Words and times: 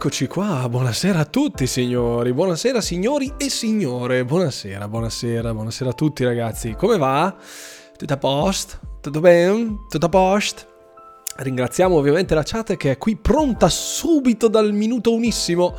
eccoci 0.00 0.28
qua. 0.28 0.66
Buonasera 0.66 1.18
a 1.18 1.24
tutti, 1.26 1.66
signori. 1.66 2.32
Buonasera, 2.32 2.80
signori 2.80 3.34
e 3.36 3.50
signore. 3.50 4.24
Buonasera, 4.24 4.88
buonasera, 4.88 5.52
buonasera 5.52 5.90
a 5.90 5.92
tutti, 5.92 6.24
ragazzi. 6.24 6.74
Come 6.74 6.96
va? 6.96 7.36
Tutto 7.98 8.10
a 8.10 8.16
posto? 8.16 8.78
Tutto 9.02 9.20
bene? 9.20 9.80
Tutto 9.90 10.06
a 10.06 10.08
posto? 10.08 10.62
Ringraziamo 11.36 11.96
ovviamente 11.96 12.34
la 12.34 12.42
chat 12.42 12.78
che 12.78 12.92
è 12.92 12.96
qui 12.96 13.16
pronta 13.16 13.68
subito 13.68 14.48
dal 14.48 14.72
minuto 14.72 15.12
unissimo. 15.12 15.76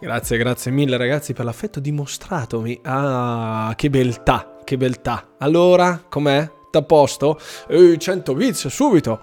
Grazie, 0.00 0.38
grazie 0.38 0.70
mille 0.70 0.96
ragazzi 0.96 1.34
per 1.34 1.44
l'affetto 1.44 1.78
dimostratomi. 1.78 2.80
Ah, 2.84 3.74
che 3.76 3.90
beltà, 3.90 4.60
che 4.64 4.78
beltà. 4.78 5.34
Allora, 5.40 6.04
com'è? 6.08 6.50
Tutto 6.64 6.78
a 6.78 6.82
posto? 6.84 7.38
Eh, 7.68 7.98
100 7.98 8.34
bits 8.34 8.68
subito. 8.68 9.20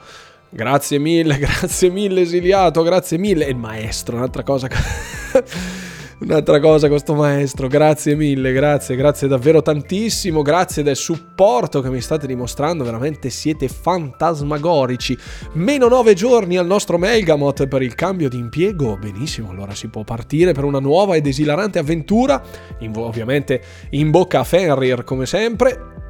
Grazie 0.55 0.99
mille, 0.99 1.35
grazie 1.37 1.89
mille 1.89 2.21
esiliato, 2.21 2.81
grazie 2.81 3.17
mille. 3.17 3.45
E 3.45 3.49
il 3.49 3.57
maestro, 3.57 4.15
un'altra 4.15 4.41
cosa. 4.41 4.69
un'altra 6.17 6.61
cosa 6.61 6.87
questo 6.87 7.13
maestro, 7.13 7.67
grazie 7.67 8.15
mille, 8.15 8.53
grazie, 8.53 8.95
grazie 8.95 9.27
davvero 9.27 9.61
tantissimo, 9.61 10.41
grazie 10.41 10.81
del 10.81 10.95
supporto 10.95 11.81
che 11.81 11.89
mi 11.89 11.99
state 11.99 12.25
dimostrando, 12.25 12.85
veramente 12.85 13.29
siete 13.29 13.67
fantasmagorici. 13.67 15.17
Meno 15.55 15.89
nove 15.89 16.13
giorni 16.13 16.55
al 16.55 16.65
nostro 16.65 16.97
Melgamot 16.97 17.67
per 17.67 17.81
il 17.81 17.93
cambio 17.93 18.29
di 18.29 18.37
impiego, 18.37 18.95
benissimo, 18.95 19.49
allora 19.49 19.75
si 19.75 19.89
può 19.89 20.05
partire 20.05 20.53
per 20.53 20.63
una 20.63 20.79
nuova 20.79 21.17
ed 21.17 21.27
esilarante 21.27 21.79
avventura, 21.79 22.41
in, 22.79 22.93
ovviamente 22.95 23.61
in 23.89 24.09
bocca 24.09 24.39
a 24.39 24.43
Fenrir 24.45 25.03
come 25.03 25.25
sempre, 25.25 26.04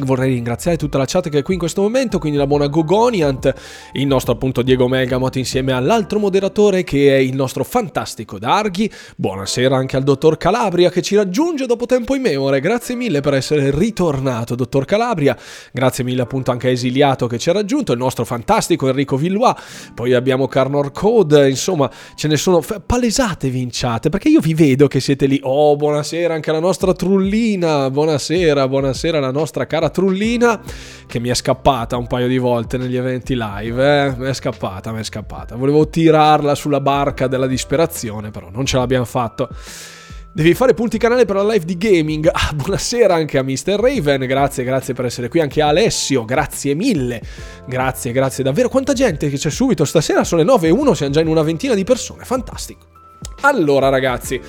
vorrei 0.00 0.34
ringraziare 0.34 0.76
tutta 0.76 0.98
la 0.98 1.04
chat 1.06 1.28
che 1.28 1.38
è 1.38 1.42
qui 1.42 1.54
in 1.54 1.60
questo 1.60 1.82
momento, 1.82 2.18
quindi 2.18 2.38
la 2.38 2.46
buona 2.46 2.66
Gogoniant, 2.66 3.52
il 3.92 4.06
nostro 4.06 4.32
appunto 4.32 4.62
Diego 4.62 4.88
Megamot 4.88 5.36
insieme 5.36 5.72
all'altro 5.72 6.18
moderatore 6.18 6.84
che 6.84 7.14
è 7.14 7.18
il 7.18 7.34
nostro 7.34 7.64
fantastico 7.64 8.38
Darghi. 8.38 8.90
Buonasera 9.16 9.76
anche 9.76 9.96
al 9.96 10.02
dottor 10.02 10.36
Calabria 10.36 10.90
che 10.90 11.02
ci 11.02 11.16
raggiunge 11.16 11.66
dopo 11.66 11.86
tempo 11.86 12.14
immemore. 12.14 12.60
Grazie 12.60 12.94
mille 12.94 13.20
per 13.20 13.34
essere 13.34 13.70
ritornato, 13.70 14.54
dottor 14.54 14.84
Calabria. 14.84 15.36
Grazie 15.72 16.04
mille 16.04 16.22
appunto 16.22 16.50
anche 16.50 16.68
a 16.68 16.70
Esiliato 16.70 17.26
che 17.26 17.38
ci 17.38 17.50
ha 17.50 17.52
raggiunto, 17.52 17.92
il 17.92 17.98
nostro 17.98 18.24
fantastico 18.24 18.88
Enrico 18.88 19.16
Villois. 19.16 19.54
Poi 19.94 20.12
abbiamo 20.12 20.48
Carnor 20.48 20.92
Code, 20.92 21.48
insomma, 21.48 21.90
ce 22.14 22.28
ne 22.28 22.36
sono 22.36 22.62
palesatevi 22.84 23.60
in 23.60 23.68
chat 23.70 24.08
perché 24.08 24.28
io 24.28 24.40
vi 24.40 24.54
vedo 24.54 24.88
che 24.88 25.00
siete 25.00 25.26
lì. 25.26 25.38
Oh, 25.42 25.76
buonasera 25.76 26.34
anche 26.34 26.50
alla 26.50 26.60
nostra 26.60 26.92
Trullina. 26.92 27.90
Buonasera, 27.90 28.66
buonasera 28.66 29.18
alla 29.18 29.30
nostra 29.30 29.66
cara 29.66 29.83
cara 29.84 29.90
trullina 29.90 30.60
che 31.06 31.18
mi 31.18 31.28
è 31.28 31.34
scappata 31.34 31.96
un 31.96 32.06
paio 32.06 32.28
di 32.28 32.38
volte 32.38 32.78
negli 32.78 32.96
eventi 32.96 33.36
live. 33.36 34.06
Eh? 34.06 34.14
Mi 34.16 34.28
è 34.28 34.34
scappata, 34.34 34.92
mi 34.92 35.00
è 35.00 35.04
scappata. 35.04 35.56
Volevo 35.56 35.88
tirarla 35.88 36.54
sulla 36.54 36.80
barca 36.80 37.26
della 37.26 37.46
disperazione, 37.46 38.30
però 38.30 38.48
non 38.50 38.64
ce 38.64 38.76
l'abbibiamo 38.76 39.04
fatto. 39.04 39.48
Devi 40.32 40.54
fare 40.54 40.74
punti 40.74 40.98
canale 40.98 41.26
per 41.26 41.36
la 41.36 41.44
live 41.44 41.64
di 41.64 41.76
gaming. 41.76 42.28
Ah, 42.32 42.52
buonasera 42.52 43.14
anche 43.14 43.38
a 43.38 43.44
Mr. 43.44 43.78
Raven. 43.78 44.26
Grazie, 44.26 44.64
grazie 44.64 44.92
per 44.92 45.04
essere 45.04 45.28
qui. 45.28 45.40
Anche 45.40 45.62
a 45.62 45.68
Alessio, 45.68 46.24
grazie 46.24 46.74
mille. 46.74 47.22
Grazie, 47.66 48.10
grazie 48.10 48.42
davvero. 48.42 48.68
Quanta 48.68 48.94
gente 48.94 49.28
che 49.28 49.36
c'è 49.36 49.50
subito 49.50 49.84
stasera? 49.84 50.24
Sono 50.24 50.40
le 50.40 50.46
9 50.46 50.68
e 50.68 50.70
1, 50.70 50.94
siamo 50.94 51.12
già 51.12 51.20
in 51.20 51.28
una 51.28 51.42
ventina 51.42 51.74
di 51.74 51.84
persone. 51.84 52.24
Fantastico. 52.24 52.86
Allora, 53.42 53.90
ragazzi, 53.90 54.40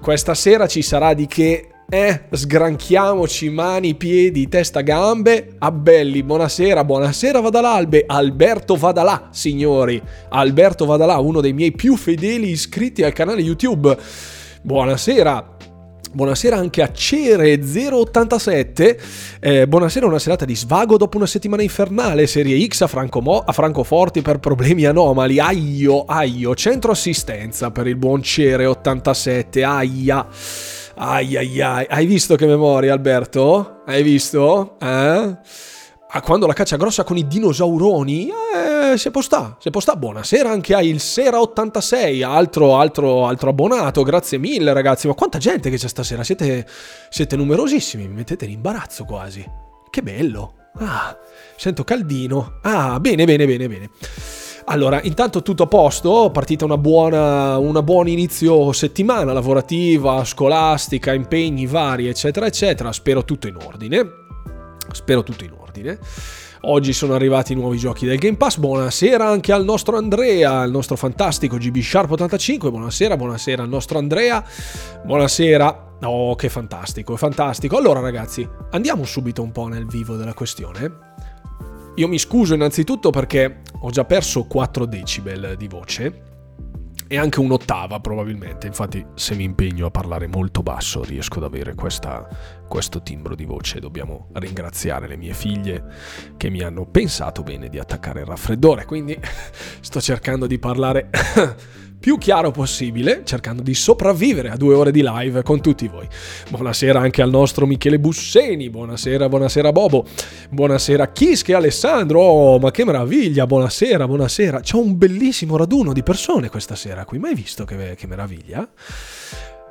questa 0.00 0.34
sera 0.34 0.68
ci 0.68 0.82
sarà 0.82 1.12
di 1.12 1.26
che 1.26 1.71
eh, 1.94 2.22
sgranchiamoci 2.30 3.50
mani, 3.50 3.94
piedi, 3.94 4.48
testa, 4.48 4.80
gambe. 4.80 5.56
Abbelli, 5.58 6.22
buonasera, 6.22 6.84
buonasera 6.84 7.40
Vadal'Albe. 7.40 8.04
Alberto 8.06 8.76
Vadalà, 8.76 9.28
signori. 9.30 10.00
Alberto 10.30 10.86
Vadalà, 10.86 11.18
uno 11.18 11.42
dei 11.42 11.52
miei 11.52 11.72
più 11.72 11.96
fedeli 11.96 12.48
iscritti 12.48 13.02
al 13.02 13.12
canale 13.12 13.42
YouTube. 13.42 13.94
Buonasera. 14.62 15.56
Buonasera 16.14 16.56
anche 16.56 16.80
a 16.80 16.90
Cere087. 16.94 18.96
Eh, 19.38 19.68
buonasera, 19.68 20.06
una 20.06 20.18
serata 20.18 20.46
di 20.46 20.56
svago 20.56 20.96
dopo 20.96 21.18
una 21.18 21.26
settimana 21.26 21.60
infernale. 21.60 22.26
Serie 22.26 22.66
X 22.68 22.80
a, 22.80 22.86
Franco 22.86 23.20
Mo- 23.20 23.44
a 23.44 23.52
Francoforti 23.52 24.22
per 24.22 24.38
problemi 24.38 24.86
anomali. 24.86 25.38
Aio, 25.38 26.06
aio. 26.06 26.54
Centro 26.54 26.92
assistenza 26.92 27.70
per 27.70 27.86
il 27.86 27.96
buon 27.96 28.20
Cere87. 28.20 29.62
Aia. 29.62 30.26
Ai 30.94 31.36
ai 31.36 31.60
ai, 31.60 31.86
hai 31.88 32.06
visto 32.06 32.36
che 32.36 32.46
memoria 32.46 32.92
Alberto? 32.92 33.82
Hai 33.86 34.02
visto? 34.02 34.76
Eh? 34.80 35.36
Ah, 36.14 36.20
quando 36.20 36.46
la 36.46 36.52
caccia 36.52 36.76
grossa 36.76 37.04
con 37.04 37.16
i 37.16 37.26
dinosauroni, 37.26 38.28
eh, 38.28 38.98
se 38.98 39.10
può 39.10 39.22
sta, 39.22 39.56
se 39.58 39.70
può 39.70 39.80
sta. 39.80 39.96
Buonasera 39.96 40.50
anche 40.50 40.74
a 40.74 40.82
il 40.82 40.96
Sera86, 40.96 42.22
altro, 42.22 42.76
altro, 42.76 43.26
altro 43.26 43.48
abbonato, 43.48 44.02
grazie 44.02 44.36
mille 44.36 44.74
ragazzi. 44.74 45.06
Ma 45.06 45.14
quanta 45.14 45.38
gente 45.38 45.70
che 45.70 45.78
c'è 45.78 45.88
stasera, 45.88 46.22
siete, 46.22 46.66
siete 47.08 47.36
numerosissimi, 47.36 48.06
mi 48.06 48.14
mettete 48.14 48.44
in 48.44 48.50
imbarazzo 48.50 49.04
quasi. 49.04 49.42
Che 49.88 50.02
bello. 50.02 50.54
Ah, 50.80 51.16
sento 51.56 51.82
caldino. 51.82 52.58
Ah, 52.60 53.00
bene, 53.00 53.24
bene, 53.24 53.46
bene, 53.46 53.68
bene. 53.68 53.90
Allora, 54.64 55.00
intanto 55.02 55.42
tutto 55.42 55.64
a 55.64 55.66
posto, 55.66 56.30
partita 56.32 56.64
una 56.64 56.78
buona, 56.78 57.58
una 57.58 57.82
buona 57.82 58.10
inizio 58.10 58.72
settimana 58.72 59.32
lavorativa, 59.32 60.24
scolastica, 60.24 61.12
impegni 61.12 61.66
vari, 61.66 62.08
eccetera, 62.08 62.46
eccetera. 62.46 62.92
Spero 62.92 63.24
tutto 63.24 63.48
in 63.48 63.56
ordine. 63.56 64.08
Spero 64.92 65.22
tutto 65.22 65.44
in 65.44 65.52
ordine. 65.58 65.98
Oggi 66.64 66.92
sono 66.92 67.14
arrivati 67.14 67.52
i 67.52 67.56
nuovi 67.56 67.76
giochi 67.76 68.06
del 68.06 68.18
Game 68.18 68.36
Pass. 68.36 68.58
Buonasera 68.58 69.26
anche 69.26 69.52
al 69.52 69.64
nostro 69.64 69.96
Andrea, 69.96 70.60
al 70.60 70.70
nostro 70.70 70.94
fantastico 70.94 71.56
GB 71.56 71.78
Sharp 71.80 72.12
85. 72.12 72.70
Buonasera, 72.70 73.16
buonasera 73.16 73.62
al 73.64 73.68
nostro 73.68 73.98
Andrea. 73.98 74.44
Buonasera. 75.04 75.96
Oh, 76.02 76.36
che 76.36 76.48
fantastico, 76.48 77.16
fantastico. 77.16 77.76
Allora, 77.76 77.98
ragazzi, 77.98 78.48
andiamo 78.70 79.04
subito 79.04 79.42
un 79.42 79.50
po' 79.50 79.66
nel 79.66 79.86
vivo 79.86 80.14
della 80.14 80.34
questione. 80.34 81.11
Io 81.96 82.08
mi 82.08 82.18
scuso 82.18 82.54
innanzitutto 82.54 83.10
perché 83.10 83.60
ho 83.80 83.90
già 83.90 84.04
perso 84.04 84.44
4 84.44 84.86
decibel 84.86 85.56
di 85.58 85.68
voce 85.68 86.30
e 87.06 87.18
anche 87.18 87.40
un'ottava 87.40 88.00
probabilmente, 88.00 88.66
infatti 88.66 89.04
se 89.14 89.34
mi 89.34 89.44
impegno 89.44 89.84
a 89.84 89.90
parlare 89.90 90.26
molto 90.26 90.62
basso 90.62 91.04
riesco 91.04 91.36
ad 91.36 91.44
avere 91.44 91.74
questa, 91.74 92.26
questo 92.66 93.02
timbro 93.02 93.34
di 93.34 93.44
voce. 93.44 93.80
Dobbiamo 93.80 94.28
ringraziare 94.32 95.06
le 95.06 95.18
mie 95.18 95.34
figlie 95.34 95.84
che 96.38 96.48
mi 96.48 96.62
hanno 96.62 96.86
pensato 96.86 97.42
bene 97.42 97.68
di 97.68 97.78
attaccare 97.78 98.20
il 98.20 98.26
raffreddore, 98.26 98.86
quindi 98.86 99.14
sto 99.80 100.00
cercando 100.00 100.46
di 100.46 100.58
parlare 100.58 101.10
più 102.02 102.18
chiaro 102.18 102.50
possibile, 102.50 103.22
cercando 103.24 103.62
di 103.62 103.74
sopravvivere 103.74 104.50
a 104.50 104.56
due 104.56 104.74
ore 104.74 104.90
di 104.90 105.04
live 105.04 105.44
con 105.44 105.60
tutti 105.60 105.86
voi. 105.86 106.08
Buonasera 106.48 106.98
anche 106.98 107.22
al 107.22 107.30
nostro 107.30 107.64
Michele 107.64 108.00
Busseni, 108.00 108.68
buonasera, 108.70 109.28
buonasera 109.28 109.70
Bobo, 109.70 110.04
buonasera 110.50 111.12
Kiske 111.12 111.52
e 111.52 111.54
Alessandro, 111.54 112.20
oh 112.20 112.58
ma 112.58 112.72
che 112.72 112.84
meraviglia, 112.84 113.46
buonasera, 113.46 114.08
buonasera. 114.08 114.58
C'è 114.58 114.74
un 114.74 114.98
bellissimo 114.98 115.56
raduno 115.56 115.92
di 115.92 116.02
persone 116.02 116.48
questa 116.48 116.74
sera 116.74 117.04
qui, 117.04 117.20
mai 117.20 117.36
visto 117.36 117.64
che, 117.64 117.94
che 117.96 118.08
meraviglia? 118.08 118.68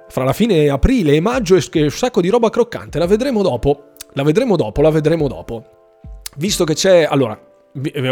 Fra 0.08 0.24
la 0.24 0.34
fine 0.34 0.69
aprile 0.69 1.13
e 1.13 1.19
maggio 1.19 1.58
esce 1.58 1.81
un 1.81 1.92
sacco 1.92 2.22
di 2.22 2.30
roba 2.30 2.50
croccante, 2.50 2.98
la 2.98 3.08
vedremo 3.08 3.42
dopo, 3.42 3.90
la 4.13 4.24
vedremo 4.24 4.56
dopo, 4.56 4.81
la 4.81 4.90
vedremo 4.90 5.28
dopo. 5.28 5.66
Visto 6.38 6.63
che 6.63 6.75
c'è, 6.75 7.03
allora, 7.03 7.38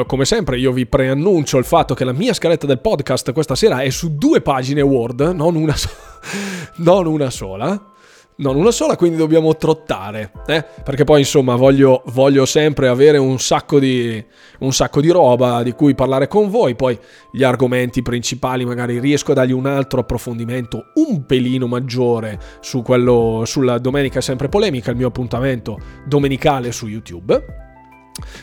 come 0.06 0.26
sempre 0.26 0.58
io 0.58 0.72
vi 0.72 0.86
preannuncio 0.86 1.58
il 1.58 1.66
fatto 1.66 1.94
che 1.94 2.06
la 2.06 2.14
mia 2.14 2.34
scaletta 2.34 2.66
del 2.66 2.80
podcast 2.80 3.34
questa 3.34 3.56
sera 3.56 3.82
è 3.82 3.90
su 3.90 4.16
due 4.16 4.42
pagine 4.42 4.82
Word, 4.82 5.22
non 5.34 5.56
una, 5.56 5.76
so- 5.76 5.90
non 6.78 7.06
una 7.06 7.30
sola. 7.30 7.94
Non 8.40 8.56
una 8.56 8.72
sola, 8.72 8.96
quindi 8.96 9.18
dobbiamo 9.18 9.58
trottare, 9.58 10.32
eh? 10.48 10.64
perché 10.86 11.04
poi 11.04 11.20
insomma 11.20 11.56
voglio, 11.58 12.04
voglio 12.14 12.46
sempre 12.46 12.88
avere 12.88 13.18
un 13.18 13.38
sacco, 13.38 13.80
di, 13.80 14.24
un 14.60 14.72
sacco 14.72 15.02
di 15.02 15.10
roba 15.10 15.62
di 15.62 15.74
cui 15.74 15.94
parlare 15.94 16.30
con 16.30 16.50
voi, 16.50 16.74
poi 16.74 16.98
gli 17.34 17.44
argomenti 17.44 18.02
principali 18.02 18.64
magari 18.64 18.98
riesco 19.02 19.32
a 19.32 19.36
dargli 19.36 19.52
un 19.52 19.66
altro 19.66 20.00
approfondimento 20.00 20.92
un 20.94 21.26
pelino 21.26 21.68
maggiore 21.68 22.40
su 22.62 22.82
quello, 22.82 23.44
sulla 23.46 23.78
domenica 23.78 24.22
sempre 24.22 24.48
polemica, 24.48 24.92
il 24.92 24.96
mio 24.96 25.08
appuntamento 25.08 25.78
domenicale 26.06 26.72
su 26.72 26.88
YouTube. 26.88 27.68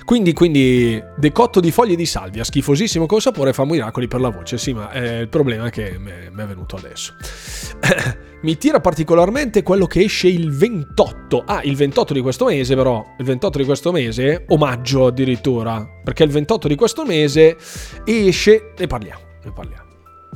Quindi, 0.05 0.33
quindi, 0.33 1.03
decotto 1.17 1.61
di 1.61 1.71
foglie 1.71 1.97
di 1.97 2.07
salvia, 2.07 2.45
schifosissimo 2.45 3.07
col 3.07 3.21
sapore, 3.21 3.53
fa 3.53 3.65
miracoli 3.65 4.09
per 4.09 4.21
la 4.21 4.31
voce. 4.31 4.59
Sì, 4.59 4.73
ma 4.73 4.91
eh, 4.93 5.21
il 5.21 5.29
problema 5.29 5.67
è 5.67 5.71
che 5.71 5.99
mi 5.99 6.11
è 6.11 6.47
venuto 6.47 6.77
adesso. 6.77 7.15
Mi 8.43 8.59
tira 8.59 8.81
particolarmente 8.81 9.63
quello 9.63 9.87
che 9.87 10.03
esce 10.03 10.29
il 10.29 10.53
28. 10.53 11.43
Ah, 11.47 11.63
il 11.65 11.75
28 11.75 12.13
di 12.13 12.21
questo 12.21 12.45
mese, 12.45 12.75
però. 12.75 13.05
Il 13.19 13.25
28 13.25 13.59
di 13.59 13.65
questo 13.65 13.93
mese, 13.93 14.45
omaggio 14.49 15.07
addirittura. 15.07 15.85
Perché 16.05 16.23
il 16.23 16.31
28 16.31 16.69
di 16.69 16.75
questo 16.77 17.05
mese 17.05 17.57
esce. 18.05 18.73
Ne 18.77 18.87
parliamo, 18.87 19.21
ne 19.43 19.53
parliamo. 19.53 19.85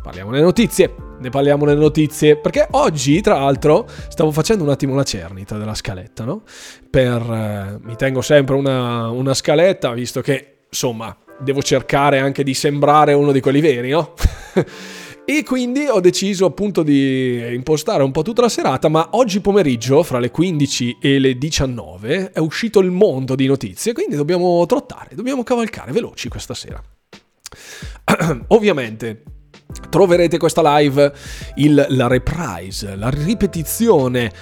Parliamo 0.03 0.31
nelle 0.31 0.43
notizie, 0.43 0.95
ne 1.21 1.29
parliamo 1.29 1.65
nelle 1.65 1.81
notizie, 1.81 2.37
perché 2.37 2.67
oggi, 2.73 3.21
tra 3.21 3.39
l'altro, 3.39 3.89
stavo 4.09 4.31
facendo 4.31 4.65
un 4.65 4.71
attimo 4.71 4.95
la 4.95 5.05
cernita 5.05 5.59
della 5.59 5.75
scaletta, 5.75 6.25
no? 6.25 6.43
Per, 6.89 7.21
eh, 7.21 7.79
mi 7.83 7.95
tengo 7.97 8.23
sempre 8.23 8.57
una, 8.57 9.11
una 9.11 9.35
scaletta, 9.35 9.93
visto 9.93 10.21
che, 10.23 10.63
insomma, 10.69 11.17
devo 11.39 11.63
cercare 11.63 12.19
anche 12.19 12.43
di 12.43 12.55
sembrare 12.55 13.13
uno 13.13 13.33
di 13.33 13.41
quelli 13.41 13.61
veri, 13.61 13.91
no? 13.91 14.15
E 15.23 15.45
quindi 15.45 15.87
ho 15.87 16.01
deciso 16.01 16.45
appunto 16.45 16.83
di 16.83 17.55
impostare 17.55 18.03
un 18.03 18.11
po' 18.11 18.23
tutta 18.23 18.41
la 18.41 18.49
serata, 18.49 18.89
ma 18.89 19.11
oggi 19.13 19.41
pomeriggio, 19.41 20.03
fra 20.03 20.19
le 20.19 20.33
15 20.33 20.97
e 21.01 21.21
le 21.21 21.39
19, 21.39 22.33
è 22.33 22.41
uscito 22.41 22.81
il 22.81 22.91
mondo 22.91 23.37
di 23.37 23.47
notizie, 23.47 23.93
quindi 23.93 24.17
dobbiamo 24.17 24.67
trottare, 24.67 25.15
dobbiamo 25.15 25.45
cavalcare 25.45 25.93
veloci 25.93 26.29
questa 26.29 26.55
sera. 26.55 26.83
Ovviamente 28.49 29.23
troverete 29.89 30.39
questa 30.39 30.79
live, 30.79 31.13
il, 31.57 31.87
la 31.91 32.07
reprise, 32.07 32.97
la 32.97 33.09
ripetizione. 33.09 34.33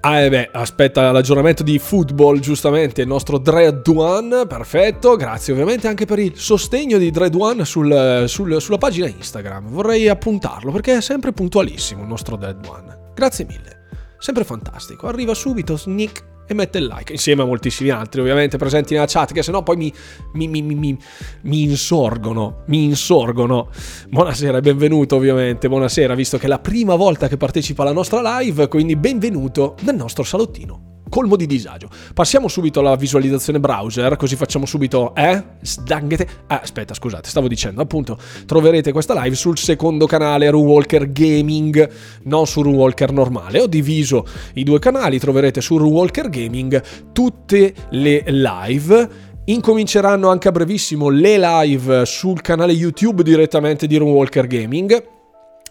Ah, 0.00 0.20
eh 0.20 0.28
beh, 0.28 0.50
aspetta 0.52 1.10
l'aggiornamento 1.12 1.62
di 1.62 1.78
football, 1.78 2.38
giustamente, 2.38 3.00
il 3.00 3.06
nostro 3.06 3.38
Dread 3.38 3.86
One, 3.88 4.46
perfetto, 4.46 5.16
grazie 5.16 5.54
ovviamente 5.54 5.88
anche 5.88 6.04
per 6.04 6.18
il 6.18 6.32
sostegno 6.36 6.98
di 6.98 7.10
Dread 7.10 7.34
One 7.34 7.64
sul, 7.64 8.24
sul, 8.26 8.60
sulla 8.60 8.76
pagina 8.76 9.06
Instagram, 9.06 9.68
vorrei 9.68 10.08
appuntarlo 10.08 10.72
perché 10.72 10.98
è 10.98 11.00
sempre 11.00 11.32
puntualissimo 11.32 12.02
il 12.02 12.08
nostro 12.08 12.36
Dread 12.36 12.66
One, 12.66 13.12
grazie 13.14 13.46
mille, 13.46 13.86
sempre 14.18 14.44
fantastico, 14.44 15.06
arriva 15.06 15.32
subito, 15.32 15.74
sneak, 15.78 16.22
e 16.46 16.54
mette 16.54 16.78
il 16.78 16.86
like 16.86 17.12
insieme 17.12 17.42
a 17.42 17.44
moltissimi 17.44 17.90
altri 17.90 18.20
ovviamente 18.20 18.56
presenti 18.56 18.94
nella 18.94 19.06
chat 19.06 19.32
che 19.32 19.42
sennò 19.42 19.62
poi 19.62 19.76
mi, 19.76 19.92
mi, 20.32 20.48
mi, 20.48 20.98
mi, 21.42 21.62
insorgono 21.62 22.62
mi 22.66 22.84
insorgono. 22.84 23.68
Buonasera 24.08 24.58
e 24.58 24.60
benvenuto 24.60 25.16
ovviamente 25.16 25.68
buonasera 25.68 26.14
visto 26.14 26.38
che 26.38 26.44
è 26.46 26.48
la 26.48 26.58
prima 26.58 26.94
volta 26.94 27.28
che 27.28 27.36
partecipa 27.36 27.82
alla 27.82 27.92
nostra 27.92 28.38
live 28.38 28.68
quindi 28.68 28.96
benvenuto 28.96 29.76
nel 29.82 29.96
nostro 29.96 30.22
salottino 30.22 30.93
colmo 31.08 31.36
di 31.36 31.46
disagio. 31.46 31.88
Passiamo 32.12 32.48
subito 32.48 32.80
alla 32.80 32.96
visualizzazione 32.96 33.60
browser, 33.60 34.16
così 34.16 34.36
facciamo 34.36 34.66
subito, 34.66 35.14
eh? 35.14 35.42
Sdanghete. 35.60 36.28
Ah, 36.46 36.60
aspetta, 36.62 36.94
scusate, 36.94 37.28
stavo 37.28 37.48
dicendo, 37.48 37.82
appunto, 37.82 38.18
troverete 38.46 38.92
questa 38.92 39.20
live 39.22 39.34
sul 39.34 39.58
secondo 39.58 40.06
canale 40.06 40.50
Runewalker 40.50 41.12
Gaming, 41.12 41.90
non 42.24 42.46
su 42.46 42.62
Runewalker 42.62 43.12
normale. 43.12 43.60
Ho 43.60 43.66
diviso 43.66 44.26
i 44.54 44.64
due 44.64 44.78
canali, 44.78 45.18
troverete 45.18 45.60
su 45.60 45.76
Runewalker 45.76 46.28
Gaming 46.28 46.82
tutte 47.12 47.74
le 47.90 48.24
live 48.26 49.32
Incominceranno 49.46 50.30
anche 50.30 50.48
a 50.48 50.52
brevissimo 50.52 51.10
le 51.10 51.36
live 51.36 52.06
sul 52.06 52.40
canale 52.40 52.72
YouTube 52.72 53.22
direttamente 53.22 53.86
di 53.86 53.98
Runewalker 53.98 54.46
Gaming 54.46 55.13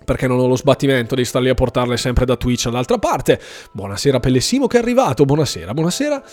perché 0.04 0.28
non 0.28 0.40
ho 0.40 0.48
lo 0.48 0.56
sbattimento 0.56 1.16
di 1.16 1.26
stare 1.26 1.46
lì 1.46 1.52
a 1.52 1.54
portarle 1.54 1.98
sempre 1.98 2.26
da 2.26 2.36
Twitch 2.36 2.66
all'altra 2.68 2.98
parte. 2.98 3.40
Buonasera 3.72 4.20
Pellessimo 4.20 4.68
che 4.68 4.78
è 4.78 4.82
arrivato, 4.82 5.26
buonasera, 5.26 5.74
buonasera. 5.74 6.24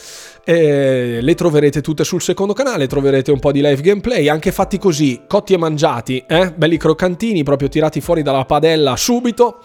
Eh, 0.44 1.18
le 1.20 1.34
troverete 1.34 1.80
tutte 1.80 2.04
sul 2.04 2.22
secondo 2.22 2.52
canale, 2.52 2.86
troverete 2.86 3.30
un 3.30 3.38
po' 3.38 3.52
di 3.52 3.60
live 3.60 3.80
gameplay, 3.80 4.28
anche 4.28 4.52
fatti 4.52 4.78
così, 4.78 5.22
cotti 5.26 5.54
e 5.54 5.58
mangiati, 5.58 6.24
eh? 6.26 6.52
belli 6.52 6.76
croccantini, 6.76 7.42
proprio 7.42 7.68
tirati 7.68 8.00
fuori 8.00 8.22
dalla 8.22 8.44
padella 8.44 8.96
subito. 8.96 9.60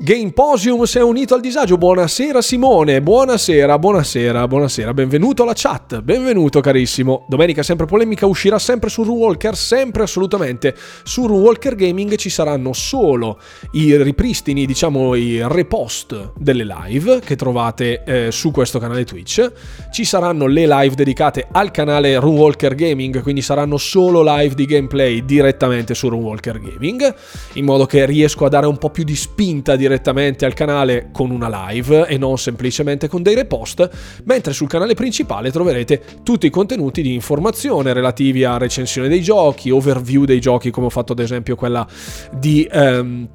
Gameposium 0.00 0.84
si 0.84 0.98
è 0.98 1.02
unito 1.02 1.34
al 1.34 1.40
disagio. 1.40 1.76
Buonasera 1.76 2.40
Simone, 2.40 3.02
buonasera, 3.02 3.80
buonasera, 3.80 4.46
buonasera. 4.46 4.94
Benvenuto 4.94 5.42
alla 5.42 5.54
chat, 5.56 6.02
benvenuto 6.02 6.60
carissimo. 6.60 7.24
Domenica 7.26 7.64
sempre 7.64 7.86
polemica 7.86 8.24
uscirà 8.24 8.60
sempre 8.60 8.90
su 8.90 9.02
Runewalker, 9.02 9.56
sempre 9.56 10.04
assolutamente. 10.04 10.76
Su 11.02 11.26
Runewalker 11.26 11.74
Gaming 11.74 12.14
ci 12.14 12.30
saranno 12.30 12.72
solo 12.74 13.40
i 13.72 14.00
ripristini, 14.00 14.66
diciamo 14.66 15.16
i 15.16 15.40
repost 15.42 16.30
delle 16.36 16.64
live 16.64 17.18
che 17.18 17.34
trovate 17.34 18.04
eh, 18.04 18.30
su 18.30 18.52
questo 18.52 18.78
canale 18.78 19.04
Twitch. 19.04 19.50
Ci 19.90 20.04
saranno 20.04 20.46
le 20.46 20.68
live 20.68 20.94
dedicate 20.94 21.48
al 21.50 21.72
canale 21.72 22.20
Runewalker 22.20 22.76
Gaming, 22.76 23.20
quindi 23.20 23.42
saranno 23.42 23.78
solo 23.78 24.22
live 24.22 24.54
di 24.54 24.64
gameplay 24.64 25.24
direttamente 25.24 25.94
su 25.94 26.08
Runewalker 26.08 26.60
Gaming, 26.60 27.14
in 27.54 27.64
modo 27.64 27.84
che 27.84 28.06
riesco 28.06 28.44
a 28.44 28.48
dare 28.48 28.66
un 28.66 28.78
po' 28.78 28.90
più 28.90 29.02
di 29.02 29.16
spinta 29.16 29.74
di 29.74 29.86
direttamente 29.88 30.44
al 30.44 30.52
canale 30.52 31.08
con 31.10 31.30
una 31.30 31.70
live 31.70 32.06
e 32.06 32.18
non 32.18 32.38
semplicemente 32.38 33.08
con 33.08 33.22
dei 33.22 33.34
repost, 33.34 33.88
mentre 34.24 34.52
sul 34.52 34.68
canale 34.68 34.94
principale 34.94 35.50
troverete 35.50 36.02
tutti 36.22 36.46
i 36.46 36.50
contenuti 36.50 37.02
di 37.02 37.14
informazione 37.14 37.92
relativi 37.92 38.44
a 38.44 38.58
recensione 38.58 39.08
dei 39.08 39.22
giochi, 39.22 39.70
overview 39.70 40.24
dei 40.24 40.40
giochi 40.40 40.70
come 40.70 40.86
ho 40.86 40.90
fatto 40.90 41.12
ad 41.12 41.18
esempio 41.18 41.56
quella 41.56 41.86
di... 42.30 42.68
Um, 42.70 43.28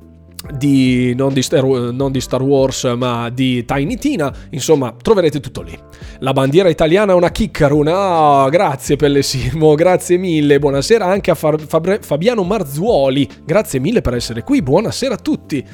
di 0.58 1.16
non, 1.16 1.32
di 1.32 1.42
Star, 1.42 1.64
non, 1.64 2.12
di 2.12 2.20
Star, 2.20 2.42
Wars 2.42 2.84
ma 2.98 3.30
di 3.30 3.64
Tiny 3.64 3.96
Tina. 3.96 4.30
Insomma 4.50 4.94
troverete 5.02 5.40
tutto 5.40 5.62
lì. 5.62 5.74
La 6.20 6.34
bandiera 6.34 6.68
italiana 6.68 7.14
è 7.14 7.16
una 7.16 7.32
chiccaruna 7.32 8.44
oh, 8.44 8.50
grazie 8.50 8.98
Pellesimo 8.98 9.74
grazie 9.76 10.18
mille. 10.18 10.60
Buonasera 10.60 11.06
anche 11.06 11.32
a 11.32 11.36
Fabiano 11.36 12.44
Marzuoli. 12.44 13.26
Grazie 13.46 13.80
mille 13.80 14.02
per 14.02 14.16
essere 14.16 14.44
qui. 14.44 14.62
Buonasera 14.62 15.14
a 15.14 15.18
tutti 15.18 15.66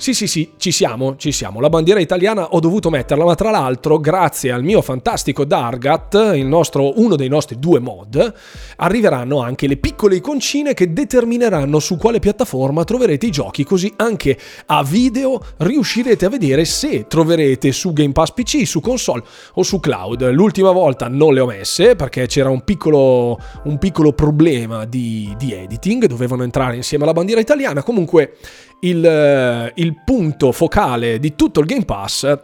sì, 0.00 0.14
sì, 0.14 0.26
sì, 0.26 0.52
ci 0.56 0.72
siamo, 0.72 1.16
ci 1.16 1.30
siamo. 1.30 1.60
La 1.60 1.68
bandiera 1.68 2.00
italiana 2.00 2.54
ho 2.54 2.58
dovuto 2.58 2.88
metterla, 2.88 3.22
ma 3.22 3.34
tra 3.34 3.50
l'altro, 3.50 3.98
grazie 3.98 4.50
al 4.50 4.64
mio 4.64 4.80
fantastico 4.80 5.44
Dargat, 5.44 6.36
nostro, 6.36 6.98
uno 6.98 7.16
dei 7.16 7.28
nostri 7.28 7.58
due 7.58 7.80
mod, 7.80 8.32
arriveranno 8.76 9.42
anche 9.42 9.66
le 9.66 9.76
piccole 9.76 10.16
iconcine 10.16 10.72
che 10.72 10.94
determineranno 10.94 11.78
su 11.80 11.98
quale 11.98 12.18
piattaforma 12.18 12.82
troverete 12.82 13.26
i 13.26 13.30
giochi, 13.30 13.62
così 13.62 13.92
anche 13.96 14.38
a 14.64 14.82
video 14.82 15.38
riuscirete 15.58 16.24
a 16.24 16.30
vedere 16.30 16.64
se 16.64 17.06
troverete 17.06 17.70
su 17.70 17.92
Game 17.92 18.12
Pass 18.12 18.30
PC, 18.30 18.66
su 18.66 18.80
console 18.80 19.22
o 19.56 19.62
su 19.62 19.80
cloud. 19.80 20.30
L'ultima 20.30 20.70
volta 20.70 21.08
non 21.08 21.34
le 21.34 21.40
ho 21.40 21.46
messe 21.46 21.94
perché 21.94 22.26
c'era 22.26 22.48
un 22.48 22.64
piccolo, 22.64 23.38
un 23.64 23.76
piccolo 23.76 24.14
problema 24.14 24.86
di, 24.86 25.34
di 25.36 25.52
editing, 25.52 26.06
dovevano 26.06 26.42
entrare 26.42 26.76
insieme 26.76 27.04
alla 27.04 27.12
bandiera 27.12 27.42
italiana. 27.42 27.82
Comunque 27.82 28.36
il, 28.80 29.04
eh, 29.04 29.72
il 29.76 30.02
punto 30.04 30.52
focale 30.52 31.18
di 31.18 31.34
tutto 31.34 31.60
il 31.60 31.66
Game 31.66 31.84
Pass 31.84 32.38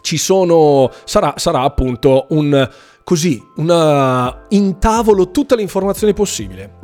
ci 0.00 0.16
sono, 0.16 0.90
sarà, 1.04 1.34
sarà 1.36 1.62
appunto 1.62 2.26
un 2.30 2.68
così, 3.04 3.42
una, 3.56 4.46
in 4.50 4.78
tavolo 4.78 5.30
tutte 5.30 5.56
le 5.56 5.62
informazioni 5.62 6.14
possibili. 6.14 6.78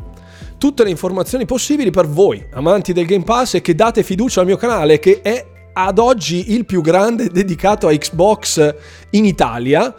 Tutte 0.58 0.84
le 0.84 0.90
informazioni 0.90 1.44
possibili 1.44 1.90
per 1.90 2.08
voi, 2.08 2.44
amanti 2.52 2.92
del 2.92 3.06
Game 3.06 3.24
Pass, 3.24 3.54
e 3.54 3.60
che 3.60 3.74
date 3.74 4.02
fiducia 4.02 4.40
al 4.40 4.46
mio 4.46 4.56
canale, 4.56 4.98
che 4.98 5.20
è 5.20 5.46
ad 5.72 5.98
oggi 5.98 6.52
il 6.54 6.64
più 6.64 6.80
grande 6.80 7.28
dedicato 7.28 7.86
a 7.86 7.92
Xbox 7.92 8.74
in 9.10 9.26
Italia. 9.26 9.94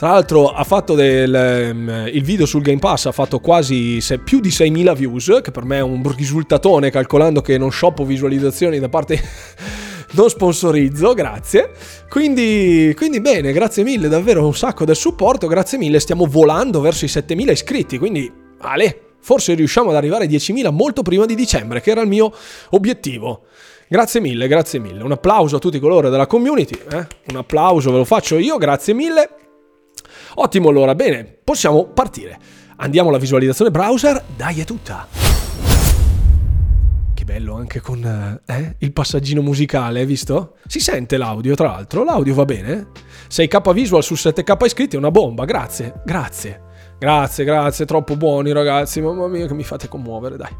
Tra 0.00 0.12
l'altro 0.12 0.48
ha 0.48 0.64
fatto 0.64 0.94
del, 0.94 1.68
um, 1.74 2.08
il 2.10 2.22
video 2.22 2.46
sul 2.46 2.62
Game 2.62 2.78
Pass, 2.78 3.04
ha 3.04 3.12
fatto 3.12 3.38
quasi 3.38 4.00
se, 4.00 4.16
più 4.16 4.40
di 4.40 4.48
6.000 4.48 4.94
views, 4.94 5.40
che 5.42 5.50
per 5.50 5.66
me 5.66 5.76
è 5.76 5.82
un 5.82 6.00
risultatone 6.16 6.90
calcolando 6.90 7.42
che 7.42 7.58
non 7.58 7.70
shoppo 7.70 8.06
visualizzazioni 8.06 8.78
da 8.78 8.88
parte... 8.88 9.20
non 10.16 10.30
sponsorizzo, 10.30 11.12
grazie. 11.12 11.72
Quindi, 12.08 12.94
quindi 12.96 13.20
bene, 13.20 13.52
grazie 13.52 13.84
mille 13.84 14.08
davvero 14.08 14.46
un 14.46 14.54
sacco 14.54 14.86
del 14.86 14.96
supporto, 14.96 15.46
grazie 15.46 15.76
mille, 15.76 16.00
stiamo 16.00 16.24
volando 16.24 16.80
verso 16.80 17.04
i 17.04 17.08
7.000 17.08 17.50
iscritti, 17.50 17.98
quindi 17.98 18.32
Ale, 18.60 19.16
forse 19.20 19.52
riusciamo 19.52 19.90
ad 19.90 19.96
arrivare 19.96 20.24
ai 20.24 20.30
10.000 20.30 20.72
molto 20.72 21.02
prima 21.02 21.26
di 21.26 21.34
dicembre, 21.34 21.82
che 21.82 21.90
era 21.90 22.00
il 22.00 22.08
mio 22.08 22.32
obiettivo. 22.70 23.42
Grazie 23.86 24.20
mille, 24.20 24.48
grazie 24.48 24.78
mille. 24.78 25.02
Un 25.02 25.12
applauso 25.12 25.56
a 25.56 25.58
tutti 25.58 25.78
coloro 25.78 26.08
della 26.08 26.26
community. 26.26 26.80
Eh? 26.90 27.06
Un 27.26 27.36
applauso 27.36 27.90
ve 27.90 27.98
lo 27.98 28.06
faccio 28.06 28.38
io, 28.38 28.56
grazie 28.56 28.94
mille. 28.94 29.34
Ottimo 30.34 30.68
allora, 30.68 30.94
bene, 30.94 31.24
possiamo 31.24 31.86
partire. 31.86 32.38
Andiamo 32.76 33.08
alla 33.08 33.18
visualizzazione 33.18 33.70
browser, 33.70 34.22
dai 34.36 34.60
è 34.60 34.64
tutta. 34.64 35.06
Che 37.12 37.24
bello 37.24 37.54
anche 37.54 37.80
con 37.80 38.40
eh, 38.46 38.74
il 38.78 38.92
passaggino 38.92 39.42
musicale, 39.42 40.00
hai 40.00 40.06
visto? 40.06 40.56
Si 40.66 40.80
sente 40.80 41.16
l'audio 41.16 41.54
tra 41.54 41.68
l'altro, 41.68 42.04
l'audio 42.04 42.34
va 42.34 42.44
bene? 42.44 42.88
6K 43.30 43.72
visual 43.74 44.02
su 44.02 44.14
7K 44.14 44.64
iscritti 44.64 44.94
è 44.94 44.98
una 44.98 45.10
bomba, 45.10 45.44
grazie, 45.44 46.00
grazie. 46.04 46.68
Grazie, 47.00 47.44
grazie, 47.44 47.86
troppo 47.86 48.14
buoni 48.14 48.52
ragazzi, 48.52 49.00
mamma 49.00 49.26
mia 49.26 49.46
che 49.46 49.54
mi 49.54 49.62
fate 49.62 49.88
commuovere, 49.88 50.36
dai. 50.36 50.54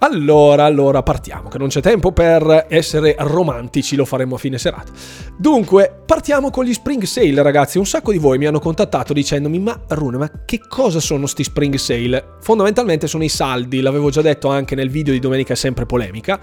Allora, 0.00 0.64
allora, 0.64 1.02
partiamo, 1.02 1.48
che 1.48 1.56
non 1.56 1.68
c'è 1.68 1.80
tempo 1.80 2.12
per 2.12 2.66
essere 2.68 3.14
romantici, 3.18 3.96
lo 3.96 4.04
faremo 4.04 4.34
a 4.34 4.38
fine 4.38 4.58
serata. 4.58 4.92
Dunque, 5.38 6.02
partiamo 6.04 6.50
con 6.50 6.66
gli 6.66 6.74
Spring 6.74 7.02
Sale, 7.04 7.42
ragazzi. 7.42 7.78
Un 7.78 7.86
sacco 7.86 8.12
di 8.12 8.18
voi 8.18 8.36
mi 8.36 8.44
hanno 8.44 8.58
contattato 8.58 9.14
dicendomi, 9.14 9.58
ma 9.58 9.80
Rune, 9.88 10.18
ma 10.18 10.30
che 10.44 10.60
cosa 10.68 11.00
sono 11.00 11.24
sti 11.26 11.44
Spring 11.44 11.76
Sale? 11.76 12.34
Fondamentalmente 12.42 13.06
sono 13.06 13.24
i 13.24 13.30
saldi, 13.30 13.80
l'avevo 13.80 14.10
già 14.10 14.20
detto 14.20 14.48
anche 14.48 14.74
nel 14.74 14.90
video 14.90 15.14
di 15.14 15.18
Domenica 15.18 15.54
sempre 15.54 15.86
polemica, 15.86 16.38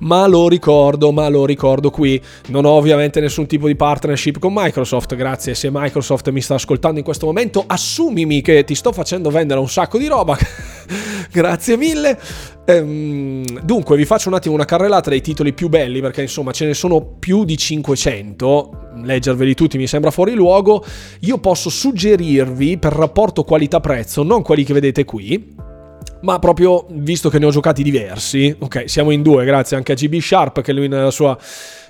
ma 0.00 0.26
lo 0.26 0.48
ricordo, 0.48 1.12
ma 1.12 1.28
lo 1.28 1.46
ricordo 1.46 1.90
qui. 1.90 2.20
Non 2.48 2.64
ho 2.64 2.70
ovviamente 2.70 3.20
nessun 3.20 3.46
tipo 3.46 3.68
di 3.68 3.76
partnership 3.76 4.40
con 4.40 4.52
Microsoft, 4.52 5.14
grazie. 5.14 5.54
Se 5.54 5.68
Microsoft 5.70 6.28
mi 6.30 6.40
sta 6.40 6.54
ascoltando 6.54 6.98
in 6.98 7.04
questo 7.04 7.26
momento, 7.26 7.62
assumimi 7.64 8.42
che 8.42 8.64
ti 8.64 8.74
sto 8.74 8.94
facendo 8.96 9.30
vendere 9.30 9.60
un 9.60 9.68
sacco 9.68 9.98
di 9.98 10.06
roba. 10.06 10.36
Grazie 11.30 11.76
mille. 11.76 12.18
Ehm, 12.64 13.60
dunque, 13.60 13.96
vi 13.96 14.06
faccio 14.06 14.28
un 14.28 14.34
attimo 14.34 14.54
una 14.54 14.64
carrellata 14.64 15.10
dei 15.10 15.20
titoli 15.20 15.52
più 15.52 15.68
belli, 15.68 16.00
perché 16.00 16.22
insomma 16.22 16.52
ce 16.52 16.64
ne 16.64 16.74
sono 16.74 17.02
più 17.02 17.44
di 17.44 17.56
500. 17.56 18.92
Leggerveli 19.02 19.54
tutti 19.54 19.76
mi 19.76 19.86
sembra 19.86 20.10
fuori 20.10 20.32
luogo. 20.32 20.82
Io 21.20 21.38
posso 21.38 21.68
suggerirvi 21.68 22.78
per 22.78 22.92
rapporto 22.92 23.44
qualità-prezzo, 23.44 24.22
non 24.22 24.42
quelli 24.42 24.64
che 24.64 24.72
vedete 24.72 25.04
qui, 25.04 25.54
ma 26.26 26.40
proprio 26.40 26.86
visto 26.88 27.30
che 27.30 27.38
ne 27.38 27.46
ho 27.46 27.50
giocati 27.50 27.84
diversi, 27.84 28.52
ok, 28.58 28.90
siamo 28.90 29.12
in 29.12 29.22
due, 29.22 29.44
grazie 29.44 29.76
anche 29.76 29.92
a 29.92 29.94
GB 29.94 30.18
Sharp 30.18 30.60
che 30.60 30.72
lui 30.72 30.88
nella 30.88 31.12
sua 31.12 31.38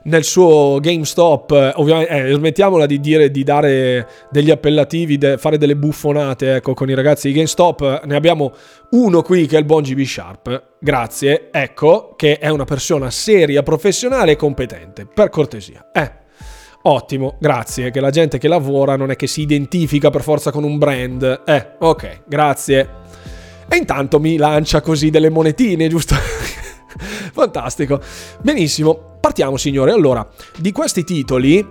nel 0.02 0.24
suo 0.24 0.78
GameStop, 0.78 1.50
eh, 1.52 1.72
ovviamente, 1.76 2.12
eh, 2.12 2.32
smettiamola 2.34 2.84
di 2.84 3.00
dire 3.00 3.30
di 3.30 3.42
dare 3.42 4.06
degli 4.30 4.50
appellativi, 4.50 5.16
de, 5.16 5.38
fare 5.38 5.56
delle 5.56 5.74
buffonate 5.74 6.56
ecco, 6.56 6.74
con 6.74 6.90
i 6.90 6.94
ragazzi 6.94 7.28
di 7.28 7.34
GameStop. 7.34 8.04
Ne 8.04 8.14
abbiamo 8.14 8.52
uno 8.90 9.22
qui 9.22 9.46
che 9.46 9.56
è 9.56 9.58
il 9.58 9.64
buon 9.64 9.82
GB 9.82 10.02
Sharp. 10.02 10.64
Grazie, 10.78 11.48
ecco, 11.50 12.14
che 12.14 12.38
è 12.38 12.48
una 12.50 12.64
persona 12.64 13.10
seria, 13.10 13.62
professionale 13.62 14.32
e 14.32 14.36
competente. 14.36 15.08
Per 15.12 15.28
cortesia. 15.30 15.88
Eh. 15.92 16.24
Ottimo, 16.82 17.36
grazie. 17.40 17.90
Che 17.90 17.98
la 17.98 18.10
gente 18.10 18.38
che 18.38 18.46
lavora 18.46 18.96
non 18.96 19.10
è 19.10 19.16
che 19.16 19.26
si 19.26 19.40
identifica 19.40 20.10
per 20.10 20.22
forza 20.22 20.52
con 20.52 20.62
un 20.62 20.78
brand. 20.78 21.42
Eh, 21.44 21.68
ok, 21.80 22.20
grazie. 22.28 22.88
E 23.68 23.76
intanto 23.76 24.20
mi 24.20 24.36
lancia 24.36 24.80
così 24.80 25.10
delle 25.10 25.30
monetine, 25.30 25.88
giusto? 25.88 26.14
Fantastico. 27.32 28.00
Benissimo. 28.40 29.18
Partiamo 29.20 29.56
signore, 29.56 29.92
allora, 29.92 30.26
di 30.56 30.70
questi 30.72 31.02
titoli 31.04 31.66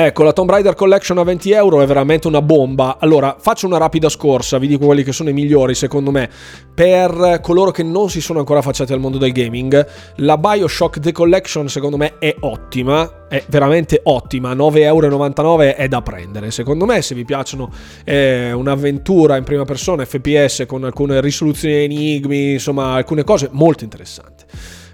Ecco, 0.00 0.22
la 0.22 0.32
Tomb 0.32 0.48
Raider 0.48 0.76
Collection 0.76 1.18
a 1.18 1.24
20 1.24 1.50
euro 1.50 1.82
è 1.82 1.86
veramente 1.86 2.28
una 2.28 2.40
bomba. 2.40 2.98
Allora, 3.00 3.34
faccio 3.40 3.66
una 3.66 3.78
rapida 3.78 4.08
scorsa, 4.08 4.56
vi 4.58 4.68
dico 4.68 4.86
quelli 4.86 5.02
che 5.02 5.10
sono 5.10 5.28
i 5.28 5.32
migliori 5.32 5.74
secondo 5.74 6.12
me. 6.12 6.30
Per 6.72 7.40
coloro 7.42 7.72
che 7.72 7.82
non 7.82 8.08
si 8.08 8.20
sono 8.20 8.38
ancora 8.38 8.60
affacciati 8.60 8.92
al 8.92 9.00
mondo 9.00 9.18
del 9.18 9.32
gaming, 9.32 9.84
la 10.18 10.38
Bioshock 10.38 11.00
The 11.00 11.10
Collection 11.10 11.68
secondo 11.68 11.96
me 11.96 12.18
è 12.20 12.32
ottima, 12.38 13.26
è 13.28 13.42
veramente 13.48 14.00
ottima. 14.04 14.54
9,99 14.54 14.78
euro 14.82 15.62
è 15.62 15.88
da 15.88 16.00
prendere. 16.00 16.52
Secondo 16.52 16.86
me, 16.86 17.02
se 17.02 17.16
vi 17.16 17.24
piacciono 17.24 17.68
eh, 18.04 18.52
un'avventura 18.52 19.36
in 19.36 19.42
prima 19.42 19.64
persona, 19.64 20.04
FPS 20.04 20.62
con 20.68 20.84
alcune 20.84 21.20
risoluzioni 21.20 21.74
enigmi, 21.74 22.52
insomma, 22.52 22.92
alcune 22.92 23.24
cose 23.24 23.48
molto 23.50 23.82
interessanti. 23.82 24.44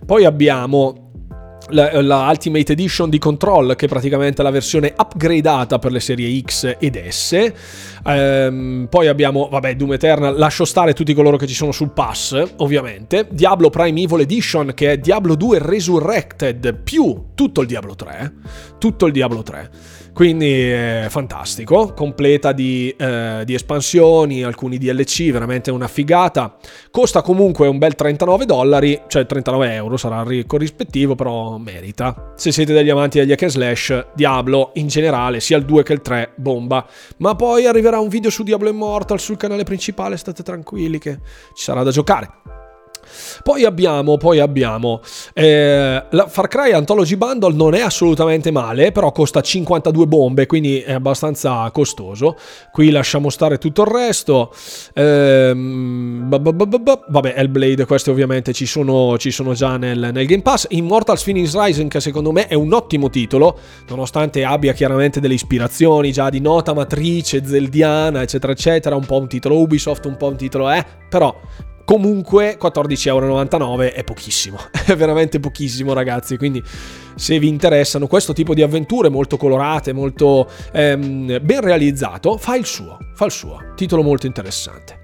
Poi 0.06 0.24
abbiamo 0.24 1.03
la, 1.70 2.02
la, 2.02 2.28
Ultimate 2.28 2.72
Edition 2.72 3.10
di 3.10 3.18
Control, 3.18 3.74
che 3.76 3.86
è 3.86 3.88
praticamente 3.88 4.42
la 4.42 4.50
versione 4.50 4.94
upgradata 4.96 5.78
per 5.78 5.92
le 5.92 6.00
serie 6.00 6.40
X 6.40 6.76
ed 6.78 7.08
S. 7.08 7.52
Ehm, 8.04 8.86
poi 8.90 9.06
abbiamo, 9.08 9.48
vabbè, 9.50 9.76
Doom 9.76 9.94
Eternal, 9.94 10.36
lascio 10.36 10.64
stare 10.64 10.92
tutti 10.92 11.14
coloro 11.14 11.36
che 11.36 11.46
ci 11.46 11.54
sono 11.54 11.72
sul 11.72 11.90
pass, 11.90 12.42
ovviamente. 12.56 13.26
Diablo 13.30 13.70
Prime 13.70 14.00
Evil 14.00 14.20
Edition, 14.20 14.72
che 14.74 14.92
è 14.92 14.98
Diablo 14.98 15.34
2 15.34 15.58
Resurrected, 15.60 16.74
più 16.82 17.26
tutto 17.34 17.60
il 17.60 17.66
Diablo 17.66 17.94
3. 17.94 18.32
Tutto 18.78 19.06
il 19.06 19.12
Diablo 19.12 19.42
3. 19.42 19.70
Quindi 20.14 20.68
è 20.70 21.06
fantastico, 21.08 21.92
completa 21.92 22.52
di, 22.52 22.94
eh, 22.96 23.42
di, 23.44 23.52
espansioni, 23.52 24.44
alcuni 24.44 24.78
DLC, 24.78 25.32
veramente 25.32 25.72
una 25.72 25.88
figata. 25.88 26.56
Costa 26.92 27.20
comunque 27.20 27.66
un 27.66 27.78
bel 27.78 27.96
39 27.96 28.46
dollari, 28.46 29.02
cioè 29.08 29.26
39 29.26 29.74
euro 29.74 29.96
sarà 29.96 30.22
il 30.32 30.46
corrispettivo, 30.46 31.16
però 31.16 31.58
merita. 31.58 32.32
Se 32.36 32.52
siete 32.52 32.72
degli 32.72 32.90
amanti 32.90 33.18
degli 33.18 33.32
hack 33.32 33.42
and 33.42 33.50
slash, 33.50 34.06
Diablo 34.14 34.70
in 34.74 34.86
generale, 34.86 35.40
sia 35.40 35.56
il 35.56 35.64
2 35.64 35.82
che 35.82 35.94
il 35.94 36.00
3, 36.00 36.34
bomba. 36.36 36.86
Ma 37.16 37.34
poi 37.34 37.66
arriverà 37.66 37.98
un 37.98 38.08
video 38.08 38.30
su 38.30 38.44
Diablo 38.44 38.68
Immortal 38.68 39.18
sul 39.18 39.36
canale 39.36 39.64
principale, 39.64 40.16
state 40.16 40.44
tranquilli 40.44 40.98
che 40.98 41.18
ci 41.54 41.64
sarà 41.64 41.82
da 41.82 41.90
giocare. 41.90 42.63
Poi 43.42 43.64
abbiamo, 43.64 44.16
poi 44.16 44.40
abbiamo 44.40 45.00
eh, 45.32 46.04
la 46.08 46.28
Far 46.28 46.48
Cry 46.48 46.72
Anthology 46.72 47.16
Bundle 47.16 47.54
non 47.54 47.74
è 47.74 47.80
assolutamente 47.80 48.50
male, 48.50 48.92
però 48.92 49.12
costa 49.12 49.40
52 49.40 50.06
bombe, 50.06 50.46
quindi 50.46 50.80
è 50.80 50.92
abbastanza 50.92 51.68
costoso. 51.72 52.36
Qui 52.72 52.90
lasciamo 52.90 53.30
stare 53.30 53.58
tutto 53.58 53.82
il 53.82 53.88
resto. 53.88 54.52
Eh, 54.92 55.52
vabbè, 55.54 57.34
Hellblade, 57.36 57.84
questi 57.86 58.10
ovviamente 58.10 58.52
ci 58.52 58.66
sono, 58.66 59.16
ci 59.18 59.30
sono 59.30 59.54
già 59.54 59.76
nel, 59.76 60.10
nel, 60.12 60.26
Game 60.26 60.42
Pass. 60.42 60.66
Immortals 60.70 61.22
Phoenix 61.22 61.56
Rising, 61.56 61.90
che 61.90 62.00
secondo 62.00 62.32
me 62.32 62.46
è 62.46 62.54
un 62.54 62.72
ottimo 62.72 63.10
titolo, 63.10 63.58
nonostante 63.88 64.44
abbia 64.44 64.72
chiaramente 64.72 65.20
delle 65.20 65.34
ispirazioni 65.34 66.12
già 66.12 66.30
di 66.30 66.40
nota 66.40 66.72
matrice, 66.72 67.44
zeldiana, 67.44 68.22
eccetera, 68.22 68.52
eccetera. 68.52 68.96
Un 68.96 69.06
po' 69.06 69.18
un 69.18 69.28
titolo 69.28 69.58
Ubisoft, 69.58 70.04
un 70.06 70.16
po' 70.16 70.28
un 70.28 70.36
titolo, 70.36 70.70
eh, 70.70 70.84
però 71.08 71.34
Comunque 71.84 72.56
14,99€ 72.60 73.92
è 73.92 74.04
pochissimo, 74.04 74.58
è 74.86 74.96
veramente 74.96 75.38
pochissimo 75.38 75.92
ragazzi, 75.92 76.36
quindi 76.38 76.62
se 77.14 77.38
vi 77.38 77.48
interessano 77.48 78.06
questo 78.06 78.32
tipo 78.32 78.54
di 78.54 78.62
avventure 78.62 79.08
molto 79.10 79.36
colorate, 79.36 79.92
molto 79.92 80.48
ehm, 80.72 81.38
ben 81.42 81.60
realizzato, 81.60 82.38
fa 82.38 82.56
il 82.56 82.64
suo, 82.64 82.98
fa 83.14 83.26
il 83.26 83.32
suo, 83.32 83.72
titolo 83.74 84.02
molto 84.02 84.26
interessante. 84.26 85.03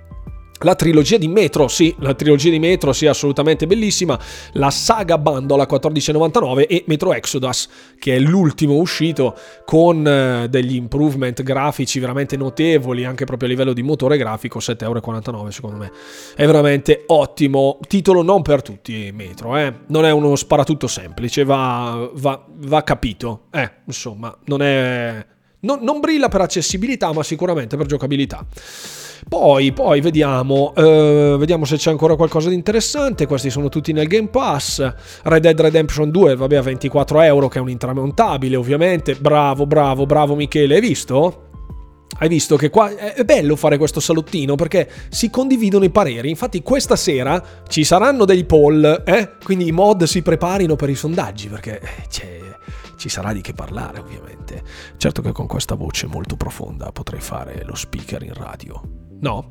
La 0.62 0.74
trilogia 0.74 1.16
di 1.16 1.26
Metro, 1.26 1.68
sì, 1.68 1.94
la 2.00 2.12
trilogia 2.12 2.50
di 2.50 2.58
Metro, 2.58 2.92
sì, 2.92 3.06
assolutamente 3.06 3.66
bellissima. 3.66 4.18
La 4.52 4.70
saga 4.70 5.16
bundle 5.16 5.62
a 5.62 5.66
14,99 5.66 6.66
e 6.68 6.84
Metro 6.86 7.14
Exodus, 7.14 7.68
che 7.98 8.16
è 8.16 8.18
l'ultimo 8.18 8.74
uscito 8.74 9.34
con 9.64 10.06
eh, 10.06 10.48
degli 10.50 10.74
improvement 10.74 11.42
grafici 11.42 11.98
veramente 11.98 12.36
notevoli, 12.36 13.06
anche 13.06 13.24
proprio 13.24 13.48
a 13.48 13.52
livello 13.52 13.72
di 13.72 13.82
motore 13.82 14.18
grafico, 14.18 14.58
7,49€ 14.58 15.48
secondo 15.48 15.78
me. 15.78 15.90
È 16.36 16.44
veramente 16.44 17.04
ottimo. 17.06 17.78
Titolo 17.88 18.20
non 18.22 18.42
per 18.42 18.60
tutti 18.60 19.10
Metro, 19.14 19.56
eh. 19.56 19.72
Non 19.86 20.04
è 20.04 20.10
uno 20.10 20.36
sparatutto 20.36 20.86
semplice, 20.86 21.42
va, 21.42 22.06
va, 22.12 22.44
va 22.48 22.82
capito. 22.82 23.46
Eh, 23.50 23.70
insomma, 23.86 24.36
non 24.44 24.60
è... 24.60 25.24
Non, 25.60 25.80
non 25.82 26.00
brilla 26.00 26.28
per 26.28 26.40
accessibilità, 26.40 27.12
ma 27.12 27.22
sicuramente 27.22 27.76
per 27.76 27.86
giocabilità. 27.86 28.44
Poi, 29.28 29.72
poi 29.72 30.00
vediamo, 30.00 30.72
eh, 30.74 31.36
vediamo 31.38 31.64
se 31.64 31.76
c'è 31.76 31.90
ancora 31.90 32.16
qualcosa 32.16 32.48
di 32.48 32.54
interessante. 32.54 33.26
Questi 33.26 33.50
sono 33.50 33.68
tutti 33.68 33.92
nel 33.92 34.06
Game 34.06 34.28
Pass. 34.28 34.92
Red 35.24 35.42
Dead 35.42 35.60
Redemption 35.60 36.10
2, 36.10 36.36
vabbè, 36.36 36.56
a 36.56 36.62
24 36.62 37.20
euro, 37.20 37.48
che 37.48 37.58
è 37.58 37.60
un 37.60 37.70
intramontabile, 37.70 38.56
ovviamente. 38.56 39.14
Bravo, 39.16 39.66
bravo, 39.66 40.06
bravo 40.06 40.34
Michele, 40.34 40.76
hai 40.76 40.80
visto? 40.80 41.44
Hai 42.18 42.28
visto 42.28 42.56
che 42.56 42.70
qua 42.70 42.94
è 42.96 43.24
bello 43.24 43.56
fare 43.56 43.78
questo 43.78 44.00
salottino 44.00 44.54
perché 44.54 44.88
si 45.08 45.30
condividono 45.30 45.84
i 45.84 45.90
pareri. 45.90 46.28
Infatti, 46.28 46.62
questa 46.62 46.96
sera 46.96 47.42
ci 47.68 47.84
saranno 47.84 48.24
dei 48.24 48.44
poll, 48.44 49.02
eh? 49.06 49.36
Quindi 49.42 49.68
i 49.68 49.72
mod 49.72 50.04
si 50.04 50.22
preparino 50.22 50.76
per 50.76 50.90
i 50.90 50.94
sondaggi 50.94 51.48
perché 51.48 51.80
eh, 51.80 52.06
ci 53.00 53.08
sarà 53.08 53.32
di 53.32 53.40
che 53.40 53.54
parlare, 53.54 53.98
ovviamente. 53.98 54.62
Certo 54.98 55.22
che 55.22 55.32
con 55.32 55.46
questa 55.46 55.74
voce 55.74 56.06
molto 56.06 56.36
profonda 56.36 56.92
potrei 56.92 57.20
fare 57.20 57.64
lo 57.64 57.74
speaker 57.74 58.22
in 58.22 58.34
radio. 58.34 58.78
No. 59.20 59.48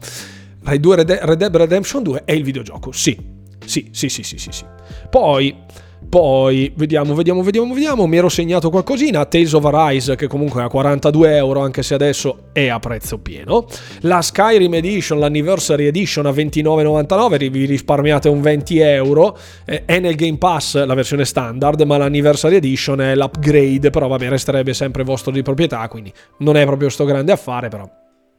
Rai 0.62 0.80
2 0.80 0.96
Red 0.96 1.34
Dead 1.34 1.56
Redemption 1.56 2.04
2 2.04 2.26
è 2.26 2.32
il 2.32 2.44
videogioco. 2.44 2.92
Sì. 2.92 3.18
Sì, 3.66 3.90
sì, 3.92 4.08
sì, 4.08 4.22
sì, 4.22 4.38
sì, 4.38 4.52
sì. 4.52 4.66
Poi 5.10 5.66
poi 6.10 6.74
vediamo, 6.76 7.14
vediamo, 7.14 7.44
vediamo, 7.44 7.74
vediamo. 7.74 8.08
Mi 8.08 8.18
ero 8.18 8.30
segnato 8.30 8.70
qualcosina. 8.72 9.26
Tales 9.26 9.54
of 9.54 9.64
Arise, 9.66 10.16
che 10.16 10.28
comunque 10.28 10.62
è 10.62 10.66
a 10.66 10.68
42 10.68 11.36
euro, 11.36 11.62
anche 11.62 11.84
se 11.84 11.94
adesso 11.94 12.50
è 12.52 12.68
a 12.68 12.80
prezzo 12.80 13.20
pieno. 13.20 13.68
La 14.02 14.22
Skyrim 14.22 14.74
Edition, 14.74 15.20
l'Anniversary 15.20 15.86
Edition 15.86 16.26
a 16.26 16.32
29,99. 16.32 17.50
Vi 17.50 17.66
risparmiate 17.66 18.28
un 18.28 18.42
20 18.42 18.80
euro. 18.80 19.38
È 19.64 20.00
nel 20.00 20.16
Game 20.16 20.38
Pass 20.38 20.84
la 20.84 20.96
versione 20.96 21.26
standard, 21.26 21.80
ma 21.82 21.98
l'Anniversary 21.98 22.56
Edition 22.56 23.00
è 23.02 23.16
l'upgrade. 23.16 23.92
Però 23.92 24.08
vabbè, 24.08 24.30
resterebbe 24.30 24.74
sempre 24.74 25.04
vostro 25.04 25.32
di 25.32 25.44
proprietà. 25.44 25.88
Quindi 25.88 26.12
non 26.40 26.58
è 26.58 26.66
proprio 26.66 26.90
sto 26.90 27.06
grande 27.06 27.32
affare, 27.32 27.70
però 27.70 27.88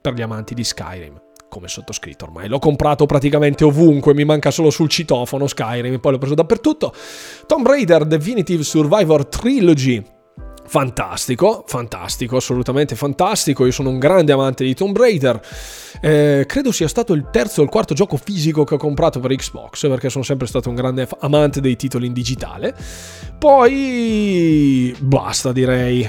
per 0.01 0.15
gli 0.15 0.23
amanti 0.23 0.55
di 0.55 0.65
Skyrim 0.65 1.30
come 1.51 1.69
sottoscritto 1.69 2.25
ormai. 2.25 2.49
L'ho 2.49 2.59
comprato 2.59 3.05
praticamente 3.05 3.65
ovunque, 3.65 4.15
mi 4.15 4.25
manca 4.25 4.51
solo 4.51 4.71
sul 4.71 4.89
citofono 4.89 5.47
Skyrim, 5.47 5.99
poi 5.99 6.13
l'ho 6.13 6.19
preso 6.19 6.35
dappertutto. 6.35 6.95
Tomb 7.47 7.67
Raider 7.67 8.07
Definitive 8.07 8.63
Survivor 8.63 9.27
Trilogy. 9.27 10.03
Fantastico, 10.65 11.65
fantastico, 11.67 12.37
assolutamente 12.37 12.95
fantastico. 12.95 13.67
Io 13.67 13.73
sono 13.73 13.91
un 13.91 13.99
grande 13.99 14.31
amante 14.31 14.63
di 14.63 14.73
Tomb 14.73 14.97
Raider. 14.97 15.41
Eh, 16.01 16.45
credo 16.47 16.71
sia 16.71 16.87
stato 16.87 17.13
il 17.13 17.29
terzo 17.33 17.61
o 17.61 17.65
il 17.65 17.71
quarto 17.71 17.93
gioco 17.93 18.17
fisico 18.17 18.63
che 18.63 18.75
ho 18.75 18.79
comprato 18.79 19.19
per 19.19 19.35
Xbox, 19.35 19.89
perché 19.89 20.09
sono 20.09 20.23
sempre 20.23 20.47
stato 20.47 20.69
un 20.69 20.77
grande 20.77 21.09
amante 21.19 21.61
dei 21.61 21.75
titoli 21.75 22.07
in 22.07 22.13
digitale. 22.13 22.77
Poi 23.37 24.95
basta, 25.01 25.51
direi 25.51 26.09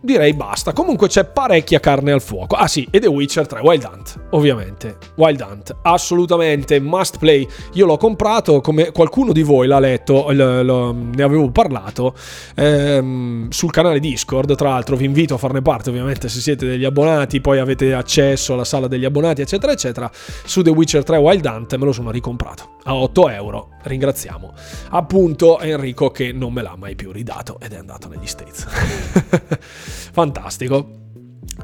direi 0.00 0.34
basta. 0.34 0.72
Comunque 0.72 1.08
c'è 1.08 1.24
parecchia 1.24 1.80
carne 1.80 2.12
al 2.12 2.20
fuoco. 2.20 2.56
Ah 2.56 2.66
sì, 2.66 2.86
e 2.90 2.98
The 2.98 3.06
Witcher 3.06 3.46
3 3.46 3.60
Wild 3.60 3.88
Hunt, 3.90 4.20
ovviamente. 4.30 4.98
Wild 5.16 5.40
Hunt, 5.40 5.76
assolutamente 5.82 6.80
must 6.80 7.18
play. 7.18 7.46
Io 7.74 7.86
l'ho 7.86 7.96
comprato, 7.96 8.60
come 8.60 8.90
qualcuno 8.92 9.32
di 9.32 9.42
voi 9.42 9.66
l'ha 9.66 9.78
letto, 9.78 10.30
l- 10.30 10.36
l- 10.36 10.94
ne 11.14 11.22
avevo 11.22 11.50
parlato 11.50 12.14
ehm, 12.56 13.48
sul 13.50 13.70
canale 13.70 14.00
Discord. 14.00 14.54
Tra 14.56 14.70
l'altro 14.70 14.96
vi 14.96 15.04
invito 15.04 15.34
a 15.34 15.38
farne 15.38 15.62
parte, 15.62 15.90
ovviamente, 15.90 16.28
se 16.28 16.40
siete 16.40 16.66
degli 16.66 16.84
abbonati, 16.84 17.40
poi 17.40 17.58
avete 17.58 17.94
accesso 17.94 18.54
alla 18.54 18.64
sala 18.64 18.88
degli 18.88 19.04
abbonati, 19.04 19.40
eccetera, 19.42 19.72
eccetera. 19.72 20.10
Su 20.12 20.62
The 20.62 20.70
Witcher 20.70 21.04
3 21.04 21.16
Wild 21.16 21.44
Hunt 21.44 21.76
me 21.76 21.84
lo 21.84 21.92
sono 21.92 22.10
ricomprato 22.10 22.76
a 22.84 22.94
8 22.94 23.28
euro. 23.28 23.68
Ringraziamo 23.82 24.52
appunto 24.90 25.58
Enrico 25.60 26.10
che 26.10 26.32
non 26.32 26.52
me 26.52 26.62
l'ha 26.62 26.76
mai 26.76 26.94
più 26.94 27.10
ridato 27.10 27.58
ed 27.60 27.72
è 27.72 27.76
andato 27.76 28.08
negli 28.08 28.26
States. 28.26 28.66
Fantastico. 30.12 31.00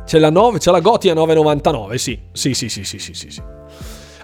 C'è 0.05 0.19
la, 0.19 0.31
9, 0.31 0.59
c'è 0.59 0.71
la 0.71 0.81
Goti 0.81 1.09
a 1.09 1.15
9,99, 1.15 1.95
sì. 1.95 2.19
Sì, 2.33 2.55
sì, 2.55 2.69
sì, 2.69 2.85
sì, 2.85 2.99
sì, 2.99 3.15
sì. 3.15 3.43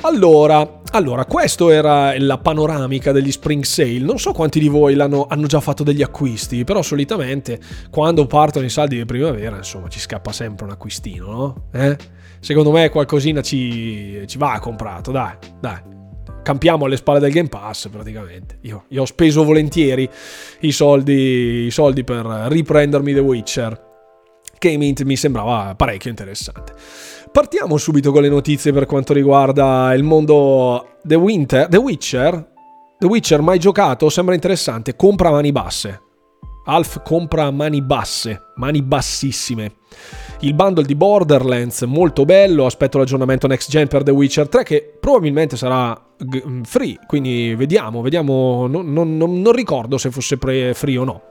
Allora, 0.02 0.82
allora, 0.90 1.24
questa 1.24 1.72
era 1.72 2.18
la 2.18 2.36
panoramica 2.36 3.10
degli 3.10 3.32
spring 3.32 3.64
sale. 3.64 3.98
Non 4.00 4.18
so 4.18 4.32
quanti 4.32 4.60
di 4.60 4.68
voi 4.68 4.98
hanno 5.00 5.46
già 5.46 5.60
fatto 5.60 5.82
degli 5.82 6.02
acquisti, 6.02 6.64
però 6.64 6.82
solitamente 6.82 7.58
quando 7.90 8.26
partono 8.26 8.66
i 8.66 8.70
saldi 8.70 8.96
di 8.96 9.04
primavera, 9.06 9.56
insomma, 9.56 9.88
ci 9.88 9.98
scappa 9.98 10.30
sempre 10.32 10.66
un 10.66 10.72
acquistino, 10.72 11.30
no? 11.30 11.68
Eh? 11.72 11.96
Secondo 12.38 12.70
me 12.70 12.90
qualcosina 12.90 13.40
ci, 13.40 14.24
ci 14.26 14.36
va 14.36 14.58
comprato, 14.60 15.10
dai, 15.10 15.32
dai 15.58 15.93
campiamo 16.42 16.84
alle 16.84 16.96
spalle 16.96 17.18
del 17.18 17.32
Game 17.32 17.48
Pass 17.48 17.88
praticamente. 17.88 18.58
Io, 18.62 18.84
io 18.88 19.02
ho 19.02 19.06
speso 19.06 19.44
volentieri 19.44 20.08
i 20.60 20.72
soldi, 20.72 21.64
i 21.66 21.70
soldi, 21.70 22.04
per 22.04 22.24
riprendermi 22.24 23.12
The 23.12 23.20
Witcher, 23.20 23.82
che 24.58 24.76
mi, 24.76 25.16
sembrava 25.16 25.74
parecchio 25.74 26.10
interessante. 26.10 26.72
Partiamo 27.32 27.76
subito 27.78 28.12
con 28.12 28.22
le 28.22 28.28
notizie 28.28 28.72
per 28.72 28.86
quanto 28.86 29.12
riguarda 29.12 29.92
il 29.94 30.04
mondo 30.04 30.98
The, 31.02 31.16
Winter, 31.16 31.68
The 31.68 31.78
Witcher. 31.78 32.52
The 32.98 33.06
Witcher 33.06 33.40
mai 33.40 33.58
giocato? 33.58 34.08
Sembra 34.08 34.34
interessante. 34.34 34.94
Compra 34.94 35.30
mani 35.30 35.50
basse. 35.50 36.00
Alf 36.66 37.02
compra 37.02 37.50
mani 37.50 37.82
basse, 37.82 38.52
mani 38.54 38.82
bassissime. 38.82 39.74
Il 40.40 40.54
bundle 40.54 40.84
di 40.84 40.94
Borderlands 40.94 41.82
molto 41.82 42.24
bello, 42.24 42.64
aspetto 42.64 42.96
l'aggiornamento 42.96 43.46
next 43.46 43.68
gen 43.68 43.86
per 43.86 44.02
The 44.02 44.10
Witcher 44.10 44.48
3 44.48 44.62
che 44.62 44.96
probabilmente 44.98 45.56
sarà 45.56 46.03
free, 46.62 46.98
quindi 47.06 47.54
vediamo, 47.54 48.00
vediamo, 48.02 48.66
non, 48.66 48.92
non, 48.92 49.16
non 49.16 49.52
ricordo 49.52 49.98
se 49.98 50.10
fosse 50.10 50.36
free 50.36 50.96
o 50.96 51.04
no. 51.04 51.22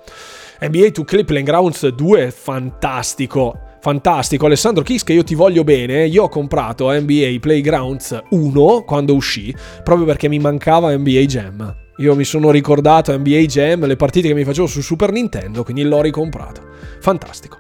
NBA 0.62 0.88
2K 0.88 1.26
Playing 1.26 1.48
Grounds 1.48 1.88
2 1.88 2.32
fantastico 2.32 3.72
fantastico. 3.84 4.46
Alessandro 4.46 4.82
Kiss, 4.82 5.04
che 5.04 5.12
io 5.12 5.26
ti 5.26 5.36
voglio 5.36 5.66
bene. 5.66 6.08
Io 6.08 6.24
ho 6.24 6.30
comprato 6.30 6.90
NBA 6.90 7.36
Playgrounds 7.42 8.18
1 8.30 8.84
quando 8.86 9.14
uscì, 9.14 9.54
proprio 9.84 10.06
perché 10.06 10.30
mi 10.30 10.40
mancava 10.40 10.96
NBA 10.96 11.20
Jam. 11.26 11.76
Io 11.98 12.16
mi 12.16 12.24
sono 12.24 12.50
ricordato 12.50 13.16
NBA 13.16 13.42
Jam, 13.42 13.86
le 13.86 13.98
partite 13.98 14.30
che 14.30 14.34
mi 14.34 14.46
facevo 14.46 14.68
su 14.68 14.82
Super 14.82 15.12
Nintendo, 15.12 15.64
quindi 15.64 15.84
l'ho 15.84 16.02
ricomprato. 16.02 16.62
Fantastico. 17.02 17.58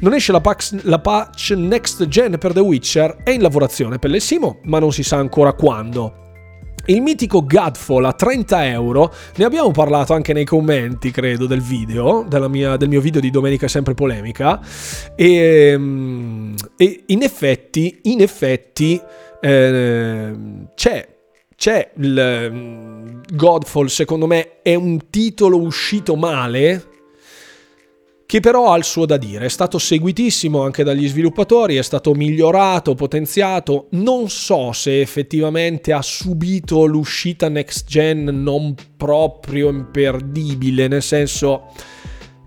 Non 0.00 0.12
esce 0.12 0.32
la, 0.32 0.42
pax, 0.42 0.82
la 0.82 1.00
patch 1.00 1.52
Next 1.56 2.06
Gen 2.06 2.36
per 2.38 2.52
The 2.52 2.60
Witcher, 2.60 3.22
è 3.24 3.30
in 3.30 3.40
lavorazione 3.40 3.98
per 3.98 4.10
l'Essimo, 4.10 4.60
ma 4.64 4.78
non 4.78 4.92
si 4.92 5.02
sa 5.02 5.16
ancora 5.16 5.54
quando. 5.54 6.23
Il 6.86 7.00
mitico 7.00 7.44
Godfall 7.46 8.04
a 8.04 8.12
30 8.12 8.68
euro, 8.68 9.12
ne 9.36 9.44
abbiamo 9.44 9.70
parlato 9.70 10.12
anche 10.12 10.32
nei 10.32 10.44
commenti, 10.44 11.10
credo, 11.10 11.46
del 11.46 11.62
video, 11.62 12.26
mia, 12.48 12.76
del 12.76 12.88
mio 12.88 13.00
video 13.00 13.20
di 13.20 13.30
Domenica 13.30 13.68
Sempre 13.68 13.94
Polemica, 13.94 14.60
e, 15.16 15.34
ehm, 15.34 16.54
e 16.76 17.04
in 17.06 17.22
effetti, 17.22 18.00
in 18.02 18.20
effetti 18.20 19.00
eh, 19.40 20.34
c'è 20.74 21.08
c'è 21.56 21.92
il 21.96 22.50
mm, 22.50 23.20
Godfall, 23.32 23.86
secondo 23.86 24.26
me 24.26 24.60
è 24.62 24.74
un 24.74 25.08
titolo 25.10 25.60
uscito 25.60 26.16
male, 26.16 26.93
che 28.34 28.40
però 28.40 28.72
ha 28.72 28.76
il 28.76 28.82
suo 28.82 29.06
da 29.06 29.16
dire, 29.16 29.44
è 29.44 29.48
stato 29.48 29.78
seguitissimo 29.78 30.64
anche 30.64 30.82
dagli 30.82 31.06
sviluppatori, 31.06 31.76
è 31.76 31.82
stato 31.82 32.14
migliorato, 32.14 32.96
potenziato, 32.96 33.86
non 33.90 34.28
so 34.28 34.72
se 34.72 35.00
effettivamente 35.00 35.92
ha 35.92 36.02
subito 36.02 36.84
l'uscita 36.84 37.48
next 37.48 37.86
gen 37.86 38.24
non 38.24 38.74
proprio 38.96 39.68
imperdibile, 39.68 40.88
nel 40.88 41.02
senso 41.02 41.68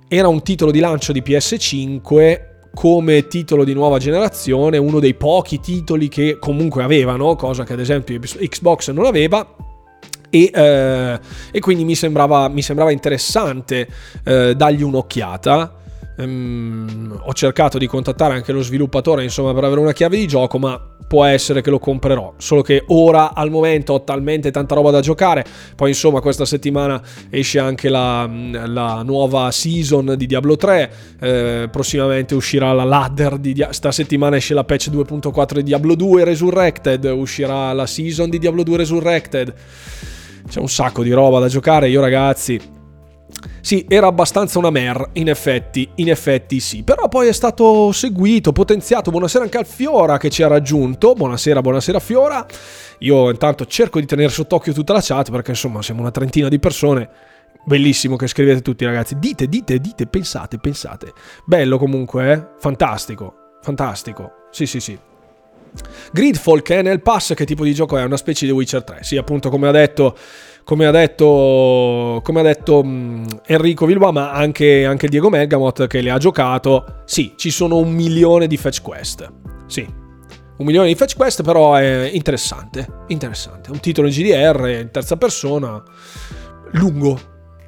era 0.10 0.28
un 0.28 0.44
titolo 0.44 0.72
di 0.72 0.82
lancio 0.82 1.14
di 1.14 1.24
PS5 1.26 2.40
come 2.74 3.28
titolo 3.28 3.64
di 3.64 3.72
nuova 3.72 3.98
generazione, 3.98 4.78
uno 4.78 5.00
dei 5.00 5.14
pochi 5.14 5.62
titoli 5.62 6.10
che 6.10 6.38
comunque 6.38 6.84
avevano, 6.84 7.38
cosa 7.38 7.64
che 7.64 7.72
ad 7.72 7.80
esempio 7.80 8.20
Xbox 8.20 8.92
non 8.92 9.06
aveva, 9.06 9.56
e, 10.30 10.52
eh, 10.54 11.20
e, 11.50 11.60
quindi 11.62 11.86
mi 11.86 11.96
sembrava, 11.96 12.50
mi 12.50 12.62
sembrava 12.62 12.92
interessante 12.92 13.88
eh, 14.26 14.54
dargli 14.54 14.84
un'occhiata. 14.84 15.77
Um, 16.18 17.20
ho 17.24 17.34
cercato 17.34 17.78
di 17.78 17.86
contattare 17.86 18.34
anche 18.34 18.52
lo 18.52 18.64
sviluppatore 18.64 19.22
insomma 19.22 19.54
per 19.54 19.66
avere 19.66 19.80
una 19.80 19.92
chiave 19.92 20.18
di 20.18 20.28
gioco 20.28 20.58
ma 20.58 20.82
può 21.08 21.24
essere 21.24 21.62
che 21.62 21.70
lo 21.70 21.80
comprerò. 21.80 22.34
Solo 22.38 22.62
che 22.62 22.84
ora 22.88 23.34
al 23.34 23.50
momento 23.50 23.94
ho 23.94 24.04
talmente 24.04 24.52
tanta 24.52 24.76
roba 24.76 24.92
da 24.92 25.00
giocare. 25.00 25.46
Poi 25.76 25.90
insomma 25.90 26.20
questa 26.20 26.46
settimana 26.46 27.02
esce 27.30 27.60
anche 27.60 27.90
la, 27.90 28.30
la 28.66 29.02
nuova 29.04 29.50
season 29.52 30.16
di 30.18 30.26
Diablo 30.26 30.58
3 30.58 30.92
eh, 31.20 31.70
prossimamente 31.72 32.36
uscirà 32.36 32.74
la 32.74 32.84
ladder 32.84 33.38
di 33.38 33.54
Dia- 33.54 33.72
sta 33.72 33.92
settimana 33.92 34.36
esce 34.36 34.54
la 34.54 34.66
patch 34.66 34.90
2.4 34.90 35.56
di 35.56 35.64
Diablo 35.64 35.96
2 35.96 36.24
Resurrected. 36.26 37.06
Uscirà 37.06 37.72
la 37.74 37.86
season 37.86 38.30
di 38.30 38.38
Diablo 38.38 38.64
2 38.64 38.78
Resurrected. 38.78 39.54
C'è 40.50 40.60
un 40.60 40.70
sacco 40.70 41.04
di 41.04 41.12
roba 41.12 41.40
da 41.40 41.48
giocare. 41.48 41.90
Io 41.90 42.02
ragazzi 42.02 42.76
sì, 43.60 43.86
era 43.90 44.08
abbastanza 44.08 44.58
una 44.60 44.70
mer, 44.70 45.10
in 45.14 45.28
effetti, 45.28 45.90
in 45.96 46.10
effetti 46.10 46.60
sì. 46.60 46.84
Però 46.84 47.08
poi 47.10 47.28
è 47.28 47.34
stato 47.34 47.92
seguito, 47.92 48.52
potenziato. 48.52 49.12
Buonasera 49.12 49.44
anche 49.44 49.58
al 49.58 49.66
Fiora 49.66 50.18
che 50.18 50.30
ci 50.30 50.44
ha 50.44 50.48
raggiunto. 50.48 51.14
Buonasera, 51.14 51.62
buonasera 51.62 52.00
Fiora. 52.00 52.46
Io 53.00 53.30
intanto 53.30 53.66
cerco 53.66 54.00
di 54.00 54.06
tenere 54.06 54.30
sott'occhio 54.30 54.74
tutta 54.74 54.94
la 54.94 55.02
chat 55.02 55.30
perché 55.32 55.52
insomma 55.52 55.82
siamo 55.82 56.02
una 56.02 56.12
trentina 56.12 56.48
di 56.48 56.60
persone. 56.60 57.10
Bellissimo 57.66 58.16
che 58.16 58.28
scrivete 58.28 58.62
tutti 58.62 58.86
ragazzi. 58.86 59.20
Dite, 59.20 59.48
dite, 59.48 59.80
dite, 59.80 60.08
pensate, 60.08 60.58
pensate. 60.58 61.12
Bello 61.46 61.78
comunque, 61.78 62.32
eh? 62.32 62.48
Fantastico, 62.60 63.58
fantastico. 63.62 64.32
Sì, 64.52 64.66
sì, 64.66 64.80
sì. 64.80 64.98
Gridfall 66.12 66.62
che 66.62 66.80
è 66.80 66.82
nel 66.82 67.02
pass, 67.02 67.34
che 67.34 67.46
tipo 67.46 67.66
di 67.66 67.74
gioco 67.74 67.98
è? 67.98 68.04
Una 68.04 68.18
specie 68.18 68.46
di 68.46 68.52
Witcher 68.52 68.84
3. 68.84 69.00
Sì, 69.04 69.18
appunto 69.18 69.50
come 69.50 69.68
ha 69.68 69.72
detto 69.72 70.16
come 70.68 70.86
ha 70.86 70.92
detto, 70.92 72.20
come 72.22 72.42
ha 72.42 72.44
detto 72.44 72.82
um, 72.82 73.26
Enrico 73.46 73.86
Vilba, 73.86 74.12
ma 74.12 74.34
anche, 74.34 74.84
anche 74.84 75.08
Diego 75.08 75.30
Megamot 75.30 75.88
che 75.88 76.02
le 76.02 76.12
ha 76.12 76.18
giocato, 76.18 77.04
sì, 77.06 77.36
ci 77.38 77.52
sono 77.52 77.78
un 77.78 77.90
milione 77.90 78.48
di 78.48 78.58
fetch 78.58 78.82
quest. 78.82 79.32
Sì, 79.66 79.88
un 80.58 80.66
milione 80.66 80.88
di 80.88 80.96
fetch 80.96 81.16
quest, 81.16 81.42
però 81.42 81.76
è 81.76 82.10
interessante. 82.12 82.86
Interessante. 83.08 83.72
Un 83.72 83.80
titolo 83.80 84.08
in 84.08 84.14
GDR 84.14 84.80
in 84.82 84.90
terza 84.92 85.16
persona, 85.16 85.82
lungo. 86.72 87.18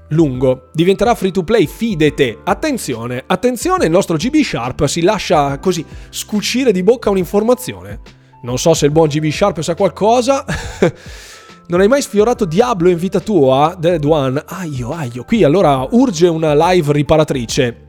Lungo. 0.10 0.68
Diventerà 0.74 1.16
free 1.16 1.32
to 1.32 1.46
play, 1.46 1.68
fidete. 1.68 2.40
Attenzione, 2.44 3.24
attenzione, 3.26 3.86
il 3.86 3.92
nostro 3.92 4.18
GB 4.18 4.42
Sharp 4.42 4.84
si 4.88 5.04
lascia 5.04 5.58
così 5.60 5.86
scucire 6.10 6.74
di 6.74 6.84
bocca 6.84 7.10
un'informazione. 7.10 8.02
Non 8.42 8.58
so 8.58 8.74
se 8.74 8.88
il 8.88 8.92
buon 8.92 9.08
GB 9.08 9.30
Sharp 9.30 9.62
sa 9.62 9.74
qualcosa. 9.74 10.44
Non 11.70 11.82
hai 11.82 11.88
mai 11.88 12.02
sfiorato 12.02 12.46
Diablo 12.46 12.90
in 12.90 12.98
vita 12.98 13.20
tua? 13.20 13.76
Dead 13.78 14.04
One. 14.04 14.44
Aio, 14.44 14.90
aio. 14.90 15.24
Qui 15.24 15.44
allora 15.44 15.86
urge 15.92 16.28
una 16.28 16.56
live 16.72 16.92
riparatrice. 16.92 17.88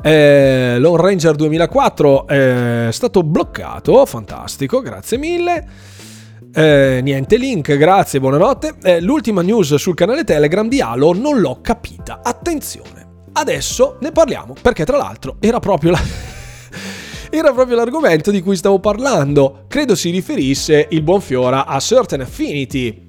Eh, 0.00 0.76
Lone 0.78 1.02
Ranger 1.02 1.34
2004 1.34 2.26
è 2.26 2.88
stato 2.90 3.22
bloccato. 3.22 4.06
Fantastico, 4.06 4.80
grazie 4.80 5.18
mille. 5.18 5.68
Eh, 6.54 7.00
niente 7.02 7.36
link, 7.36 7.76
grazie, 7.76 8.18
buonanotte. 8.18 8.76
Eh, 8.82 9.02
l'ultima 9.02 9.42
news 9.42 9.74
sul 9.74 9.94
canale 9.94 10.24
Telegram 10.24 10.66
di 10.66 10.80
Halo 10.80 11.12
non 11.12 11.40
l'ho 11.40 11.58
capita. 11.60 12.20
Attenzione, 12.22 13.26
adesso 13.34 13.98
ne 14.00 14.10
parliamo 14.10 14.54
perché 14.62 14.86
tra 14.86 14.96
l'altro 14.96 15.36
era 15.40 15.60
proprio 15.60 15.90
la 15.90 16.00
era 17.30 17.52
proprio 17.52 17.76
l'argomento 17.76 18.30
di 18.30 18.42
cui 18.42 18.56
stavo 18.56 18.78
parlando. 18.78 19.64
Credo 19.68 19.94
si 19.94 20.10
riferisse 20.10 20.86
il 20.90 21.02
buon 21.02 21.20
Fiora 21.20 21.66
a 21.66 21.78
Certain 21.80 22.22
Affinity. 22.22 23.06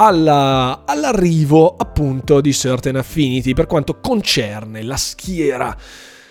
Alla, 0.00 0.84
all'arrivo 0.86 1.74
appunto 1.76 2.40
di 2.40 2.52
Certain 2.52 2.96
Affinity 2.96 3.52
per 3.52 3.66
quanto 3.66 3.98
concerne 4.00 4.84
la 4.84 4.96
schiera 4.96 5.76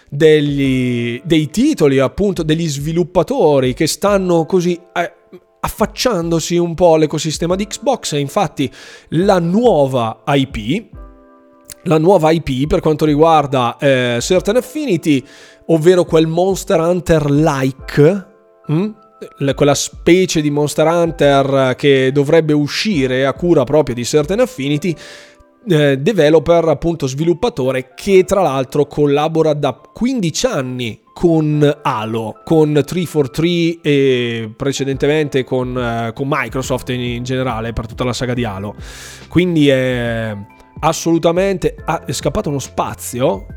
degli, 0.09 1.21
dei 1.25 1.49
titoli, 1.49 1.99
appunto 1.99 2.43
degli 2.43 2.67
sviluppatori 2.67 3.73
che 3.73 3.87
stanno 3.87 4.45
così 4.45 4.79
eh, 4.93 5.13
affacciandosi 5.59 6.57
un 6.57 6.75
po' 6.75 6.93
all'ecosistema 6.93 7.55
di 7.55 7.67
Xbox. 7.67 8.13
Infatti, 8.17 8.71
la 9.09 9.39
nuova 9.39 10.23
IP, 10.27 10.85
la 11.83 11.97
nuova 11.97 12.31
IP 12.31 12.67
per 12.67 12.79
quanto 12.79 13.05
riguarda 13.05 13.77
eh, 13.77 14.17
Certain 14.21 14.57
Affinity 14.57 15.23
ovvero 15.67 16.05
quel 16.05 16.27
Monster 16.27 16.79
Hunter-like, 16.79 18.27
hm? 18.67 18.89
quella 19.55 19.73
specie 19.73 20.41
di 20.41 20.51
Monster 20.51 20.85
Hunter 20.85 21.75
che 21.75 22.11
dovrebbe 22.11 22.53
uscire 22.53 23.25
a 23.25 23.33
cura 23.33 23.63
propria 23.63 23.95
di 23.95 24.05
Certain 24.05 24.39
Affinity, 24.39 24.95
eh, 25.69 25.97
developer, 25.97 26.65
appunto 26.69 27.07
sviluppatore, 27.07 27.93
che 27.95 28.23
tra 28.23 28.41
l'altro 28.41 28.85
collabora 28.85 29.53
da 29.53 29.73
15 29.73 30.45
anni 30.45 31.01
con 31.13 31.79
Halo, 31.81 32.41
con 32.45 32.73
343 32.73 33.79
e 33.81 34.53
precedentemente 34.55 35.43
con, 35.43 35.77
eh, 35.77 36.13
con 36.13 36.27
Microsoft 36.29 36.89
in, 36.89 37.01
in, 37.01 37.23
generale 37.23 37.73
per 37.73 37.87
tutta 37.87 38.03
la 38.03 38.13
saga 38.13 38.33
di 38.33 38.45
Halo. 38.45 38.75
Quindi 39.27 39.67
è 39.67 40.35
assolutamente... 40.79 41.75
Ah, 41.85 42.05
è 42.05 42.11
scappato 42.11 42.49
uno 42.49 42.59
spazio 42.59 43.47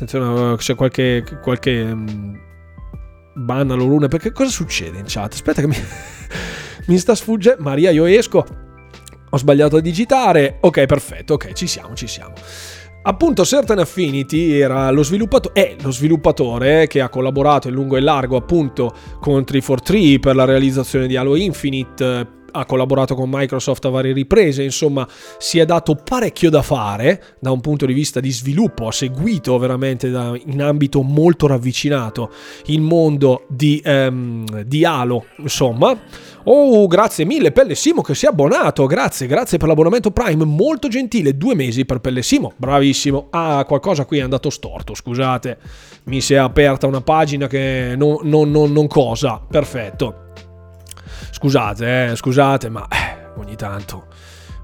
Attenzione, 0.00 0.54
c'è 0.54 0.76
qualche, 0.76 1.24
qualche 1.42 1.80
um, 1.80 2.38
ban 3.34 3.68
all'orune. 3.68 4.06
Perché 4.06 4.30
cosa 4.30 4.48
succede 4.48 4.98
in 4.98 5.06
chat? 5.08 5.32
Aspetta 5.32 5.60
che 5.60 5.66
mi... 5.66 5.74
mi 6.86 6.98
sta 6.98 7.16
sfugge. 7.16 7.56
Maria, 7.58 7.90
io 7.90 8.04
esco. 8.04 8.46
Ho 9.28 9.36
sbagliato 9.36 9.78
a 9.78 9.80
digitare. 9.80 10.58
Ok, 10.60 10.86
perfetto. 10.86 11.34
Ok, 11.34 11.52
ci 11.52 11.66
siamo, 11.66 11.96
ci 11.96 12.06
siamo. 12.06 12.34
Appunto, 13.02 13.44
Certain 13.44 13.80
Affinity 13.80 14.52
era 14.52 14.88
lo 14.92 15.02
sviluppato- 15.02 15.52
è 15.52 15.74
lo 15.82 15.90
sviluppatore 15.90 16.86
che 16.86 17.00
ha 17.00 17.08
collaborato 17.08 17.66
in 17.66 17.74
lungo 17.74 17.96
e 17.96 18.00
largo 18.00 18.36
appunto 18.36 18.94
con 19.18 19.44
343 19.44 20.20
per 20.20 20.36
la 20.36 20.44
realizzazione 20.44 21.08
di 21.08 21.16
Halo 21.16 21.34
Infinite 21.34 22.37
ha 22.50 22.64
collaborato 22.64 23.14
con 23.14 23.28
Microsoft 23.30 23.84
a 23.84 23.88
varie 23.90 24.12
riprese, 24.12 24.62
insomma 24.62 25.06
si 25.38 25.58
è 25.58 25.64
dato 25.64 25.94
parecchio 25.94 26.50
da 26.50 26.62
fare 26.62 27.36
da 27.40 27.50
un 27.50 27.60
punto 27.60 27.86
di 27.86 27.92
vista 27.92 28.20
di 28.20 28.30
sviluppo, 28.30 28.88
ha 28.88 28.92
seguito 28.92 29.56
veramente 29.58 30.10
da, 30.10 30.38
in 30.46 30.62
ambito 30.62 31.02
molto 31.02 31.46
ravvicinato 31.46 32.30
il 32.66 32.80
mondo 32.80 33.44
di, 33.48 33.82
um, 33.84 34.62
di 34.62 34.84
Halo, 34.84 35.26
insomma. 35.38 35.96
Oh, 36.50 36.86
grazie 36.86 37.26
mille 37.26 37.52
Pellessimo 37.52 38.00
che 38.00 38.14
si 38.14 38.24
è 38.24 38.28
abbonato, 38.28 38.86
grazie, 38.86 39.26
grazie 39.26 39.58
per 39.58 39.68
l'abbonamento 39.68 40.10
Prime, 40.10 40.44
molto 40.44 40.88
gentile, 40.88 41.36
due 41.36 41.54
mesi 41.54 41.84
per 41.84 41.98
Pellessimo, 41.98 42.54
bravissimo. 42.56 43.26
Ah, 43.30 43.64
qualcosa 43.66 44.06
qui 44.06 44.18
è 44.18 44.22
andato 44.22 44.48
storto, 44.48 44.94
scusate, 44.94 45.58
mi 46.04 46.22
si 46.22 46.34
è 46.34 46.38
aperta 46.38 46.86
una 46.86 47.02
pagina 47.02 47.46
che 47.48 47.94
non, 47.96 48.20
non, 48.22 48.50
non, 48.50 48.72
non 48.72 48.86
cosa, 48.86 49.42
perfetto. 49.46 50.26
Scusate, 51.40 52.10
eh, 52.10 52.16
scusate, 52.16 52.68
ma 52.68 52.84
eh, 52.88 53.28
ogni 53.36 53.54
tanto 53.54 54.06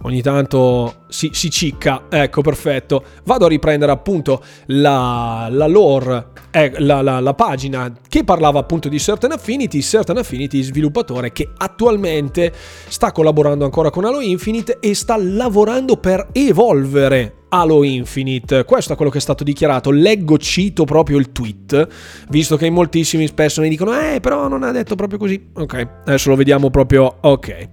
ogni 0.04 0.22
tanto 0.22 1.04
si, 1.08 1.30
si, 1.32 1.50
cicca. 1.50 2.04
Ecco, 2.08 2.40
perfetto. 2.40 3.04
Vado 3.24 3.44
a 3.44 3.48
riprendere 3.48 3.92
appunto 3.92 4.42
la, 4.66 5.48
la 5.50 5.66
lore, 5.66 6.28
eh, 6.50 6.72
la, 6.78 7.02
la, 7.02 7.20
la, 7.20 7.34
pagina 7.34 7.92
che 8.08 8.24
parlava 8.24 8.58
appunto 8.58 8.88
di 8.88 8.98
Certain 8.98 9.32
Affinity. 9.32 9.80
Certain 9.80 10.18
Affinity, 10.18 10.62
sviluppatore 10.62 11.32
che 11.32 11.50
attualmente 11.56 12.52
sta 12.88 13.12
collaborando 13.12 13.64
ancora 13.64 13.90
con 13.90 14.04
Halo 14.04 14.20
Infinite 14.20 14.78
e 14.80 14.94
sta 14.94 15.16
lavorando 15.16 15.96
per 15.96 16.28
evolvere 16.32 17.42
Halo 17.48 17.82
Infinite. 17.82 18.64
Questo 18.64 18.92
è 18.92 18.96
quello 18.96 19.10
che 19.10 19.18
è 19.18 19.22
stato 19.22 19.44
dichiarato. 19.44 19.90
Leggo, 19.90 20.36
cito 20.38 20.84
proprio 20.84 21.18
il 21.18 21.32
tweet, 21.32 21.88
visto 22.28 22.56
che 22.56 22.68
moltissimi 22.68 23.26
spesso 23.26 23.60
mi 23.60 23.68
dicono, 23.68 23.98
eh, 23.98 24.20
però 24.20 24.48
non 24.48 24.62
ha 24.62 24.70
detto 24.70 24.96
proprio 24.96 25.18
così. 25.18 25.50
Ok, 25.54 25.88
adesso 26.04 26.28
lo 26.28 26.36
vediamo 26.36 26.70
proprio. 26.70 27.16
Ok. 27.20 27.68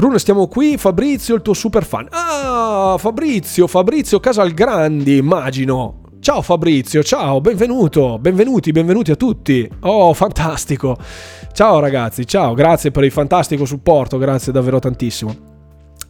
Rune, 0.00 0.18
stiamo 0.18 0.48
qui, 0.48 0.78
Fabrizio, 0.78 1.34
il 1.34 1.42
tuo 1.42 1.52
super 1.52 1.84
fan. 1.84 2.06
Ah, 2.08 2.96
Fabrizio, 2.98 3.66
Fabrizio 3.66 4.18
Casalgrandi, 4.18 5.18
immagino. 5.18 6.00
Ciao 6.20 6.40
Fabrizio, 6.40 7.02
ciao, 7.02 7.42
benvenuto, 7.42 8.18
benvenuti, 8.18 8.72
benvenuti 8.72 9.10
a 9.10 9.16
tutti. 9.16 9.68
Oh, 9.80 10.14
fantastico. 10.14 10.96
Ciao 11.52 11.80
ragazzi, 11.80 12.26
ciao, 12.26 12.54
grazie 12.54 12.90
per 12.90 13.04
il 13.04 13.12
fantastico 13.12 13.66
supporto, 13.66 14.16
grazie 14.16 14.52
davvero 14.52 14.78
tantissimo. 14.78 15.49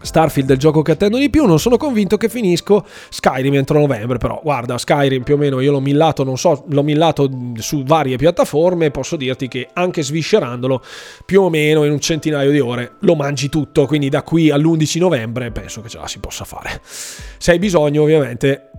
Starfield 0.02 0.50
è 0.50 0.52
il 0.52 0.58
gioco 0.58 0.82
che 0.82 0.92
attendo 0.92 1.18
di 1.18 1.30
più, 1.30 1.46
non 1.46 1.58
sono 1.58 1.76
convinto 1.76 2.16
che 2.16 2.28
finisco 2.28 2.84
Skyrim 3.08 3.54
entro 3.54 3.78
novembre, 3.78 4.18
però 4.18 4.40
guarda, 4.42 4.78
Skyrim 4.78 5.22
più 5.22 5.34
o 5.34 5.36
meno 5.38 5.60
io 5.60 5.72
l'ho 5.72 5.80
millato, 5.80 6.24
non 6.24 6.38
so, 6.38 6.64
l'ho 6.68 6.82
millato 6.82 7.28
su 7.56 7.82
varie 7.82 8.16
piattaforme 8.16 8.90
posso 8.90 9.16
dirti 9.16 9.48
che 9.48 9.68
anche 9.72 10.02
sviscerandolo 10.02 10.82
più 11.24 11.42
o 11.42 11.50
meno 11.50 11.84
in 11.84 11.92
un 11.92 12.00
centinaio 12.00 12.50
di 12.50 12.60
ore 12.60 12.92
lo 13.00 13.14
mangi 13.14 13.48
tutto, 13.48 13.86
quindi 13.86 14.08
da 14.08 14.22
qui 14.22 14.50
all'11 14.50 14.98
novembre 14.98 15.50
penso 15.50 15.80
che 15.80 15.88
ce 15.88 15.98
la 15.98 16.06
si 16.06 16.18
possa 16.18 16.44
fare. 16.44 16.80
Se 16.82 17.50
hai 17.52 17.58
bisogno 17.58 18.02
ovviamente, 18.02 18.70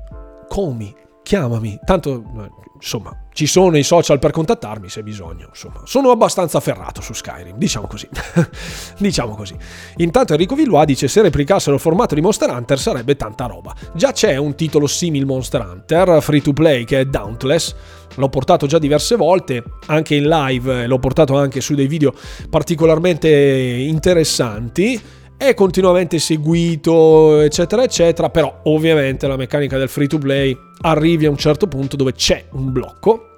comi, 0.47 0.93
chiamami, 1.23 1.79
tanto 1.85 2.59
insomma, 2.81 3.15
ci 3.31 3.45
sono 3.45 3.77
i 3.77 3.83
social 3.83 4.19
per 4.19 4.31
contattarmi 4.31 4.89
se 4.89 5.03
bisogno. 5.03 5.47
Insomma, 5.49 5.81
sono 5.85 6.09
abbastanza 6.11 6.59
ferrato 6.59 7.01
su 7.01 7.13
Skyrim, 7.13 7.55
diciamo 7.55 7.87
così. 7.87 8.09
diciamo 8.97 9.35
così. 9.35 9.55
Intanto 9.97 10.33
Enrico 10.33 10.55
Villois 10.55 10.85
dice: 10.85 11.07
Se 11.07 11.21
replicassero 11.21 11.75
il 11.75 11.81
formato 11.81 12.15
di 12.15 12.21
Monster 12.21 12.49
Hunter 12.49 12.79
sarebbe 12.79 13.15
tanta 13.15 13.45
roba. 13.45 13.73
Già 13.93 14.11
c'è 14.11 14.35
un 14.35 14.55
titolo 14.55 14.87
simile 14.87 15.25
Monster 15.25 15.61
Hunter, 15.61 16.21
free 16.21 16.41
to 16.41 16.53
play, 16.53 16.83
che 16.83 17.01
è 17.01 17.05
Dauntless. 17.05 17.75
L'ho 18.15 18.29
portato 18.29 18.67
già 18.67 18.77
diverse 18.77 19.15
volte, 19.15 19.63
anche 19.85 20.15
in 20.15 20.27
live, 20.27 20.85
l'ho 20.85 20.99
portato 20.99 21.37
anche 21.37 21.61
su 21.61 21.75
dei 21.75 21.87
video 21.87 22.13
particolarmente 22.49 23.29
interessanti 23.29 25.01
è 25.41 25.55
continuamente 25.55 26.19
seguito, 26.19 27.39
eccetera, 27.39 27.81
eccetera, 27.81 28.29
però 28.29 28.59
ovviamente 28.65 29.25
la 29.25 29.37
meccanica 29.37 29.75
del 29.79 29.89
free 29.89 30.05
to 30.05 30.19
play 30.19 30.55
arrivi 30.81 31.25
a 31.25 31.31
un 31.31 31.37
certo 31.37 31.67
punto 31.67 31.95
dove 31.95 32.13
c'è 32.13 32.45
un 32.51 32.71
blocco 32.71 33.31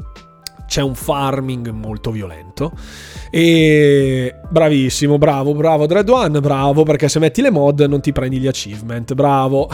c'è 0.73 0.81
un 0.81 0.95
farming 0.95 1.69
molto 1.69 2.09
violento. 2.09 2.71
E 3.36 4.36
bravissimo, 4.48 5.17
bravo, 5.17 5.56
bravo 5.56 5.88
Dread 5.88 6.08
One, 6.08 6.39
bravo 6.39 6.84
perché 6.84 7.10
se 7.10 7.17
metti 7.17 7.41
le 7.41 7.50
mod 7.50 7.82
non 7.82 8.00
ti 8.00 8.12
prendi 8.12 8.38
gli 8.38 8.46
achievement, 8.46 9.15
bravo. 9.15 9.67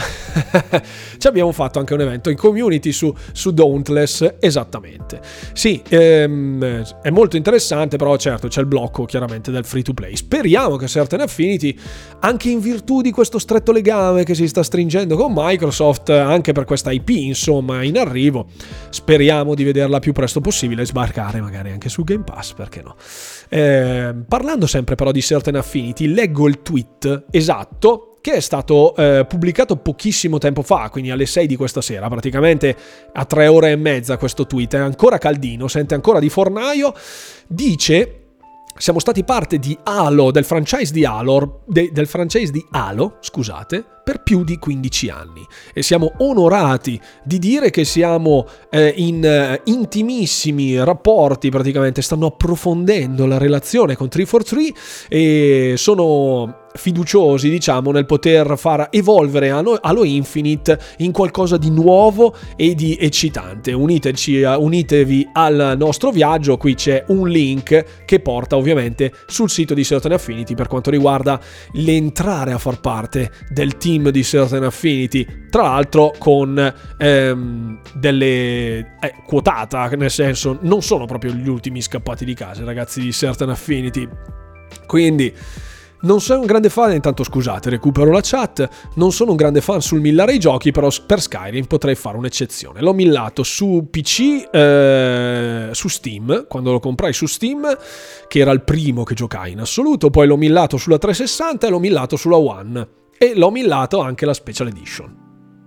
Ci 1.18 1.26
abbiamo 1.26 1.52
fatto 1.52 1.78
anche 1.78 1.92
un 1.92 2.00
evento 2.00 2.30
in 2.30 2.38
community 2.38 2.90
su, 2.90 3.14
su 3.32 3.50
Dauntless, 3.50 4.36
esattamente. 4.40 5.20
Sì, 5.52 5.82
ehm, 5.86 6.82
è 7.02 7.10
molto 7.10 7.36
interessante, 7.36 7.98
però 7.98 8.16
certo 8.16 8.48
c'è 8.48 8.60
il 8.60 8.66
blocco 8.66 9.04
chiaramente 9.04 9.50
del 9.50 9.66
free 9.66 9.82
to 9.82 9.92
play. 9.92 10.16
Speriamo 10.16 10.76
che 10.76 10.86
Certain 10.86 11.20
Affinity, 11.20 11.78
anche 12.20 12.48
in 12.48 12.60
virtù 12.60 13.02
di 13.02 13.10
questo 13.10 13.38
stretto 13.38 13.72
legame 13.72 14.24
che 14.24 14.34
si 14.34 14.48
sta 14.48 14.62
stringendo 14.62 15.16
con 15.16 15.34
Microsoft, 15.36 16.08
anche 16.08 16.52
per 16.52 16.64
questa 16.64 16.92
IP 16.92 17.10
insomma 17.10 17.82
in 17.82 17.98
arrivo, 17.98 18.46
speriamo 18.88 19.54
di 19.54 19.64
vederla 19.64 19.98
più 19.98 20.12
presto 20.12 20.40
possibile 20.40 20.86
sbarcare 20.86 21.42
magari 21.42 21.70
anche 21.70 21.90
su 21.90 22.04
Game 22.04 22.24
Pass, 22.24 22.54
perché 22.54 22.80
no? 22.80 22.96
Eh, 23.52 24.14
parlando 24.28 24.68
sempre 24.68 24.94
però 24.94 25.10
di 25.10 25.20
Certain 25.20 25.56
Affinity, 25.56 26.06
leggo 26.06 26.46
il 26.46 26.62
tweet 26.62 27.24
esatto 27.32 28.18
che 28.20 28.34
è 28.34 28.40
stato 28.40 28.94
eh, 28.96 29.24
pubblicato 29.26 29.76
pochissimo 29.76 30.38
tempo 30.38 30.62
fa, 30.62 30.88
quindi 30.90 31.10
alle 31.10 31.26
6 31.26 31.46
di 31.46 31.56
questa 31.56 31.80
sera, 31.80 32.08
praticamente 32.08 32.76
a 33.12 33.24
3 33.24 33.46
ore 33.48 33.72
e 33.72 33.76
mezza 33.76 34.18
questo 34.18 34.46
tweet, 34.46 34.74
è 34.74 34.78
ancora 34.78 35.18
caldino, 35.18 35.68
sente 35.68 35.94
ancora 35.94 36.20
di 36.20 36.28
fornaio, 36.28 36.94
dice 37.46 38.19
siamo 38.80 38.98
stati 38.98 39.24
parte 39.24 39.58
di 39.58 39.78
Halo, 39.82 40.30
del 40.30 40.46
franchise 40.46 40.90
di 40.90 41.04
Halo, 41.04 41.60
de, 41.66 41.90
del 41.92 42.06
franchise 42.06 42.50
di 42.50 42.64
Halo, 42.70 43.18
scusate, 43.20 43.84
per 44.02 44.22
più 44.22 44.42
di 44.42 44.56
15 44.56 45.10
anni. 45.10 45.46
E 45.74 45.82
siamo 45.82 46.14
onorati 46.18 46.98
di 47.22 47.38
dire 47.38 47.68
che 47.68 47.84
siamo 47.84 48.46
eh, 48.70 48.94
in 48.96 49.22
eh, 49.22 49.60
intimissimi 49.64 50.82
rapporti, 50.82 51.50
praticamente. 51.50 52.00
Stanno 52.00 52.28
approfondendo 52.28 53.26
la 53.26 53.36
relazione 53.36 53.96
con 53.96 54.08
343 54.08 54.80
e 55.10 55.74
sono 55.76 56.59
fiduciosi, 56.72 57.50
diciamo, 57.50 57.90
nel 57.90 58.06
poter 58.06 58.54
far 58.56 58.88
evolvere 58.90 59.50
Halo 59.50 60.04
Infinite 60.04 60.78
in 60.98 61.12
qualcosa 61.12 61.56
di 61.56 61.70
nuovo 61.70 62.34
e 62.56 62.74
di 62.74 62.96
eccitante. 62.98 63.72
Uniteci, 63.72 64.42
unitevi 64.42 65.28
al 65.32 65.74
nostro 65.76 66.10
viaggio, 66.10 66.56
qui 66.56 66.74
c'è 66.74 67.04
un 67.08 67.28
link 67.28 68.04
che 68.04 68.20
porta 68.20 68.56
ovviamente 68.56 69.12
sul 69.26 69.50
sito 69.50 69.74
di 69.74 69.84
Certain 69.84 70.12
Affinity 70.12 70.54
per 70.54 70.68
quanto 70.68 70.90
riguarda 70.90 71.40
l'entrare 71.72 72.52
a 72.52 72.58
far 72.58 72.80
parte 72.80 73.30
del 73.48 73.76
team 73.76 74.10
di 74.10 74.22
Certain 74.22 74.64
Affinity, 74.64 75.26
tra 75.50 75.62
l'altro 75.62 76.12
con 76.18 76.74
ehm, 76.98 77.80
delle 77.94 78.78
eh, 78.78 79.14
quotata, 79.26 79.88
nel 79.88 80.10
senso 80.10 80.58
non 80.62 80.82
sono 80.82 81.06
proprio 81.06 81.32
gli 81.32 81.48
ultimi 81.48 81.82
scappati 81.82 82.24
di 82.24 82.34
casa, 82.34 82.64
ragazzi 82.64 83.00
di 83.00 83.12
Certain 83.12 83.50
Affinity. 83.50 84.08
Quindi 84.86 85.32
non 86.02 86.20
sono 86.20 86.40
un 86.40 86.46
grande 86.46 86.70
fan, 86.70 86.92
intanto 86.94 87.22
scusate, 87.24 87.68
recupero 87.68 88.10
la 88.10 88.20
chat. 88.22 88.68
Non 88.94 89.12
sono 89.12 89.32
un 89.32 89.36
grande 89.36 89.60
fan 89.60 89.82
sul 89.82 90.00
millare 90.00 90.34
i 90.34 90.38
giochi, 90.38 90.70
però 90.70 90.88
per 91.06 91.20
Skyrim 91.20 91.66
potrei 91.66 91.94
fare 91.94 92.16
un'eccezione. 92.16 92.80
L'ho 92.80 92.94
millato 92.94 93.42
su 93.42 93.88
PC, 93.90 94.48
eh, 94.50 95.68
su 95.72 95.88
Steam, 95.88 96.46
quando 96.48 96.72
lo 96.72 96.80
comprai 96.80 97.12
su 97.12 97.26
Steam, 97.26 97.76
che 98.28 98.38
era 98.38 98.50
il 98.52 98.62
primo 98.62 99.02
che 99.04 99.14
giocai 99.14 99.52
in 99.52 99.60
assoluto. 99.60 100.08
Poi 100.08 100.26
l'ho 100.26 100.36
millato 100.36 100.78
sulla 100.78 100.98
360 100.98 101.66
e 101.66 101.70
l'ho 101.70 101.78
millato 101.78 102.16
sulla 102.16 102.38
One. 102.38 102.88
E 103.18 103.34
l'ho 103.34 103.50
millato 103.50 104.00
anche 104.00 104.24
la 104.24 104.32
Special 104.32 104.68
Edition. 104.68 105.14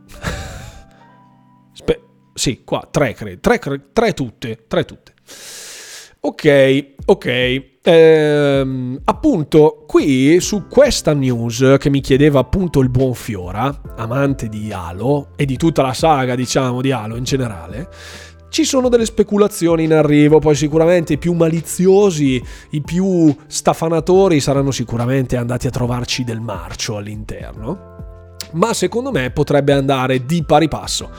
Spe- 1.73 2.01
sì, 2.33 2.63
qua, 2.63 2.87
tre 2.89 3.13
credo. 3.13 3.39
Tre, 3.39 3.59
tre 3.93 4.13
tutte, 4.13 4.65
tre 4.67 4.83
tutte. 4.85 5.13
Ok, 6.21 6.93
ok. 7.05 7.71
Ehm, 7.85 9.01
appunto, 9.03 9.83
qui 9.85 10.39
su 10.39 10.67
questa 10.69 11.13
news 11.13 11.75
che 11.79 11.89
mi 11.89 11.99
chiedeva 11.99 12.39
appunto 12.39 12.79
il 12.79 12.87
buon 12.87 13.13
Fiora, 13.13 13.81
amante 13.97 14.47
di 14.47 14.71
Halo 14.71 15.31
e 15.35 15.45
di 15.45 15.57
tutta 15.57 15.81
la 15.81 15.93
saga, 15.93 16.33
diciamo, 16.33 16.79
di 16.79 16.91
Halo 16.91 17.17
in 17.17 17.25
generale, 17.25 17.89
ci 18.47 18.63
sono 18.63 18.87
delle 18.87 19.03
speculazioni 19.03 19.83
in 19.83 19.93
arrivo, 19.93 20.39
poi 20.39 20.55
sicuramente 20.55 21.13
i 21.13 21.17
più 21.17 21.33
maliziosi, 21.33 22.41
i 22.69 22.81
più 22.81 23.35
stafanatori 23.47 24.39
saranno 24.39 24.71
sicuramente 24.71 25.35
andati 25.35 25.67
a 25.67 25.71
trovarci 25.71 26.23
del 26.23 26.39
marcio 26.39 26.95
all'interno. 26.95 27.91
Ma 28.53 28.73
secondo 28.73 29.11
me 29.11 29.31
potrebbe 29.31 29.73
andare 29.73 30.25
di 30.25 30.43
pari 30.45 30.67
passo 30.69 31.09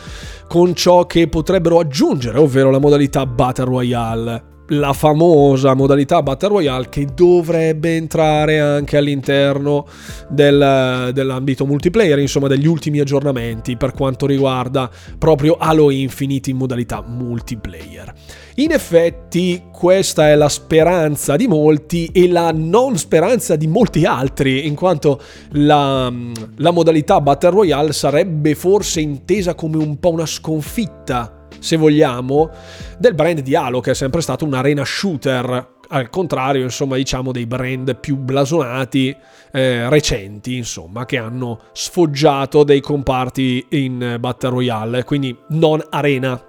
con 0.49 0.75
ciò 0.75 1.05
che 1.05 1.29
potrebbero 1.29 1.79
aggiungere, 1.81 2.39
ovvero 2.39 2.71
la 2.71 2.79
modalità 2.79 3.27
Battle 3.27 3.65
Royale 3.65 4.53
la 4.69 4.93
famosa 4.93 5.75
modalità 5.75 6.23
Battle 6.23 6.49
Royale 6.49 6.89
che 6.89 7.07
dovrebbe 7.15 7.97
entrare 7.97 8.61
anche 8.61 8.97
all'interno 8.97 9.87
del, 10.29 11.11
dell'ambito 11.13 11.67
multiplayer, 11.67 12.19
insomma 12.19 12.49
degli 12.49 12.67
ultimi 12.67 13.01
aggiornamenti 13.01 13.77
per 13.77 13.93
quanto 13.93 14.27
riguarda 14.27 14.91
proprio 15.19 15.57
Halo 15.59 15.91
Infinite 15.91 16.51
in 16.51 16.57
modalità 16.57 17.03
multiplayer. 17.07 18.13
In 18.57 18.71
effetti 18.71 19.65
questa 19.73 20.29
è 20.29 20.37
la 20.37 20.49
speranza 20.49 21.37
di 21.37 21.49
molti 21.49 22.07
e 22.13 22.29
la 22.29 22.53
non 22.55 22.97
speranza 22.97 23.57
di 23.57 23.67
molti 23.67 24.05
altri, 24.05 24.67
in 24.67 24.77
quanto 24.77 25.21
la, 25.53 26.11
la 26.57 26.71
modalità 26.71 27.21
Battle 27.21 27.51
Royale 27.51 27.93
sarebbe 27.93 28.55
forse 28.55 29.01
intesa 29.01 29.55
come 29.55 29.77
un 29.77 29.99
po' 29.99 30.11
una 30.11 30.27
sconfitta 30.27 31.44
se 31.59 31.77
vogliamo, 31.77 32.51
del 32.99 33.15
brand 33.15 33.41
di 33.41 33.55
Halo, 33.55 33.81
che 33.81 33.93
è 33.93 33.95
sempre 33.95 34.21
stato 34.21 34.45
un 34.45 34.55
arena 34.55 34.85
shooter. 34.85 35.73
Al 35.89 36.09
contrario, 36.09 36.63
insomma, 36.63 36.97
diciamo 36.97 37.31
dei 37.31 37.47
brand 37.47 37.97
più 37.97 38.17
blasonati, 38.17 39.15
eh, 39.53 39.89
recenti, 39.89 40.57
insomma, 40.57 41.05
che 41.05 41.19
hanno 41.19 41.61
sfoggiato 41.73 42.65
dei 42.65 42.81
comparti 42.81 43.67
in 43.71 44.17
Battle 44.19 44.51
Royale, 44.51 45.05
quindi 45.05 45.37
non 45.49 45.85
arena 45.91 46.43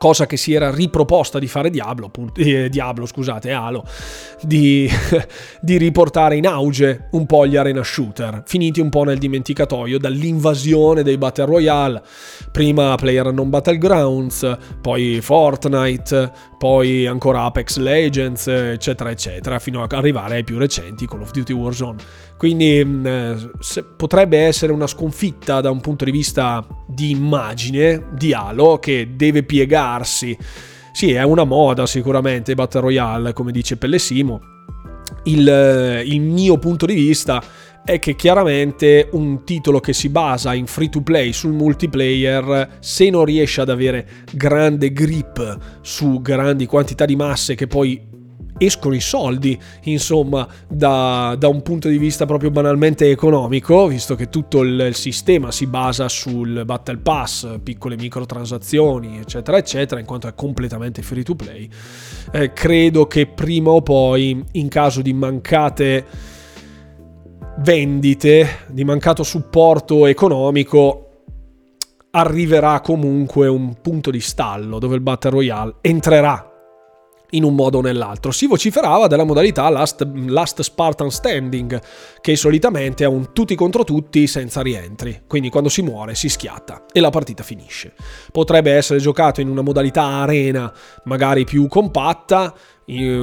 cosa 0.00 0.24
che 0.24 0.38
si 0.38 0.54
era 0.54 0.70
riproposta 0.70 1.38
di 1.38 1.46
fare 1.46 1.68
Diablo, 1.68 2.06
appunto, 2.06 2.40
eh, 2.40 2.70
Diablo 2.70 3.04
scusate, 3.04 3.52
Halo, 3.52 3.84
di, 4.40 4.88
di, 5.60 5.76
riportare 5.76 6.36
in 6.36 6.46
auge 6.46 7.08
un 7.10 7.26
po' 7.26 7.46
gli 7.46 7.54
arena 7.54 7.82
shooter, 7.84 8.42
finiti 8.46 8.80
un 8.80 8.88
po' 8.88 9.04
nel 9.04 9.18
dimenticatoio 9.18 9.98
dall'invasione 9.98 11.02
dei 11.02 11.18
Battle 11.18 11.44
Royale, 11.44 12.02
prima 12.50 12.94
Player 12.94 13.30
Non 13.30 13.50
Battlegrounds, 13.50 14.56
poi 14.80 15.20
Fortnite, 15.20 16.32
poi 16.56 17.06
ancora 17.06 17.42
Apex 17.42 17.76
Legends, 17.76 18.46
eccetera, 18.46 19.10
eccetera, 19.10 19.58
fino 19.58 19.82
ad 19.82 19.92
arrivare 19.92 20.36
ai 20.36 20.44
più 20.44 20.56
recenti 20.56 21.06
Call 21.06 21.20
of 21.20 21.30
Duty 21.30 21.52
Warzone. 21.52 21.98
Quindi 22.40 22.82
mm, 22.82 23.34
potrebbe 23.98 24.38
essere 24.38 24.72
una 24.72 24.86
sconfitta 24.86 25.60
da 25.60 25.70
un 25.70 25.82
punto 25.82 26.06
di 26.06 26.10
vista 26.10 26.66
di 26.86 27.10
immagine 27.10 28.06
di 28.14 28.32
Halo 28.32 28.78
che 28.78 29.10
deve 29.14 29.42
piegarsi. 29.42 30.34
Sì, 30.90 31.12
è 31.12 31.22
una 31.22 31.44
moda 31.44 31.84
sicuramente 31.84 32.54
Battle 32.54 32.80
Royale, 32.80 33.34
come 33.34 33.52
dice 33.52 33.76
Pellesimo. 33.76 34.40
Il, 35.24 36.02
il 36.06 36.20
mio 36.22 36.56
punto 36.56 36.86
di 36.86 36.94
vista 36.94 37.42
è 37.84 37.98
che 37.98 38.16
chiaramente 38.16 39.10
un 39.12 39.44
titolo 39.44 39.78
che 39.78 39.92
si 39.92 40.08
basa 40.08 40.54
in 40.54 40.66
free 40.66 40.88
to 40.88 41.02
play 41.02 41.34
sul 41.34 41.52
multiplayer, 41.52 42.78
se 42.80 43.10
non 43.10 43.26
riesce 43.26 43.60
ad 43.60 43.68
avere 43.68 44.08
grande 44.32 44.94
grip 44.94 45.58
su 45.82 46.22
grandi 46.22 46.64
quantità 46.64 47.04
di 47.04 47.16
masse 47.16 47.54
che 47.54 47.66
poi 47.66 48.08
escono 48.60 48.94
i 48.94 49.00
soldi, 49.00 49.58
insomma, 49.84 50.46
da, 50.68 51.34
da, 51.38 51.48
un 51.48 51.62
punto 51.62 51.88
di 51.88 51.96
vista 51.96 52.26
proprio 52.26 52.50
banalmente 52.50 53.10
economico, 53.10 53.86
visto 53.86 54.14
che 54.14 54.28
tutto 54.28 54.60
il 54.60 54.90
sistema 54.94 55.50
si 55.50 55.66
basa 55.66 56.08
sul 56.08 56.62
Battle 56.66 56.98
Pass, 56.98 57.58
piccole 57.62 57.96
microtransazioni, 57.96 59.18
eccetera, 59.18 59.56
eccetera, 59.56 59.98
in 59.98 60.06
quanto 60.06 60.28
è 60.28 60.34
completamente 60.34 61.00
free 61.00 61.22
to 61.22 61.34
play. 61.34 61.68
Eh, 62.32 62.52
credo 62.52 63.06
che 63.06 63.26
prima 63.26 63.70
o 63.70 63.80
poi, 63.80 64.44
in 64.52 64.68
caso 64.68 65.00
di 65.00 65.14
mancate 65.14 66.04
vendite, 67.60 68.64
di 68.68 68.84
mancato 68.84 69.22
supporto 69.22 70.04
economico, 70.04 71.06
arriverà 72.10 72.80
comunque 72.80 73.48
un 73.48 73.80
punto 73.80 74.10
di 74.10 74.20
stallo 74.20 74.78
dove 74.78 74.96
il 74.96 75.00
Battle 75.00 75.30
Royale 75.30 75.76
entrerà 75.80 76.49
in 77.30 77.44
un 77.44 77.54
modo 77.54 77.78
o 77.78 77.80
nell'altro. 77.80 78.30
Si 78.30 78.46
vociferava 78.46 79.06
della 79.06 79.24
modalità 79.24 79.68
last, 79.68 80.06
last, 80.26 80.62
Spartan 80.62 81.10
Standing, 81.10 81.80
che 82.20 82.36
solitamente 82.36 83.04
è 83.04 83.06
un 83.06 83.32
tutti 83.32 83.54
contro 83.54 83.84
tutti 83.84 84.26
senza 84.26 84.62
rientri, 84.62 85.22
quindi 85.26 85.48
quando 85.50 85.68
si 85.68 85.82
muore 85.82 86.14
si 86.14 86.28
schiatta 86.28 86.86
e 86.92 87.00
la 87.00 87.10
partita 87.10 87.42
finisce. 87.42 87.94
Potrebbe 88.32 88.72
essere 88.72 88.98
giocato 88.98 89.40
in 89.40 89.48
una 89.48 89.62
modalità 89.62 90.04
arena 90.04 90.72
magari 91.04 91.44
più 91.44 91.66
compatta, 91.68 92.54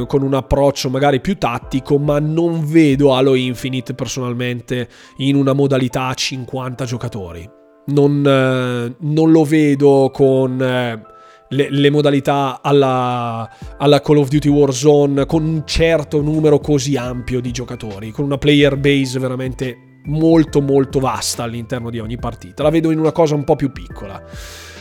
con 0.07 0.21
un 0.21 0.33
approccio 0.33 0.89
magari 0.89 1.19
più 1.19 1.37
tattico, 1.37 1.97
ma 1.97 2.19
non 2.19 2.65
vedo 2.65 3.13
Halo 3.13 3.35
Infinite 3.35 3.93
personalmente 3.93 4.87
in 5.17 5.35
una 5.35 5.51
modalità 5.51 6.07
a 6.07 6.13
50 6.13 6.85
giocatori. 6.85 7.49
Non, 7.87 8.25
eh, 8.25 8.95
non 8.99 9.31
lo 9.31 9.43
vedo 9.43 10.09
con... 10.13 10.61
Eh, 10.61 11.15
le, 11.49 11.67
le 11.69 11.89
modalità 11.89 12.59
alla, 12.61 13.49
alla, 13.77 14.01
Call 14.01 14.17
of 14.17 14.29
Duty 14.29 14.49
Warzone 14.49 15.25
con 15.25 15.43
un 15.43 15.63
certo 15.65 16.21
numero 16.21 16.59
così 16.59 16.95
ampio 16.97 17.39
di 17.39 17.51
giocatori, 17.51 18.11
con 18.11 18.25
una 18.25 18.37
player 18.37 18.77
base 18.77 19.19
veramente 19.19 19.77
molto 20.07 20.61
molto 20.61 20.99
vasta 20.99 21.43
all'interno 21.43 21.89
di 21.89 21.99
ogni 21.99 22.17
partita. 22.17 22.63
La 22.63 22.69
vedo 22.69 22.91
in 22.91 22.99
una 22.99 23.11
cosa 23.11 23.35
un 23.35 23.43
po' 23.43 23.55
più 23.55 23.71
piccola. 23.71 24.21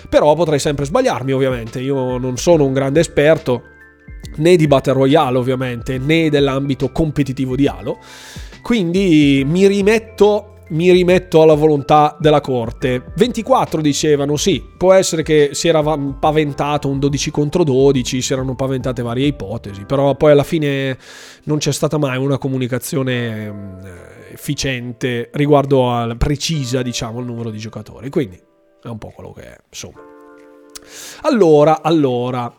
Però 0.09 0.35
potrei 0.35 0.59
sempre 0.59 0.85
sbagliarmi, 0.85 1.33
ovviamente. 1.33 1.81
Io 1.81 2.17
non 2.19 2.37
sono 2.37 2.65
un 2.65 2.73
grande 2.73 3.01
esperto 3.01 3.63
né 4.37 4.57
di 4.57 4.67
Battle 4.67 4.93
Royale, 4.93 5.37
ovviamente, 5.37 5.99
né 5.99 6.31
dell'ambito 6.31 6.93
competitivo 6.93 7.57
di 7.57 7.67
Halo. 7.67 7.99
Quindi 8.63 9.45
mi 9.47 9.67
rimetto 9.67 10.56
mi 10.69 10.91
rimetto 10.91 11.43
alla 11.43 11.55
volontà 11.55 12.17
della 12.19 12.41
corte. 12.41 13.05
24 13.15 13.81
dicevano 13.81 14.37
sì, 14.37 14.65
può 14.77 14.93
essere 14.93 15.23
che 15.23 15.51
si 15.53 15.69
era 15.69 15.83
paventato 15.83 16.89
un 16.89 16.99
12 16.99 17.31
contro 17.31 17.65
12, 17.65 18.23
si 18.23 18.33
erano 18.33 18.55
paventate 18.55 19.03
varie 19.03 19.27
ipotesi, 19.27 19.85
però 19.85 20.15
poi 20.15 20.33
alla 20.33 20.43
fine 20.43 20.99
non 21.45 21.59
c'è 21.59 21.73
stata 21.73 21.99
mai 21.99 22.19
una 22.19 22.39
comunicazione 22.39 23.51
mm, 23.51 23.87
efficiente 24.33 25.31
riguardo 25.33 25.91
al 25.91 26.17
precisa, 26.17 26.83
diciamo, 26.83 27.21
il 27.21 27.27
numero 27.27 27.51
di 27.51 27.59
giocatori. 27.59 28.11
Quindi 28.11 28.41
è 28.83 28.89
un 28.89 28.99
po' 28.99 29.13
quello 29.15 29.33
che 29.33 29.43
è, 29.43 29.57
insomma. 29.69 30.01
Allora, 31.23 31.83
allora, 31.83 32.53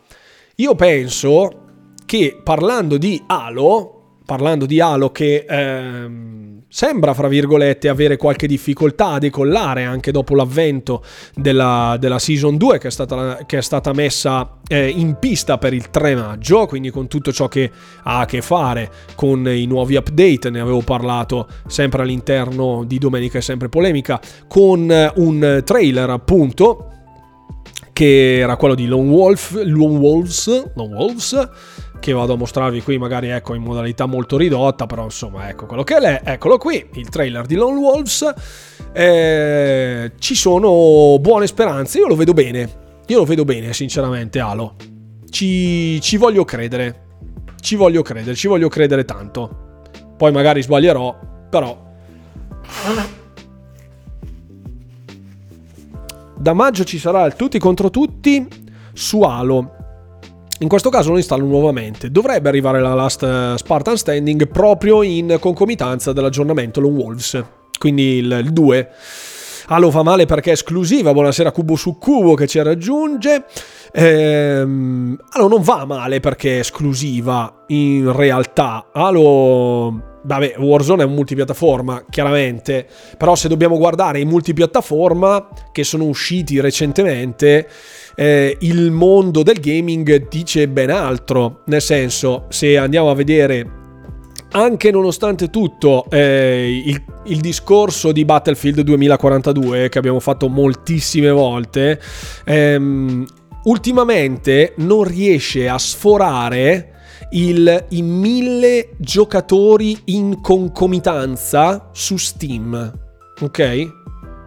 io 0.56 0.74
penso 0.74 1.66
che 2.04 2.40
parlando 2.42 2.96
di 2.96 3.22
Halo, 3.26 4.16
parlando 4.24 4.66
di 4.66 4.80
Halo 4.80 5.10
che 5.10 5.44
ehm, 5.48 6.47
sembra, 6.68 7.14
fra 7.14 7.28
virgolette, 7.28 7.88
avere 7.88 8.16
qualche 8.16 8.46
difficoltà 8.46 9.12
a 9.12 9.18
decollare 9.18 9.84
anche 9.84 10.12
dopo 10.12 10.34
l'avvento 10.34 11.02
della, 11.34 11.96
della 11.98 12.18
Season 12.18 12.56
2 12.56 12.78
che 12.78 12.88
è 12.88 12.90
stata, 12.90 13.38
che 13.46 13.58
è 13.58 13.62
stata 13.62 13.92
messa 13.92 14.58
eh, 14.68 14.88
in 14.88 15.16
pista 15.18 15.58
per 15.58 15.72
il 15.72 15.90
3 15.90 16.14
maggio, 16.14 16.66
quindi 16.66 16.90
con 16.90 17.08
tutto 17.08 17.32
ciò 17.32 17.48
che 17.48 17.70
ha 18.02 18.20
a 18.20 18.24
che 18.26 18.42
fare 18.42 18.90
con 19.14 19.48
i 19.48 19.66
nuovi 19.66 19.96
update, 19.96 20.50
ne 20.50 20.60
avevo 20.60 20.82
parlato 20.82 21.48
sempre 21.66 22.02
all'interno 22.02 22.84
di 22.84 22.98
Domenica 22.98 23.38
è 23.38 23.42
sempre 23.42 23.68
polemica, 23.68 24.20
con 24.46 25.10
un 25.14 25.62
trailer 25.64 26.10
appunto 26.10 26.92
che 27.92 28.38
era 28.38 28.56
quello 28.56 28.76
di 28.76 28.86
Lone 28.86 29.10
Wolf, 29.10 29.60
Lone 29.64 29.98
Wolves, 29.98 30.70
Lone 30.74 30.94
Wolves 30.94 31.48
che 32.00 32.12
vado 32.12 32.34
a 32.34 32.36
mostrarvi 32.36 32.82
qui 32.82 32.98
magari 32.98 33.28
ecco 33.28 33.54
in 33.54 33.62
modalità 33.62 34.06
molto 34.06 34.36
ridotta 34.36 34.86
però 34.86 35.04
insomma 35.04 35.48
ecco 35.48 35.66
quello 35.66 35.82
che 35.82 35.96
è 35.96 36.20
eccolo 36.24 36.58
qui 36.58 36.88
il 36.94 37.08
trailer 37.08 37.46
di 37.46 37.54
Lone 37.54 37.78
Wolves. 37.78 38.32
Eh, 38.92 40.12
ci 40.18 40.34
sono 40.34 41.18
buone 41.20 41.46
speranze 41.46 41.98
io 41.98 42.08
lo 42.08 42.16
vedo 42.16 42.32
bene 42.32 42.86
io 43.06 43.18
lo 43.18 43.24
vedo 43.24 43.44
bene 43.44 43.72
sinceramente 43.72 44.38
Alo. 44.40 44.74
Ci, 45.30 46.00
ci 46.00 46.16
voglio 46.16 46.44
credere 46.44 47.06
ci 47.60 47.74
voglio 47.74 48.02
credere 48.02 48.34
ci 48.34 48.48
voglio 48.48 48.68
credere 48.68 49.04
tanto. 49.04 49.82
Poi 50.16 50.32
magari 50.32 50.62
sbaglierò 50.62 51.18
però. 51.48 51.86
Da 56.36 56.52
maggio 56.52 56.84
ci 56.84 56.98
sarà 56.98 57.24
il 57.24 57.34
tutti 57.34 57.58
contro 57.58 57.90
tutti 57.90 58.46
su 58.92 59.22
Halo 59.22 59.77
in 60.60 60.68
questo 60.68 60.90
caso 60.90 61.10
lo 61.10 61.16
installo 61.16 61.44
nuovamente. 61.44 62.10
Dovrebbe 62.10 62.48
arrivare 62.48 62.80
la 62.80 62.94
Last 62.94 63.22
eh, 63.22 63.54
Spartan 63.56 63.96
Standing 63.96 64.48
proprio 64.48 65.02
in 65.02 65.36
concomitanza 65.38 66.12
dell'aggiornamento 66.12 66.80
Lone 66.80 66.96
Wolves, 67.00 67.44
quindi 67.78 68.16
il, 68.16 68.40
il 68.44 68.52
2. 68.52 68.90
Halo 69.70 69.90
fa 69.90 70.02
male 70.02 70.24
perché 70.24 70.48
è 70.48 70.52
esclusiva, 70.54 71.12
buonasera 71.12 71.52
Cubo 71.52 71.76
su 71.76 71.98
Cubo 71.98 72.34
che 72.34 72.46
ci 72.46 72.60
raggiunge. 72.62 73.44
Ehm, 73.92 75.16
Halo 75.30 75.48
non 75.48 75.62
va 75.62 75.84
male 75.84 76.20
perché 76.20 76.56
è 76.56 76.58
esclusiva 76.60 77.64
in 77.68 78.10
realtà. 78.16 78.88
Halo 78.92 80.17
Vabbè, 80.28 80.56
Warzone 80.58 81.04
è 81.04 81.06
un 81.06 81.14
multipiattaforma, 81.14 82.04
chiaramente, 82.10 82.86
però 83.16 83.34
se 83.34 83.48
dobbiamo 83.48 83.78
guardare 83.78 84.20
i 84.20 84.26
multipiattaforma 84.26 85.48
che 85.72 85.84
sono 85.84 86.04
usciti 86.04 86.60
recentemente, 86.60 87.66
eh, 88.14 88.54
il 88.60 88.90
mondo 88.90 89.42
del 89.42 89.58
gaming 89.58 90.28
dice 90.28 90.68
ben 90.68 90.90
altro. 90.90 91.62
Nel 91.64 91.80
senso, 91.80 92.44
se 92.50 92.76
andiamo 92.76 93.08
a 93.08 93.14
vedere 93.14 93.76
anche 94.50 94.90
nonostante 94.90 95.48
tutto 95.48 96.04
eh, 96.10 96.82
il, 96.84 97.02
il, 97.24 97.40
discorso 97.40 98.12
di 98.12 98.26
Battlefield 98.26 98.80
2042 98.80 99.88
che 99.88 99.98
abbiamo 99.98 100.20
fatto 100.20 100.48
moltissime 100.48 101.30
volte 101.30 102.00
ehm, 102.46 103.26
ultimamente 103.64 104.72
non 104.78 105.04
riesce 105.04 105.68
a 105.68 105.76
sforare 105.76 106.97
il, 107.30 107.86
i 107.90 108.02
mille 108.02 108.90
giocatori 108.98 109.98
in 110.06 110.40
concomitanza 110.40 111.90
su 111.92 112.16
Steam. 112.16 112.92
Ok? 113.40 113.92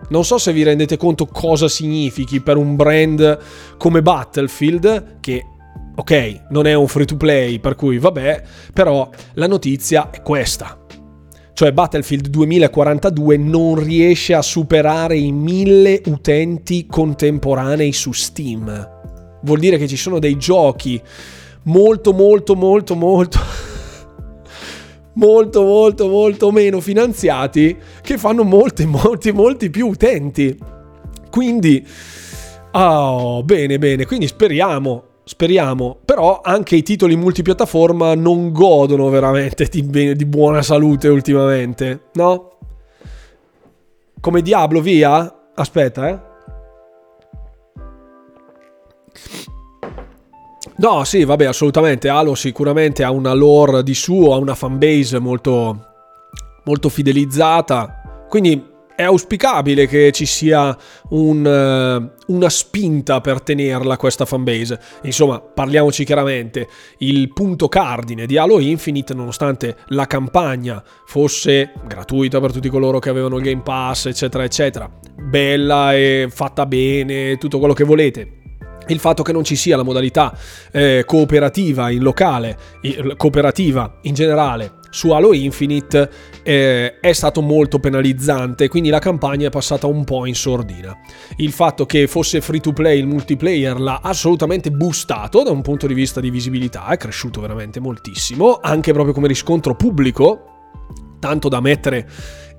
Non 0.09 0.25
so 0.25 0.37
se 0.37 0.51
vi 0.51 0.63
rendete 0.63 0.97
conto 0.97 1.25
cosa 1.25 1.67
significhi 1.67 2.41
per 2.41 2.57
un 2.57 2.75
brand 2.75 3.39
come 3.77 4.01
Battlefield, 4.01 5.19
che 5.21 5.45
ok, 5.95 6.47
non 6.49 6.65
è 6.67 6.73
un 6.73 6.87
free 6.87 7.05
to 7.05 7.15
play, 7.15 7.59
per 7.59 7.75
cui 7.75 7.97
vabbè, 7.97 8.43
però 8.73 9.09
la 9.33 9.47
notizia 9.47 10.09
è 10.09 10.21
questa. 10.21 10.77
Cioè 11.53 11.73
Battlefield 11.73 12.27
2042 12.27 13.37
non 13.37 13.75
riesce 13.75 14.33
a 14.33 14.41
superare 14.41 15.17
i 15.17 15.31
mille 15.31 16.01
utenti 16.05 16.87
contemporanei 16.87 17.93
su 17.93 18.11
Steam. 18.11 18.89
Vuol 19.43 19.59
dire 19.59 19.77
che 19.77 19.87
ci 19.87 19.97
sono 19.97 20.19
dei 20.19 20.37
giochi 20.37 21.01
molto 21.63 22.13
molto 22.13 22.55
molto 22.55 22.95
molto 22.95 23.39
molto 25.13 25.61
molto 25.63 26.07
molto 26.07 26.51
meno 26.51 26.79
finanziati 26.79 27.77
che 28.01 28.17
fanno 28.17 28.43
molti 28.43 28.85
molti 28.85 29.31
molti 29.31 29.69
più 29.69 29.87
utenti. 29.87 30.57
Quindi 31.29 31.85
oh, 32.71 33.43
bene 33.43 33.77
bene, 33.77 34.05
quindi 34.05 34.27
speriamo 34.27 35.05
Speriamo, 35.23 35.97
però 36.03 36.41
anche 36.43 36.75
i 36.75 36.81
titoli 36.81 37.15
multipiattaforma 37.15 38.15
non 38.15 38.51
godono 38.51 39.07
veramente 39.09 39.67
di, 39.71 40.15
di 40.15 40.25
buona 40.25 40.63
salute 40.63 41.07
ultimamente, 41.07 42.07
no? 42.15 42.57
Come 44.19 44.41
Diablo, 44.41 44.81
via? 44.81 45.51
Aspetta, 45.53 46.09
eh. 46.09 46.19
No, 50.77 51.03
sì, 51.03 51.23
vabbè, 51.23 51.45
assolutamente. 51.45 52.09
Halo 52.09 52.35
sicuramente 52.35 53.03
ha 53.03 53.11
una 53.11 53.33
lore 53.33 53.83
di 53.83 53.93
suo, 53.93 54.33
ha 54.33 54.37
una 54.37 54.55
fanbase 54.55 55.19
molto, 55.19 55.87
molto 56.63 56.89
fidelizzata. 56.89 58.25
Quindi 58.27 58.69
è 58.95 59.03
auspicabile 59.03 59.87
che 59.87 60.11
ci 60.11 60.25
sia 60.25 60.77
un, 61.09 61.43
uh, 61.45 62.33
una 62.33 62.49
spinta 62.49 63.19
per 63.19 63.41
tenerla 63.41 63.97
questa 63.97 64.25
fanbase. 64.25 64.79
Insomma, 65.03 65.39
parliamoci 65.39 66.05
chiaramente, 66.05 66.67
il 66.99 67.33
punto 67.33 67.67
cardine 67.67 68.25
di 68.25 68.37
Halo 68.37 68.59
Infinite, 68.59 69.13
nonostante 69.13 69.77
la 69.87 70.05
campagna 70.05 70.83
fosse 71.05 71.73
gratuita 71.87 72.39
per 72.39 72.51
tutti 72.51 72.69
coloro 72.69 72.99
che 72.99 73.09
avevano 73.09 73.37
il 73.37 73.43
Game 73.43 73.61
Pass, 73.61 74.05
eccetera, 74.05 74.43
eccetera, 74.43 74.89
bella 75.15 75.95
e 75.95 76.27
fatta 76.29 76.65
bene, 76.65 77.37
tutto 77.37 77.59
quello 77.59 77.73
che 77.73 77.83
volete 77.83 78.40
il 78.87 78.99
fatto 78.99 79.23
che 79.23 79.31
non 79.31 79.43
ci 79.43 79.55
sia 79.55 79.77
la 79.77 79.83
modalità 79.83 80.35
eh, 80.71 81.03
cooperativa 81.05 81.89
in 81.89 82.01
locale, 82.01 82.57
cooperativa 83.17 83.99
in 84.01 84.13
generale 84.13 84.79
su 84.91 85.09
Halo 85.11 85.33
Infinite 85.33 86.09
eh, 86.43 86.99
è 86.99 87.13
stato 87.13 87.41
molto 87.41 87.79
penalizzante, 87.79 88.67
quindi 88.67 88.89
la 88.89 88.99
campagna 88.99 89.47
è 89.47 89.49
passata 89.49 89.87
un 89.87 90.03
po' 90.03 90.25
in 90.27 90.35
sordina. 90.35 90.95
Il 91.37 91.51
fatto 91.51 91.85
che 91.85 92.07
fosse 92.07 92.41
free 92.41 92.59
to 92.59 92.73
play 92.73 92.99
il 92.99 93.07
multiplayer 93.07 93.79
l'ha 93.79 94.01
assolutamente 94.03 94.69
boostato 94.69 95.43
da 95.43 95.51
un 95.51 95.61
punto 95.61 95.87
di 95.87 95.93
vista 95.93 96.19
di 96.19 96.29
visibilità, 96.29 96.85
è 96.87 96.97
cresciuto 96.97 97.41
veramente 97.41 97.79
moltissimo, 97.79 98.59
anche 98.61 98.91
proprio 98.91 99.13
come 99.13 99.27
riscontro 99.27 99.75
pubblico, 99.75 100.45
tanto 101.19 101.47
da 101.47 101.61
mettere 101.61 102.07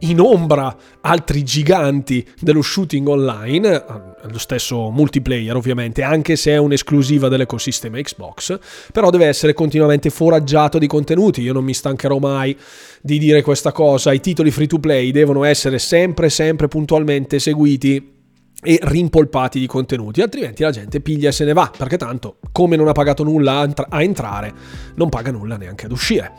in 0.03 0.21
ombra 0.21 0.75
altri 1.01 1.43
giganti 1.43 2.27
dello 2.41 2.63
shooting 2.63 3.07
online, 3.07 3.75
eh, 3.75 3.83
lo 4.31 4.39
stesso 4.39 4.91
multiplayer 4.91 5.57
ovviamente, 5.57 6.03
anche 6.03 6.37
se 6.37 6.53
è 6.53 6.57
un'esclusiva 6.57 7.29
dell'ecosistema 7.29 8.01
Xbox, 8.01 8.59
però 8.93 9.11
deve 9.11 9.27
essere 9.27 9.53
continuamente 9.53 10.11
foraggiato 10.11 10.79
di 10.79 10.87
contenuti, 10.87 11.43
io 11.43 11.53
non 11.53 11.65
mi 11.65 11.75
stancherò 11.75 12.19
mai 12.19 12.57
di 13.01 13.19
dire 13.19 13.43
questa 13.43 13.73
cosa, 13.73 14.13
i 14.13 14.21
titoli 14.21 14.51
free 14.51 14.67
to 14.67 14.79
play 14.79 15.11
devono 15.11 15.45
essere 15.45 15.79
sempre, 15.79 16.31
sempre 16.31 16.69
puntualmente 16.69 17.39
seguiti 17.39 18.21
e 18.65 18.79
rimpolpati 18.81 19.59
di 19.59 19.67
contenuti, 19.67 20.23
altrimenti 20.23 20.63
la 20.63 20.71
gente 20.71 21.01
piglia 21.01 21.31
e 21.31 21.33
se 21.33 21.45
ne 21.45 21.53
va, 21.53 21.71
perché 21.77 21.97
tanto 21.97 22.37
come 22.53 22.77
non 22.77 22.87
ha 22.87 22.93
pagato 22.93 23.25
nulla 23.25 23.69
a 23.89 24.03
entrare, 24.03 24.53
non 24.95 25.09
paga 25.09 25.33
nulla 25.33 25.57
neanche 25.57 25.87
ad 25.87 25.93
uscire. 25.93 26.33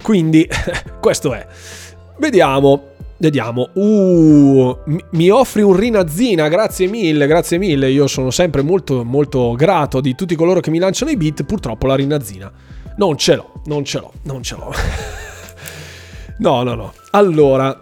Quindi 0.00 0.48
questo 1.00 1.34
è. 1.34 1.44
Vediamo. 2.18 2.92
Vediamo. 3.16 3.70
Uh, 3.74 4.76
mi 5.10 5.30
offri 5.30 5.62
un 5.62 5.76
rinazzina, 5.76 6.48
grazie 6.48 6.86
mille, 6.88 7.26
grazie 7.26 7.58
mille. 7.58 7.90
Io 7.90 8.06
sono 8.06 8.30
sempre 8.30 8.62
molto, 8.62 9.04
molto 9.04 9.54
grato 9.54 10.00
di 10.00 10.14
tutti 10.14 10.34
coloro 10.34 10.60
che 10.60 10.70
mi 10.70 10.78
lanciano 10.78 11.10
i 11.10 11.16
beat. 11.16 11.44
Purtroppo 11.44 11.86
la 11.86 11.94
rinazzina 11.94 12.52
non 12.96 13.16
ce 13.16 13.34
l'ho, 13.34 13.52
non 13.64 13.84
ce 13.84 13.98
l'ho, 13.98 14.12
non 14.22 14.42
ce 14.42 14.56
l'ho. 14.56 14.72
no, 16.38 16.62
no, 16.62 16.74
no. 16.74 16.92
Allora, 17.10 17.78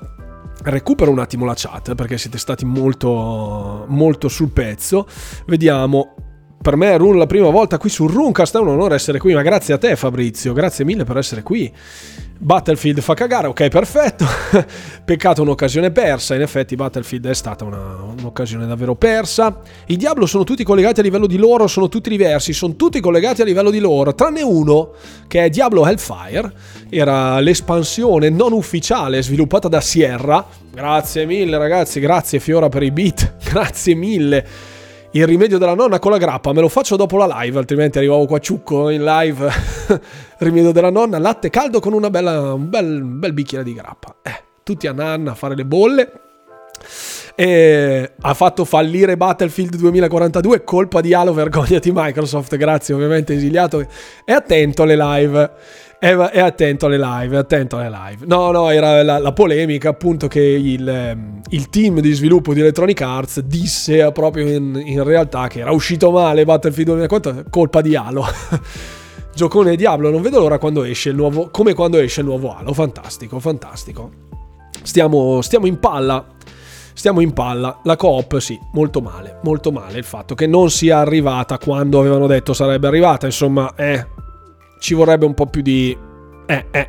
recupero 0.64 1.10
un 1.10 1.18
attimo 1.18 1.44
la 1.44 1.54
chat 1.54 1.94
perché 1.94 2.18
siete 2.18 2.38
stati 2.38 2.64
molto, 2.64 3.84
molto 3.88 4.28
sul 4.28 4.50
pezzo. 4.50 5.06
Vediamo. 5.46 6.14
Per 6.62 6.76
me 6.76 6.96
Run 6.96 7.18
la 7.18 7.26
prima 7.26 7.50
volta 7.50 7.76
qui 7.76 7.90
su 7.90 8.06
Runcast, 8.06 8.56
è 8.56 8.60
un 8.60 8.68
onore 8.68 8.94
essere 8.94 9.18
qui, 9.18 9.34
ma 9.34 9.42
grazie 9.42 9.74
a 9.74 9.78
te 9.78 9.96
Fabrizio, 9.96 10.52
grazie 10.52 10.84
mille 10.84 11.02
per 11.02 11.16
essere 11.16 11.42
qui. 11.42 11.72
Battlefield 12.38 13.00
fa 13.00 13.14
cagare, 13.14 13.48
ok, 13.48 13.68
perfetto. 13.68 14.24
Peccato 15.04 15.42
un'occasione 15.42 15.90
persa. 15.90 16.36
In 16.36 16.40
effetti, 16.42 16.76
Battlefield 16.76 17.26
è 17.26 17.34
stata 17.34 17.64
una, 17.64 17.96
un'occasione 18.16 18.66
davvero 18.66 18.94
persa. 18.94 19.60
I 19.86 19.96
Diablo 19.96 20.26
sono 20.26 20.44
tutti 20.44 20.62
collegati 20.62 21.00
a 21.00 21.02
livello 21.02 21.26
di 21.26 21.36
loro, 21.36 21.66
sono 21.66 21.88
tutti 21.88 22.08
diversi, 22.08 22.52
sono 22.52 22.76
tutti 22.76 23.00
collegati 23.00 23.42
a 23.42 23.44
livello 23.44 23.70
di 23.70 23.80
loro, 23.80 24.14
tranne 24.14 24.42
uno 24.42 24.92
che 25.26 25.44
è 25.44 25.50
Diablo 25.50 25.84
Hellfire. 25.84 26.52
Era 26.88 27.40
l'espansione 27.40 28.28
non 28.28 28.52
ufficiale 28.52 29.20
sviluppata 29.20 29.66
da 29.66 29.80
Sierra. 29.80 30.44
Grazie 30.72 31.26
mille, 31.26 31.58
ragazzi, 31.58 31.98
grazie 31.98 32.38
Fiora 32.38 32.68
per 32.68 32.82
i 32.84 32.92
beat, 32.92 33.34
grazie 33.50 33.94
mille 33.94 34.71
il 35.12 35.26
rimedio 35.26 35.58
della 35.58 35.74
nonna 35.74 35.98
con 35.98 36.10
la 36.10 36.18
grappa, 36.18 36.52
me 36.52 36.60
lo 36.60 36.68
faccio 36.68 36.96
dopo 36.96 37.16
la 37.18 37.26
live, 37.40 37.58
altrimenti 37.58 37.98
arrivavo 37.98 38.26
qua 38.26 38.38
ciucco 38.38 38.88
in 38.88 39.04
live. 39.04 39.50
rimedio 40.38 40.72
della 40.72 40.90
nonna, 40.90 41.18
latte 41.18 41.50
caldo 41.50 41.80
con 41.80 41.92
una 41.92 42.08
bella, 42.08 42.54
un 42.54 42.68
bel, 42.70 43.02
bel 43.02 43.32
bicchiere 43.32 43.62
di 43.62 43.74
grappa. 43.74 44.16
Eh, 44.22 44.42
tutti 44.62 44.86
a 44.86 44.92
nanna 44.92 45.32
a 45.32 45.34
fare 45.34 45.54
le 45.54 45.64
bolle. 45.66 46.12
E 47.34 48.12
ha 48.20 48.34
fatto 48.34 48.64
fallire 48.64 49.16
Battlefield 49.16 49.76
2042, 49.76 50.64
colpa 50.64 51.00
di 51.00 51.12
Halo, 51.12 51.32
vergognati 51.32 51.90
Microsoft, 51.92 52.56
grazie 52.56 52.94
ovviamente 52.94 53.34
esiliato. 53.34 53.86
E 54.24 54.32
attento 54.32 54.82
alle 54.82 54.96
live 54.96 55.50
è, 56.02 56.16
è, 56.16 56.40
attento 56.40 56.86
alle 56.86 56.98
live, 56.98 57.36
è 57.36 57.38
attento 57.38 57.76
alle 57.76 57.88
live. 57.88 58.26
No, 58.26 58.50
no, 58.50 58.68
era 58.70 59.04
la, 59.04 59.18
la 59.18 59.32
polemica 59.32 59.90
appunto 59.90 60.26
che 60.26 60.40
il, 60.40 60.88
ehm, 60.88 61.42
il, 61.50 61.68
team 61.68 62.00
di 62.00 62.12
sviluppo 62.12 62.52
di 62.52 62.58
Electronic 62.58 63.00
Arts 63.00 63.38
disse 63.38 64.10
proprio 64.10 64.48
in, 64.48 64.82
in 64.84 65.04
realtà 65.04 65.46
che 65.46 65.60
era 65.60 65.70
uscito 65.70 66.10
male 66.10 66.44
Battlefield 66.44 66.88
2040, 66.88 67.50
colpa 67.50 67.80
di 67.82 67.94
Halo. 67.94 68.24
Giocone 69.32 69.76
Diablo, 69.76 70.10
non 70.10 70.22
vedo 70.22 70.40
l'ora 70.40 70.58
quando 70.58 70.82
esce 70.82 71.10
il 71.10 71.14
nuovo, 71.14 71.50
come 71.52 71.72
quando 71.72 71.98
esce 71.98 72.18
il 72.18 72.26
nuovo 72.26 72.52
Halo, 72.52 72.72
fantastico, 72.72 73.38
fantastico. 73.38 74.10
Stiamo, 74.82 75.40
stiamo 75.40 75.66
in 75.66 75.78
palla, 75.78 76.26
stiamo 76.94 77.20
in 77.20 77.32
palla. 77.32 77.78
La 77.84 77.94
coop, 77.94 78.38
sì, 78.38 78.58
molto 78.72 79.00
male, 79.00 79.38
molto 79.44 79.70
male 79.70 79.98
il 79.98 80.04
fatto 80.04 80.34
che 80.34 80.48
non 80.48 80.68
sia 80.68 80.98
arrivata 80.98 81.58
quando 81.58 82.00
avevano 82.00 82.26
detto 82.26 82.54
sarebbe 82.54 82.88
arrivata. 82.88 83.26
Insomma, 83.26 83.72
eh, 83.76 84.04
ci 84.82 84.94
vorrebbe 84.94 85.24
un 85.24 85.34
po' 85.34 85.46
più 85.46 85.62
di... 85.62 85.96
Eh, 86.46 86.66
eh, 86.72 86.88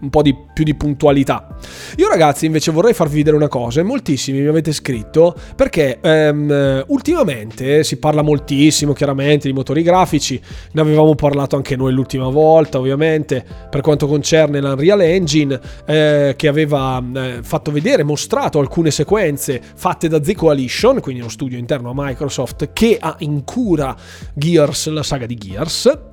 un 0.00 0.08
po' 0.08 0.22
di, 0.22 0.34
più 0.54 0.64
di 0.64 0.74
puntualità. 0.74 1.58
Io 1.96 2.08
ragazzi 2.08 2.46
invece 2.46 2.70
vorrei 2.72 2.94
farvi 2.94 3.16
vedere 3.16 3.36
una 3.36 3.48
cosa, 3.48 3.80
e 3.80 3.82
moltissimi 3.82 4.40
mi 4.40 4.46
avete 4.46 4.72
scritto, 4.72 5.34
perché 5.54 5.98
um, 6.02 6.84
ultimamente 6.88 7.84
si 7.84 7.98
parla 7.98 8.22
moltissimo 8.22 8.94
chiaramente 8.94 9.46
di 9.46 9.52
motori 9.52 9.82
grafici, 9.82 10.40
ne 10.72 10.80
avevamo 10.80 11.14
parlato 11.14 11.56
anche 11.56 11.76
noi 11.76 11.92
l'ultima 11.92 12.28
volta 12.28 12.78
ovviamente, 12.78 13.44
per 13.68 13.82
quanto 13.82 14.06
concerne 14.06 14.60
l'Unreal 14.60 15.02
Engine, 15.02 15.60
eh, 15.84 16.34
che 16.34 16.48
aveva 16.48 17.02
eh, 17.14 17.40
fatto 17.42 17.70
vedere, 17.70 18.02
mostrato 18.02 18.58
alcune 18.58 18.90
sequenze 18.90 19.60
fatte 19.74 20.08
da 20.08 20.18
The 20.18 20.34
Coalition, 20.34 21.00
quindi 21.00 21.20
uno 21.20 21.30
studio 21.30 21.58
interno 21.58 21.90
a 21.90 21.94
Microsoft, 21.94 22.72
che 22.72 22.96
ha 22.98 23.16
in 23.18 23.44
cura 23.44 23.94
Gears, 24.32 24.88
la 24.88 25.02
saga 25.02 25.26
di 25.26 25.34
Gears 25.34 26.08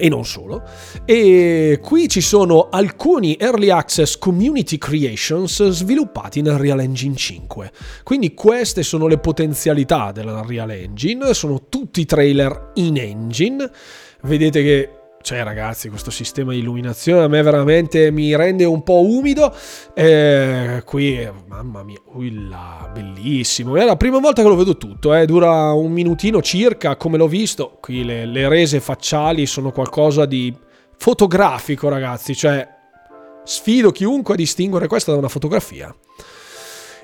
e 0.00 0.08
non 0.08 0.24
solo. 0.24 0.62
E 1.04 1.78
qui 1.82 2.08
ci 2.08 2.20
sono 2.20 2.68
alcuni 2.70 3.36
early 3.38 3.70
access 3.70 4.16
community 4.16 4.78
creations 4.78 5.68
sviluppati 5.68 6.38
in 6.40 6.48
Unreal 6.48 6.80
Engine 6.80 7.14
5. 7.14 7.70
Quindi 8.02 8.34
queste 8.34 8.82
sono 8.82 9.06
le 9.06 9.18
potenzialità 9.18 10.10
dell'Unreal 10.10 10.70
Engine, 10.70 11.34
sono 11.34 11.66
tutti 11.68 12.04
trailer 12.06 12.72
in 12.74 12.96
engine. 12.96 13.70
Vedete 14.22 14.62
che 14.62 14.99
cioè 15.22 15.42
ragazzi 15.42 15.90
questo 15.90 16.10
sistema 16.10 16.52
di 16.52 16.60
illuminazione 16.60 17.22
a 17.22 17.28
me 17.28 17.42
veramente 17.42 18.10
mi 18.10 18.34
rende 18.34 18.64
un 18.64 18.82
po' 18.82 19.02
umido. 19.02 19.54
Eh, 19.94 20.82
qui 20.84 21.28
mamma 21.46 21.82
mia 21.82 22.00
uilla, 22.12 22.90
bellissimo. 22.92 23.76
È 23.76 23.84
la 23.84 23.96
prima 23.96 24.18
volta 24.18 24.42
che 24.42 24.48
lo 24.48 24.56
vedo 24.56 24.76
tutto 24.78 25.14
eh. 25.14 25.26
dura 25.26 25.72
un 25.72 25.92
minutino 25.92 26.40
circa 26.40 26.96
come 26.96 27.18
l'ho 27.18 27.28
visto. 27.28 27.76
Qui 27.80 28.02
le, 28.02 28.24
le 28.24 28.48
rese 28.48 28.80
facciali 28.80 29.44
sono 29.46 29.72
qualcosa 29.72 30.24
di 30.24 30.54
fotografico 30.96 31.88
ragazzi. 31.88 32.34
Cioè 32.34 32.66
sfido 33.44 33.90
chiunque 33.92 34.34
a 34.34 34.36
distinguere 34.38 34.86
questa 34.86 35.12
da 35.12 35.18
una 35.18 35.28
fotografia. 35.28 35.94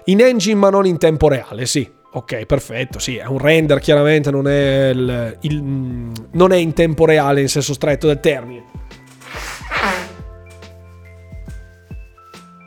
In 0.07 0.21
engine 0.21 0.55
ma 0.55 0.71
non 0.71 0.87
in 0.87 0.99
tempo 0.99 1.29
reale 1.29 1.67
sì 1.67 1.96
Ok, 2.17 2.47
perfetto, 2.47 2.99
sì, 2.99 3.17
è 3.17 3.27
un 3.27 3.37
render, 3.37 3.79
chiaramente 3.79 4.31
non 4.31 4.49
è, 4.49 4.89
il, 4.89 5.37
il, 5.43 5.63
non 5.63 6.51
è 6.51 6.57
in 6.57 6.73
tempo 6.73 7.05
reale 7.05 7.43
in 7.43 7.49
senso 7.51 7.75
stretto 7.75 8.07
del 8.07 8.21
termine. 8.21 8.65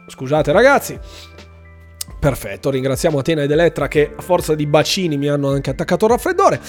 Scusate 0.08 0.52
ragazzi, 0.52 1.00
Perfetto, 2.20 2.70
ringraziamo 2.70 3.20
Atena 3.20 3.44
ed 3.44 3.52
Elettra 3.52 3.88
che 3.88 4.12
a 4.14 4.22
forza 4.22 4.54
di 4.54 4.66
bacini 4.68 5.16
mi 5.16 5.30
hanno 5.30 5.52
anche 5.52 5.70
attaccato 5.70 6.04
il 6.04 6.12
raffreddore. 6.12 6.60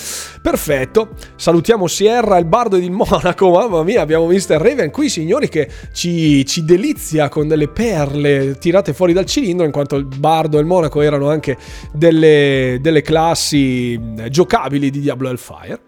Perfetto, 0.41 1.11
salutiamo 1.35 1.89
Sierra, 1.89 2.39
il 2.39 2.45
bardo 2.45 2.77
di 2.77 2.89
Monaco. 2.89 3.51
Mamma 3.59 3.83
mia, 3.83 4.01
abbiamo 4.01 4.27
Mr. 4.27 4.61
Raven 4.61 4.93
qui, 4.93 5.09
signori, 5.09 5.49
che 5.49 5.69
ci, 5.93 6.47
ci, 6.47 6.65
delizia 6.65 7.29
con 7.29 7.49
delle 7.49 7.67
perle 7.67 8.59
tirate 8.61 8.93
fuori 8.93 9.13
dal 9.13 9.27
cilindro, 9.27 9.67
in 9.67 9.73
quanto 9.73 9.97
il 9.97 10.05
bardo 10.05 10.57
e 10.57 10.61
il 10.61 10.67
Monaco 10.67 11.01
erano 11.01 11.29
anche 11.29 11.57
delle, 11.93 12.79
delle 12.81 13.03
classi 13.03 14.01
eh, 14.19 14.31
giocabili 14.31 14.89
di 14.89 15.01
Diablo 15.01 15.31
Hellfire. 15.31 15.81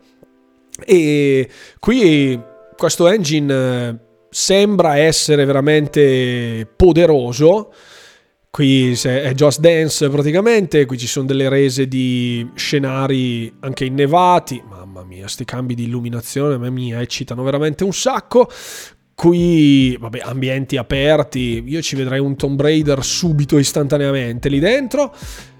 E 0.85 1.49
qui 1.79 2.41
questo 2.77 3.07
engine 3.07 3.89
eh, 3.89 3.97
sembra 4.29 4.97
essere 4.97 5.45
veramente 5.45 6.67
poderoso 6.75 7.73
Qui 8.55 8.93
è 8.93 9.33
Just 9.33 9.61
Dance 9.61 10.11
praticamente, 10.11 10.85
qui 10.85 10.99
ci 10.99 11.07
sono 11.07 11.25
delle 11.25 11.49
rese 11.49 11.89
di 11.89 12.47
scenari 12.55 13.51
anche 13.61 13.87
innevati. 13.87 14.63
Mamma 14.69 15.05
mia, 15.05 15.27
sti 15.27 15.47
cambi 15.47 15.75
di 15.75 15.85
illuminazione 15.85 16.57
a 16.57 16.59
me 16.59 16.69
mi 16.69 16.93
eccitano 16.93 17.45
veramente 17.45 17.83
un 17.83 17.95
sacco. 17.95 18.51
Qui, 19.15 19.97
vabbè, 19.99 20.21
ambienti 20.23 20.77
aperti, 20.77 21.65
io 21.67 21.81
ci 21.81 21.97
vedrei 21.97 22.19
un 22.21 22.37
Tomb 22.37 22.61
Raider 22.61 23.03
subito, 23.03 23.57
istantaneamente 23.57 24.51
lì 24.51 24.59
dentro. 24.59 25.15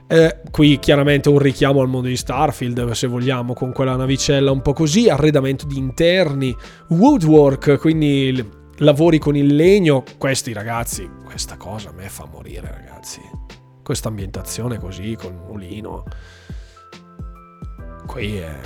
Eh, 0.07 0.41
qui 0.51 0.79
chiaramente 0.79 1.31
un 1.31 1.39
richiamo 1.39 1.81
al 1.81 1.89
mondo 1.89 2.09
di 2.09 2.17
Starfield, 2.19 2.91
se 2.91 3.07
vogliamo, 3.07 3.55
con 3.55 3.73
quella 3.73 3.97
navicella 3.97 4.51
un 4.51 4.61
po' 4.61 4.75
così, 4.75 5.09
arredamento 5.09 5.65
di 5.65 5.79
interni, 5.79 6.55
woodwork, 6.89 7.79
quindi 7.79 8.61
lavori 8.79 9.19
con 9.19 9.37
il 9.37 9.55
legno, 9.55 10.05
questi 10.19 10.53
ragazzi, 10.53 11.09
questa 11.25 11.57
cosa 11.57 11.91
a 11.91 11.93
me 11.93 12.09
fa 12.09 12.27
morire 12.31 12.71
ragazzi. 12.71 13.21
Questa 13.83 14.09
ambientazione 14.09 14.79
così, 14.79 15.17
col 15.17 15.35
mulino. 15.35 16.05
Qui 18.07 18.37
è... 18.37 18.61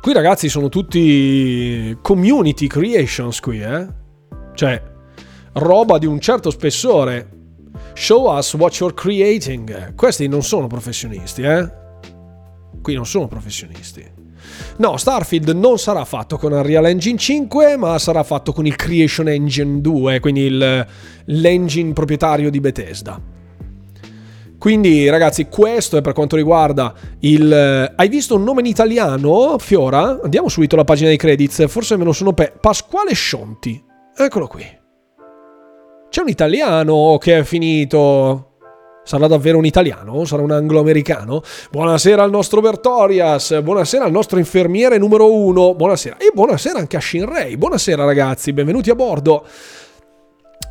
Qui 0.00 0.12
ragazzi 0.12 0.48
sono 0.48 0.68
tutti 0.68 1.96
community 2.00 2.66
creations 2.66 3.40
qui, 3.40 3.60
eh? 3.60 3.86
Cioè, 4.54 4.82
roba 5.54 5.98
di 5.98 6.06
un 6.06 6.20
certo 6.20 6.50
spessore. 6.50 7.28
Show 7.94 8.34
us 8.34 8.54
what 8.54 8.78
you're 8.78 8.94
creating. 8.94 9.94
Questi 9.94 10.26
non 10.26 10.42
sono 10.42 10.68
professionisti, 10.68 11.42
eh? 11.42 11.70
Qui 12.80 12.94
non 12.94 13.04
sono 13.04 13.26
professionisti. 13.26 14.19
No, 14.76 14.96
Starfield 14.96 15.50
non 15.50 15.78
sarà 15.78 16.04
fatto 16.04 16.36
con 16.36 16.52
Unreal 16.52 16.86
Engine 16.86 17.18
5, 17.18 17.76
ma 17.76 17.98
sarà 17.98 18.22
fatto 18.22 18.52
con 18.52 18.66
il 18.66 18.76
Creation 18.76 19.28
Engine 19.28 19.80
2, 19.80 20.20
quindi 20.20 20.42
il, 20.42 20.86
l'engine 21.24 21.92
proprietario 21.92 22.50
di 22.50 22.60
Bethesda. 22.60 23.38
Quindi 24.60 25.08
ragazzi, 25.08 25.46
questo 25.46 25.96
è 25.96 26.02
per 26.02 26.12
quanto 26.12 26.36
riguarda 26.36 26.92
il... 27.20 27.92
Hai 27.96 28.08
visto 28.08 28.34
un 28.34 28.42
nome 28.42 28.60
in 28.60 28.66
italiano, 28.66 29.56
Fiora? 29.58 30.20
Andiamo 30.22 30.50
subito 30.50 30.74
alla 30.74 30.84
pagina 30.84 31.08
dei 31.08 31.16
credits, 31.16 31.66
forse 31.66 31.96
me 31.96 32.04
lo 32.04 32.12
sono 32.12 32.34
pe... 32.34 32.52
Pasquale 32.60 33.14
Scionti. 33.14 33.82
Eccolo 34.14 34.46
qui. 34.46 34.62
C'è 36.10 36.20
un 36.20 36.28
italiano 36.28 37.16
che 37.18 37.38
è 37.38 37.42
finito 37.42 38.49
Sarà 39.10 39.26
davvero 39.26 39.58
un 39.58 39.64
italiano? 39.64 40.24
Sarà 40.24 40.40
un 40.40 40.52
anglo-americano? 40.52 41.42
Buonasera 41.72 42.22
al 42.22 42.30
nostro 42.30 42.60
Bertorias, 42.60 43.60
buonasera 43.60 44.04
al 44.04 44.12
nostro 44.12 44.38
infermiere 44.38 44.98
numero 44.98 45.34
uno, 45.34 45.74
buonasera. 45.74 46.16
E 46.16 46.30
buonasera 46.32 46.78
anche 46.78 46.96
a 46.96 47.00
Shinrei, 47.00 47.56
buonasera 47.56 48.04
ragazzi, 48.04 48.52
benvenuti 48.52 48.88
a 48.88 48.94
bordo. 48.94 49.44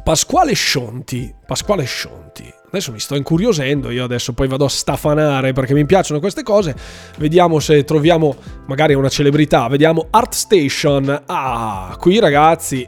Pasquale 0.05 0.53
Scionti, 0.53 1.35
Pasquale 1.45 1.83
Scionti. 1.83 2.49
Adesso 2.67 2.93
mi 2.93 2.99
sto 3.01 3.15
incuriosendo, 3.15 3.89
io 3.89 4.05
adesso 4.05 4.31
poi 4.31 4.47
vado 4.47 4.63
a 4.63 4.69
stafanare 4.69 5.51
perché 5.51 5.73
mi 5.73 5.85
piacciono 5.85 6.21
queste 6.21 6.41
cose. 6.41 6.73
Vediamo 7.17 7.59
se 7.59 7.83
troviamo 7.83 8.37
magari 8.67 8.93
una 8.93 9.09
celebrità. 9.09 9.67
Vediamo 9.67 10.07
ArtStation. 10.09 11.23
Ah, 11.25 11.93
qui 11.99 12.19
ragazzi, 12.19 12.87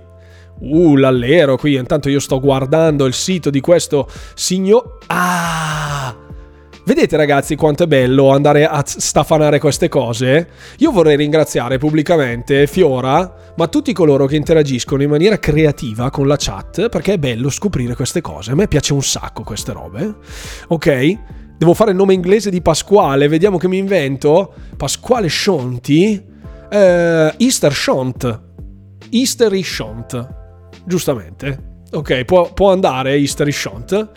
Uh, 0.61 0.95
l'allero 0.95 1.57
qui. 1.57 1.75
Intanto 1.75 2.09
io 2.09 2.19
sto 2.19 2.39
guardando 2.39 3.05
il 3.05 3.13
sito 3.13 3.49
di 3.49 3.61
questo 3.61 4.07
signor... 4.35 4.97
Ah! 5.07 6.15
Vedete 6.83 7.15
ragazzi 7.15 7.55
quanto 7.55 7.83
è 7.83 7.87
bello 7.87 8.31
andare 8.31 8.65
a 8.65 8.81
stafanare 8.83 9.59
queste 9.59 9.87
cose? 9.87 10.49
Io 10.79 10.91
vorrei 10.91 11.15
ringraziare 11.15 11.77
pubblicamente 11.77 12.65
Fiora, 12.65 13.53
ma 13.55 13.67
tutti 13.67 13.93
coloro 13.93 14.25
che 14.25 14.35
interagiscono 14.35 15.03
in 15.03 15.09
maniera 15.09 15.37
creativa 15.37 16.09
con 16.09 16.27
la 16.27 16.37
chat, 16.37 16.89
perché 16.89 17.13
è 17.13 17.17
bello 17.19 17.51
scoprire 17.51 17.95
queste 17.95 18.21
cose. 18.21 18.51
A 18.51 18.55
me 18.55 18.67
piace 18.67 18.93
un 18.93 19.03
sacco 19.03 19.43
queste 19.43 19.73
robe. 19.73 20.15
Ok? 20.69 21.17
Devo 21.55 21.75
fare 21.75 21.91
il 21.91 21.97
nome 21.97 22.15
inglese 22.15 22.49
di 22.49 22.61
Pasquale, 22.63 23.27
vediamo 23.27 23.59
che 23.59 23.67
mi 23.67 23.77
invento. 23.77 24.51
Pasquale 24.75 25.29
Shonti. 25.29 26.25
Eh, 26.67 27.33
Easter 27.37 27.73
Shont. 27.73 28.41
Eastery 29.11 29.61
Shont 29.61 30.39
giustamente. 30.85 31.69
Ok, 31.91 32.23
può, 32.23 32.53
può 32.53 32.71
andare 32.71 33.17
History 33.17 33.51
Shont. 33.51 34.09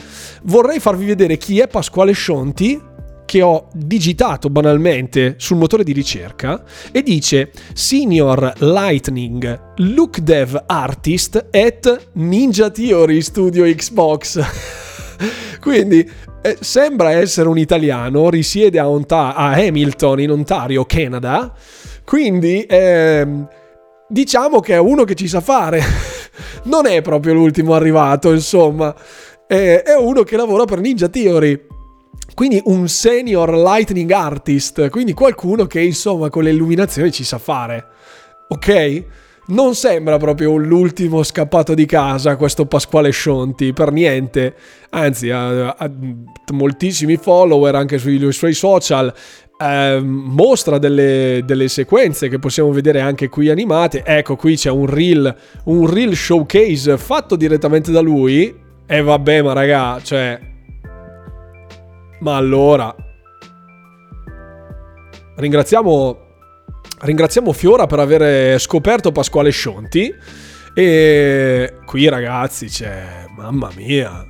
Vorrei 0.44 0.78
farvi 0.78 1.06
vedere 1.06 1.36
chi 1.36 1.58
è 1.58 1.66
Pasquale 1.66 2.14
Shonti, 2.14 2.80
che 3.24 3.42
ho 3.42 3.68
digitato 3.72 4.48
banalmente 4.48 5.34
sul 5.38 5.56
motore 5.56 5.82
di 5.82 5.92
ricerca 5.92 6.62
e 6.92 7.02
dice 7.02 7.50
Senior 7.72 8.52
Lightning 8.58 9.72
Look 9.78 10.20
Dev 10.20 10.62
Artist 10.66 11.48
at 11.50 12.10
Ninja 12.12 12.70
Theory 12.70 13.20
Studio 13.22 13.64
Xbox. 13.64 14.40
Quindi 15.60 16.08
eh, 16.42 16.58
sembra 16.60 17.12
essere 17.12 17.48
un 17.48 17.58
italiano, 17.58 18.28
risiede 18.28 18.78
a, 18.78 18.88
Onta- 18.88 19.34
a 19.34 19.52
Hamilton 19.52 20.20
in 20.20 20.30
Ontario, 20.30 20.84
Canada. 20.84 21.52
Quindi 22.04 22.64
ehm, 22.68 23.48
diciamo 24.08 24.60
che 24.60 24.74
è 24.74 24.78
uno 24.78 25.04
che 25.04 25.14
ci 25.14 25.26
sa 25.26 25.40
fare 25.40 25.82
non 26.64 26.86
è 26.86 27.02
proprio 27.02 27.34
l'ultimo 27.34 27.74
arrivato, 27.74 28.32
insomma. 28.32 28.94
È, 29.46 29.82
è 29.84 29.96
uno 29.96 30.22
che 30.22 30.36
lavora 30.36 30.64
per 30.64 30.80
Ninja 30.80 31.08
Theory. 31.08 31.66
Quindi 32.34 32.60
un 32.64 32.88
senior 32.88 33.54
lightning 33.54 34.10
artist, 34.10 34.88
quindi 34.88 35.12
qualcuno 35.12 35.66
che 35.66 35.80
insomma 35.80 36.30
con 36.30 36.42
le 36.42 36.50
illuminazioni 36.50 37.12
ci 37.12 37.22
sa 37.22 37.38
fare. 37.38 37.84
Ok? 38.48 39.04
Non 39.46 39.74
sembra 39.74 40.16
proprio 40.16 40.56
l'ultimo 40.56 41.22
scappato 41.22 41.74
di 41.74 41.84
casa 41.84 42.36
questo 42.36 42.64
Pasquale 42.64 43.10
Scionti, 43.10 43.74
per 43.74 43.92
niente. 43.92 44.54
Anzi, 44.90 45.28
ha, 45.28 45.68
ha 45.68 45.90
moltissimi 46.52 47.16
follower 47.18 47.74
anche 47.74 47.98
sui 47.98 48.32
suoi 48.32 48.54
social 48.54 49.12
eh, 49.64 50.00
mostra 50.00 50.76
delle, 50.76 51.40
delle, 51.44 51.68
sequenze 51.68 52.28
che 52.28 52.38
possiamo 52.38 52.70
vedere 52.70 53.00
anche 53.00 53.30
qui 53.30 53.48
animate. 53.48 54.02
Ecco, 54.04 54.36
qui 54.36 54.56
c'è 54.56 54.70
un 54.70 54.86
reel, 54.86 55.34
un 55.64 55.90
reel 55.90 56.14
showcase 56.14 56.98
fatto 56.98 57.34
direttamente 57.34 57.90
da 57.90 58.00
lui. 58.00 58.54
E 58.86 59.00
vabbè, 59.00 59.42
ma 59.42 59.52
raga, 59.54 60.00
cioè... 60.02 60.38
Ma 62.20 62.36
allora... 62.36 62.94
Ringraziamo, 65.36 66.18
ringraziamo 67.00 67.52
Fiora 67.52 67.86
per 67.86 67.98
aver 67.98 68.60
scoperto 68.60 69.12
Pasquale 69.12 69.50
Scionti. 69.50 70.14
E 70.74 71.74
qui 71.86 72.08
ragazzi, 72.08 72.66
c'è... 72.66 73.24
Mamma 73.34 73.70
mia. 73.74 74.26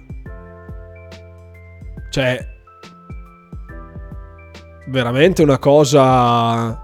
Cioè, 2.10 2.53
veramente 4.86 5.42
una 5.42 5.58
cosa... 5.58 6.80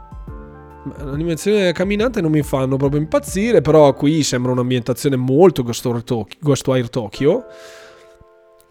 L'animazione 1.04 1.72
camminante 1.72 2.22
non 2.22 2.30
mi 2.30 2.42
fanno 2.42 2.76
proprio 2.76 3.00
impazzire, 3.00 3.60
però 3.60 3.92
qui 3.92 4.22
sembra 4.22 4.52
un'ambientazione 4.52 5.16
molto 5.16 5.62
Ghostwire 5.62 6.88
Tokyo. 6.88 7.44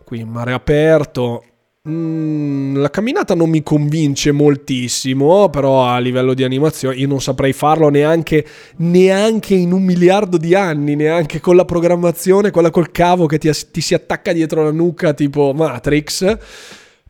Qui 0.04 0.20
in 0.20 0.30
mare 0.30 0.54
aperto, 0.54 1.44
Mm, 1.88 2.76
la 2.76 2.90
camminata 2.90 3.34
non 3.36 3.50
mi 3.50 3.64
convince 3.64 4.32
moltissimo, 4.34 5.50
però 5.50 5.86
a 5.86 5.98
livello 6.00 6.34
di 6.34 6.44
animazione 6.44 6.98
io 6.98 7.08
non 7.08 7.22
saprei 7.22 7.54
farlo 7.54 7.88
neanche, 7.90 8.46
neanche 8.78 9.56
in 9.56 9.72
un 9.72 9.84
miliardo 9.84 10.36
di 10.38 10.54
anni, 10.56 10.96
neanche 10.96 11.40
con 11.40 11.56
la 11.56 11.64
programmazione, 11.64 12.52
quella 12.52 12.70
col 12.70 12.92
cavo 12.92 13.28
che 13.28 13.38
ti, 13.38 13.50
ti 13.72 13.80
si 13.80 13.94
attacca 13.94 14.34
dietro 14.34 14.64
la 14.64 14.72
nuca 14.72 15.14
tipo 15.14 15.54
Matrix. 15.54 16.38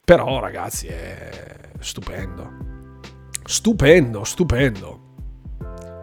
Però 0.06 0.40
ragazzi 0.40 0.88
è 0.88 1.69
stupendo. 1.80 2.52
Stupendo, 3.44 4.24
stupendo. 4.24 5.00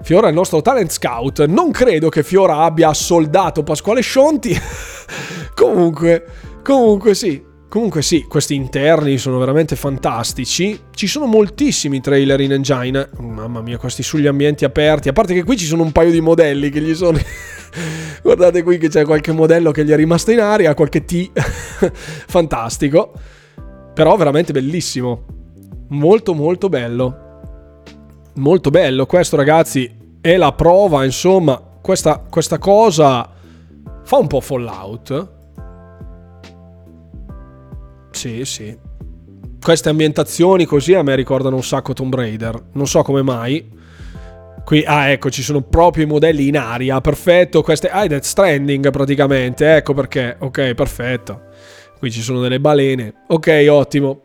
Fiora 0.03 0.27
è 0.27 0.31
il 0.31 0.37
nostro 0.37 0.63
talent 0.63 0.91
scout. 0.91 1.45
Non 1.47 1.71
credo 1.71 2.09
che 2.09 2.23
Fiora 2.23 2.59
abbia 2.59 2.95
soldato 2.95 3.63
Pasquale 3.63 4.03
Scionti. 4.03 4.57
comunque, 5.55 6.25
comunque 6.63 7.15
sì. 7.15 7.43
Comunque 7.69 8.01
sì, 8.03 8.23
questi 8.23 8.55
interni 8.55 9.19
sono 9.19 9.39
veramente 9.39 9.75
fantastici. 9.75 10.81
Ci 10.95 11.07
sono 11.09 11.27
moltissimi 11.27 12.01
trailer 12.01 12.41
in 12.41 12.53
engine. 12.53 13.11
Mamma 13.19 13.61
mia, 13.61 13.77
questi 13.77 14.05
sugli 14.05 14.29
ambienti 14.29 14.65
aperti. 14.65 15.09
A 15.09 15.13
parte 15.13 15.35
che 15.35 15.43
qui 15.43 15.57
ci 15.57 15.67
sono 15.67 15.83
un 15.83 15.91
paio 15.93 16.13
di 16.13 16.21
modelli 16.21 16.71
che 16.71 16.81
gli 16.81 16.95
sono... 16.95 17.19
Guardate 18.23 18.63
qui 18.63 18.79
che 18.79 18.89
c'è 18.89 19.05
qualche 19.05 19.33
modello 19.33 19.73
che 19.73 19.85
gli 19.85 19.91
è 19.91 19.97
rimasto 19.97 20.31
in 20.31 20.41
aria, 20.41 20.75
qualche 20.75 21.05
T. 21.05 21.33
Fantastico. 22.29 23.13
Però 23.93 24.17
veramente 24.17 24.53
bellissimo. 24.53 25.36
Molto 25.89 26.35
molto 26.35 26.69
bello. 26.69 27.25
Molto 28.35 28.71
bello. 28.71 29.07
Questo 29.07 29.37
ragazzi 29.37 29.91
è 30.21 30.37
la 30.37 30.53
prova, 30.53 31.05
insomma, 31.05 31.63
questa, 31.81 32.19
questa 32.29 32.59
cosa 32.59 33.31
fa 34.03 34.17
un 34.17 34.27
po' 34.27 34.41
Fallout. 34.41 35.35
Sì, 38.11 38.45
sì. 38.45 38.77
Queste 39.61 39.89
ambientazioni 39.89 40.65
così 40.65 40.95
a 40.95 41.03
me 41.03 41.15
ricordano 41.15 41.57
un 41.57 41.63
sacco 41.63 41.93
Tomb 41.93 42.15
Raider. 42.15 42.71
Non 42.73 42.87
so 42.87 43.03
come 43.03 43.23
mai. 43.23 43.75
Qui, 44.65 44.85
ah, 44.85 45.11
ecco, 45.11 45.31
ci 45.31 45.43
sono 45.43 45.63
proprio 45.63 46.05
i 46.05 46.09
modelli 46.09 46.49
in 46.49 46.57
aria. 46.57 47.01
Perfetto. 47.01 47.63
Queste. 47.63 47.89
Ah, 47.89 48.07
Death 48.07 48.25
Stranding 48.25 48.91
praticamente. 48.91 49.77
Ecco 49.77 49.95
perché. 49.95 50.37
Ok, 50.41 50.75
perfetto. 50.75 51.43
Qui 51.99 52.11
ci 52.11 52.21
sono 52.21 52.41
delle 52.41 52.59
balene. 52.59 53.23
Ok, 53.29 53.67
ottimo. 53.69 54.23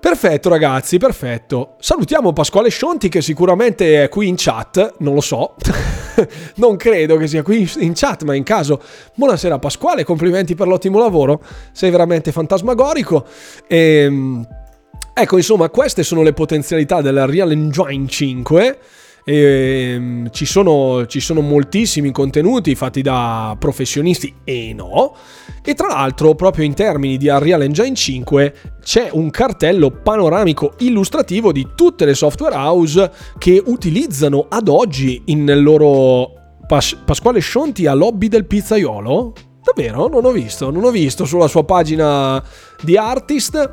Perfetto 0.00 0.48
ragazzi, 0.48 0.96
perfetto. 0.96 1.74
Salutiamo 1.78 2.32
Pasquale 2.32 2.70
Scionti 2.70 3.10
che 3.10 3.20
sicuramente 3.20 4.04
è 4.04 4.08
qui 4.08 4.28
in 4.28 4.34
chat, 4.36 4.94
non 5.00 5.12
lo 5.12 5.20
so. 5.20 5.56
non 6.56 6.76
credo 6.76 7.18
che 7.18 7.26
sia 7.26 7.42
qui 7.42 7.70
in 7.80 7.92
chat, 7.94 8.22
ma 8.22 8.34
in 8.34 8.42
caso 8.42 8.80
buonasera 9.14 9.58
Pasquale, 9.58 10.04
complimenti 10.04 10.54
per 10.54 10.68
l'ottimo 10.68 10.98
lavoro. 10.98 11.42
Sei 11.72 11.90
veramente 11.90 12.32
fantasmagorico 12.32 13.26
e 13.66 13.76
ehm, 13.76 14.46
Ecco, 15.12 15.36
insomma, 15.36 15.68
queste 15.68 16.02
sono 16.02 16.22
le 16.22 16.32
potenzialità 16.32 17.02
della 17.02 17.26
Real 17.26 17.50
Engine 17.50 18.06
5 18.06 18.78
e, 19.24 19.92
ehm, 19.94 20.30
ci, 20.30 20.46
sono, 20.46 21.06
ci 21.06 21.20
sono 21.20 21.40
moltissimi 21.40 22.10
contenuti 22.10 22.74
fatti 22.74 23.02
da 23.02 23.56
professionisti 23.58 24.34
e 24.44 24.72
no. 24.74 25.14
E 25.62 25.74
tra 25.74 25.88
l'altro, 25.88 26.34
proprio 26.34 26.64
in 26.64 26.74
termini 26.74 27.16
di 27.16 27.28
Unreal 27.28 27.62
Engine 27.62 27.94
5, 27.94 28.54
c'è 28.82 29.10
un 29.12 29.30
cartello 29.30 29.90
panoramico 29.90 30.74
illustrativo 30.78 31.52
di 31.52 31.68
tutte 31.74 32.04
le 32.04 32.14
software 32.14 32.54
house 32.54 33.10
che 33.38 33.62
utilizzano 33.64 34.46
ad 34.48 34.68
oggi 34.68 35.22
nel 35.26 35.62
loro 35.62 36.32
Pas- 36.66 36.96
Pasquale 37.04 37.40
Scionti 37.40 37.86
a 37.86 37.94
lobby 37.94 38.28
del 38.28 38.46
pizzaiolo. 38.46 39.34
Davvero? 39.62 40.08
Non 40.08 40.24
ho 40.24 40.30
visto, 40.30 40.70
non 40.70 40.84
ho 40.84 40.90
visto 40.90 41.24
sulla 41.26 41.46
sua 41.46 41.64
pagina 41.64 42.42
di 42.80 42.96
artist. 42.96 43.70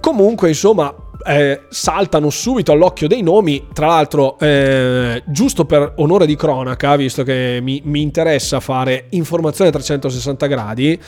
Comunque, 0.00 0.48
insomma, 0.48 0.92
eh, 1.26 1.62
saltano 1.68 2.30
subito 2.30 2.72
all'occhio 2.72 3.08
dei 3.08 3.22
nomi. 3.22 3.66
Tra 3.72 3.86
l'altro, 3.86 4.38
eh, 4.38 5.22
giusto 5.26 5.64
per 5.64 5.92
onore 5.96 6.26
di 6.26 6.36
cronaca, 6.36 6.96
visto 6.96 7.22
che 7.22 7.58
mi, 7.62 7.80
mi, 7.84 8.00
interessa 8.00 8.60
fare 8.60 9.06
informazione 9.10 9.70
a 9.70 9.72
360 9.72 10.46
gradi, 10.46 10.98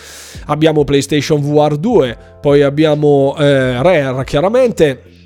abbiamo 0.46 0.84
PlayStation 0.84 1.40
VR 1.40 1.76
2, 1.76 2.18
poi 2.40 2.62
abbiamo 2.62 3.34
eh, 3.38 3.82
Rare 3.82 4.24
chiaramente. 4.24 5.19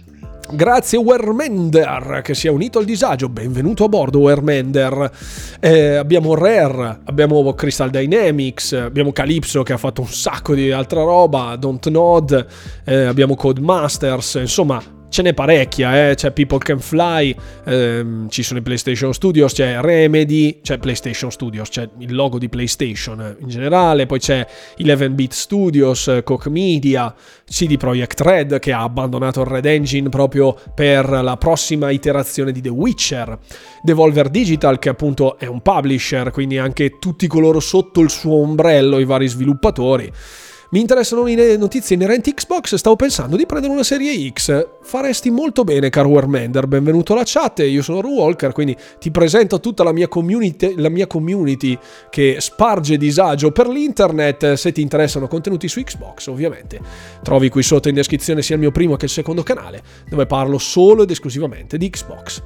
Grazie 0.55 0.99
Wermender 0.99 2.21
che 2.23 2.35
si 2.35 2.47
è 2.47 2.51
unito 2.51 2.79
al 2.79 2.85
disagio, 2.85 3.29
benvenuto 3.29 3.85
a 3.85 3.89
bordo 3.89 4.21
Wermender. 4.21 5.11
Eh, 5.59 5.97
abbiamo 5.97 6.37
Rare, 6.37 7.01
abbiamo 7.07 7.53
Crystal 7.55 7.91
Dynamics, 7.91 8.73
abbiamo 8.73 9.11
Calypso 9.11 9.65
che 9.65 9.73
ha 9.73 9.77
fatto 9.77 10.03
un 10.03 10.07
sacco 10.07 10.55
di 10.55 10.71
altra 10.71 11.03
roba, 11.03 11.57
Don't 11.57 11.89
Nod, 11.89 12.47
eh, 12.85 13.05
abbiamo 13.05 13.35
Codemasters, 13.35 14.35
insomma 14.35 14.81
ce 15.15 15.23
n'è 15.23 15.33
parecchia, 15.33 16.11
eh? 16.11 16.17
c'è 16.17 16.33
People 16.33 16.59
Can 16.59 16.81
Fly, 16.81 17.37
ehm, 17.67 18.29
ci 18.31 18.43
sono 18.43 18.59
i 18.59 18.63
PlayStation 18.63 19.15
Studios, 19.15 19.53
c'è 19.53 19.81
Remedy, 19.81 20.59
c'è 20.61 20.79
PlayStation 20.79 21.31
Studios, 21.31 21.69
c'è 21.69 21.89
il 21.99 22.13
logo 22.13 22.37
di 22.37 22.49
PlayStation 22.49 23.37
in 23.39 23.47
generale, 23.47 24.07
poi 24.07 24.19
c'è 24.19 24.45
11-bit 24.77 25.33
Studios, 25.33 26.21
Koch 26.25 26.49
Media, 26.49 27.15
CD 27.49 27.77
Projekt 27.77 28.23
Red 28.23 28.59
che 28.59 28.73
ha 28.73 28.83
abbandonato 28.83 29.43
il 29.43 29.47
Red 29.47 29.67
Engine 29.67 30.09
proprio 30.09 30.59
per 30.75 31.09
la 31.09 31.37
prossima 31.37 31.91
iterazione 31.91 32.51
di 32.51 32.61
The 32.61 32.71
Witcher, 32.71 33.39
Devolver 33.85 34.29
Digital 34.31 34.81
che 34.81 34.89
appunto 34.89 35.39
è 35.39 35.47
un 35.47 35.61
publisher, 35.63 36.33
quindi 36.33 36.59
anche 36.59 36.99
tutti 36.99 37.29
coloro 37.29 37.61
sotto 37.61 38.01
il 38.01 38.11
suo 38.11 38.39
ombrello, 38.39 38.99
i 38.99 39.05
vari 39.05 39.29
sviluppatori. 39.29 40.11
Mi 40.75 40.81
interessano 40.81 41.23
le 41.23 41.57
notizie 41.57 41.95
inerenti 41.95 42.35
Xbox, 42.35 42.75
stavo 42.75 42.97
pensando 42.97 43.37
di 43.37 43.47
prendere 43.47 43.73
una 43.73 43.85
serie 43.85 44.29
X. 44.33 44.71
Faresti 44.83 45.31
molto 45.31 45.63
bene, 45.63 45.89
caro 45.89 46.09
Warmender, 46.09 46.67
benvenuto 46.67 47.13
alla 47.13 47.23
chat, 47.25 47.61
io 47.61 47.81
sono 47.81 48.01
Ru 48.01 48.15
Walker, 48.15 48.51
quindi 48.51 48.77
ti 48.99 49.13
presento 49.13 49.61
tutta 49.61 49.85
la 49.85 49.93
mia, 49.93 50.09
community, 50.09 50.75
la 50.77 50.89
mia 50.89 51.07
community 51.07 51.79
che 52.11 52.39
sparge 52.41 52.97
disagio 52.97 53.53
per 53.53 53.69
l'internet, 53.69 54.55
se 54.55 54.73
ti 54.73 54.81
interessano 54.81 55.29
contenuti 55.29 55.69
su 55.69 55.81
Xbox 55.81 56.27
ovviamente. 56.27 56.81
Trovi 57.23 57.51
qui 57.51 57.63
sotto 57.63 57.89
in 57.89 57.95
descrizione 57.95 58.43
sia 58.43 58.57
il 58.57 58.61
mio 58.61 58.73
primo 58.73 58.97
che 58.97 59.05
il 59.05 59.13
secondo 59.13 59.45
canale, 59.45 59.81
dove 60.09 60.27
parlo 60.27 60.59
solo 60.59 61.05
ed 61.05 61.11
esclusivamente 61.11 61.79
di 61.79 61.89
Xbox. 61.89 62.43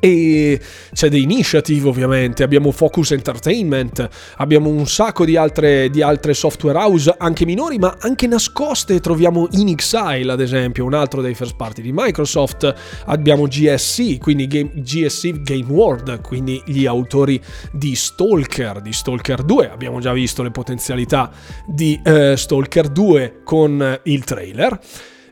E 0.00 0.60
c'è 0.92 1.10
The 1.10 1.16
Initiative 1.16 1.88
ovviamente, 1.88 2.42
abbiamo 2.42 2.70
Focus 2.70 3.10
Entertainment, 3.12 4.08
abbiamo 4.36 4.68
un 4.68 4.86
sacco 4.86 5.24
di 5.24 5.36
altre, 5.36 5.90
di 5.90 6.02
altre, 6.02 6.34
software 6.34 6.78
house, 6.78 7.14
anche 7.18 7.44
minori 7.44 7.78
ma 7.78 7.96
anche 8.00 8.26
nascoste, 8.26 9.00
troviamo 9.00 9.48
In 9.52 9.68
Exile 9.68 10.30
ad 10.30 10.40
esempio, 10.40 10.84
un 10.84 10.94
altro 10.94 11.20
dei 11.20 11.34
first 11.34 11.56
party 11.56 11.82
di 11.82 11.90
Microsoft, 11.92 12.72
abbiamo 13.06 13.46
GSC, 13.46 14.18
quindi 14.18 14.46
Game, 14.46 14.70
GSC 14.74 15.42
Game 15.42 15.66
World, 15.66 16.20
quindi 16.20 16.62
gli 16.66 16.86
autori 16.86 17.40
di 17.72 17.94
Stalker, 17.94 18.80
di 18.80 18.92
Stalker 18.92 19.42
2, 19.42 19.70
abbiamo 19.70 19.98
già 19.98 20.12
visto 20.12 20.42
le 20.42 20.50
potenzialità 20.50 21.30
di 21.66 22.00
uh, 22.04 22.36
Stalker 22.36 22.88
2 22.88 23.40
con 23.42 24.00
il 24.04 24.24
trailer. 24.24 24.78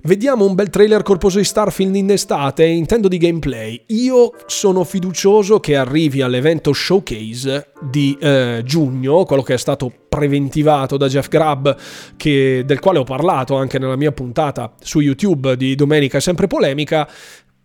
Vediamo 0.06 0.44
un 0.44 0.54
bel 0.54 0.70
trailer 0.70 1.02
corposo 1.02 1.38
di 1.38 1.44
Starfield 1.44 1.96
in 1.96 2.12
estate, 2.12 2.64
intendo 2.64 3.08
di 3.08 3.18
gameplay. 3.18 3.82
Io 3.86 4.30
sono 4.46 4.84
fiducioso 4.84 5.58
che 5.58 5.74
arrivi 5.74 6.22
all'evento 6.22 6.72
showcase 6.72 7.72
di 7.80 8.16
eh, 8.20 8.62
giugno, 8.64 9.24
quello 9.24 9.42
che 9.42 9.54
è 9.54 9.58
stato 9.58 9.92
preventivato 10.08 10.96
da 10.96 11.08
Jeff 11.08 11.26
Grubb, 11.26 11.70
che, 12.16 12.62
del 12.64 12.78
quale 12.78 13.00
ho 13.00 13.02
parlato 13.02 13.56
anche 13.56 13.80
nella 13.80 13.96
mia 13.96 14.12
puntata 14.12 14.72
su 14.80 15.00
YouTube 15.00 15.56
di 15.56 15.74
Domenica 15.74 16.20
Sempre 16.20 16.46
Polemica, 16.46 17.10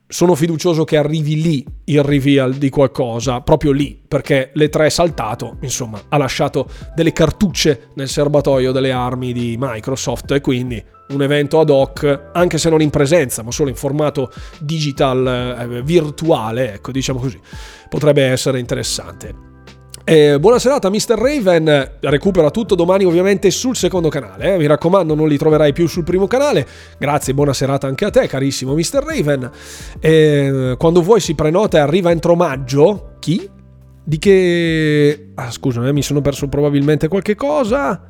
sono 0.08 0.34
fiducioso 0.34 0.84
che 0.84 0.98
arrivi 0.98 1.44
lì 1.44 1.64
il 1.86 2.02
reveal 2.02 2.56
di 2.56 2.70
qualcosa, 2.70 3.42
proprio 3.42 3.72
lì, 3.72 4.02
perché 4.06 4.50
le 4.56 4.68
tre 4.70 4.88
è 4.88 4.90
saltato, 4.90 5.58
insomma, 5.62 6.02
ha 6.10 6.18
lasciato 6.18 6.68
delle 6.96 7.14
cartucce 7.14 7.90
nel 7.94 8.10
serbatoio 8.10 8.72
delle 8.72 8.92
armi 8.92 9.32
di 9.32 9.56
Microsoft 9.60 10.32
e 10.32 10.42
quindi 10.42 10.84
un 11.12 11.22
evento 11.22 11.60
ad 11.60 11.70
hoc, 11.70 12.30
anche 12.34 12.58
se 12.58 12.70
non 12.70 12.82
in 12.82 12.90
presenza, 12.90 13.44
ma 13.44 13.52
solo 13.52 13.70
in 13.70 13.76
formato 13.76 14.32
digital 14.60 15.58
eh, 15.72 15.82
virtuale, 15.84 16.76
ecco, 16.76 16.92
diciamo 16.92 17.20
così, 17.20 17.40
potrebbe 17.90 18.24
essere 18.24 18.60
interessante. 18.60 19.50
Eh, 20.04 20.40
buona 20.40 20.58
serata 20.58 20.90
Mr. 20.90 21.16
Raven, 21.16 21.92
recupera 22.00 22.50
tutto 22.50 22.74
domani 22.74 23.06
ovviamente 23.06 23.52
sul 23.52 23.76
secondo 23.76 24.10
canale, 24.10 24.56
eh? 24.56 24.58
mi 24.58 24.66
raccomando 24.66 25.14
non 25.14 25.28
li 25.28 25.38
troverai 25.38 25.74
più 25.74 25.88
sul 25.88 26.04
primo 26.04 26.26
canale, 26.26 26.68
grazie, 26.98 27.36
buona 27.36 27.54
serata 27.54 27.86
anche 27.86 28.06
a 28.06 28.10
te 28.10 28.26
carissimo 28.28 28.74
Mr. 28.74 29.04
Raven, 29.04 29.52
eh, 30.00 30.76
quando 30.78 31.02
vuoi 31.04 31.20
si 31.20 31.36
prenota 31.36 31.78
e 31.78 31.82
arriva 31.82 32.10
entro 32.10 32.36
maggio, 32.36 33.14
chi? 33.20 33.48
Di 34.04 34.18
che... 34.18 35.30
Ah 35.36 35.52
scusa, 35.52 35.80
mi 35.92 36.02
sono 36.02 36.22
perso 36.22 36.48
probabilmente 36.48 37.08
qualche 37.08 37.36
cosa... 37.36 38.06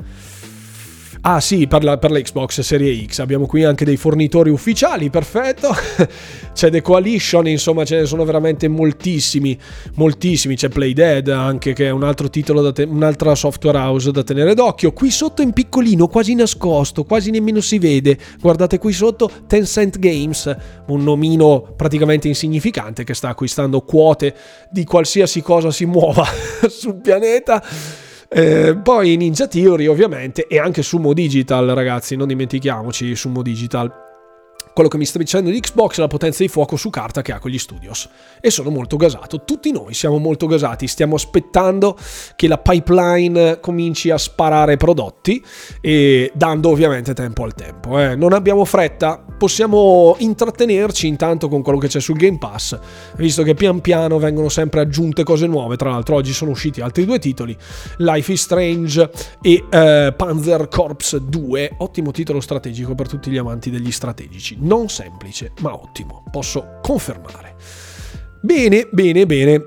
Ah 1.23 1.39
sì, 1.39 1.67
per 1.67 1.83
la, 1.83 1.99
per 1.99 2.09
la, 2.09 2.19
Xbox 2.19 2.61
Serie 2.61 3.05
X 3.05 3.19
abbiamo 3.19 3.45
qui 3.45 3.63
anche 3.63 3.85
dei 3.85 3.95
fornitori 3.95 4.49
ufficiali, 4.49 5.11
perfetto. 5.11 5.69
C'è 6.51 6.71
The 6.71 6.81
Coalition, 6.81 7.47
insomma 7.47 7.85
ce 7.85 7.99
ne 7.99 8.05
sono 8.07 8.25
veramente 8.25 8.67
moltissimi, 8.67 9.55
moltissimi. 9.95 10.55
C'è 10.55 10.69
Playdead 10.69 11.27
anche 11.27 11.73
che 11.73 11.85
è 11.85 11.89
un 11.91 12.03
altro 12.03 12.27
titolo, 12.27 12.63
da 12.63 12.71
te- 12.71 12.83
un'altra 12.89 13.35
software 13.35 13.77
house 13.77 14.09
da 14.09 14.23
tenere 14.23 14.55
d'occhio. 14.55 14.93
Qui 14.93 15.11
sotto 15.11 15.43
in 15.43 15.53
piccolino, 15.53 16.07
quasi 16.07 16.33
nascosto, 16.33 17.03
quasi 17.03 17.29
nemmeno 17.29 17.61
si 17.61 17.77
vede. 17.77 18.17
Guardate 18.39 18.79
qui 18.79 18.91
sotto 18.91 19.29
Tencent 19.45 19.99
Games, 19.99 20.55
un 20.87 21.03
nomino 21.03 21.73
praticamente 21.75 22.29
insignificante 22.29 23.03
che 23.03 23.13
sta 23.13 23.29
acquistando 23.29 23.81
quote 23.81 24.33
di 24.71 24.83
qualsiasi 24.85 25.43
cosa 25.43 25.69
si 25.69 25.85
muova 25.85 26.25
sul 26.67 26.95
pianeta 26.95 27.63
eh, 28.33 28.77
poi 28.81 29.17
Ninja 29.17 29.45
Theory 29.45 29.87
ovviamente 29.87 30.47
e 30.47 30.57
anche 30.57 30.83
Sumo 30.83 31.11
Digital 31.11 31.67
ragazzi, 31.67 32.15
non 32.15 32.27
dimentichiamoci 32.27 33.13
Sumo 33.13 33.41
Digital 33.41 34.00
quello 34.73 34.89
che 34.89 34.97
mi 34.97 35.05
sta 35.05 35.17
dicendo 35.19 35.49
di 35.49 35.59
Xbox 35.59 35.97
è 35.97 36.01
la 36.01 36.07
potenza 36.07 36.43
di 36.43 36.49
fuoco 36.49 36.75
su 36.75 36.89
carta 36.89 37.21
che 37.21 37.31
ha 37.31 37.39
con 37.39 37.51
gli 37.51 37.57
studios. 37.57 38.07
E 38.39 38.49
sono 38.49 38.69
molto 38.69 38.95
gasato. 38.95 39.43
Tutti 39.43 39.71
noi 39.71 39.93
siamo 39.93 40.17
molto 40.17 40.47
gasati. 40.47 40.87
Stiamo 40.87 41.15
aspettando 41.15 41.97
che 42.35 42.47
la 42.47 42.57
pipeline 42.57 43.59
cominci 43.59 44.09
a 44.09 44.17
sparare 44.17 44.77
prodotti 44.77 45.43
e 45.81 46.31
dando 46.33 46.69
ovviamente 46.69 47.13
tempo 47.13 47.43
al 47.43 47.53
tempo. 47.53 47.99
Eh. 47.99 48.15
Non 48.15 48.33
abbiamo 48.33 48.63
fretta, 48.65 49.23
possiamo 49.37 50.15
intrattenerci 50.19 51.07
intanto 51.07 51.49
con 51.49 51.61
quello 51.61 51.77
che 51.77 51.87
c'è 51.87 51.99
sul 51.99 52.17
Game 52.17 52.37
Pass, 52.37 52.79
visto 53.17 53.43
che 53.43 53.53
pian 53.53 53.81
piano 53.81 54.19
vengono 54.19 54.49
sempre 54.49 54.81
aggiunte 54.81 55.23
cose 55.23 55.47
nuove. 55.47 55.75
Tra 55.75 55.89
l'altro 55.89 56.15
oggi 56.15 56.31
sono 56.31 56.51
usciti 56.51 56.81
altri 56.81 57.05
due 57.05 57.19
titoli, 57.19 57.55
Life 57.97 58.31
is 58.31 58.41
Strange 58.41 59.09
e 59.41 59.65
eh, 59.69 60.13
Panzer 60.15 60.67
Corps 60.69 61.17
2. 61.17 61.75
Ottimo 61.79 62.11
titolo 62.11 62.39
strategico 62.39 62.95
per 62.95 63.07
tutti 63.07 63.29
gli 63.29 63.37
amanti 63.37 63.69
degli 63.69 63.91
strategici 63.91 64.59
non 64.61 64.89
semplice, 64.89 65.51
ma 65.59 65.73
ottimo, 65.73 66.23
posso 66.31 66.79
confermare. 66.81 67.55
Bene, 68.41 68.87
bene, 68.91 69.25
bene. 69.25 69.65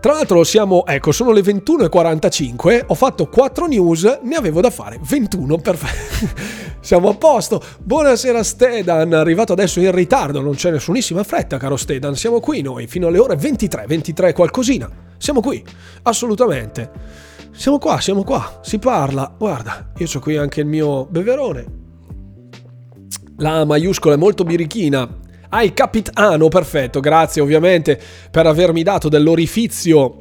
Tra 0.00 0.12
l'altro 0.12 0.44
siamo, 0.44 0.84
ecco, 0.84 1.12
sono 1.12 1.30
le 1.30 1.40
21.45, 1.40 2.84
ho 2.88 2.94
fatto 2.94 3.26
4 3.26 3.66
news, 3.66 4.20
ne 4.22 4.34
avevo 4.36 4.60
da 4.60 4.70
fare 4.70 4.98
21, 5.00 5.56
perfetto. 5.58 6.28
siamo 6.80 7.08
a 7.08 7.14
posto. 7.14 7.62
Buonasera 7.82 8.42
Stedan, 8.42 9.14
arrivato 9.14 9.54
adesso 9.54 9.80
in 9.80 9.90
ritardo, 9.92 10.42
non 10.42 10.56
c'è 10.56 10.70
nessunissima 10.70 11.24
fretta, 11.24 11.56
caro 11.56 11.76
Stedan, 11.76 12.16
siamo 12.16 12.40
qui 12.40 12.60
noi 12.60 12.86
fino 12.86 13.06
alle 13.06 13.18
ore 13.18 13.36
23, 13.36 13.84
23 13.86 14.32
qualcosina. 14.34 14.90
Siamo 15.16 15.40
qui, 15.40 15.64
assolutamente. 16.02 16.90
Siamo 17.52 17.78
qua, 17.78 18.00
siamo 18.00 18.24
qua, 18.24 18.60
si 18.62 18.78
parla. 18.78 19.32
Guarda, 19.38 19.92
io 19.96 20.06
ho 20.12 20.18
qui 20.18 20.36
anche 20.36 20.60
il 20.60 20.66
mio 20.66 21.06
beverone, 21.06 21.64
la 23.38 23.64
maiuscola 23.64 24.14
è 24.14 24.18
molto 24.18 24.44
birichina. 24.44 25.22
Ah, 25.50 25.62
il 25.62 25.72
capitano, 25.72 26.48
perfetto, 26.48 27.00
grazie 27.00 27.40
ovviamente 27.40 28.00
per 28.30 28.46
avermi 28.46 28.82
dato 28.82 29.08
dell'orifizio 29.08 30.20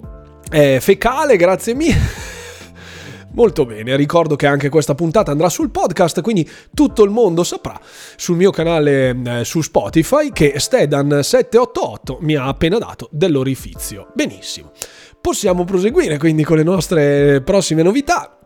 eh, 0.51 0.80
fecale, 0.80 1.38
grazie 1.38 1.74
mille. 1.74 2.32
Molto 3.34 3.66
bene, 3.66 3.95
ricordo 3.95 4.36
che 4.36 4.45
anche 4.45 4.70
questa 4.70 4.93
puntata 4.93 5.32
andrà 5.32 5.49
sul 5.49 5.72
podcast, 5.72 6.22
quindi 6.22 6.47
tutto 6.72 7.03
il 7.03 7.09
mondo 7.09 7.43
saprà 7.43 7.80
sul 8.16 8.36
mio 8.36 8.51
canale 8.51 9.09
eh, 9.09 9.43
su 9.43 9.61
Spotify 9.61 10.32
che 10.32 10.53
Stedan788 10.55 12.18
mi 12.20 12.36
ha 12.36 12.45
appena 12.45 12.78
dato 12.78 13.09
dell'orifizio. 13.11 14.11
Benissimo. 14.14 14.72
Possiamo 15.20 15.64
proseguire 15.64 16.20
quindi 16.20 16.43
con 16.43 16.57
le 16.57 16.64
nostre 16.64 17.41
prossime 17.41 17.82
novità 17.82 18.38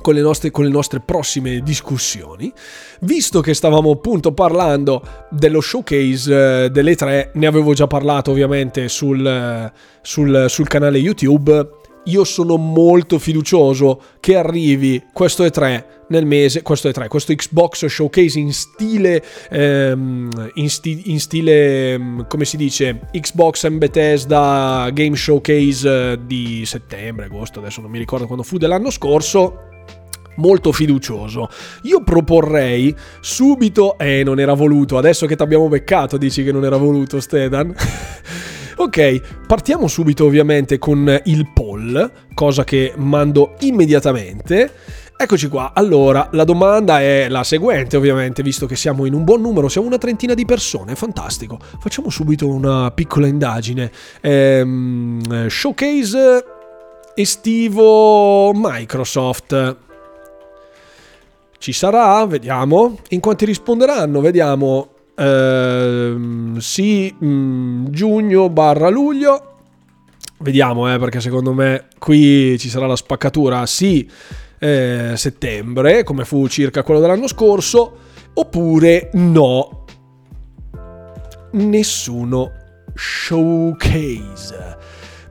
con 0.00 0.14
le, 0.14 0.20
nostre, 0.20 0.50
con 0.50 0.64
le 0.64 0.70
nostre 0.70 1.00
prossime 1.00 1.60
discussioni. 1.60 2.52
Visto 3.00 3.40
che 3.40 3.54
stavamo 3.54 3.90
appunto 3.90 4.32
parlando 4.32 5.02
dello 5.30 5.60
showcase 5.60 6.64
eh, 6.64 6.70
delle 6.70 6.96
tre, 6.96 7.30
ne 7.34 7.46
avevo 7.46 7.72
già 7.72 7.86
parlato 7.86 8.30
ovviamente 8.32 8.88
sul, 8.88 9.24
eh, 9.24 9.72
sul, 10.02 10.46
sul 10.48 10.66
canale 10.68 10.98
YouTube 10.98 11.80
io 12.06 12.24
sono 12.24 12.56
molto 12.56 13.20
fiducioso 13.20 14.00
che 14.18 14.34
arrivi 14.34 15.00
questo 15.12 15.44
E3 15.44 15.84
nel 16.08 16.26
mese, 16.26 16.62
questo 16.62 16.88
E3, 16.88 17.06
questo 17.06 17.32
Xbox 17.32 17.86
Showcase 17.86 18.38
in 18.40 18.52
stile, 18.52 19.22
ehm, 19.50 20.50
in, 20.54 20.68
sti, 20.68 21.10
in, 21.12 21.20
stile, 21.20 21.92
ehm, 21.92 22.26
come 22.26 22.44
si 22.44 22.56
dice, 22.56 23.08
Xbox 23.12 23.64
and 23.64 23.78
Bethesda 23.78 24.90
Game 24.92 25.14
Showcase 25.14 25.88
eh, 25.88 26.18
di 26.26 26.66
settembre, 26.66 27.26
agosto, 27.26 27.60
adesso 27.60 27.80
non 27.80 27.90
mi 27.90 27.98
ricordo 27.98 28.26
quando 28.26 28.42
fu 28.42 28.58
dell'anno 28.58 28.90
scorso 28.90 29.70
molto 30.36 30.72
fiducioso. 30.72 31.48
Io 31.82 32.02
proporrei 32.02 32.94
subito, 33.20 33.98
eh 33.98 34.22
non 34.24 34.40
era 34.40 34.54
voluto, 34.54 34.98
adesso 34.98 35.26
che 35.26 35.36
ti 35.36 35.42
abbiamo 35.42 35.68
beccato 35.68 36.16
dici 36.16 36.44
che 36.44 36.52
non 36.52 36.64
era 36.64 36.76
voluto 36.76 37.20
Stedan. 37.20 37.74
ok, 38.76 39.44
partiamo 39.46 39.88
subito 39.88 40.24
ovviamente 40.24 40.78
con 40.78 41.20
il 41.24 41.50
poll, 41.52 42.12
cosa 42.34 42.64
che 42.64 42.92
mando 42.96 43.54
immediatamente. 43.60 44.72
Eccoci 45.22 45.46
qua, 45.46 45.70
allora 45.72 46.30
la 46.32 46.42
domanda 46.42 47.00
è 47.00 47.28
la 47.28 47.44
seguente 47.44 47.96
ovviamente, 47.96 48.42
visto 48.42 48.66
che 48.66 48.74
siamo 48.74 49.06
in 49.06 49.14
un 49.14 49.22
buon 49.22 49.40
numero, 49.40 49.68
siamo 49.68 49.86
una 49.86 49.98
trentina 49.98 50.34
di 50.34 50.44
persone, 50.44 50.96
fantastico. 50.96 51.58
Facciamo 51.78 52.10
subito 52.10 52.48
una 52.48 52.90
piccola 52.90 53.28
indagine. 53.28 53.92
Ehm, 54.20 55.46
showcase 55.46 56.44
estivo 57.14 58.52
Microsoft. 58.52 59.76
Ci 61.62 61.72
sarà? 61.72 62.26
Vediamo. 62.26 62.98
In 63.10 63.20
quanti 63.20 63.44
risponderanno? 63.44 64.20
Vediamo. 64.20 64.94
Ehm, 65.14 66.58
sì, 66.58 67.14
mh, 67.16 67.24
mm, 67.24 67.86
giugno 67.90 68.50
barra 68.50 68.88
luglio. 68.88 69.58
Vediamo, 70.38 70.92
eh, 70.92 70.98
perché 70.98 71.20
secondo 71.20 71.52
me 71.52 71.84
qui 72.00 72.58
ci 72.58 72.68
sarà 72.68 72.88
la 72.88 72.96
spaccatura. 72.96 73.64
Sì, 73.66 74.10
eh, 74.58 75.12
settembre, 75.14 76.02
come 76.02 76.24
fu 76.24 76.48
circa 76.48 76.82
quello 76.82 76.98
dell'anno 76.98 77.28
scorso. 77.28 77.96
Oppure 78.34 79.10
no. 79.12 79.84
Nessuno 81.52 82.50
showcase. 82.92 84.78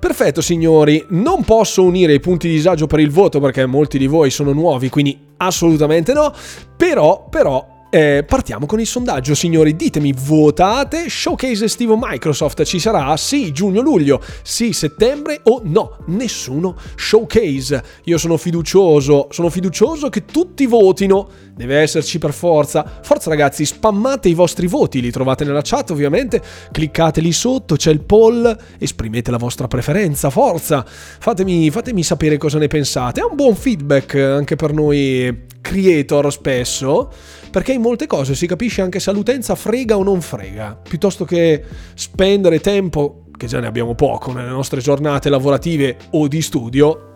Perfetto 0.01 0.41
signori, 0.41 1.05
non 1.09 1.43
posso 1.43 1.83
unire 1.83 2.13
i 2.13 2.19
punti 2.19 2.47
di 2.47 2.55
disagio 2.55 2.87
per 2.87 2.99
il 2.99 3.11
voto 3.11 3.39
perché 3.39 3.67
molti 3.67 3.99
di 3.99 4.07
voi 4.07 4.31
sono 4.31 4.51
nuovi, 4.51 4.89
quindi 4.89 5.15
assolutamente 5.37 6.11
no, 6.11 6.33
però, 6.75 7.27
però 7.29 7.70
eh, 7.91 8.23
partiamo 8.25 8.65
con 8.65 8.79
il 8.79 8.87
sondaggio, 8.87 9.35
signori. 9.35 9.75
Ditemi, 9.75 10.13
votate 10.13 11.09
showcase 11.09 11.65
estivo 11.65 11.97
Microsoft? 11.99 12.63
Ci 12.63 12.79
sarà? 12.79 13.17
Sì, 13.17 13.51
giugno-luglio? 13.51 14.21
Sì, 14.43 14.71
settembre 14.71 15.41
o 15.43 15.59
no? 15.65 15.97
Nessuno 16.07 16.77
showcase. 16.95 17.83
Io 18.05 18.17
sono 18.17 18.37
fiducioso, 18.37 19.27
sono 19.31 19.49
fiducioso 19.49 20.07
che 20.07 20.23
tutti 20.23 20.65
votino. 20.65 21.27
Deve 21.53 21.79
esserci 21.79 22.17
per 22.17 22.31
forza. 22.31 22.99
Forza 23.01 23.29
ragazzi, 23.29 23.65
spammate 23.65 24.29
i 24.29 24.33
vostri 24.33 24.67
voti, 24.67 25.01
li 25.01 25.11
trovate 25.11 25.43
nella 25.43 25.61
chat 25.61 25.91
ovviamente. 25.91 26.41
Cliccate 26.71 27.19
lì 27.19 27.33
sotto, 27.33 27.75
c'è 27.75 27.91
il 27.91 28.01
poll, 28.01 28.57
esprimete 28.79 29.31
la 29.31 29.37
vostra 29.37 29.67
preferenza, 29.67 30.29
forza. 30.29 30.85
Fatemi, 30.85 31.69
fatemi 31.69 32.03
sapere 32.03 32.37
cosa 32.37 32.57
ne 32.57 32.67
pensate. 32.67 33.19
È 33.19 33.23
un 33.25 33.35
buon 33.35 33.55
feedback 33.55 34.15
anche 34.15 34.55
per 34.55 34.71
noi 34.71 35.49
creator 35.61 36.31
spesso 36.31 37.11
perché 37.51 37.73
in 37.73 37.81
molte 37.81 38.07
cose 38.07 38.35
si 38.35 38.47
capisce 38.47 38.81
anche 38.81 38.99
se 38.99 39.11
l'utenza 39.11 39.55
frega 39.55 39.97
o 39.97 40.03
non 40.03 40.21
frega, 40.21 40.79
piuttosto 40.87 41.25
che 41.25 41.63
spendere 41.93 42.59
tempo, 42.59 43.25
che 43.37 43.47
già 43.47 43.59
ne 43.59 43.67
abbiamo 43.67 43.93
poco 43.93 44.31
nelle 44.31 44.49
nostre 44.49 44.81
giornate 44.81 45.29
lavorative 45.29 45.97
o 46.11 46.27
di 46.27 46.41
studio, 46.41 47.09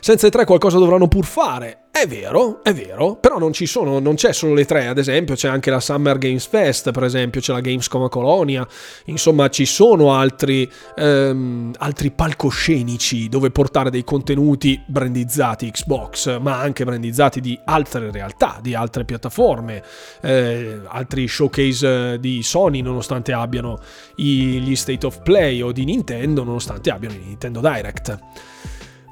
senza 0.00 0.26
i 0.26 0.30
tre 0.30 0.44
qualcosa 0.44 0.78
dovranno 0.78 1.08
pur 1.08 1.24
fare. 1.24 1.85
È 1.98 2.06
vero, 2.06 2.62
è 2.62 2.74
vero, 2.74 3.16
però 3.16 3.38
non 3.38 3.54
ci 3.54 3.64
sono, 3.64 3.98
non 4.00 4.16
c'è 4.16 4.34
solo 4.34 4.52
le 4.52 4.66
tre, 4.66 4.86
ad 4.86 4.98
esempio 4.98 5.34
c'è 5.34 5.48
anche 5.48 5.70
la 5.70 5.80
Summer 5.80 6.18
Games 6.18 6.46
Fest, 6.46 6.90
per 6.90 7.04
esempio 7.04 7.40
c'è 7.40 7.54
la 7.54 7.60
Gamescom 7.60 8.02
a 8.02 8.10
Colonia, 8.10 8.68
insomma 9.06 9.48
ci 9.48 9.64
sono 9.64 10.12
altri, 10.12 10.70
ehm, 10.94 11.72
altri 11.78 12.10
palcoscenici 12.10 13.30
dove 13.30 13.50
portare 13.50 13.88
dei 13.88 14.04
contenuti 14.04 14.78
brandizzati 14.86 15.70
Xbox, 15.70 16.38
ma 16.38 16.60
anche 16.60 16.84
brandizzati 16.84 17.40
di 17.40 17.58
altre 17.64 18.10
realtà, 18.10 18.58
di 18.60 18.74
altre 18.74 19.06
piattaforme, 19.06 19.82
eh, 20.20 20.80
altri 20.88 21.26
showcase 21.26 22.18
di 22.20 22.42
Sony 22.42 22.82
nonostante 22.82 23.32
abbiano 23.32 23.80
gli 24.14 24.74
State 24.74 25.06
of 25.06 25.22
Play 25.22 25.62
o 25.62 25.72
di 25.72 25.86
Nintendo 25.86 26.44
nonostante 26.44 26.90
abbiano 26.90 27.14
i 27.14 27.22
Nintendo 27.24 27.60
Direct. 27.60 28.18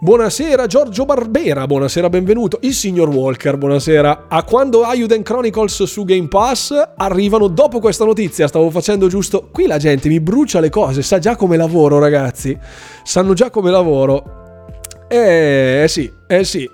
Buonasera 0.05 0.67
Giorgio 0.67 1.07
Barbera, 1.07 1.67
buonasera, 1.67 2.11
benvenuto. 2.11 2.59
Il 2.61 2.75
signor 2.75 3.09
Walker, 3.09 3.57
buonasera. 3.57 4.27
A 4.29 4.43
quando 4.43 4.83
Ayuden 4.83 5.23
Chronicles 5.23 5.85
su 5.85 6.05
Game 6.05 6.29
Pass 6.29 6.75
arrivano 6.95 7.49
dopo 7.49 7.81
questa 7.81 8.05
notizia, 8.05 8.47
stavo 8.47 8.69
facendo 8.69 9.09
giusto... 9.09 9.49
Qui 9.51 9.67
la 9.67 9.79
gente 9.79 10.11
mi 10.11 10.21
brucia 10.21 10.61
le 10.61 10.69
cose, 10.69 11.01
sa 11.01 11.19
già 11.19 11.37
come 11.37 11.57
lavoro 11.57 11.99
ragazzi. 11.99 12.55
Sanno 13.03 13.33
già 13.33 13.49
come 13.49 13.71
lavoro. 13.71 15.07
Eh, 15.09 15.85
eh 15.85 15.89
sì, 15.89 16.13
eh 16.27 16.45
sì. 16.45 16.71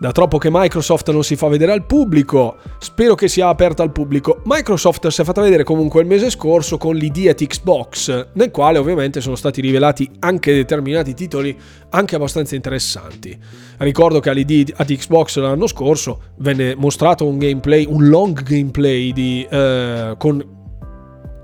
Da 0.00 0.12
troppo 0.12 0.38
che 0.38 0.48
Microsoft 0.50 1.10
non 1.10 1.22
si 1.22 1.36
fa 1.36 1.48
vedere 1.48 1.72
al 1.72 1.84
pubblico, 1.84 2.56
spero 2.78 3.14
che 3.14 3.28
sia 3.28 3.48
aperta 3.48 3.82
al 3.82 3.92
pubblico. 3.92 4.40
Microsoft 4.46 5.08
si 5.08 5.20
è 5.20 5.24
fatta 5.24 5.42
vedere 5.42 5.62
comunque 5.62 6.00
il 6.00 6.06
mese 6.06 6.30
scorso 6.30 6.78
con 6.78 6.96
l'ID 6.96 7.26
at 7.28 7.44
Xbox, 7.44 8.28
nel 8.32 8.50
quale 8.50 8.78
ovviamente 8.78 9.20
sono 9.20 9.36
stati 9.36 9.60
rivelati 9.60 10.10
anche 10.20 10.54
determinati 10.54 11.12
titoli 11.12 11.54
anche 11.90 12.14
abbastanza 12.14 12.54
interessanti. 12.54 13.38
Ricordo 13.76 14.20
che 14.20 14.30
all'ID 14.30 14.72
at 14.74 14.90
Xbox 14.90 15.36
l'anno 15.36 15.66
scorso 15.66 16.22
venne 16.38 16.74
mostrato 16.76 17.26
un 17.26 17.36
gameplay, 17.36 17.84
un 17.86 18.08
long 18.08 18.42
gameplay 18.42 19.12
di, 19.12 19.46
eh, 19.50 20.14
con 20.16 20.42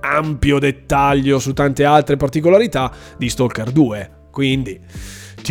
ampio 0.00 0.58
dettaglio 0.58 1.38
su 1.38 1.52
tante 1.52 1.84
altre 1.84 2.16
particolarità 2.16 2.90
di 3.18 3.28
Stalker 3.28 3.70
2. 3.70 4.10
Quindi 4.30 4.80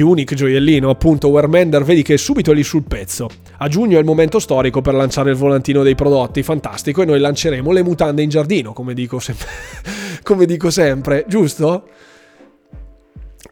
Tunic, 0.04 0.34
gioiellino, 0.34 0.90
appunto, 0.90 1.30
Wermender, 1.30 1.84
vedi 1.84 2.02
che 2.02 2.16
è 2.16 2.18
subito 2.18 2.52
lì 2.52 2.64
sul 2.64 2.84
pezzo. 2.84 3.30
A 3.60 3.68
giugno 3.70 3.96
è 3.96 4.00
il 4.00 4.06
momento 4.06 4.40
storico 4.40 4.82
per 4.82 4.94
lanciare 4.94 5.30
il 5.30 5.38
volantino 5.38 5.84
dei 5.84 5.96
prodotti, 5.96 6.44
fantastico, 6.44 7.02
e 7.02 7.06
noi 7.06 7.20
lanceremo 7.20 7.72
le 7.72 7.84
mutande 7.84 8.22
in 8.22 8.30
giardino, 8.30 8.74
come 8.74 8.94
dico 8.94 9.20
sempre, 9.20 9.48
come 10.24 10.46
dico 10.46 10.70
sempre 10.70 11.24
giusto? 11.28 11.88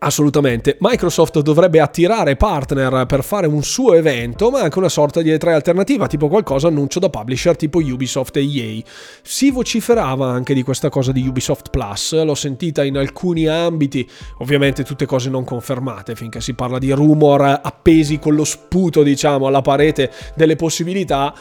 Assolutamente. 0.06 0.76
Microsoft 0.82 1.40
dovrebbe 1.40 1.80
attirare 1.80 2.36
partner 2.36 3.06
per 3.06 3.24
fare 3.24 3.48
un 3.48 3.64
suo 3.64 3.94
evento, 3.94 4.50
ma 4.50 4.60
anche 4.60 4.78
una 4.78 4.90
sorta 4.90 5.22
di 5.22 5.32
E3 5.32 5.54
alternativa, 5.54 6.08
tipo 6.08 6.28
qualcosa 6.28 6.68
annuncio 6.68 7.00
da 7.00 7.10
publisher 7.10 7.56
tipo 7.56 7.80
Ubisoft 7.80 8.36
e 8.36 8.42
EA. 8.42 8.82
Si 9.22 9.50
vociferava 9.50 10.30
anche 10.30 10.54
di 10.54 10.62
questa 10.62 10.90
cosa 10.90 11.14
di 11.14 11.26
Ubisoft 11.26 11.70
Plus, 11.70 12.22
l'ho 12.22 12.36
sentita 12.36 12.84
in 12.84 12.98
alcuni 12.98 13.48
ambiti, 13.48 14.06
ovviamente 14.40 14.84
tutte 14.84 15.06
cose 15.06 15.30
non 15.30 15.46
confermate, 15.46 16.16
finché 16.16 16.42
si 16.42 16.54
parla 16.54 16.80
di 16.80 16.92
rumor 16.92 17.62
appesi 17.64 18.20
con 18.20 18.36
lo 18.36 18.44
sputo, 18.44 19.04
diciamo, 19.04 19.48
alla 19.48 19.62
parete 19.62 20.12
delle 20.36 20.58
possibilità 20.58 21.34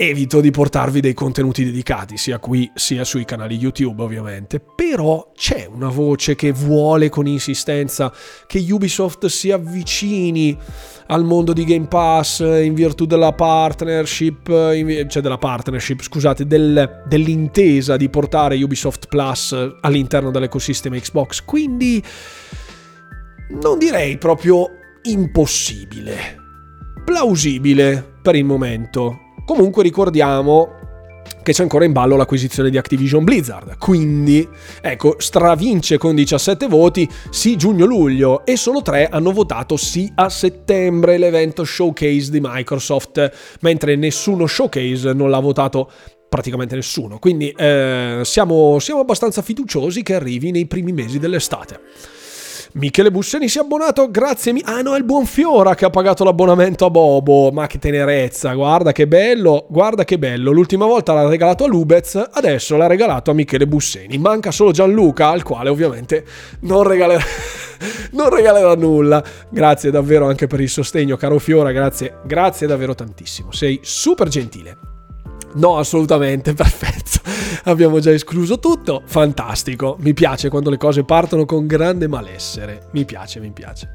evito 0.00 0.40
di 0.40 0.52
portarvi 0.52 1.00
dei 1.00 1.12
contenuti 1.12 1.64
dedicati, 1.64 2.16
sia 2.16 2.38
qui 2.38 2.70
sia 2.72 3.02
sui 3.02 3.24
canali 3.24 3.56
YouTube 3.56 4.00
ovviamente, 4.00 4.60
però 4.60 5.32
c'è 5.34 5.68
una 5.68 5.88
voce 5.88 6.36
che 6.36 6.52
vuole 6.52 7.08
con 7.08 7.26
insistenza 7.26 8.12
che 8.46 8.64
Ubisoft 8.70 9.26
si 9.26 9.50
avvicini 9.50 10.56
al 11.08 11.24
mondo 11.24 11.52
di 11.52 11.64
Game 11.64 11.88
Pass 11.88 12.38
in 12.38 12.74
virtù 12.74 13.06
della 13.06 13.32
partnership, 13.32 14.46
cioè 15.08 15.20
della 15.20 15.38
partnership, 15.38 16.00
scusate, 16.00 16.46
del, 16.46 17.02
dell'intesa 17.08 17.96
di 17.96 18.08
portare 18.08 18.62
Ubisoft 18.62 19.08
Plus 19.08 19.52
all'interno 19.80 20.30
dell'ecosistema 20.30 20.96
Xbox, 20.96 21.42
quindi 21.44 22.00
non 23.60 23.78
direi 23.78 24.16
proprio 24.16 24.68
impossibile, 25.02 26.36
plausibile 27.04 28.18
per 28.22 28.36
il 28.36 28.44
momento 28.44 29.26
Comunque 29.48 29.82
ricordiamo 29.82 30.68
che 31.42 31.54
c'è 31.54 31.62
ancora 31.62 31.86
in 31.86 31.92
ballo 31.92 32.16
l'acquisizione 32.16 32.68
di 32.68 32.76
Activision 32.76 33.24
Blizzard. 33.24 33.78
Quindi, 33.78 34.46
ecco, 34.82 35.14
stravince 35.16 35.96
con 35.96 36.14
17 36.14 36.66
voti 36.66 37.08
sì 37.30 37.56
giugno-luglio 37.56 38.44
e 38.44 38.58
solo 38.58 38.82
3 38.82 39.08
hanno 39.08 39.32
votato 39.32 39.78
sì 39.78 40.12
a 40.16 40.28
settembre 40.28 41.16
l'evento 41.16 41.64
showcase 41.64 42.30
di 42.30 42.40
Microsoft, 42.42 43.56
mentre 43.60 43.96
nessuno 43.96 44.46
showcase 44.46 45.14
non 45.14 45.30
l'ha 45.30 45.40
votato 45.40 45.90
praticamente 46.28 46.74
nessuno. 46.74 47.18
Quindi 47.18 47.48
eh, 47.48 48.20
siamo, 48.24 48.78
siamo 48.80 49.00
abbastanza 49.00 49.40
fiduciosi 49.40 50.02
che 50.02 50.14
arrivi 50.14 50.50
nei 50.50 50.66
primi 50.66 50.92
mesi 50.92 51.18
dell'estate. 51.18 51.80
Michele 52.74 53.10
Busseni 53.10 53.48
si 53.48 53.58
è 53.58 53.62
abbonato, 53.62 54.10
grazie. 54.10 54.52
Mi- 54.52 54.62
ah 54.64 54.82
no, 54.82 54.94
è 54.94 54.98
il 54.98 55.04
buon 55.04 55.24
Fiora 55.24 55.74
che 55.74 55.84
ha 55.84 55.90
pagato 55.90 56.24
l'abbonamento 56.24 56.84
a 56.84 56.90
Bobo. 56.90 57.50
Ma 57.50 57.66
che 57.66 57.78
tenerezza, 57.78 58.52
guarda 58.52 58.92
che 58.92 59.06
bello, 59.06 59.66
guarda 59.68 60.04
che 60.04 60.18
bello. 60.18 60.52
L'ultima 60.52 60.86
volta 60.86 61.12
l'ha 61.12 61.26
regalato 61.28 61.64
a 61.64 61.68
Lubez, 61.68 62.22
adesso 62.32 62.76
l'ha 62.76 62.86
regalato 62.86 63.30
a 63.30 63.34
Michele 63.34 63.66
Busseni. 63.66 64.18
Manca 64.18 64.50
solo 64.50 64.70
Gianluca, 64.70 65.28
al 65.28 65.42
quale 65.42 65.70
ovviamente 65.70 66.24
non 66.60 66.82
regalerà, 66.82 67.24
non 68.12 68.28
regalerà 68.28 68.74
nulla. 68.74 69.22
Grazie 69.48 69.90
davvero 69.90 70.26
anche 70.26 70.46
per 70.46 70.60
il 70.60 70.68
sostegno, 70.68 71.16
caro 71.16 71.38
Fiora, 71.38 71.72
grazie, 71.72 72.18
grazie 72.24 72.66
davvero 72.66 72.94
tantissimo. 72.94 73.50
Sei 73.50 73.80
super 73.82 74.28
gentile. 74.28 74.97
No, 75.54 75.78
assolutamente, 75.78 76.52
perfetto. 76.54 77.20
Abbiamo 77.64 78.00
già 78.00 78.12
escluso 78.12 78.58
tutto. 78.58 79.02
Fantastico. 79.04 79.96
Mi 80.00 80.14
piace 80.14 80.48
quando 80.48 80.70
le 80.70 80.76
cose 80.76 81.04
partono 81.04 81.44
con 81.44 81.66
grande 81.66 82.08
malessere. 82.08 82.88
Mi 82.92 83.04
piace, 83.04 83.40
mi 83.40 83.50
piace. 83.50 83.90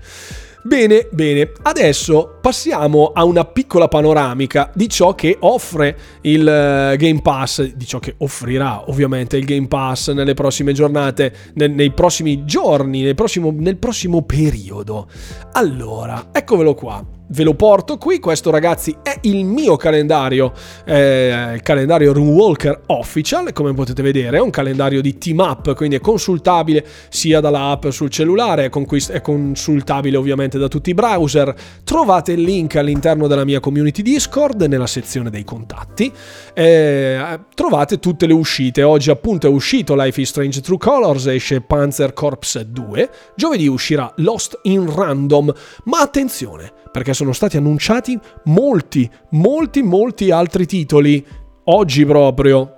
Bene, 0.65 1.09
bene, 1.11 1.51
adesso 1.63 2.37
passiamo 2.39 3.11
a 3.13 3.25
una 3.25 3.43
piccola 3.43 3.89
panoramica 3.89 4.71
di 4.73 4.87
ciò 4.87 5.13
che 5.13 5.35
offre 5.41 5.97
il 6.21 6.47
eh, 6.47 6.95
Game 6.95 7.21
Pass, 7.21 7.63
di 7.73 7.85
ciò 7.85 7.99
che 7.99 8.15
offrirà 8.19 8.89
ovviamente 8.89 9.35
il 9.35 9.43
Game 9.43 9.67
Pass 9.67 10.11
nelle 10.11 10.33
prossime 10.33 10.71
giornate, 10.71 11.35
nei, 11.55 11.91
prossimi 11.91 12.45
giorni, 12.45 13.01
nel 13.01 13.13
prossimo, 13.13 13.53
nel 13.53 13.75
prossimo 13.75 14.21
periodo. 14.21 15.09
Allora, 15.51 16.29
eccovelo 16.31 16.73
qua 16.75 17.05
ve 17.27 17.43
lo 17.43 17.53
porto 17.53 17.97
qui. 17.97 18.19
Questo, 18.19 18.49
ragazzi, 18.49 18.95
è 19.01 19.17
il 19.21 19.45
mio 19.45 19.75
calendario, 19.75 20.51
eh, 20.85 21.53
il 21.55 21.61
calendario 21.61 22.13
Runewalker 22.13 22.81
Official. 22.87 23.51
Come 23.53 23.73
potete 23.73 24.01
vedere, 24.01 24.37
è 24.37 24.41
un 24.41 24.49
calendario 24.49 25.01
di 25.01 25.17
team 25.17 25.39
up, 25.39 25.73
quindi 25.75 25.95
è 25.95 25.99
consultabile 25.99 26.85
sia 27.09 27.39
dall'app 27.39 27.87
sul 27.89 28.09
cellulare, 28.09 28.65
è 28.65 29.21
consultabile 29.21 30.17
ovviamente 30.17 30.57
da 30.57 30.67
tutti 30.67 30.89
i 30.89 30.93
browser. 30.93 31.53
Trovate 31.83 32.33
il 32.33 32.41
link 32.41 32.75
all'interno 32.75 33.27
della 33.27 33.45
mia 33.45 33.59
community 33.59 34.01
Discord 34.01 34.61
nella 34.63 34.87
sezione 34.87 35.29
dei 35.29 35.43
contatti. 35.43 36.11
Eh, 36.53 37.39
trovate 37.55 37.99
tutte 37.99 38.25
le 38.25 38.33
uscite. 38.33 38.83
Oggi, 38.83 39.09
appunto, 39.09 39.47
è 39.47 39.49
uscito 39.49 39.95
Life 39.95 40.19
is 40.19 40.29
Strange 40.29 40.61
True 40.61 40.77
Colors, 40.77 41.27
esce 41.27 41.61
Panzer 41.61 42.13
Corps 42.13 42.61
2. 42.61 43.09
Giovedì 43.35 43.67
uscirà 43.67 44.11
Lost 44.17 44.59
in 44.63 44.93
Random. 44.93 45.53
Ma 45.85 45.99
attenzione, 45.99 46.71
perché 46.93 47.15
sono 47.15 47.33
stati 47.33 47.57
annunciati 47.57 48.17
molti, 48.45 49.09
molti, 49.31 49.81
molti 49.81 50.29
altri 50.29 50.67
titoli 50.67 51.25
oggi 51.65 52.05
proprio. 52.05 52.75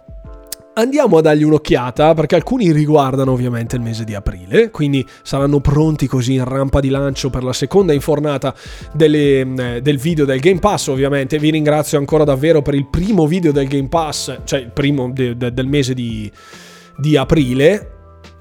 Andiamo 0.77 1.17
a 1.17 1.21
dargli 1.21 1.43
un'occhiata 1.43 2.13
perché 2.13 2.35
alcuni 2.35 2.71
riguardano 2.71 3.33
ovviamente 3.33 3.75
il 3.75 3.81
mese 3.81 4.05
di 4.05 4.15
aprile, 4.15 4.71
quindi 4.71 5.05
saranno 5.21 5.59
pronti 5.59 6.07
così 6.07 6.35
in 6.35 6.45
rampa 6.45 6.79
di 6.79 6.87
lancio 6.87 7.29
per 7.29 7.43
la 7.43 7.53
seconda 7.53 7.91
infornata 7.91 8.55
delle, 8.93 9.41
eh, 9.41 9.81
del 9.81 9.97
video 9.97 10.23
del 10.23 10.39
Game 10.39 10.59
Pass 10.59 10.87
ovviamente. 10.87 11.37
Vi 11.37 11.49
ringrazio 11.49 11.97
ancora 11.97 12.23
davvero 12.23 12.61
per 12.61 12.73
il 12.73 12.87
primo 12.87 13.27
video 13.27 13.51
del 13.51 13.67
Game 13.67 13.89
Pass, 13.89 14.39
cioè 14.45 14.59
il 14.61 14.71
primo 14.71 15.11
de, 15.11 15.35
de, 15.35 15.53
del 15.53 15.67
mese 15.67 15.93
di, 15.93 16.31
di 16.97 17.17
aprile 17.17 17.94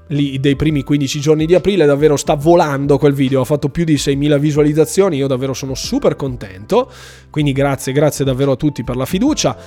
lì 0.07 0.39
dei 0.39 0.55
primi 0.55 0.83
15 0.83 1.19
giorni 1.19 1.45
di 1.45 1.55
aprile 1.55 1.85
davvero 1.85 2.15
sta 2.15 2.35
volando 2.35 2.97
quel 2.97 3.13
video, 3.13 3.41
ha 3.41 3.45
fatto 3.45 3.69
più 3.69 3.83
di 3.83 3.95
6.000 3.95 4.37
visualizzazioni, 4.37 5.17
io 5.17 5.27
davvero 5.27 5.53
sono 5.53 5.73
super 5.73 6.15
contento, 6.15 6.91
quindi 7.29 7.51
grazie, 7.51 7.93
grazie 7.93 8.25
davvero 8.25 8.51
a 8.51 8.55
tutti 8.55 8.83
per 8.83 8.95
la 8.95 9.05
fiducia. 9.05 9.57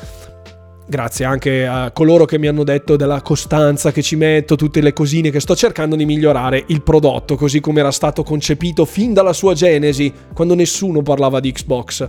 Grazie 0.91 1.27
anche 1.27 1.67
a 1.67 1.91
coloro 1.91 2.25
che 2.25 2.39
mi 2.39 2.47
hanno 2.47 2.65
detto 2.65 2.97
della 2.97 3.21
costanza 3.21 3.93
che 3.93 4.01
ci 4.01 4.17
metto, 4.17 4.57
tutte 4.57 4.81
le 4.81 4.95
cosine 4.95 5.31
che 5.31 5.39
sto 5.39 5.55
cercando 5.55 5.97
di 5.97 6.07
migliorare 6.07 6.65
il 6.69 6.81
prodotto, 6.81 7.37
così 7.37 7.61
come 7.61 7.81
era 7.81 7.91
stato 7.91 8.23
concepito 8.23 8.87
fin 8.87 9.13
dalla 9.13 9.35
sua 9.35 9.53
genesi, 9.53 10.11
quando 10.33 10.55
nessuno 10.55 11.03
parlava 11.03 11.41
di 11.41 11.53
Xbox. 11.53 12.09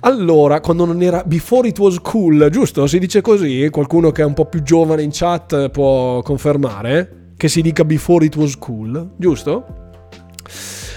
Allora, 0.00 0.58
quando 0.58 0.86
non 0.86 1.02
era 1.02 1.22
before 1.24 1.68
it 1.68 1.78
was 1.78 2.00
cool, 2.00 2.48
giusto? 2.50 2.88
Si 2.88 2.98
dice 2.98 3.20
così? 3.20 3.68
Qualcuno 3.70 4.10
che 4.10 4.22
è 4.22 4.24
un 4.24 4.34
po' 4.34 4.46
più 4.46 4.60
giovane 4.60 5.04
in 5.04 5.10
chat 5.12 5.68
può 5.68 6.20
confermare? 6.22 7.25
Che 7.36 7.48
si 7.48 7.62
dica 7.62 7.84
before 7.84 8.24
it 8.24 8.36
was 8.36 8.56
cool, 8.58 9.10
giusto? 9.16 9.84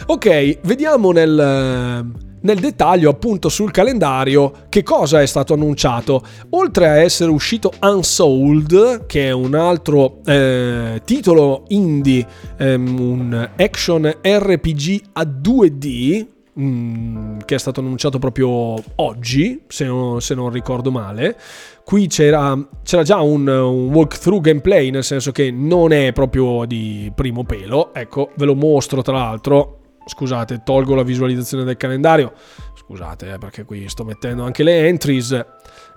Ok, 0.05 0.59
vediamo 0.63 1.11
nel, 1.11 2.05
nel 2.41 2.59
dettaglio 2.59 3.09
appunto 3.09 3.49
sul 3.49 3.71
calendario 3.71 4.51
che 4.69 4.81
cosa 4.81 5.21
è 5.21 5.25
stato 5.25 5.53
annunciato. 5.53 6.23
Oltre 6.51 6.87
a 6.87 6.97
essere 6.97 7.29
uscito 7.29 7.71
Unsold, 7.81 9.05
che 9.05 9.27
è 9.27 9.31
un 9.31 9.53
altro 9.53 10.21
eh, 10.25 11.01
titolo 11.03 11.65
indie, 11.67 12.25
ehm, 12.57 12.99
un 12.99 13.49
action 13.57 14.11
RPG 14.21 15.01
a 15.13 15.23
2D, 15.23 16.25
mm, 16.25 16.38
che 16.53 17.55
è 17.55 17.57
stato 17.57 17.79
annunciato 17.79 18.19
proprio 18.19 18.75
oggi, 18.95 19.63
se 19.67 19.85
non, 19.85 20.21
se 20.21 20.35
non 20.35 20.49
ricordo 20.49 20.91
male. 20.91 21.37
Qui 21.83 22.07
c'era, 22.07 22.57
c'era 22.83 23.03
già 23.03 23.19
un, 23.21 23.47
un, 23.47 23.93
walkthrough 23.93 24.41
gameplay, 24.41 24.89
nel 24.89 25.03
senso 25.03 25.31
che 25.31 25.51
non 25.51 25.91
è 25.91 26.11
proprio 26.11 26.65
di 26.65 27.11
primo 27.15 27.43
pelo. 27.43 27.93
Ecco, 27.93 28.31
ve 28.35 28.45
lo 28.45 28.55
mostro 28.55 29.01
tra 29.01 29.13
l'altro. 29.13 29.77
Scusate, 30.05 30.61
tolgo 30.63 30.95
la 30.95 31.03
visualizzazione 31.03 31.63
del 31.63 31.77
calendario. 31.77 32.33
Scusate, 32.75 33.33
eh, 33.33 33.37
perché 33.37 33.63
qui 33.63 33.87
sto 33.87 34.03
mettendo 34.03 34.43
anche 34.43 34.63
le 34.63 34.87
entries. 34.87 35.45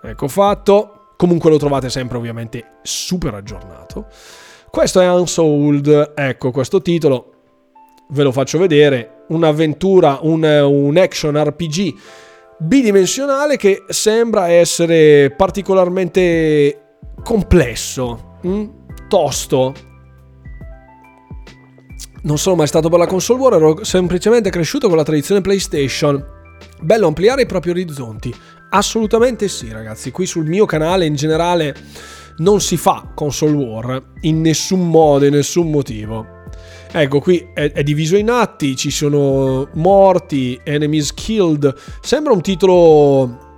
Ecco 0.02 0.28
fatto. 0.28 1.14
Comunque 1.16 1.50
lo 1.50 1.56
trovate 1.56 1.88
sempre 1.88 2.18
ovviamente 2.18 2.78
super 2.82 3.34
aggiornato. 3.34 4.06
Questo 4.70 5.00
è 5.00 5.10
Unsold, 5.10 6.12
ecco 6.14 6.50
questo 6.50 6.82
titolo. 6.82 7.32
Ve 8.08 8.22
lo 8.22 8.32
faccio 8.32 8.58
vedere. 8.58 9.21
Un'avventura, 9.32 10.18
un, 10.22 10.42
un 10.42 10.96
action 10.96 11.42
RPG 11.42 11.94
bidimensionale 12.58 13.56
che 13.56 13.84
sembra 13.88 14.48
essere 14.48 15.34
particolarmente 15.36 16.98
complesso, 17.22 18.38
mm? 18.46 18.64
tosto. 19.08 19.74
Non 22.22 22.38
sono 22.38 22.54
mai 22.54 22.68
stato 22.68 22.88
per 22.88 23.00
la 23.00 23.06
console 23.06 23.40
war, 23.40 23.54
ero 23.54 23.84
semplicemente 23.84 24.50
cresciuto 24.50 24.88
con 24.88 24.96
la 24.96 25.02
tradizione 25.02 25.40
PlayStation. 25.40 26.24
Bello 26.80 27.08
ampliare 27.08 27.42
i 27.42 27.46
propri 27.46 27.70
orizzonti. 27.70 28.32
Assolutamente 28.70 29.48
sì, 29.48 29.72
ragazzi. 29.72 30.10
Qui 30.12 30.24
sul 30.24 30.46
mio 30.46 30.64
canale 30.64 31.04
in 31.04 31.16
generale 31.16 31.74
non 32.38 32.60
si 32.60 32.76
fa 32.76 33.10
console 33.14 33.52
war 33.52 34.02
in 34.22 34.40
nessun 34.40 34.88
modo, 34.88 35.24
in 35.26 35.34
nessun 35.34 35.70
motivo. 35.70 36.41
Ecco, 36.94 37.20
qui 37.20 37.48
è, 37.54 37.72
è, 37.72 37.82
diviso 37.82 38.16
in 38.16 38.28
atti, 38.28 38.76
ci 38.76 38.90
sono 38.90 39.66
morti, 39.74 40.60
enemies 40.62 41.14
killed. 41.14 41.74
Sembra 42.02 42.34
un 42.34 42.42
titolo 42.42 43.50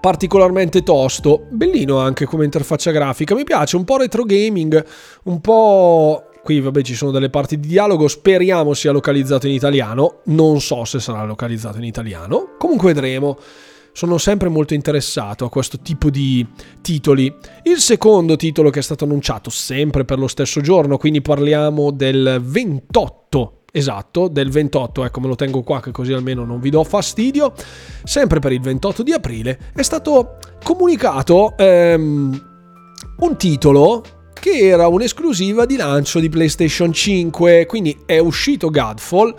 particolarmente 0.00 0.82
tosto, 0.82 1.46
bellino 1.50 1.98
anche 1.98 2.24
come 2.24 2.44
interfaccia 2.44 2.90
grafica. 2.90 3.34
Mi 3.34 3.44
piace, 3.44 3.76
un 3.76 3.84
po' 3.84 3.98
retro 3.98 4.24
gaming, 4.24 4.82
un 5.24 5.40
po' 5.42 6.28
qui 6.42 6.60
vabbè 6.60 6.82
ci 6.82 6.94
sono 6.94 7.10
delle 7.10 7.30
parti 7.30 7.58
di 7.58 7.68
dialogo, 7.68 8.06
speriamo 8.08 8.74
sia 8.74 8.92
localizzato 8.92 9.46
in 9.46 9.54
italiano, 9.54 10.20
non 10.24 10.60
so 10.60 10.84
se 10.84 11.00
sarà 11.00 11.24
localizzato 11.24 11.78
in 11.78 11.84
italiano, 11.84 12.54
comunque 12.58 12.92
vedremo 12.92 13.38
sono 13.94 14.18
sempre 14.18 14.48
molto 14.48 14.74
interessato 14.74 15.44
a 15.44 15.48
questo 15.48 15.78
tipo 15.78 16.10
di 16.10 16.44
titoli. 16.82 17.32
Il 17.62 17.78
secondo 17.78 18.34
titolo 18.34 18.68
che 18.68 18.80
è 18.80 18.82
stato 18.82 19.04
annunciato 19.04 19.50
sempre 19.50 20.04
per 20.04 20.18
lo 20.18 20.26
stesso 20.26 20.60
giorno, 20.60 20.98
quindi 20.98 21.22
parliamo 21.22 21.92
del 21.92 22.42
28 22.44 23.60
esatto, 23.76 24.28
del 24.28 24.50
28, 24.50 25.04
ecco 25.04 25.20
me 25.20 25.26
lo 25.26 25.34
tengo 25.34 25.62
qua 25.62 25.80
che 25.80 25.90
così 25.90 26.12
almeno 26.12 26.44
non 26.44 26.60
vi 26.60 26.70
do 26.70 26.84
fastidio, 26.84 27.52
sempre 28.04 28.38
per 28.38 28.52
il 28.52 28.60
28 28.60 29.02
di 29.02 29.12
aprile 29.12 29.58
è 29.74 29.82
stato 29.82 30.38
comunicato 30.62 31.56
ehm, 31.56 32.46
un 33.18 33.36
titolo 33.36 34.04
che 34.32 34.58
era 34.58 34.86
un'esclusiva 34.86 35.66
di 35.66 35.74
lancio 35.74 36.20
di 36.20 36.28
PlayStation 36.28 36.92
5, 36.92 37.66
quindi 37.66 37.98
è 38.06 38.18
uscito 38.18 38.70
Godfall 38.70 39.34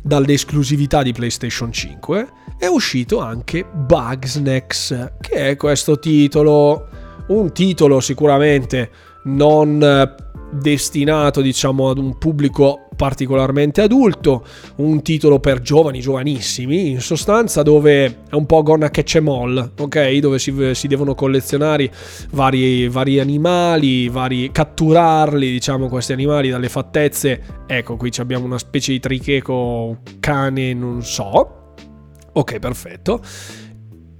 dall'esclusività 0.00 1.02
di 1.02 1.12
PlayStation 1.12 1.70
5 1.70 2.28
è 2.58 2.66
uscito 2.66 3.20
anche 3.20 3.64
Bugsnax, 3.64 5.12
che 5.20 5.50
è 5.50 5.56
questo 5.56 5.98
titolo, 5.98 6.88
un 7.28 7.52
titolo 7.52 8.00
sicuramente 8.00 8.90
non 9.24 10.14
destinato 10.50 11.40
diciamo 11.40 11.90
ad 11.90 11.98
un 11.98 12.16
pubblico 12.18 12.88
particolarmente 12.96 13.82
adulto, 13.82 14.46
un 14.76 15.02
titolo 15.02 15.38
per 15.38 15.60
giovani, 15.60 16.00
giovanissimi, 16.00 16.90
in 16.90 17.00
sostanza 17.02 17.62
dove 17.62 18.22
è 18.30 18.34
un 18.34 18.46
po' 18.46 18.62
gonna 18.62 18.88
catch 18.88 19.16
em 19.16 19.28
all, 19.28 19.72
ok? 19.78 20.16
Dove 20.16 20.38
si, 20.38 20.54
si 20.72 20.86
devono 20.86 21.14
collezionare 21.14 21.90
vari, 22.30 22.88
vari, 22.88 23.20
animali, 23.20 24.08
vari, 24.08 24.50
catturarli, 24.50 25.50
diciamo, 25.50 25.88
questi 25.88 26.14
animali 26.14 26.48
dalle 26.48 26.70
fattezze. 26.70 27.64
Ecco, 27.66 27.96
qui 27.96 28.10
abbiamo 28.16 28.46
una 28.46 28.58
specie 28.58 28.92
di 28.92 29.00
tricheco 29.00 29.98
cane, 30.18 30.72
non 30.72 31.02
so, 31.02 31.65
Ok, 32.36 32.58
perfetto. 32.58 33.22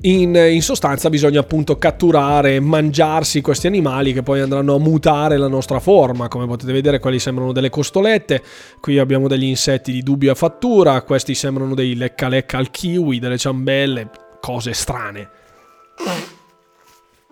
In, 0.02 0.34
in, 0.34 0.62
sostanza 0.62 1.10
bisogna 1.10 1.40
appunto 1.40 1.76
catturare 1.76 2.54
e 2.54 2.60
mangiarsi 2.60 3.42
questi 3.42 3.66
animali 3.66 4.14
che 4.14 4.22
poi 4.22 4.40
andranno 4.40 4.74
a 4.74 4.78
mutare 4.78 5.36
la 5.36 5.48
nostra 5.48 5.80
forma. 5.80 6.28
Come 6.28 6.46
potete 6.46 6.72
vedere, 6.72 6.98
quelli 6.98 7.18
sembrano 7.18 7.52
delle 7.52 7.68
costolette. 7.68 8.42
Qui 8.80 8.98
abbiamo 8.98 9.28
degli 9.28 9.44
insetti 9.44 9.92
di 9.92 10.02
dubbia 10.02 10.34
fattura. 10.34 11.02
Questi 11.02 11.34
sembrano 11.34 11.74
dei 11.74 11.94
lecca 11.94 12.28
lecca 12.28 12.56
al 12.56 12.70
kiwi, 12.70 13.18
delle 13.18 13.36
ciambelle, 13.36 14.10
cose 14.40 14.72
strane. 14.72 15.28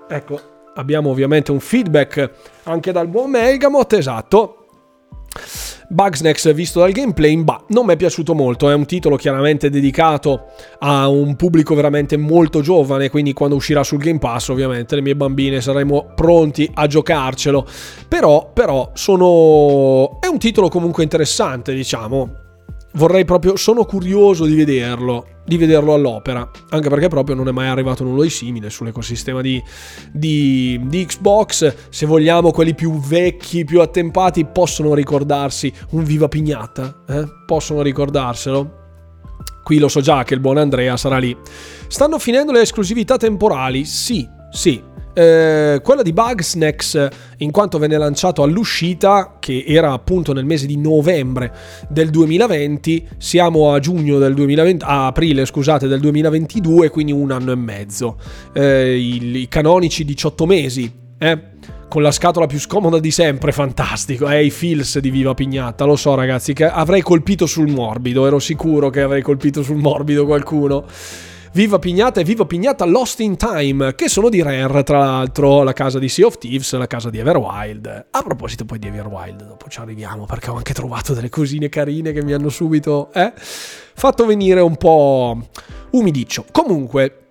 Ecco, 0.07 0.41
abbiamo 0.75 1.09
ovviamente 1.09 1.51
un 1.51 1.61
feedback 1.61 2.31
anche 2.65 2.93
dal 2.93 3.09
buon 3.09 3.31
Melgamot, 3.31 3.93
esatto. 3.95 4.67
Bugsnax 5.89 6.53
visto 6.55 6.81
dal 6.81 6.93
gameplay, 6.93 7.37
bah, 7.43 7.65
non 7.69 7.87
mi 7.87 7.93
è 7.93 7.97
piaciuto 7.97 8.35
molto, 8.35 8.71
è 8.71 8.75
un 8.75 8.87
titolo 8.87 9.17
chiaramente 9.17 9.71
dedicato 9.71 10.47
a 10.79 11.09
un 11.09 11.37
pubblico 11.37 11.75
veramente 11.75 12.17
molto 12.17 12.61
giovane, 12.61 13.11
quindi 13.11 13.33
quando 13.33 13.57
uscirà 13.57 13.83
sul 13.83 13.99
Game 13.99 14.19
Pass 14.19 14.49
ovviamente 14.49 14.95
le 14.95 15.03
mie 15.03 15.17
bambine 15.17 15.61
saremo 15.61 16.13
pronti 16.15 16.71
a 16.75 16.87
giocarcelo, 16.87 17.67
però, 18.09 18.51
però 18.53 18.91
sono... 18.95 20.21
è 20.21 20.27
un 20.27 20.39
titolo 20.39 20.69
comunque 20.69 21.03
interessante 21.03 21.75
diciamo, 21.75 22.43
vorrei 22.93 23.25
proprio, 23.25 23.57
sono 23.57 23.85
curioso 23.85 24.45
di 24.45 24.55
vederlo, 24.55 25.27
di 25.45 25.57
vederlo 25.57 25.95
all'opera, 25.95 26.49
anche 26.71 26.89
perché 26.89 27.09
proprio 27.09 27.35
non 27.35 27.49
è 27.49 27.53
mai 27.53 27.69
arrivato 27.69 28.05
nulla 28.05 28.23
di 28.23 28.31
simile 28.31 28.71
sull'ecosistema 28.71 29.41
di, 29.41 29.63
di, 30.13 30.81
di, 30.85 31.05
Xbox. 31.05 31.75
Se 31.91 32.07
vogliamo, 32.07 32.51
quelli 32.51 32.75
più 32.75 32.99
vecchi, 32.99 33.65
più 33.65 33.81
attempati, 33.81 34.45
possono 34.47 34.95
ricordarsi 34.95 35.73
un 35.91 36.05
Viva 36.05 36.29
Pignata, 36.29 37.03
eh? 37.07 37.25
possono 37.47 37.83
ricordarselo. 37.83 38.83
Qui 39.63 39.79
lo 39.79 39.89
so 39.89 40.01
già 40.01 40.25
che 40.25 40.35
il 40.35 40.41
buon 40.41 40.59
Andrea 40.59 40.97
sarà 40.97 41.19
lì. 41.19 41.37
Stanno 41.89 42.19
finendo 42.19 42.53
le 42.53 42.61
esclusività 42.61 43.17
temporali? 43.17 43.85
Sì, 43.85 44.29
sì, 44.51 44.83
eh, 45.15 45.81
quella 45.83 46.03
di 46.03 46.13
Bugsnax, 46.13 47.09
in 47.39 47.51
quanto 47.51 47.79
venne 47.79 47.97
lanciato 47.97 48.43
all'uscita, 48.43 49.37
che 49.39 49.65
era 49.67 49.93
appunto 49.93 50.33
nel 50.33 50.45
mese 50.45 50.67
di 50.67 50.77
novembre 50.77 51.53
del 51.89 52.11
2020, 52.11 53.09
siamo 53.17 53.73
a 53.73 53.79
giugno 53.79 54.19
del 54.19 54.35
2020, 54.35 54.85
a 54.85 55.07
aprile 55.07 55.47
scusate 55.47 55.87
del 55.87 56.01
2022, 56.01 56.91
quindi 56.91 57.13
un 57.13 57.31
anno 57.31 57.53
e 57.53 57.57
mezzo. 57.57 58.19
Eh, 58.53 58.97
i, 58.97 59.37
i, 59.43 59.49
canonici 59.49 60.05
18 60.05 60.47
mesi, 60.47 60.93
eh? 61.17 61.53
con 61.89 62.03
la 62.03 62.11
scatola 62.11 62.47
più 62.47 62.59
scomoda 62.59 62.99
di 62.99 63.13
sempre, 63.13 63.53
fantastico, 63.53 64.29
eh, 64.29 64.45
i 64.45 64.51
feels 64.51 64.99
di 64.99 65.11
Viva 65.11 65.33
Pignata, 65.33 65.85
lo 65.85 65.95
so 65.95 66.17
ragazzi, 66.17 66.53
che 66.53 66.65
avrei 66.65 67.03
colpito 67.03 67.47
sul 67.47 67.69
morbido, 67.69 68.27
ero 68.27 68.41
sicuro 68.41 68.91
che 68.91 69.01
avrei 69.01 69.23
colpito 69.23 69.63
sul 69.63 69.77
morbido 69.77 70.27
qualcuno. 70.27 70.85
Viva 71.55 71.79
Pignata 71.79 72.21
e 72.21 72.25
Viva 72.25 72.47
Pignata 72.47 72.85
Lost 72.85 73.21
in 73.21 73.37
Time, 73.37 73.95
che 73.95 74.09
sono 74.09 74.29
di 74.29 74.43
Rare, 74.43 74.83
tra 74.83 74.99
l'altro, 74.99 75.63
la 75.63 75.73
casa 75.73 76.01
di 76.01 76.09
Sea 76.09 76.27
of 76.27 76.37
Thieves, 76.37 76.73
la 76.73 76.89
casa 76.89 77.11
di 77.11 77.19
Everwild. 77.19 78.07
A 78.11 78.23
proposito 78.23 78.65
poi 78.65 78.81
di 78.81 78.89
Everwild, 78.89 79.47
dopo 79.47 79.69
ci 79.69 79.79
arriviamo, 79.79 80.27
perché 80.27 80.51
ho 80.51 80.57
anche 80.57 80.75
trovato 80.75 81.15
delle 81.15 81.29
cosine 81.29 81.69
carine 81.69 82.11
che 82.11 82.25
mi 82.25 82.33
hanno 82.33 82.49
subito, 82.49 83.13
eh, 83.13 83.33
fatto 83.37 84.27
venire 84.27 84.59
un 84.59 84.75
po' 84.77 85.47
umidiccio. 85.91 86.45
Comunque, 86.51 87.24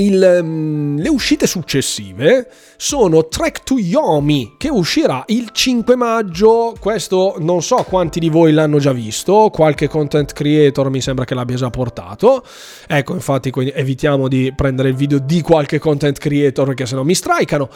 il, 0.00 0.38
um, 0.42 0.98
le 0.98 1.08
uscite 1.08 1.46
successive 1.46 2.48
sono 2.76 3.28
Trek 3.28 3.62
to 3.62 3.78
Yomi 3.78 4.54
che 4.56 4.68
uscirà 4.68 5.24
il 5.28 5.50
5 5.52 5.96
maggio. 5.96 6.74
Questo 6.78 7.36
non 7.38 7.62
so 7.62 7.76
quanti 7.88 8.18
di 8.18 8.28
voi 8.28 8.52
l'hanno 8.52 8.78
già 8.78 8.92
visto, 8.92 9.50
qualche 9.52 9.88
content 9.88 10.32
creator 10.32 10.88
mi 10.90 11.00
sembra 11.00 11.24
che 11.24 11.34
l'abbia 11.34 11.56
già 11.56 11.70
portato. 11.70 12.42
Ecco, 12.86 13.14
infatti 13.14 13.52
evitiamo 13.54 14.28
di 14.28 14.52
prendere 14.54 14.88
il 14.88 14.94
video 14.94 15.18
di 15.18 15.42
qualche 15.42 15.78
content 15.78 16.18
creator 16.18 16.66
perché 16.66 16.86
sennò 16.86 17.02
mi 17.02 17.14
strikano. 17.14 17.68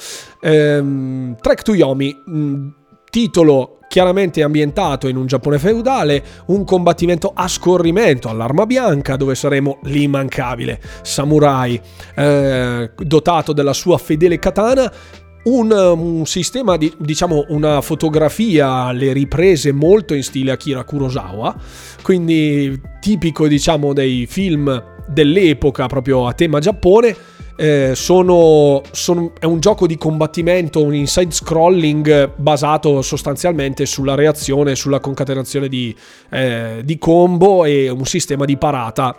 Um, 0.42 1.36
Trek 1.40 1.62
to 1.62 1.74
Yomi, 1.74 2.22
mm, 2.30 2.68
titolo 3.14 3.78
chiaramente 3.86 4.42
ambientato 4.42 5.06
in 5.06 5.14
un 5.14 5.26
Giappone 5.26 5.60
feudale, 5.60 6.20
un 6.46 6.64
combattimento 6.64 7.30
a 7.32 7.46
scorrimento 7.46 8.28
all'arma 8.28 8.66
bianca 8.66 9.14
dove 9.14 9.36
saremo 9.36 9.78
l'immancabile 9.84 10.80
samurai 11.02 11.80
eh, 12.16 12.90
dotato 12.96 13.52
della 13.52 13.72
sua 13.72 13.98
fedele 13.98 14.40
katana. 14.40 14.92
Un, 15.44 15.70
un, 15.70 16.26
sistema 16.26 16.76
di, 16.76 16.92
diciamo, 16.98 17.44
una 17.50 17.82
fotografia 17.82 18.86
alle 18.86 19.12
riprese 19.12 19.70
molto 19.70 20.14
in 20.14 20.24
stile 20.24 20.50
Akira 20.50 20.82
Kurosawa, 20.82 21.54
quindi 22.02 22.80
tipico, 22.98 23.46
diciamo, 23.46 23.92
dei 23.92 24.26
film 24.26 24.82
dell'epoca 25.06 25.86
proprio 25.86 26.26
a 26.26 26.32
tema 26.32 26.58
Giappone 26.58 27.33
eh, 27.56 27.92
sono, 27.94 28.82
sono, 28.90 29.32
è 29.38 29.44
un 29.44 29.60
gioco 29.60 29.86
di 29.86 29.96
combattimento, 29.96 30.82
un 30.82 30.94
inside 30.94 31.32
scrolling 31.32 32.34
basato 32.36 33.02
sostanzialmente 33.02 33.86
sulla 33.86 34.14
reazione, 34.14 34.74
sulla 34.74 35.00
concatenazione 35.00 35.68
di, 35.68 35.94
eh, 36.30 36.80
di 36.84 36.98
combo 36.98 37.64
e 37.64 37.88
un 37.88 38.04
sistema 38.04 38.44
di 38.44 38.56
parata. 38.56 39.18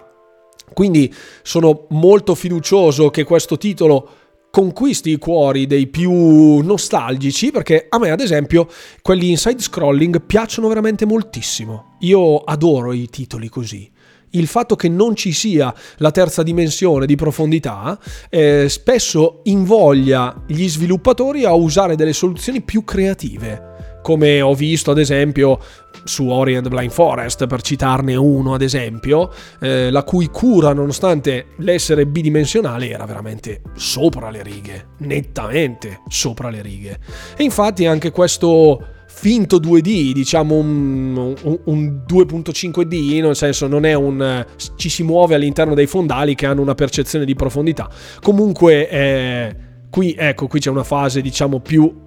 Quindi 0.74 1.14
sono 1.44 1.86
molto 1.90 2.36
fiducioso 2.36 3.10
che 3.10 3.24
questo 3.24 3.58
titolo 3.58 4.10
conquisti 4.50 5.12
i 5.12 5.18
cuori 5.18 5.68
dei 5.68 5.88
più 5.88 6.62
nostalgici 6.62 7.52
perché 7.52 7.88
a 7.90 8.00
me 8.00 8.10
ad 8.10 8.22
esempio 8.22 8.70
quelli 9.02 9.30
inside 9.30 9.62
scrolling 9.62 10.22
piacciono 10.26 10.68
veramente 10.68 11.06
moltissimo. 11.06 11.98
Io 12.00 12.38
adoro 12.38 12.94
i 12.94 13.08
titoli 13.10 13.50
così 13.50 13.92
il 14.32 14.47
fatto 14.47 14.76
che 14.76 14.89
non 14.89 15.15
ci 15.15 15.32
sia 15.32 15.73
la 15.97 16.11
terza 16.11 16.43
dimensione 16.43 17.05
di 17.05 17.15
profondità 17.15 17.97
eh, 18.30 18.67
spesso 18.69 19.41
invoglia 19.43 20.43
gli 20.47 20.67
sviluppatori 20.67 21.45
a 21.45 21.53
usare 21.53 21.95
delle 21.95 22.13
soluzioni 22.13 22.61
più 22.61 22.84
creative 22.84 23.73
come 24.05 24.39
ho 24.39 24.53
visto 24.53 24.91
ad 24.91 24.99
esempio 24.99 25.59
su 26.03 26.28
Ori 26.28 26.55
and 26.55 26.63
the 26.63 26.69
Blind 26.69 26.91
Forest, 26.91 27.47
per 27.47 27.63
citarne 27.63 28.15
uno 28.15 28.53
ad 28.53 28.61
esempio, 28.61 29.32
eh, 29.59 29.89
la 29.89 30.03
cui 30.03 30.28
cura, 30.28 30.73
nonostante 30.73 31.47
l'essere 31.57 32.05
bidimensionale, 32.05 32.88
era 32.88 33.05
veramente 33.05 33.63
sopra 33.76 34.30
le 34.30 34.43
righe, 34.43 34.89
nettamente 34.99 36.01
sopra 36.07 36.51
le 36.51 36.61
righe. 36.61 36.99
E 37.36 37.43
infatti 37.43 37.88
anche 37.88 38.11
questo 38.11 38.95
finto 39.16 39.59
2D, 39.59 40.11
diciamo 40.11 40.55
un, 40.55 41.36
un, 41.41 41.59
un, 41.63 42.01
2.5D, 42.05 43.22
nel 43.22 43.36
senso 43.36 43.66
non 43.66 43.86
è 43.86 43.93
un... 43.93 44.45
ci 44.76 44.89
si 44.89 45.03
muove 45.03 45.36
all'interno 45.36 45.74
dei 45.74 45.88
fondali 45.88 46.36
che 46.36 46.45
hanno 46.45 46.61
una 46.61 46.76
percezione 46.76 47.24
di 47.24 47.34
profondità. 47.34 47.89
Comunque, 48.22 48.89
eh, 48.89 49.55
qui, 49.89 50.13
ecco, 50.18 50.47
qui 50.47 50.59
c'è 50.59 50.70
una 50.70 50.84
fase 50.84 51.22
diciamo 51.22 51.61
più... 51.61 52.03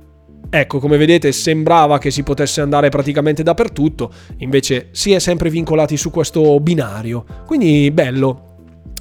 Ecco, 0.51 0.79
come 0.79 0.97
vedete 0.97 1.33
sembrava 1.33 1.99
che 1.99 2.11
si 2.11 2.23
potesse 2.23 2.61
andare 2.61 2.91
praticamente 2.91 3.43
dappertutto, 3.43 4.13
invece 4.39 4.89
si 4.93 5.13
è 5.13 5.19
sempre 5.19 5.51
vincolati 5.51 5.97
su 5.97 6.11
questo 6.11 6.61
binario. 6.61 7.25
Quindi 7.47 7.91
bello, 7.91 8.45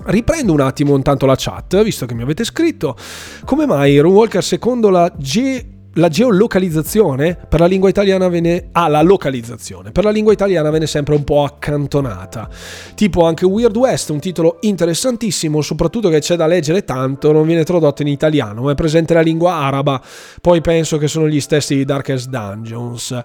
Riprendo 0.05 0.53
un 0.53 0.61
attimo 0.61 0.95
intanto 0.95 1.25
la 1.25 1.35
chat, 1.35 1.81
visto 1.83 2.05
che 2.05 2.13
mi 2.13 2.21
avete 2.21 2.43
scritto. 2.43 2.95
Come 3.43 3.65
mai 3.65 3.97
Runewalker 3.99 4.43
secondo 4.43 4.89
la 4.89 5.11
G 5.17 5.75
la 5.97 6.09
geolocalizzazione 6.09 7.37
per 7.47 7.59
la 7.59 7.65
lingua 7.65 7.89
italiana 7.89 8.27
viene 8.27 8.69
ah 8.71 8.87
la 8.87 9.01
localizzazione. 9.01 9.91
Per 9.91 10.03
la 10.03 10.09
lingua 10.09 10.31
italiana 10.31 10.69
viene 10.69 10.87
sempre 10.87 11.15
un 11.15 11.23
po' 11.23 11.43
accantonata. 11.43 12.49
Tipo 12.95 13.25
anche 13.25 13.45
Weird 13.45 13.75
West 13.75 14.09
un 14.09 14.19
titolo 14.19 14.57
interessantissimo 14.61 15.61
soprattutto 15.61 16.09
che 16.09 16.19
c'è 16.19 16.35
da 16.35 16.47
leggere 16.47 16.83
tanto 16.83 17.31
non 17.31 17.45
viene 17.45 17.63
tradotto 17.63 18.01
in 18.01 18.07
italiano 18.07 18.61
ma 18.61 18.71
è 18.71 18.75
presente 18.75 19.13
la 19.13 19.21
lingua 19.21 19.53
araba. 19.53 20.01
Poi 20.41 20.61
penso 20.61 20.97
che 20.97 21.07
sono 21.07 21.27
gli 21.27 21.41
stessi 21.41 21.75
di 21.75 21.85
Darkest 21.85 22.29
Dungeons 22.29 23.23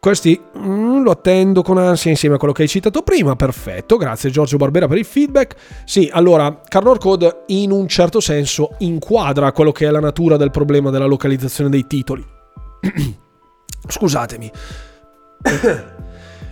questi 0.00 0.40
mm, 0.58 1.02
lo 1.02 1.10
attendo 1.10 1.62
con 1.62 1.76
ansia 1.76 2.10
insieme 2.10 2.36
a 2.36 2.38
quello 2.38 2.54
che 2.54 2.62
hai 2.62 2.68
citato 2.68 3.02
prima. 3.02 3.36
Perfetto, 3.36 3.98
grazie 3.98 4.30
Giorgio 4.30 4.56
Barbera 4.56 4.88
per 4.88 4.96
il 4.96 5.04
feedback. 5.04 5.56
Sì, 5.84 6.08
allora, 6.10 6.62
Carnor 6.66 6.98
Code 6.98 7.44
in 7.48 7.70
un 7.70 7.86
certo 7.86 8.18
senso 8.18 8.74
inquadra 8.78 9.52
quello 9.52 9.72
che 9.72 9.86
è 9.86 9.90
la 9.90 10.00
natura 10.00 10.38
del 10.38 10.50
problema 10.50 10.90
della 10.90 11.04
localizzazione 11.04 11.68
dei 11.68 11.86
titoli. 11.86 12.24
Scusatemi. 13.86 14.50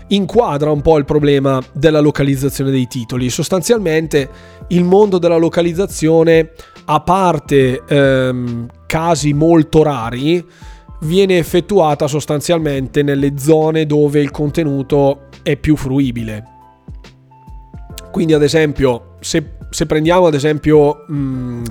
inquadra 0.08 0.70
un 0.70 0.80
po' 0.80 0.96
il 0.98 1.04
problema 1.04 1.62
della 1.72 2.00
localizzazione 2.00 2.70
dei 2.70 2.86
titoli. 2.86 3.30
Sostanzialmente 3.30 4.28
il 4.68 4.84
mondo 4.84 5.18
della 5.18 5.36
localizzazione, 5.36 6.52
a 6.84 7.00
parte 7.00 7.82
ehm, 7.86 8.66
casi 8.86 9.32
molto 9.32 9.82
rari, 9.82 10.46
viene 11.00 11.38
effettuata 11.38 12.06
sostanzialmente 12.06 13.02
nelle 13.02 13.38
zone 13.38 13.86
dove 13.86 14.20
il 14.20 14.30
contenuto 14.30 15.28
è 15.42 15.56
più 15.56 15.76
fruibile. 15.76 16.56
Quindi 18.10 18.32
ad 18.34 18.42
esempio, 18.42 19.16
se, 19.20 19.50
se 19.70 19.86
prendiamo 19.86 20.26
ad 20.26 20.34
esempio 20.34 21.04
mh, 21.06 21.62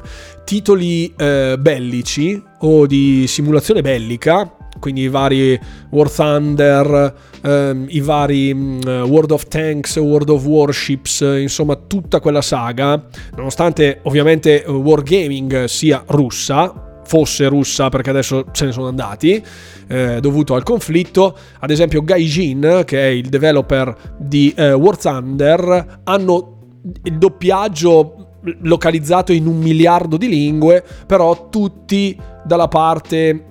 titoli 0.45 1.13
eh, 1.17 1.57
bellici 1.59 2.41
o 2.59 2.85
di 2.85 3.25
simulazione 3.27 3.81
bellica, 3.81 4.49
quindi 4.79 5.01
i 5.01 5.07
vari 5.09 5.59
War 5.89 6.09
Thunder, 6.09 7.13
ehm, 7.41 7.85
i 7.89 7.99
vari 7.99 8.53
mh, 8.53 9.05
World 9.07 9.31
of 9.31 9.47
Tanks, 9.47 9.97
World 9.97 10.29
of 10.29 10.45
Warships, 10.45 11.21
insomma 11.21 11.75
tutta 11.75 12.19
quella 12.19 12.41
saga, 12.41 13.03
nonostante 13.35 13.99
ovviamente 14.03 14.63
Wargaming 14.67 15.65
sia 15.65 16.03
russa, 16.07 16.86
fosse 17.07 17.47
russa 17.47 17.89
perché 17.89 18.09
adesso 18.09 18.45
se 18.51 18.65
ne 18.65 18.71
sono 18.71 18.87
andati 18.87 19.43
eh, 19.87 20.19
dovuto 20.19 20.53
al 20.55 20.63
conflitto. 20.63 21.35
Ad 21.59 21.71
esempio 21.71 22.03
Gaijin 22.03 22.83
che 22.85 22.99
è 22.99 23.07
il 23.07 23.29
developer 23.29 24.15
di 24.19 24.53
eh, 24.55 24.73
War 24.73 24.97
Thunder 24.97 26.01
hanno 26.03 26.55
il 27.03 27.17
doppiaggio 27.17 28.27
localizzato 28.61 29.33
in 29.33 29.45
un 29.47 29.57
miliardo 29.57 30.15
di 30.15 30.29
lingue 30.29 30.83
però 31.05 31.49
tutti 31.49 32.17
dalla 32.45 32.67
parte 32.67 33.46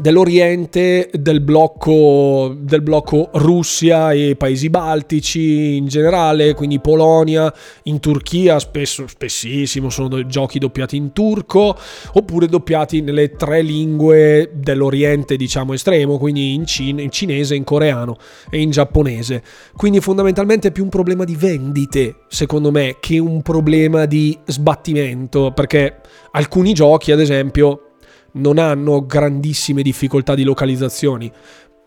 dell'Oriente, 0.00 1.10
del 1.12 1.40
blocco, 1.40 2.56
del 2.58 2.82
blocco 2.82 3.30
Russia 3.34 4.12
e 4.12 4.36
paesi 4.36 4.70
baltici 4.70 5.76
in 5.76 5.86
generale, 5.86 6.54
quindi 6.54 6.80
Polonia, 6.80 7.52
in 7.84 8.00
Turchia 8.00 8.58
spesso, 8.58 9.06
spessissimo 9.06 9.90
sono 9.90 10.26
giochi 10.26 10.58
doppiati 10.58 10.96
in 10.96 11.12
turco 11.12 11.76
oppure 12.12 12.46
doppiati 12.46 13.00
nelle 13.00 13.32
tre 13.32 13.62
lingue 13.62 14.50
dell'Oriente 14.54 15.36
diciamo 15.36 15.72
estremo, 15.72 16.18
quindi 16.18 16.54
in, 16.54 16.66
cine, 16.66 17.02
in 17.02 17.10
cinese, 17.10 17.54
in 17.54 17.64
coreano 17.64 18.16
e 18.50 18.60
in 18.60 18.70
giapponese. 18.70 19.42
Quindi 19.76 20.00
fondamentalmente 20.00 20.68
è 20.68 20.72
più 20.72 20.84
un 20.84 20.90
problema 20.90 21.24
di 21.24 21.36
vendite, 21.36 22.20
secondo 22.28 22.70
me, 22.70 22.96
che 23.00 23.18
un 23.18 23.42
problema 23.42 24.06
di 24.06 24.36
sbattimento, 24.44 25.52
perché 25.52 26.00
alcuni 26.32 26.72
giochi, 26.72 27.12
ad 27.12 27.20
esempio, 27.20 27.87
non 28.32 28.58
hanno 28.58 29.04
grandissime 29.04 29.82
difficoltà 29.82 30.34
di 30.34 30.44
localizzazioni. 30.44 31.30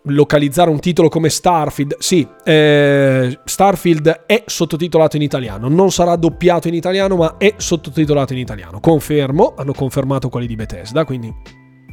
Localizzare 0.05 0.71
un 0.71 0.79
titolo 0.79 1.09
come 1.09 1.29
Starfield, 1.29 1.97
sì, 1.99 2.27
eh, 2.43 3.39
Starfield 3.45 4.23
è 4.25 4.43
sottotitolato 4.47 5.15
in 5.15 5.21
italiano, 5.21 5.67
non 5.67 5.91
sarà 5.91 6.15
doppiato 6.15 6.67
in 6.67 6.73
italiano, 6.73 7.15
ma 7.15 7.37
è 7.37 7.53
sottotitolato 7.57 8.33
in 8.33 8.39
italiano. 8.39 8.79
Confermo, 8.79 9.53
hanno 9.55 9.73
confermato 9.73 10.29
quelli 10.29 10.47
di 10.47 10.55
Bethesda, 10.55 11.05
quindi 11.05 11.31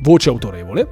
voce 0.00 0.30
autorevole. 0.30 0.88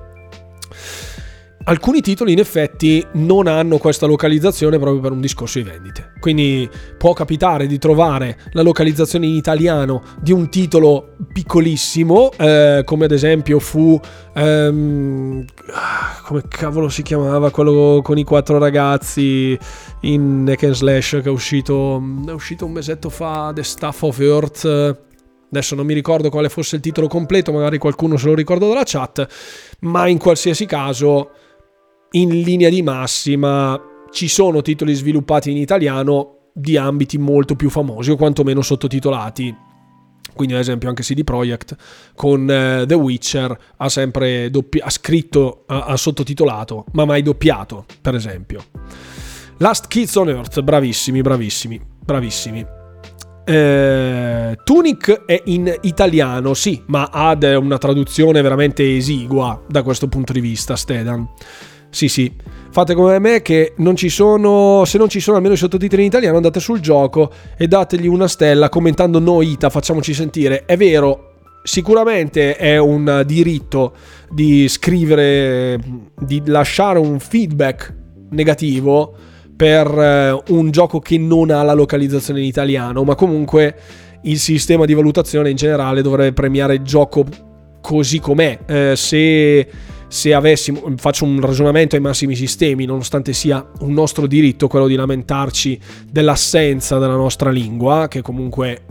Alcuni 1.68 2.00
titoli 2.00 2.30
in 2.30 2.38
effetti 2.38 3.04
non 3.14 3.48
hanno 3.48 3.78
questa 3.78 4.06
localizzazione 4.06 4.78
proprio 4.78 5.00
per 5.00 5.10
un 5.10 5.20
discorso 5.20 5.58
di 5.58 5.64
vendite. 5.64 6.12
Quindi 6.20 6.70
può 6.96 7.12
capitare 7.12 7.66
di 7.66 7.76
trovare 7.78 8.38
la 8.52 8.62
localizzazione 8.62 9.26
in 9.26 9.34
italiano 9.34 10.00
di 10.20 10.30
un 10.30 10.48
titolo 10.48 11.14
piccolissimo, 11.32 12.30
eh, 12.36 12.82
come 12.84 13.06
ad 13.06 13.10
esempio 13.10 13.58
fu... 13.58 13.98
Ehm, 14.34 15.44
come 16.22 16.42
cavolo 16.46 16.88
si 16.88 17.02
chiamava 17.02 17.50
quello 17.50 17.98
con 18.00 18.16
i 18.16 18.22
quattro 18.22 18.58
ragazzi 18.58 19.58
in 20.02 20.44
Neck 20.44 20.62
and 20.62 20.74
Slash 20.74 21.18
che 21.20 21.28
è 21.28 21.30
uscito, 21.30 22.00
è 22.28 22.30
uscito 22.30 22.64
un 22.64 22.72
mesetto 22.72 23.10
fa, 23.10 23.50
The 23.52 23.64
Stuff 23.64 24.02
of 24.02 24.20
Earth. 24.20 24.64
Adesso 25.50 25.74
non 25.74 25.84
mi 25.84 25.94
ricordo 25.94 26.30
quale 26.30 26.48
fosse 26.48 26.76
il 26.76 26.82
titolo 26.82 27.08
completo, 27.08 27.50
magari 27.50 27.78
qualcuno 27.78 28.16
se 28.16 28.26
lo 28.26 28.34
ricorda 28.34 28.68
dalla 28.68 28.82
chat, 28.84 29.26
ma 29.80 30.06
in 30.06 30.18
qualsiasi 30.18 30.64
caso 30.64 31.30
in 32.12 32.40
linea 32.40 32.68
di 32.68 32.82
massima 32.82 33.80
ci 34.10 34.28
sono 34.28 34.62
titoli 34.62 34.94
sviluppati 34.94 35.50
in 35.50 35.56
italiano 35.56 36.50
di 36.52 36.76
ambiti 36.76 37.18
molto 37.18 37.54
più 37.54 37.68
famosi 37.68 38.10
o 38.10 38.16
quantomeno 38.16 38.62
sottotitolati. 38.62 39.54
Quindi, 40.32 40.54
ad 40.54 40.60
esempio, 40.60 40.88
anche 40.88 41.02
CD 41.02 41.24
Projekt 41.24 41.76
con 42.14 42.42
uh, 42.42 42.86
The 42.86 42.94
Witcher 42.94 43.56
ha 43.76 43.88
sempre 43.88 44.50
doppi- 44.50 44.80
ha 44.80 44.90
scritto, 44.90 45.64
ha, 45.66 45.84
ha 45.84 45.96
sottotitolato, 45.96 46.84
ma 46.92 47.04
mai 47.04 47.22
doppiato, 47.22 47.86
per 48.00 48.14
esempio. 48.14 48.64
Last 49.58 49.88
Kids 49.88 50.14
on 50.16 50.28
Earth, 50.28 50.60
bravissimi, 50.60 51.22
bravissimi, 51.22 51.80
bravissimi. 52.04 52.66
Eh, 53.48 54.58
Tunic 54.64 55.24
è 55.24 55.40
in 55.46 55.72
italiano, 55.82 56.52
sì, 56.52 56.82
ma 56.86 57.08
ha 57.10 57.38
una 57.56 57.78
traduzione 57.78 58.42
veramente 58.42 58.96
esigua 58.96 59.62
da 59.68 59.82
questo 59.82 60.08
punto 60.08 60.32
di 60.32 60.40
vista, 60.40 60.76
Stedan. 60.76 61.26
Sì, 61.90 62.08
sì. 62.08 62.32
Fate 62.70 62.94
come 62.94 63.18
me 63.18 63.40
che 63.40 63.72
non 63.78 63.96
ci 63.96 64.10
sono, 64.10 64.84
se 64.84 64.98
non 64.98 65.08
ci 65.08 65.20
sono 65.20 65.36
almeno 65.36 65.54
i 65.54 65.58
sottotitoli 65.58 66.02
in 66.02 66.08
italiano, 66.08 66.36
andate 66.36 66.60
sul 66.60 66.80
gioco 66.80 67.30
e 67.56 67.66
dategli 67.68 68.06
una 68.06 68.28
stella 68.28 68.68
commentando 68.68 69.18
no 69.18 69.40
Ita, 69.40 69.70
facciamoci 69.70 70.12
sentire. 70.12 70.66
È 70.66 70.76
vero, 70.76 71.32
sicuramente 71.62 72.56
è 72.56 72.76
un 72.76 73.22
diritto 73.26 73.94
di 74.30 74.68
scrivere, 74.68 75.80
di 76.20 76.42
lasciare 76.46 76.98
un 76.98 77.18
feedback 77.18 77.94
negativo 78.30 79.14
per 79.56 79.86
eh, 79.86 80.42
un 80.48 80.70
gioco 80.70 80.98
che 80.98 81.16
non 81.16 81.50
ha 81.50 81.62
la 81.62 81.72
localizzazione 81.72 82.40
in 82.40 82.46
italiano, 82.46 83.04
ma 83.04 83.14
comunque 83.14 83.74
il 84.22 84.38
sistema 84.38 84.84
di 84.84 84.92
valutazione 84.92 85.50
in 85.50 85.56
generale 85.56 86.02
dovrebbe 86.02 86.34
premiare 86.34 86.74
il 86.74 86.82
gioco 86.82 87.24
così 87.80 88.18
com'è. 88.20 88.58
Eh, 88.66 88.92
se 88.96 89.66
se 90.08 90.34
avessimo, 90.34 90.82
faccio 90.96 91.24
un 91.24 91.40
ragionamento 91.40 91.96
ai 91.96 92.00
massimi 92.00 92.34
sistemi, 92.34 92.84
nonostante 92.84 93.32
sia 93.32 93.64
un 93.80 93.92
nostro 93.92 94.26
diritto 94.26 94.68
quello 94.68 94.86
di 94.86 94.94
lamentarci 94.94 95.80
dell'assenza 96.10 96.98
della 96.98 97.16
nostra 97.16 97.50
lingua, 97.50 98.08
che 98.08 98.22
comunque 98.22 98.84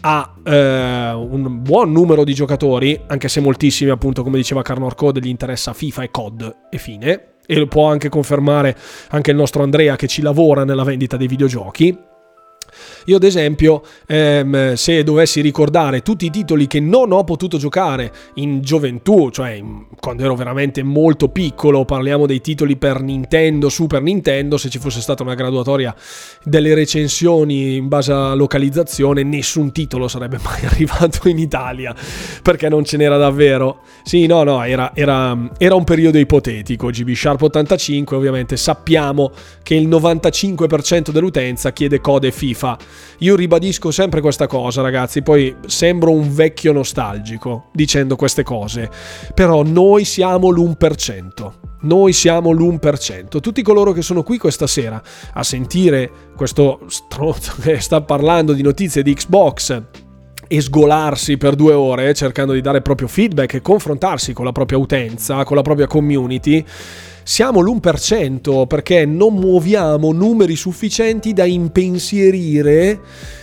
ha 0.00 0.34
eh, 0.44 1.12
un 1.12 1.62
buon 1.62 1.92
numero 1.92 2.24
di 2.24 2.34
giocatori, 2.34 3.00
anche 3.06 3.28
se 3.28 3.40
moltissimi, 3.40 3.90
appunto, 3.90 4.22
come 4.22 4.36
diceva 4.36 4.62
Carnor 4.62 4.94
Code, 4.94 5.20
gli 5.20 5.28
interessa 5.28 5.72
FIFA 5.72 6.02
e 6.02 6.10
COD 6.10 6.56
e 6.70 6.78
fine. 6.78 7.22
E 7.50 7.58
lo 7.58 7.66
può 7.66 7.88
anche 7.88 8.10
confermare 8.10 8.76
anche 9.08 9.30
il 9.30 9.36
nostro 9.36 9.62
Andrea 9.62 9.96
che 9.96 10.06
ci 10.06 10.20
lavora 10.20 10.64
nella 10.64 10.84
vendita 10.84 11.16
dei 11.16 11.26
videogiochi. 11.28 11.96
Io 13.06 13.16
ad 13.16 13.22
esempio, 13.22 13.82
ehm, 14.06 14.74
se 14.74 15.02
dovessi 15.02 15.40
ricordare 15.40 16.02
tutti 16.02 16.26
i 16.26 16.30
titoli 16.30 16.66
che 16.66 16.80
non 16.80 17.12
ho 17.12 17.24
potuto 17.24 17.58
giocare 17.58 18.12
in 18.34 18.60
gioventù, 18.60 19.30
cioè 19.30 19.50
in, 19.52 19.86
quando 19.98 20.24
ero 20.24 20.34
veramente 20.34 20.82
molto 20.82 21.28
piccolo, 21.28 21.84
parliamo 21.84 22.26
dei 22.26 22.40
titoli 22.40 22.76
per 22.76 23.00
Nintendo, 23.00 23.68
Super 23.68 24.02
Nintendo, 24.02 24.56
se 24.56 24.68
ci 24.68 24.78
fosse 24.78 25.00
stata 25.00 25.22
una 25.22 25.34
graduatoria 25.34 25.94
delle 26.42 26.74
recensioni 26.74 27.76
in 27.76 27.88
base 27.88 28.12
a 28.12 28.34
localizzazione, 28.34 29.22
nessun 29.22 29.72
titolo 29.72 30.08
sarebbe 30.08 30.38
mai 30.44 30.64
arrivato 30.64 31.28
in 31.28 31.38
Italia, 31.38 31.94
perché 32.42 32.68
non 32.68 32.84
ce 32.84 32.96
n'era 32.96 33.16
davvero. 33.16 33.80
Sì, 34.02 34.26
no, 34.26 34.42
no, 34.42 34.62
era, 34.62 34.92
era, 34.94 35.36
era 35.56 35.74
un 35.74 35.84
periodo 35.84 36.18
ipotetico, 36.18 36.88
GB 36.88 37.12
Sharp 37.12 37.42
85, 37.42 38.16
ovviamente 38.16 38.56
sappiamo 38.56 39.32
che 39.62 39.74
il 39.74 39.88
95% 39.88 41.10
dell'utenza 41.10 41.72
chiede 41.72 42.00
code 42.00 42.30
FIFA 42.30 42.67
io 43.18 43.36
ribadisco 43.36 43.90
sempre 43.90 44.20
questa 44.20 44.46
cosa, 44.46 44.82
ragazzi, 44.82 45.22
poi 45.22 45.54
sembro 45.66 46.10
un 46.10 46.34
vecchio 46.34 46.72
nostalgico 46.72 47.66
dicendo 47.72 48.16
queste 48.16 48.42
cose, 48.42 48.90
però 49.34 49.62
noi 49.62 50.04
siamo 50.04 50.50
l'1%. 50.50 51.52
Noi 51.80 52.12
siamo 52.12 52.50
l'1%. 52.50 53.40
Tutti 53.40 53.62
coloro 53.62 53.92
che 53.92 54.02
sono 54.02 54.24
qui 54.24 54.36
questa 54.36 54.66
sera 54.66 55.00
a 55.32 55.44
sentire 55.44 56.10
questo 56.34 56.80
stronzo 56.88 57.54
che 57.60 57.78
sta 57.78 58.00
parlando 58.00 58.52
di 58.52 58.62
notizie 58.62 59.02
di 59.02 59.14
Xbox 59.14 59.82
e 60.48 60.60
sgolarsi 60.60 61.36
per 61.36 61.54
due 61.54 61.74
ore 61.74 62.14
cercando 62.14 62.54
di 62.54 62.60
dare 62.60 62.80
proprio 62.80 63.06
feedback 63.06 63.54
e 63.54 63.60
confrontarsi 63.60 64.32
con 64.32 64.44
la 64.44 64.52
propria 64.52 64.78
utenza, 64.78 65.44
con 65.44 65.56
la 65.56 65.62
propria 65.62 65.86
community, 65.86 66.64
siamo 67.28 67.60
l'1% 67.60 68.66
perché 68.66 69.04
non 69.04 69.34
muoviamo 69.34 70.12
numeri 70.12 70.56
sufficienti 70.56 71.34
da 71.34 71.44
impensierire 71.44 73.00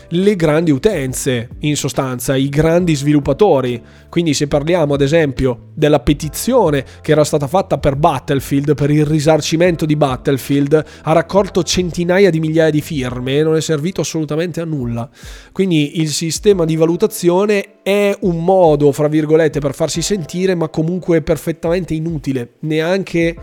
le 0.10 0.36
grandi 0.36 0.72
utenze, 0.72 1.50
in 1.60 1.76
sostanza, 1.76 2.36
i 2.36 2.50
grandi 2.50 2.96
sviluppatori. 2.96 3.80
Quindi 4.10 4.34
se 4.34 4.48
parliamo 4.48 4.96
ad 4.96 5.02
esempio 5.02 5.70
della 5.76 6.00
petizione 6.00 6.84
che 7.02 7.12
era 7.12 7.24
stata 7.24 7.46
fatta 7.46 7.78
per 7.78 7.96
Battlefield, 7.96 8.74
per 8.74 8.90
il 8.90 9.06
risarcimento 9.06 9.86
di 9.86 9.96
Battlefield, 9.96 10.84
ha 11.04 11.12
raccolto 11.12 11.62
centinaia 11.62 12.32
di 12.32 12.40
migliaia 12.40 12.72
di 12.72 12.82
firme 12.82 13.38
e 13.38 13.44
non 13.44 13.56
è 13.56 13.62
servito 13.62 14.02
assolutamente 14.02 14.62
a 14.62 14.66
nulla. 14.66 15.08
Quindi 15.52 16.02
il 16.02 16.10
sistema 16.10 16.66
di 16.66 16.76
valutazione 16.76 17.84
è 17.84 18.18
un 18.22 18.44
modo, 18.44 18.92
fra 18.92 19.08
virgolette, 19.08 19.60
per 19.60 19.76
farsi 19.76 20.02
sentire, 20.02 20.56
ma 20.56 20.70
comunque 20.70 21.22
perfettamente 21.22 21.94
inutile. 21.94 22.54
Neanche 22.62 23.36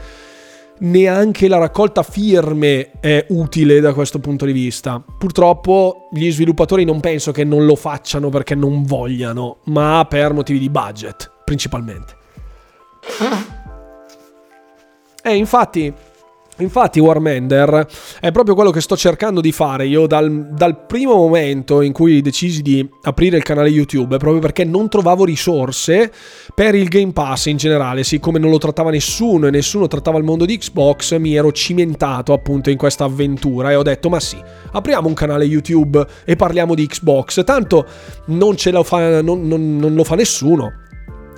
neanche 0.78 1.48
la 1.48 1.58
raccolta 1.58 2.02
firme 2.02 2.92
è 3.00 3.26
utile 3.28 3.80
da 3.80 3.92
questo 3.92 4.18
punto 4.18 4.44
di 4.44 4.52
vista. 4.52 5.02
Purtroppo 5.18 6.08
gli 6.12 6.30
sviluppatori 6.30 6.84
non 6.84 7.00
penso 7.00 7.32
che 7.32 7.44
non 7.44 7.64
lo 7.64 7.76
facciano 7.76 8.28
perché 8.28 8.54
non 8.54 8.84
vogliano, 8.84 9.58
ma 9.64 10.04
per 10.08 10.32
motivi 10.32 10.58
di 10.58 10.70
budget, 10.70 11.30
principalmente. 11.44 12.16
E 15.22 15.30
eh, 15.30 15.36
infatti 15.36 15.92
Infatti 16.62 17.00
Warmender 17.00 17.86
è 18.20 18.30
proprio 18.30 18.54
quello 18.54 18.70
che 18.70 18.80
sto 18.80 18.96
cercando 18.96 19.40
di 19.40 19.52
fare 19.52 19.86
io 19.86 20.06
dal, 20.06 20.48
dal, 20.52 20.86
primo 20.86 21.14
momento 21.14 21.80
in 21.80 21.92
cui 21.92 22.22
decisi 22.22 22.62
di 22.62 22.88
aprire 23.02 23.36
il 23.36 23.42
canale 23.42 23.68
YouTube, 23.68 24.16
proprio 24.16 24.40
perché 24.40 24.64
non 24.64 24.88
trovavo 24.88 25.24
risorse 25.24 26.10
per 26.54 26.74
il 26.74 26.88
Game 26.88 27.12
Pass 27.12 27.46
in 27.46 27.56
generale, 27.56 28.04
siccome 28.04 28.38
non 28.38 28.50
lo 28.50 28.58
trattava 28.58 28.90
nessuno 28.90 29.48
e 29.48 29.50
nessuno 29.50 29.88
trattava 29.88 30.18
il 30.18 30.24
mondo 30.24 30.44
di 30.44 30.56
Xbox, 30.56 31.18
mi 31.18 31.34
ero 31.34 31.50
cimentato 31.52 32.32
appunto 32.32 32.70
in 32.70 32.76
questa 32.76 33.04
avventura 33.04 33.70
e 33.70 33.74
ho 33.74 33.82
detto 33.82 34.08
ma 34.08 34.20
sì, 34.20 34.40
apriamo 34.72 35.08
un 35.08 35.14
canale 35.14 35.44
YouTube 35.44 36.06
e 36.24 36.36
parliamo 36.36 36.74
di 36.74 36.86
Xbox, 36.86 37.42
tanto 37.44 37.86
non, 38.26 38.56
ce 38.56 38.70
lo 38.70 38.82
fa, 38.82 39.20
non, 39.20 39.46
non, 39.46 39.76
non 39.76 39.94
lo 39.94 40.04
fa 40.04 40.14
nessuno 40.14 40.81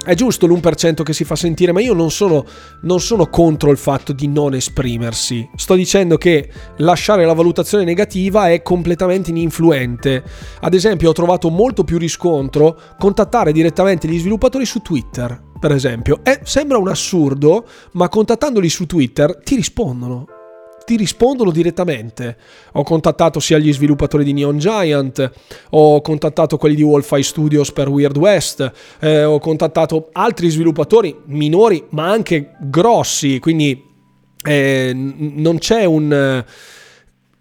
è 0.04 0.14
giusto 0.14 0.46
l'1% 0.46 1.02
che 1.02 1.12
si 1.12 1.24
fa 1.24 1.34
sentire, 1.34 1.72
ma 1.72 1.80
io 1.80 1.94
non 1.94 2.10
sono, 2.10 2.44
non 2.82 3.00
sono, 3.00 3.28
contro 3.28 3.70
il 3.70 3.78
fatto 3.78 4.12
di 4.12 4.28
non 4.28 4.54
esprimersi. 4.54 5.48
Sto 5.56 5.74
dicendo 5.74 6.16
che 6.16 6.50
lasciare 6.78 7.24
la 7.24 7.32
valutazione 7.32 7.84
negativa 7.84 8.50
è 8.50 8.62
completamente 8.62 9.30
ininfluente. 9.30 10.22
Ad 10.60 10.74
esempio, 10.74 11.10
ho 11.10 11.12
trovato 11.12 11.48
molto 11.48 11.84
più 11.84 11.98
riscontro 11.98 12.78
contattare 12.98 13.52
direttamente 13.52 14.06
gli 14.06 14.18
sviluppatori 14.18 14.66
su 14.66 14.80
Twitter, 14.80 15.42
per 15.58 15.72
esempio. 15.72 16.20
Eh, 16.22 16.40
sembra 16.44 16.78
un 16.78 16.88
assurdo, 16.88 17.66
ma 17.92 18.08
contattandoli 18.08 18.68
su 18.68 18.86
Twitter 18.86 19.40
ti 19.42 19.54
rispondono 19.54 20.33
ti 20.84 20.96
rispondono 20.96 21.50
direttamente. 21.50 22.36
Ho 22.72 22.82
contattato 22.82 23.40
sia 23.40 23.58
gli 23.58 23.72
sviluppatori 23.72 24.24
di 24.24 24.32
Neon 24.32 24.58
Giant, 24.58 25.30
ho 25.70 26.00
contattato 26.00 26.56
quelli 26.56 26.74
di 26.74 26.82
Wolfeye 26.82 27.22
Studios 27.22 27.72
per 27.72 27.88
Weird 27.88 28.16
West, 28.16 28.72
eh, 29.00 29.24
ho 29.24 29.38
contattato 29.38 30.08
altri 30.12 30.48
sviluppatori 30.48 31.16
minori 31.26 31.84
ma 31.90 32.10
anche 32.10 32.56
grossi, 32.60 33.38
quindi 33.38 33.82
eh, 34.46 34.92
non 34.94 35.58
c'è 35.58 35.84
un 35.84 36.44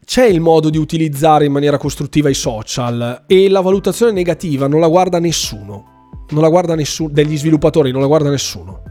c'è 0.06 0.26
il 0.26 0.42
modo 0.42 0.70
di 0.70 0.78
utilizzare 0.78 1.46
in 1.46 1.52
maniera 1.52 1.78
costruttiva 1.78 2.30
i 2.30 2.34
social 2.34 3.24
e 3.26 3.50
la 3.50 3.62
valutazione 3.62 4.12
negativa 4.12 4.68
non 4.68 4.80
la 4.80 4.88
guarda 4.88 5.20
nessuno. 5.20 5.92
Non 6.30 6.42
la 6.42 6.50
guarda 6.50 6.76
nessuno, 6.76 7.10
degli 7.10 7.38
sviluppatori 7.38 7.92
non 7.92 8.02
la 8.02 8.08
guarda 8.08 8.30
nessuno. 8.30 8.82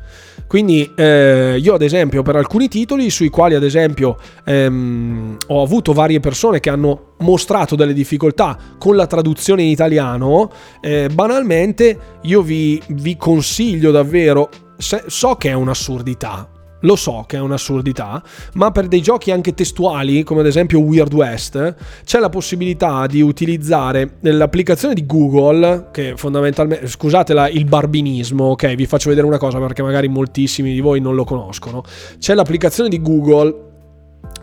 Quindi 0.53 0.93
eh, 0.95 1.57
io 1.59 1.73
ad 1.73 1.81
esempio 1.81 2.21
per 2.21 2.37
alcuni 2.37 2.69
titoli 2.69 3.09
sui 3.09 3.31
quali 3.31 3.55
ad 3.55 3.63
esempio 3.63 4.19
ehm, 4.45 5.39
ho 5.47 5.63
avuto 5.63 5.95
varie 5.95 6.21
persone 6.21 6.61
che 6.61 6.69
hanno 6.69 7.15
mostrato 7.21 7.75
delle 7.75 7.95
difficoltà 7.95 8.59
con 8.77 8.95
la 8.95 9.07
traduzione 9.07 9.63
in 9.63 9.71
italiano, 9.71 10.51
eh, 10.83 11.09
banalmente 11.11 12.19
io 12.25 12.43
vi, 12.43 12.79
vi 12.89 13.17
consiglio 13.17 13.93
davvero, 13.93 14.51
se, 14.77 15.05
so 15.07 15.37
che 15.37 15.49
è 15.49 15.55
un'assurdità, 15.55 16.47
lo 16.83 16.97
so 16.97 17.25
che 17.27 17.37
è 17.37 17.41
un'assurdità, 17.41 18.23
ma 18.55 18.71
per 18.71 18.87
dei 18.89 19.03
giochi 19.03 19.31
anche 19.31 19.55
testuali, 19.55 20.23
come 20.23 20.41
ad 20.41 20.47
esempio 20.47 20.81
Weird 20.81 21.13
West, 21.13 21.75
c'è 22.05 22.19
la 22.19 22.29
possibilità 22.29 23.07
di 23.07 23.21
utilizzare 23.21 24.17
l'applicazione 24.21 24.95
di 24.95 25.05
Google, 25.05 25.89
che 25.91 26.15
fondamentalmente, 26.17 26.87
scusate 26.87 27.35
la, 27.35 27.49
il 27.49 27.65
barbinismo, 27.65 28.51
ok, 28.51 28.75
vi 28.75 28.87
faccio 28.87 29.09
vedere 29.09 29.27
una 29.27 29.39
cosa 29.39 29.59
perché 29.59 29.83
magari 29.83 30.09
moltissimi 30.09 30.73
di 30.73 30.81
voi 30.81 31.01
non 31.01 31.15
lo 31.15 31.25
conoscono. 31.25 31.83
C'è 32.19 32.35
l'applicazione 32.35 32.89
di 32.89 33.01
Google 33.01 33.71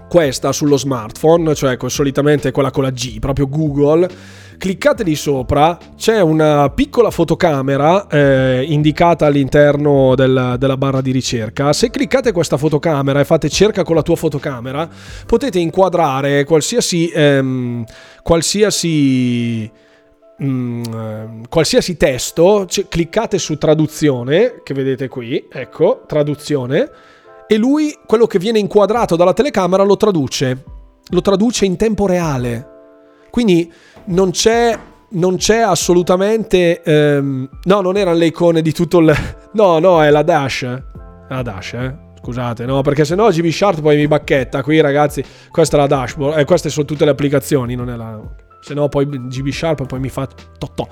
questa 0.09 0.51
sullo 0.51 0.75
smartphone, 0.75 1.53
cioè 1.53 1.77
solitamente 1.85 2.51
quella 2.51 2.71
con 2.71 2.83
la 2.83 2.89
G, 2.89 3.19
proprio 3.19 3.47
Google 3.47 4.09
cliccate 4.59 5.03
lì 5.03 5.15
sopra, 5.15 5.79
c'è 5.95 6.21
una 6.21 6.69
piccola 6.69 7.09
fotocamera 7.09 8.07
eh, 8.07 8.65
indicata 8.67 9.25
all'interno 9.25 10.13
del, 10.13 10.57
della 10.59 10.77
barra 10.77 11.01
di 11.01 11.11
ricerca. 11.11 11.73
Se 11.73 11.89
cliccate 11.89 12.31
questa 12.31 12.57
fotocamera 12.57 13.21
e 13.21 13.25
fate 13.25 13.49
cerca 13.49 13.83
con 13.83 13.95
la 13.95 14.03
tua 14.03 14.15
fotocamera, 14.15 14.87
potete 15.25 15.57
inquadrare 15.57 16.43
qualsiasi... 16.43 17.09
Ehm, 17.09 17.83
qualsiasi 18.21 19.71
Mm, 20.41 21.43
qualsiasi 21.49 21.97
testo, 21.97 22.65
cliccate 22.87 23.37
su 23.37 23.57
traduzione, 23.57 24.61
che 24.63 24.73
vedete 24.73 25.09
qui, 25.09 25.47
ecco, 25.51 26.03
traduzione, 26.07 26.89
e 27.45 27.57
lui 27.57 27.93
quello 28.05 28.25
che 28.25 28.39
viene 28.39 28.57
inquadrato 28.57 29.17
dalla 29.17 29.33
telecamera 29.33 29.83
lo 29.83 29.97
traduce, 29.97 30.63
lo 31.09 31.21
traduce 31.21 31.65
in 31.65 31.75
tempo 31.75 32.07
reale. 32.07 32.77
Quindi 33.29 33.71
non 34.09 34.31
c'è, 34.31 34.77
non 35.11 35.37
c'è 35.37 35.59
assolutamente... 35.59 36.81
Ehm, 36.83 37.49
no, 37.63 37.81
non 37.81 37.97
erano 37.97 38.17
le 38.17 38.27
icone 38.27 38.61
di 38.61 38.71
tutto 38.71 38.99
il... 38.99 39.13
No, 39.51 39.79
no, 39.79 40.03
è 40.03 40.11
la 40.11 40.21
Dash. 40.21 40.61
La 41.27 41.41
Dash, 41.41 41.73
eh. 41.73 42.07
Scusate, 42.21 42.65
no, 42.65 42.81
perché 42.81 43.05
se 43.05 43.15
no 43.15 43.29
GB 43.29 43.47
Sharp 43.47 43.81
poi 43.81 43.95
mi 43.95 44.07
bacchetta. 44.07 44.61
Qui 44.61 44.81
ragazzi, 44.81 45.23
questa 45.49 45.77
è 45.77 45.79
la 45.79 45.87
dashboard. 45.87 46.37
Eh, 46.37 46.43
queste 46.43 46.69
sono 46.69 46.85
tutte 46.85 47.05
le 47.05 47.11
applicazioni, 47.11 47.75
non 47.75 47.89
è 47.89 47.95
la... 47.95 48.19
Se 48.59 48.73
no 48.73 48.89
poi 48.89 49.07
GB 49.07 49.47
Sharp 49.47 49.85
poi 49.85 49.99
mi 49.99 50.09
fa 50.09 50.27
totò. 50.57 50.87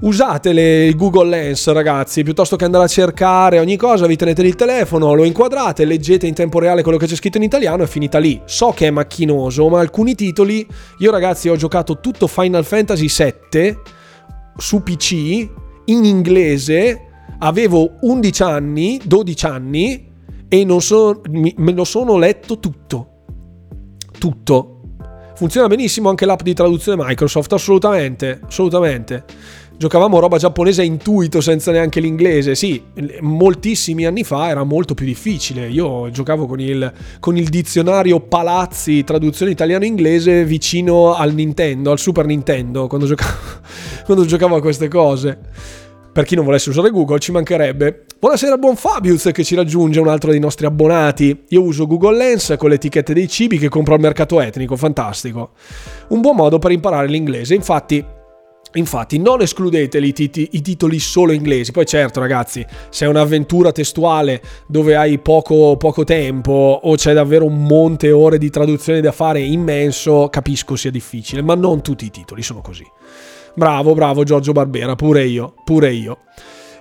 Usate 0.00 0.50
il 0.50 0.96
Google 0.96 1.28
Lens, 1.28 1.70
ragazzi, 1.70 2.24
piuttosto 2.24 2.56
che 2.56 2.64
andare 2.64 2.84
a 2.84 2.88
cercare 2.88 3.60
ogni 3.60 3.76
cosa, 3.76 4.06
vi 4.06 4.16
tenete 4.16 4.42
il 4.42 4.56
telefono, 4.56 5.14
lo 5.14 5.24
inquadrate, 5.24 5.84
leggete 5.84 6.26
in 6.26 6.34
tempo 6.34 6.58
reale 6.58 6.82
quello 6.82 6.98
che 6.98 7.06
c'è 7.06 7.14
scritto 7.14 7.36
in 7.38 7.44
italiano 7.44 7.84
e 7.84 7.86
finita 7.86 8.18
lì. 8.18 8.40
So 8.44 8.70
che 8.70 8.88
è 8.88 8.90
macchinoso, 8.90 9.68
ma 9.68 9.78
alcuni 9.78 10.14
titoli, 10.14 10.66
io 10.98 11.10
ragazzi 11.10 11.48
ho 11.48 11.56
giocato 11.56 12.00
tutto 12.00 12.26
Final 12.26 12.64
Fantasy 12.64 13.06
VII 13.08 13.78
su 14.56 14.82
PC 14.82 15.12
in 15.86 16.04
inglese, 16.04 17.00
avevo 17.38 17.96
11 18.00 18.42
anni, 18.42 19.00
12 19.02 19.46
anni 19.46 20.12
e 20.48 20.64
non 20.64 20.82
so, 20.82 21.20
me 21.30 21.72
lo 21.72 21.84
sono 21.84 22.18
letto 22.18 22.58
tutto. 22.58 23.08
Tutto. 24.18 24.70
Funziona 25.34 25.66
benissimo 25.66 26.10
anche 26.10 26.26
l'app 26.26 26.42
di 26.42 26.54
traduzione 26.54 27.02
Microsoft, 27.04 27.52
assolutamente, 27.52 28.40
assolutamente. 28.46 29.24
Giocavamo 29.76 30.18
roba 30.18 30.38
giapponese 30.38 30.82
a 30.82 30.84
intuito 30.84 31.40
senza 31.40 31.72
neanche 31.72 32.00
l'inglese. 32.00 32.54
Sì, 32.54 32.82
moltissimi 33.20 34.06
anni 34.06 34.24
fa 34.24 34.48
era 34.48 34.64
molto 34.64 34.94
più 34.94 35.06
difficile. 35.06 35.68
Io 35.68 36.10
giocavo 36.10 36.46
con 36.46 36.60
il, 36.60 36.92
con 37.20 37.36
il 37.36 37.48
dizionario 37.48 38.20
Palazzi, 38.20 39.04
traduzione 39.04 39.52
italiano-inglese, 39.52 40.44
vicino 40.44 41.14
al 41.14 41.34
Nintendo, 41.34 41.90
al 41.90 41.98
Super 41.98 42.26
Nintendo, 42.26 42.86
quando 42.86 43.06
giocavo, 43.06 43.36
quando 44.06 44.24
giocavo 44.24 44.56
a 44.56 44.60
queste 44.60 44.88
cose. 44.88 45.38
Per 46.12 46.24
chi 46.24 46.36
non 46.36 46.44
volesse 46.44 46.70
usare 46.70 46.90
Google 46.90 47.18
ci 47.18 47.32
mancherebbe. 47.32 48.04
Buonasera 48.20 48.56
buon 48.56 48.76
Fabius 48.76 49.30
che 49.32 49.42
ci 49.42 49.56
raggiunge, 49.56 49.98
un 49.98 50.06
altro 50.06 50.30
dei 50.30 50.38
nostri 50.38 50.64
abbonati. 50.64 51.42
Io 51.48 51.62
uso 51.62 51.88
Google 51.88 52.16
Lens 52.16 52.54
con 52.56 52.68
le 52.68 52.76
etichette 52.76 53.12
dei 53.12 53.28
cibi 53.28 53.58
che 53.58 53.68
compro 53.68 53.94
al 53.94 54.00
mercato 54.00 54.40
etnico, 54.40 54.76
fantastico. 54.76 55.50
Un 56.10 56.20
buon 56.20 56.36
modo 56.36 56.60
per 56.60 56.70
imparare 56.70 57.08
l'inglese, 57.08 57.56
infatti 57.56 58.22
Infatti 58.74 59.18
non 59.18 59.40
escludete 59.40 59.98
i, 59.98 60.12
tit- 60.12 60.48
i, 60.50 60.60
titoli 60.60 60.98
solo 60.98 61.32
inglesi, 61.32 61.70
poi 61.70 61.86
certo 61.86 62.18
ragazzi, 62.18 62.66
se 62.90 63.04
è 63.04 63.08
un'avventura 63.08 63.70
testuale 63.70 64.42
dove 64.66 64.96
hai 64.96 65.18
poco, 65.18 65.76
poco 65.76 66.02
tempo 66.02 66.80
o 66.82 66.94
c'è 66.96 67.12
davvero 67.12 67.44
un 67.44 67.62
monte 67.62 68.10
ore 68.10 68.38
di 68.38 68.50
traduzione 68.50 69.00
da 69.00 69.12
fare 69.12 69.40
immenso, 69.40 70.28
capisco 70.28 70.74
sia 70.74 70.90
difficile, 70.90 71.40
ma 71.42 71.54
non 71.54 71.82
tutti 71.82 72.04
i 72.04 72.10
titoli 72.10 72.42
sono 72.42 72.60
così. 72.60 72.84
Bravo, 73.54 73.94
bravo 73.94 74.24
Giorgio 74.24 74.50
Barbera, 74.50 74.96
pure 74.96 75.24
io, 75.24 75.54
pure 75.64 75.92
io. 75.92 76.18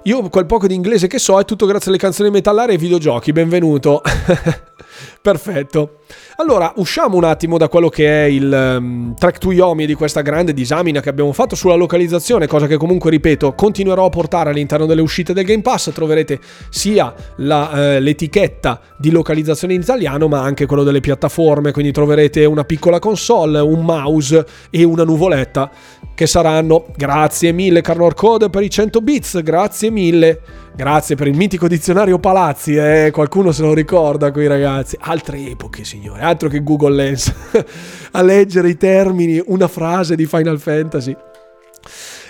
Io 0.06 0.28
quel 0.30 0.48
poco 0.48 0.66
di 0.66 0.74
inglese 0.74 1.08
che 1.08 1.20
so 1.20 1.40
è 1.40 1.46
tutto 1.46 1.68
grazie 1.68 1.90
alle 1.90 2.00
canzoni 2.00 2.32
metallare 2.32 2.72
e 2.72 2.76
ai 2.76 2.82
videogiochi, 2.82 3.32
benvenuto. 3.32 4.02
Perfetto. 5.22 6.00
Allora, 6.38 6.74
usciamo 6.78 7.16
un 7.18 7.24
attimo 7.24 7.58
da 7.58 7.68
quello 7.68 7.90
che 7.90 8.26
è 8.26 8.28
il 8.28 8.76
um, 8.78 9.16
track 9.16 9.38
to 9.38 9.52
Yomi 9.52 9.86
di 9.86 9.94
questa 9.94 10.22
grande 10.22 10.54
disamina 10.54 11.00
che 11.00 11.10
abbiamo 11.10 11.32
fatto 11.32 11.56
sulla 11.56 11.76
localizzazione, 11.76 12.48
cosa 12.48 12.68
che 12.68 12.78
comunque, 12.78 13.10
ripeto, 13.10 13.54
continuerò 13.54 14.06
a 14.06 14.10
portare 14.10 14.50
all'interno 14.50 14.86
delle 14.86 15.02
uscite 15.02 15.34
del 15.34 15.46
Game 15.46 15.62
Pass. 15.62 15.92
Troverete 15.92 16.40
sia 16.70 17.14
la, 17.38 17.70
uh, 17.72 18.02
l'etichetta 18.02 18.80
di 18.98 19.12
localizzazione 19.12 19.74
in 19.74 19.82
italiano, 19.82 20.28
ma 20.28 20.42
anche 20.42 20.66
quello 20.66 20.84
delle 20.84 21.00
piattaforme, 21.00 21.72
quindi 21.72 21.92
troverete 21.92 22.46
una 22.46 22.64
piccola 22.64 23.00
console, 23.00 23.60
un 23.60 23.84
mouse 23.84 24.46
e 24.70 24.84
una 24.84 25.04
nuvoletta 25.04 25.70
che 26.16 26.28
saranno, 26.28 26.86
grazie 26.96 27.52
mille 27.52 27.82
Carnor 27.82 28.14
Code 28.14 28.50
per 28.50 28.64
i 28.64 28.70
100 28.70 29.02
bits, 29.02 29.42
grazie 29.42 29.90
mille 29.90 30.40
Grazie 30.76 31.16
per 31.16 31.28
il 31.28 31.36
mitico 31.36 31.68
dizionario 31.68 32.18
Palazzi, 32.18 32.76
eh? 32.76 33.12
qualcuno 33.14 33.52
se 33.52 33.62
lo 33.62 33.76
ricorda 33.76 34.32
qui 34.32 34.48
ragazzi. 34.48 34.98
Altre 35.00 35.38
epoche, 35.46 35.84
signore, 35.84 36.22
altro 36.22 36.50
che 36.50 36.64
Google 36.64 36.96
Lens. 36.96 37.32
a 38.12 38.22
leggere 38.24 38.70
i 38.70 38.76
termini, 38.76 39.40
una 39.46 39.68
frase 39.68 40.16
di 40.16 40.26
Final 40.26 40.60
Fantasy. 40.60 41.16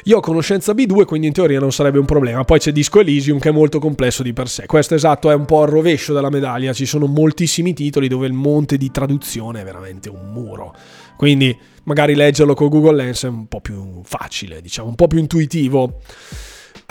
Io 0.03 0.17
ho 0.17 0.19
conoscenza 0.19 0.73
B2, 0.73 1.05
quindi 1.05 1.27
in 1.27 1.33
teoria 1.33 1.61
non 1.61 1.71
sarebbe 1.71 1.99
un 1.99 2.05
problema. 2.05 2.43
Poi 2.43 2.59
c'è 2.59 2.73
Disco 2.73 2.99
Elysium 2.99 3.39
che 3.39 3.47
è 3.47 3.53
molto 3.53 3.79
complesso 3.79 4.21
di 4.23 4.33
per 4.33 4.49
sé. 4.49 4.65
Questo 4.65 4.93
esatto 4.93 5.31
è 5.31 5.33
un 5.33 5.45
po' 5.45 5.63
il 5.63 5.69
rovescio 5.69 6.11
della 6.11 6.29
medaglia. 6.29 6.73
Ci 6.73 6.85
sono 6.85 7.05
moltissimi 7.05 7.73
titoli 7.73 8.09
dove 8.09 8.27
il 8.27 8.33
monte 8.33 8.75
di 8.75 8.91
traduzione 8.91 9.61
è 9.61 9.63
veramente 9.63 10.09
un 10.09 10.31
muro. 10.33 10.75
Quindi 11.15 11.57
magari 11.83 12.13
leggerlo 12.13 12.55
con 12.55 12.67
Google 12.67 12.95
Lens 12.95 13.23
è 13.23 13.29
un 13.29 13.47
po' 13.47 13.61
più 13.61 14.01
facile, 14.03 14.59
diciamo, 14.59 14.89
un 14.89 14.95
po' 14.95 15.07
più 15.07 15.19
intuitivo. 15.19 16.01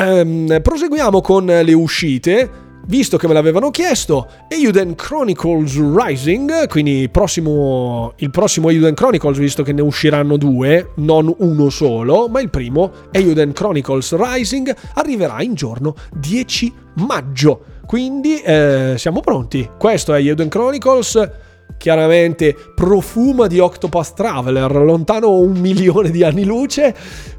Ehm, 0.02 0.60
proseguiamo 0.60 1.20
con 1.20 1.44
le 1.46 1.72
uscite. 1.72 2.60
Visto 2.84 3.16
che 3.16 3.28
me 3.28 3.32
l'avevano 3.32 3.70
chiesto, 3.70 4.26
Euden 4.48 4.96
Chronicles 4.96 5.78
Rising, 5.78 6.66
quindi 6.66 7.02
il 7.02 7.10
prossimo, 7.10 8.12
il 8.16 8.30
prossimo 8.30 8.70
Euden 8.70 8.94
Chronicles, 8.94 9.38
visto 9.38 9.62
che 9.62 9.72
ne 9.72 9.82
usciranno 9.82 10.36
due, 10.36 10.90
non 10.96 11.32
uno 11.38 11.70
solo, 11.70 12.26
ma 12.26 12.40
il 12.40 12.50
primo, 12.50 12.90
Euden 13.12 13.52
Chronicles 13.52 14.16
Rising, 14.16 14.74
arriverà 14.94 15.40
in 15.42 15.54
giorno 15.54 15.94
10 16.18 16.72
maggio. 16.94 17.62
Quindi 17.86 18.40
eh, 18.40 18.94
siamo 18.96 19.20
pronti. 19.20 19.68
Questo 19.78 20.12
è 20.12 20.20
Euden 20.20 20.48
Chronicles 20.48 21.30
chiaramente 21.78 22.56
profuma 22.74 23.46
di 23.46 23.58
Octopath 23.58 24.14
Traveler, 24.14 24.70
lontano 24.76 25.38
un 25.38 25.52
milione 25.52 26.10
di 26.10 26.22
anni 26.22 26.44
luce. 26.44 26.94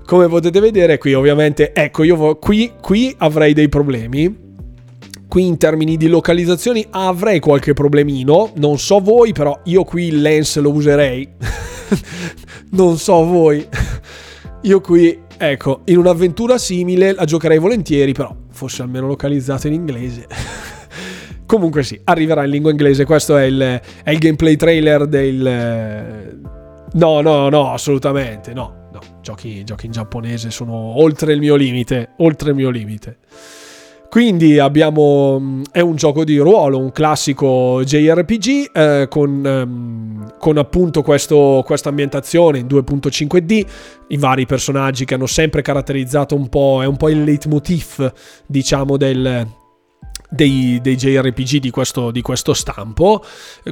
Come 0.05 0.27
potete 0.27 0.59
vedere 0.59 0.97
qui 0.97 1.13
ovviamente, 1.13 1.73
ecco, 1.73 2.03
io 2.03 2.37
qui, 2.37 2.73
qui 2.81 3.13
avrei 3.17 3.53
dei 3.53 3.69
problemi. 3.69 4.41
Qui 5.27 5.47
in 5.47 5.57
termini 5.57 5.97
di 5.97 6.07
localizzazioni 6.07 6.85
avrei 6.91 7.39
qualche 7.39 7.73
problemino, 7.73 8.51
non 8.55 8.77
so 8.77 8.99
voi, 8.99 9.33
però 9.33 9.59
io 9.63 9.83
qui 9.83 10.07
il 10.07 10.21
lens 10.21 10.57
lo 10.59 10.71
userei. 10.71 11.27
non 12.71 12.97
so 12.97 13.25
voi. 13.25 13.65
Io 14.65 14.79
qui, 14.79 15.19
ecco, 15.37 15.81
in 15.85 15.97
un'avventura 15.97 16.57
simile 16.57 17.11
la 17.11 17.25
giocherei 17.25 17.57
volentieri, 17.57 18.13
però 18.13 18.33
fosse 18.49 18.81
almeno 18.81 19.07
localizzato 19.07 19.67
in 19.67 19.73
inglese. 19.73 20.25
Comunque 21.53 21.83
sì, 21.83 22.01
arriverà 22.05 22.45
in 22.45 22.49
lingua 22.49 22.71
inglese. 22.71 23.05
Questo 23.05 23.37
è 23.37 23.43
il, 23.43 23.79
è 24.03 24.09
il 24.09 24.17
gameplay 24.17 24.55
trailer 24.55 25.05
del... 25.05 26.39
No, 26.93 27.21
no, 27.21 27.47
no, 27.49 27.71
assolutamente, 27.71 28.55
no. 28.55 28.87
no. 28.91 28.99
Giochi, 29.21 29.63
giochi 29.63 29.85
in 29.85 29.91
giapponese 29.91 30.49
sono 30.49 30.73
oltre 30.73 31.33
il 31.33 31.39
mio 31.39 31.53
limite, 31.53 32.13
oltre 32.17 32.49
il 32.49 32.55
mio 32.55 32.71
limite. 32.71 33.19
Quindi 34.09 34.57
abbiamo, 34.57 35.61
è 35.71 35.79
un 35.79 35.95
gioco 35.95 36.23
di 36.23 36.39
ruolo, 36.39 36.79
un 36.79 36.91
classico 36.91 37.83
JRPG 37.83 38.71
eh, 38.73 39.05
con, 39.07 39.45
ehm, 39.45 40.33
con, 40.39 40.57
appunto 40.57 41.03
questa 41.03 41.89
ambientazione 41.89 42.57
in 42.57 42.65
2.5D, 42.65 43.65
i 44.07 44.17
vari 44.17 44.47
personaggi 44.47 45.05
che 45.05 45.13
hanno 45.13 45.27
sempre 45.27 45.61
caratterizzato 45.61 46.35
un 46.35 46.49
po', 46.49 46.79
è 46.81 46.87
un 46.87 46.97
po' 46.97 47.09
il 47.09 47.23
leitmotiv 47.23 48.11
diciamo 48.47 48.97
del, 48.97 49.47
dei, 50.33 50.79
dei 50.81 50.95
JRPG 50.95 51.57
di 51.57 51.69
questo, 51.69 52.11
di 52.11 52.21
questo, 52.21 52.53
stampo. 52.53 53.23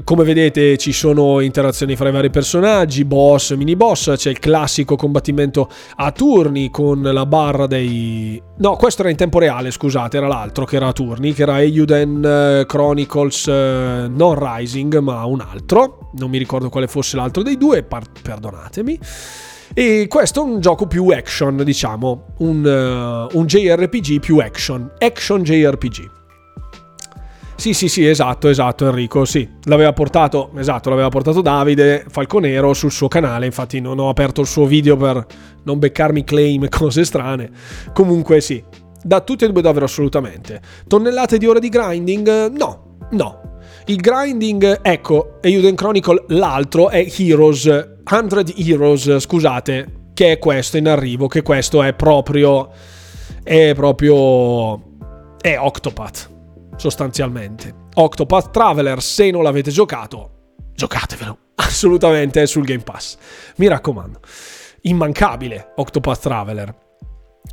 Come 0.03 0.23
vedete 0.23 0.77
ci 0.77 0.91
sono 0.91 1.39
interazioni 1.39 1.95
fra 1.95 2.09
i 2.09 2.11
vari 2.11 2.29
personaggi, 2.29 3.03
boss, 3.03 3.55
mini 3.55 3.75
boss, 3.75 4.15
c'è 4.15 4.29
il 4.29 4.39
classico 4.39 4.95
combattimento 4.95 5.69
a 5.95 6.11
turni 6.11 6.69
con 6.69 7.01
la 7.01 7.25
barra 7.25 7.67
dei... 7.67 8.41
No, 8.57 8.75
questo 8.75 9.01
era 9.01 9.09
in 9.09 9.17
tempo 9.17 9.39
reale, 9.39 9.71
scusate, 9.71 10.17
era 10.17 10.27
l'altro 10.27 10.65
che 10.65 10.75
era 10.75 10.87
a 10.87 10.93
turni, 10.93 11.33
che 11.33 11.41
era 11.41 11.61
Euden 11.61 12.23
eh, 12.23 12.65
Chronicles 12.67 13.45
uh, 13.45 14.09
non 14.09 14.35
Rising, 14.37 14.99
ma 14.99 15.25
un 15.25 15.41
altro. 15.41 16.11
Non 16.13 16.29
mi 16.29 16.37
ricordo 16.37 16.69
quale 16.69 16.87
fosse 16.87 17.15
l'altro 17.15 17.41
dei 17.41 17.57
due, 17.57 17.83
par- 17.83 18.11
perdonatemi. 18.21 18.99
E 19.73 20.07
questo 20.09 20.41
è 20.41 20.43
un 20.43 20.59
gioco 20.59 20.85
più 20.85 21.07
action, 21.07 21.63
diciamo, 21.63 22.33
un, 22.39 23.29
uh, 23.31 23.37
un 23.37 23.45
JRPG 23.45 24.19
più 24.19 24.37
action, 24.37 24.91
action 24.99 25.43
JRPG. 25.43 26.20
Sì, 27.61 27.75
sì, 27.75 27.89
sì, 27.89 28.07
esatto, 28.07 28.47
esatto, 28.47 28.87
Enrico, 28.87 29.23
sì. 29.23 29.47
L'aveva 29.65 29.93
portato, 29.93 30.49
esatto, 30.57 30.89
l'aveva 30.89 31.09
portato 31.09 31.41
Davide 31.41 32.05
Falconero 32.09 32.73
sul 32.73 32.89
suo 32.89 33.07
canale, 33.07 33.45
infatti 33.45 33.79
non 33.79 33.99
ho 33.99 34.09
aperto 34.09 34.41
il 34.41 34.47
suo 34.47 34.65
video 34.65 34.97
per 34.97 35.23
non 35.61 35.77
beccarmi 35.77 36.23
claim 36.23 36.63
e 36.63 36.69
cose 36.75 37.05
strane. 37.05 37.51
Comunque 37.93 38.41
sì, 38.41 38.63
da 39.03 39.21
tutti 39.21 39.45
e 39.45 39.51
due 39.51 39.61
davvero 39.61 39.85
assolutamente. 39.85 40.59
Tonnellate 40.87 41.37
di 41.37 41.45
ore 41.45 41.59
di 41.59 41.69
grinding? 41.69 42.49
No, 42.57 42.97
no. 43.11 43.59
Il 43.85 43.97
grinding, 43.97 44.79
ecco, 44.81 45.37
Euden 45.41 45.75
Chronicle, 45.75 46.23
l'altro 46.29 46.89
è 46.89 47.05
Heroes, 47.15 47.99
100 48.03 48.43
Heroes, 48.55 49.19
scusate, 49.19 50.09
che 50.15 50.31
è 50.31 50.39
questo 50.39 50.77
in 50.77 50.87
arrivo, 50.87 51.27
che 51.27 51.43
questo 51.43 51.83
è 51.83 51.93
proprio... 51.93 52.71
è 53.43 53.73
proprio... 53.75 54.81
è 55.39 55.59
Octopath 55.59 56.39
sostanzialmente. 56.81 57.73
Octopath 57.93 58.49
Traveler, 58.49 59.01
se 59.01 59.29
non 59.29 59.43
l'avete 59.43 59.69
giocato, 59.69 60.55
giocatevelo. 60.73 61.37
Assolutamente 61.61 62.45
sul 62.47 62.65
Game 62.65 62.81
Pass. 62.81 63.17
Mi 63.57 63.67
raccomando. 63.67 64.19
Immancabile 64.81 65.73
Octopath 65.75 66.21
Traveler. 66.21 66.75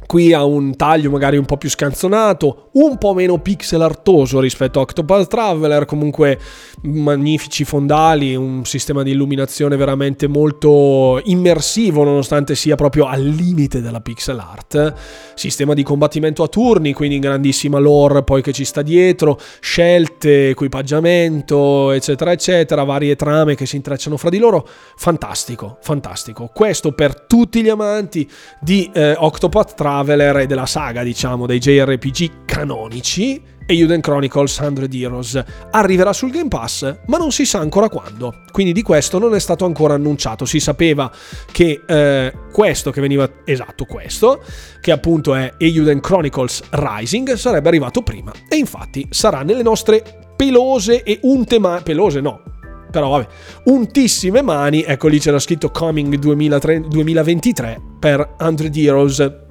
Qui 0.07 0.33
ha 0.33 0.43
un 0.45 0.75
taglio 0.75 1.11
magari 1.11 1.37
un 1.37 1.45
po' 1.45 1.59
più 1.59 1.69
scanzonato, 1.69 2.71
un 2.75 2.97
po' 2.97 3.13
meno 3.13 3.41
pixel 3.41 3.83
artoso 3.83 4.41
rispetto 4.41 4.79
a 4.79 4.83
Octopath 4.83 5.27
Traveler, 5.29 5.85
comunque 5.85 6.39
magnifici 6.83 7.65
fondali, 7.65 8.35
un 8.35 8.65
sistema 8.65 9.03
di 9.03 9.11
illuminazione 9.11 9.77
veramente 9.77 10.27
molto 10.27 11.21
immersivo 11.25 12.05
nonostante 12.05 12.55
sia 12.55 12.75
proprio 12.75 13.07
al 13.07 13.23
limite 13.23 13.83
della 13.83 14.01
pixel 14.01 14.39
art, 14.39 14.95
sistema 15.35 15.75
di 15.75 15.83
combattimento 15.83 16.43
a 16.43 16.49
turni, 16.49 16.95
quindi 16.95 17.19
grandissima 17.19 17.79
lore 17.79 18.23
poi 18.23 18.41
che 18.41 18.53
ci 18.53 18.65
sta 18.65 18.81
dietro, 18.81 19.39
scelte, 19.61 20.51
equipaggiamento, 20.51 21.91
eccetera 21.91 22.33
eccetera, 22.33 22.85
varie 22.85 23.17
trame 23.17 23.57
che 23.57 23.67
si 23.67 23.77
intrecciano 23.77 24.17
fra 24.17 24.31
di 24.31 24.39
loro, 24.39 24.67
fantastico, 24.97 25.77
fantastico. 25.83 26.51
Questo 26.55 26.93
per 26.93 27.27
tutti 27.27 27.63
gli 27.63 27.69
amanti 27.69 28.27
di 28.61 28.91
eh, 28.95 29.15
Octopath 29.19 29.75
Traveler 29.75 29.88
e 29.89 30.47
della 30.47 30.67
saga, 30.67 31.03
diciamo, 31.03 31.47
dei 31.47 31.59
JRPG 31.59 32.45
canonici, 32.45 33.43
Euden 33.67 34.01
Chronicles 34.01 34.53
100 34.53 34.87
Heroes. 34.93 35.43
Arriverà 35.71 36.13
sul 36.13 36.31
Game 36.31 36.49
Pass, 36.49 36.95
ma 37.07 37.17
non 37.17 37.33
si 37.33 37.47
sa 37.47 37.61
ancora 37.61 37.89
quando. 37.89 38.43
Quindi 38.53 38.73
di 38.73 38.83
questo 38.83 39.19
non 39.19 39.35
è 39.35 39.41
stato 39.41 39.65
ancora 39.65 39.95
annunciato. 39.95 40.45
Si 40.45 40.61
sapeva 40.61 41.11
che 41.51 41.83
eh, 41.87 42.33
questo 42.53 42.91
che 42.91 43.01
veniva 43.01 43.31
esatto 43.45 43.85
questo, 43.85 44.43
che 44.81 44.93
appunto 44.93 45.35
è 45.35 45.55
Euden 45.59 46.01
Chronicles 46.01 46.63
Rising, 46.71 47.35
sarebbe 47.35 47.69
arrivato 47.69 48.03
prima. 48.03 48.33
E 48.49 48.57
infatti 48.57 49.07
sarà 49.11 49.43
nelle 49.43 49.63
nostre 49.63 50.03
pelose 50.37 51.03
e 51.03 51.19
unte 51.23 51.59
mani. 51.59 51.83
Pelose 51.83 52.21
no, 52.21 52.43
però 52.91 53.11
vabbè, 53.11 53.27
untissime 53.65 54.43
mani, 54.43 54.83
ecco 54.83 55.09
lì 55.09 55.19
c'era 55.19 55.39
scritto 55.39 55.71
Coming 55.71 56.15
2003, 56.17 56.89
2023 56.89 57.81
per 57.99 58.35
100 58.39 58.71
Heroes 58.75 59.47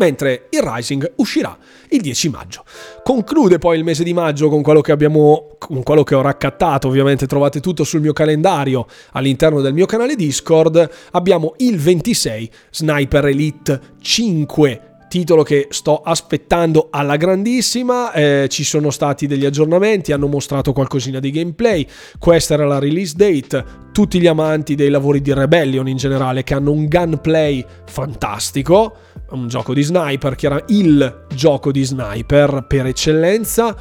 mentre 0.00 0.46
il 0.48 0.62
Rising 0.62 1.12
uscirà 1.16 1.56
il 1.90 2.00
10 2.00 2.28
maggio. 2.30 2.64
Conclude 3.04 3.58
poi 3.58 3.76
il 3.76 3.84
mese 3.84 4.02
di 4.02 4.14
maggio 4.14 4.48
con 4.48 4.62
quello 4.62 4.80
che 4.80 4.92
abbiamo 4.92 5.56
con 5.58 5.82
quello 5.82 6.04
che 6.04 6.14
ho 6.14 6.22
raccattato, 6.22 6.88
ovviamente 6.88 7.26
trovate 7.26 7.60
tutto 7.60 7.84
sul 7.84 8.00
mio 8.00 8.14
calendario 8.14 8.86
all'interno 9.12 9.60
del 9.60 9.74
mio 9.74 9.84
canale 9.84 10.16
Discord. 10.16 10.88
Abbiamo 11.12 11.52
il 11.58 11.78
26 11.78 12.50
Sniper 12.70 13.26
Elite 13.26 13.80
5 14.00 14.84
titolo 15.10 15.42
che 15.42 15.66
sto 15.70 16.02
aspettando 16.02 16.86
alla 16.88 17.16
grandissima, 17.16 18.12
eh, 18.12 18.46
ci 18.48 18.62
sono 18.62 18.90
stati 18.90 19.26
degli 19.26 19.44
aggiornamenti, 19.44 20.12
hanno 20.12 20.28
mostrato 20.28 20.72
qualcosina 20.72 21.18
di 21.18 21.32
gameplay, 21.32 21.84
questa 22.16 22.54
era 22.54 22.64
la 22.64 22.78
release 22.78 23.14
date, 23.16 23.64
tutti 23.90 24.20
gli 24.20 24.28
amanti 24.28 24.76
dei 24.76 24.88
lavori 24.88 25.20
di 25.20 25.32
Rebellion 25.34 25.88
in 25.88 25.96
generale 25.96 26.44
che 26.44 26.54
hanno 26.54 26.70
un 26.70 26.86
gunplay 26.86 27.64
fantastico, 27.86 28.94
un 29.32 29.48
gioco 29.48 29.74
di 29.74 29.82
sniper, 29.82 30.34
che 30.34 30.46
era 30.46 30.62
il 30.68 31.26
gioco 31.34 31.72
di 31.72 31.84
sniper 31.84 32.64
per 32.66 32.86
eccellenza 32.86 33.76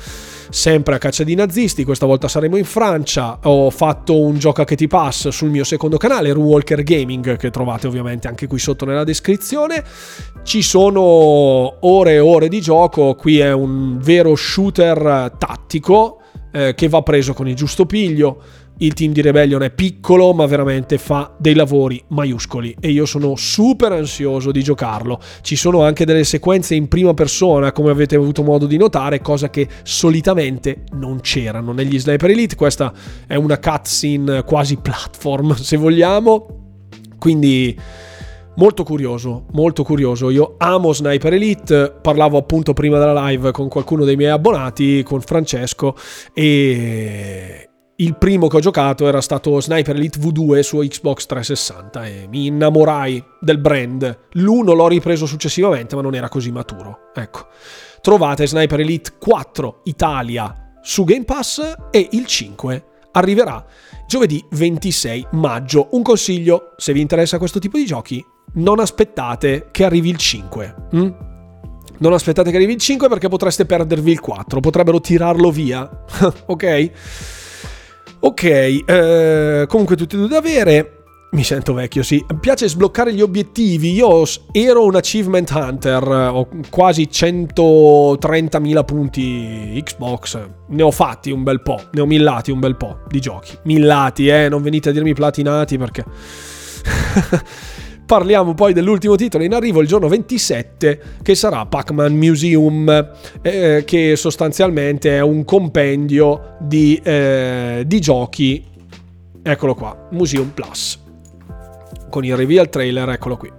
sempre 0.50 0.96
a 0.96 0.98
caccia 0.98 1.24
di 1.24 1.36
nazisti, 1.36 1.84
questa 1.84 2.06
volta 2.06 2.28
saremo 2.28 2.58
in 2.58 2.66
Francia, 2.66 3.40
ho 3.44 3.70
fatto 3.70 4.20
un 4.20 4.38
gioco 4.38 4.64
che 4.64 4.76
ti 4.76 4.88
pass 4.88 5.30
sul 5.30 5.50
mio 5.50 5.64
secondo 5.64 5.98
canale, 5.98 6.32
Runwalker 6.34 6.84
Gaming, 6.84 7.38
che 7.38 7.52
trovate 7.52 7.88
ovviamente 7.88 8.28
anche 8.28 8.48
qui 8.48 8.58
sotto 8.58 8.86
nella 8.86 9.04
descrizione. 9.04 9.84
Ci 10.44 10.62
sono 10.62 11.02
ore 11.02 12.14
e 12.14 12.20
ore 12.20 12.48
di 12.48 12.62
gioco, 12.62 13.14
qui 13.16 13.40
è 13.40 13.52
un 13.52 14.00
vero 14.00 14.36
shooter 14.36 15.34
tattico 15.38 16.22
eh, 16.52 16.74
che 16.74 16.90
va 16.90 17.04
preso 17.04 17.34
con 17.34 17.48
il 17.48 17.56
giusto 17.56 17.86
piglio 17.86 18.42
il 18.80 18.93
team 18.93 19.11
di 19.11 19.22
Rebellion 19.22 19.64
è 19.64 19.72
piccolo 19.72 20.34
ma 20.34 20.45
veramente 20.45 20.97
fa 20.97 21.34
dei 21.38 21.53
lavori 21.53 22.01
maiuscoli 22.10 22.76
e 22.80 22.89
io 22.91 23.06
sono 23.06 23.35
super 23.35 23.91
ansioso 23.91 24.51
di 24.51 24.64
giocarlo. 24.64 25.19
Ci 25.41 25.56
sono 25.56 25.84
anche 25.84 26.06
delle 26.06 26.23
sequenze 26.23 26.76
in 26.76 26.88
prima 26.88 27.14
persona 27.14 27.72
come 27.72 27.89
avete 27.89 28.15
avuto 28.15 28.43
modo 28.43 28.65
di 28.65 28.77
notare, 28.77 29.22
cosa 29.22 29.49
che 29.49 29.68
solitamente 29.84 30.84
non 30.93 31.19
c'erano 31.22 31.72
negli 31.72 31.99
Sniper 31.99 32.30
Elite. 32.30 32.56
Questa 32.56 32.93
è 33.27 33.35
una 33.35 33.60
cutscene 33.60 34.43
quasi 34.43 34.77
platform 34.77 35.53
se 35.60 35.77
vogliamo. 35.77 36.57
Quindi 37.18 37.77
molto 38.56 38.84
curioso, 38.84 39.45
molto 39.51 39.84
curioso. 39.84 40.30
Io 40.30 40.56
amo 40.57 40.93
Sniper 40.93 41.34
Elite, 41.34 41.93
parlavo 42.01 42.38
appunto 42.38 42.73
prima 42.73 42.97
della 42.97 43.27
live 43.27 43.51
con 43.51 43.68
qualcuno 43.68 44.06
dei 44.06 44.15
miei 44.15 44.31
abbonati, 44.31 45.03
con 45.03 45.22
Francesco, 45.22 45.95
e, 46.34 47.69
il 48.02 48.16
primo 48.16 48.48
che 48.48 48.58
ho 48.58 48.62
giocato 48.62 49.08
era 49.08 49.20
stato 49.20 49.60
Sniper 49.60 49.96
Elite 49.96 50.20
V2 50.20 50.60
su 50.60 50.78
Xbox 50.78 51.26
360 51.26 52.06
e 52.06 52.28
mi 52.30 52.46
innamorai 52.46 53.24
del 53.42 53.60
brand. 53.60 54.28
L'uno 54.34 54.74
l'ho 54.74 54.88
ripreso 54.88 55.26
successivamente, 55.26 55.96
ma 55.96 56.02
non 56.02 56.16
era 56.16 56.30
così 56.30 56.50
maturo. 56.52 57.12
Ecco. 57.14 57.48
Trovate 58.02 58.48
Sniper 58.48 58.80
Elite 58.80 59.14
4 59.20 59.82
Italia 59.84 60.78
su 60.82 61.04
Game 61.04 61.26
Pass 61.26 61.74
e 61.92 62.08
il 62.12 62.26
5 62.26 62.84
arriverà 63.12 63.66
giovedì 64.08 64.44
26 64.50 65.28
maggio. 65.32 65.90
Un 65.92 66.02
consiglio, 66.02 66.74
se 66.78 66.94
vi 66.94 67.02
interessa 67.02 67.38
questo 67.38 67.60
tipo 67.60 67.78
di 67.78 67.86
giochi, 67.86 68.26
non 68.54 68.80
aspettate 68.80 69.68
che 69.72 69.84
arrivi 69.84 70.10
il 70.10 70.18
5. 70.18 70.76
Hm? 70.92 71.16
Non 71.98 72.14
aspettate 72.14 72.50
che 72.50 72.56
arrivi 72.56 72.74
il 72.74 72.80
5 72.80 73.10
perché 73.10 73.28
potreste 73.28 73.66
perdervi 73.66 74.12
il 74.12 74.22
4, 74.22 74.62
potrebbero 74.62 75.02
tirarlo 75.02 75.52
via. 75.52 75.90
ok? 76.48 76.92
Ok, 78.22 78.44
eh, 78.44 79.66
comunque 79.68 79.96
tutti 79.96 80.16
e 80.16 80.18
due 80.18 80.28
da 80.28 80.38
avere. 80.38 80.94
Mi 81.32 81.44
sento 81.44 81.74
vecchio, 81.74 82.02
sì. 82.02 82.26
Piace 82.40 82.68
sbloccare 82.68 83.14
gli 83.14 83.22
obiettivi. 83.22 83.94
Io 83.94 84.24
ero 84.52 84.84
un 84.84 84.96
achievement 84.96 85.50
hunter, 85.52 86.08
ho 86.08 86.48
quasi 86.70 87.08
130.000 87.12 88.84
punti 88.84 89.82
Xbox. 89.84 90.40
Ne 90.70 90.82
ho 90.82 90.90
fatti 90.90 91.30
un 91.30 91.44
bel 91.44 91.62
po', 91.62 91.80
ne 91.91 92.02
ho 92.02 92.08
millati 92.08 92.50
un 92.52 92.60
bel 92.60 92.76
po' 92.76 93.02
di 93.08 93.20
giochi. 93.20 93.56
Millati, 93.64 94.28
eh, 94.28 94.50
non 94.50 94.64
venite 94.64 94.90
a 94.90 94.91
dirmi 94.91 95.14
platinati 95.14 95.78
perché... 95.78 96.04
Parliamo 98.10 98.56
poi 98.56 98.73
dell'ultimo 98.73 99.15
titolo 99.15 99.44
in 99.44 99.53
arrivo 99.53 99.81
il 99.81 99.88
giorno 99.88 100.07
27 100.07 101.02
che 101.22 101.36
sarà 101.36 101.68
Pac-Man 101.68 102.15
Museum 102.15 103.11
eh, 103.44 103.84
che 103.86 104.15
sostanzialmente 104.15 105.15
è 105.15 105.22
un 105.22 105.45
compendio 105.45 106.56
di, 106.60 106.99
eh, 107.03 107.84
di 107.86 108.02
giochi. 108.02 108.65
Eccolo 109.44 109.76
qua, 109.76 110.07
Museum 110.10 110.49
Plus. 110.49 110.99
Con 112.10 112.26
il 112.26 112.36
reveal 112.36 112.68
trailer, 112.69 113.10
eccolo 113.10 113.38
qui. 113.38 113.52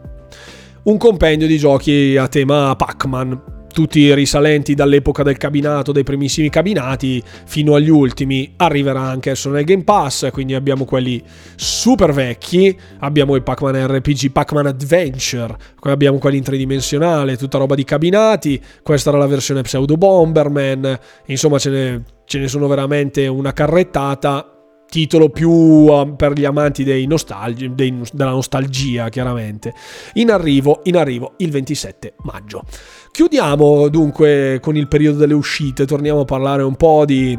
Un 0.83 0.97
compendio 0.97 1.47
di 1.47 1.57
giochi 1.57 2.17
a 2.17 2.27
tema 2.27 2.75
Pac-Man 2.75 3.60
tutti 3.73 4.13
risalenti 4.15 4.75
dall'epoca 4.75 5.23
del 5.23 5.37
cabinato, 5.37 5.93
dei 5.93 6.05
primissimi 6.05 6.49
cabinati, 6.51 7.23
fino 7.47 7.75
agli 7.75 7.89
ultimi. 7.89 8.53
Arriverà 8.57 9.01
anche 9.01 9.31
adesso 9.31 9.51
nel 9.51 9.65
Game 9.65 9.85
Pass, 9.85 10.31
quindi 10.31 10.55
abbiamo 10.55 10.85
quelli 10.85 11.23
super 11.57 12.13
vecchi, 12.13 12.77
abbiamo 12.99 13.35
il 13.35 13.43
Pac-Man 13.43 13.87
RPG, 13.87 14.31
Pac-Man 14.31 14.67
Adventure, 14.67 15.57
poi 15.79 15.93
abbiamo 15.93 16.19
quelli 16.19 16.39
in 16.39 16.43
tridimensionale, 16.43 17.37
tutta 17.37 17.59
roba 17.59 17.75
di 17.75 17.85
cabinati, 17.85 18.61
questa 18.83 19.11
era 19.11 19.19
la 19.19 19.27
versione 19.27 19.63
pseudo 19.63 19.97
Bomberman, 19.97 20.99
insomma 21.27 21.59
ce 21.59 21.71
ne, 21.71 22.03
ce 22.25 22.39
ne 22.39 22.49
sono 22.49 22.67
veramente 22.67 23.27
una 23.27 23.53
carrettata 23.53 24.55
titolo 24.91 25.31
più 25.31 25.51
um, 25.51 26.17
per 26.17 26.33
gli 26.33 26.45
amanti 26.45 27.07
nostalgi, 27.07 27.75
dei, 27.75 28.03
della 28.13 28.31
nostalgia, 28.31 29.09
chiaramente. 29.09 29.73
In 30.15 30.31
arrivo, 30.31 30.81
in 30.85 30.97
arrivo 30.97 31.35
il 31.39 31.51
27 31.51 32.15
maggio. 32.25 32.65
Chiudiamo 33.13 33.89
dunque 33.89 34.59
con 34.63 34.77
il 34.77 34.89
periodo 34.89 35.19
delle 35.19 35.35
uscite, 35.35 35.85
torniamo 35.85 36.21
a 36.21 36.25
parlare 36.25 36.63
un 36.63 36.77
po' 36.77 37.05
di... 37.05 37.39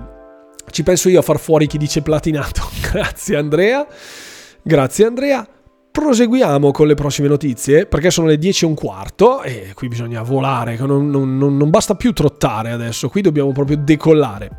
Ci 0.69 0.83
penso 0.83 1.09
io 1.09 1.19
a 1.19 1.23
far 1.23 1.39
fuori 1.39 1.67
chi 1.67 1.77
dice 1.77 2.01
platinato. 2.01 2.69
Grazie 2.91 3.37
Andrea. 3.37 3.85
Grazie 4.61 5.05
Andrea. 5.05 5.47
Proseguiamo 5.91 6.71
con 6.71 6.87
le 6.87 6.93
prossime 6.93 7.27
notizie 7.27 7.85
perché 7.85 8.11
sono 8.11 8.27
le 8.27 8.37
10 8.37 8.63
e 8.63 8.67
un 8.67 8.75
quarto 8.75 9.41
e 9.41 9.71
qui 9.73 9.89
bisogna 9.89 10.21
volare, 10.21 10.77
non, 10.77 11.09
non, 11.09 11.37
non 11.37 11.69
basta 11.69 11.95
più 11.95 12.13
trottare 12.13 12.71
adesso, 12.71 13.09
qui 13.09 13.19
dobbiamo 13.21 13.51
proprio 13.51 13.75
decollare. 13.75 14.51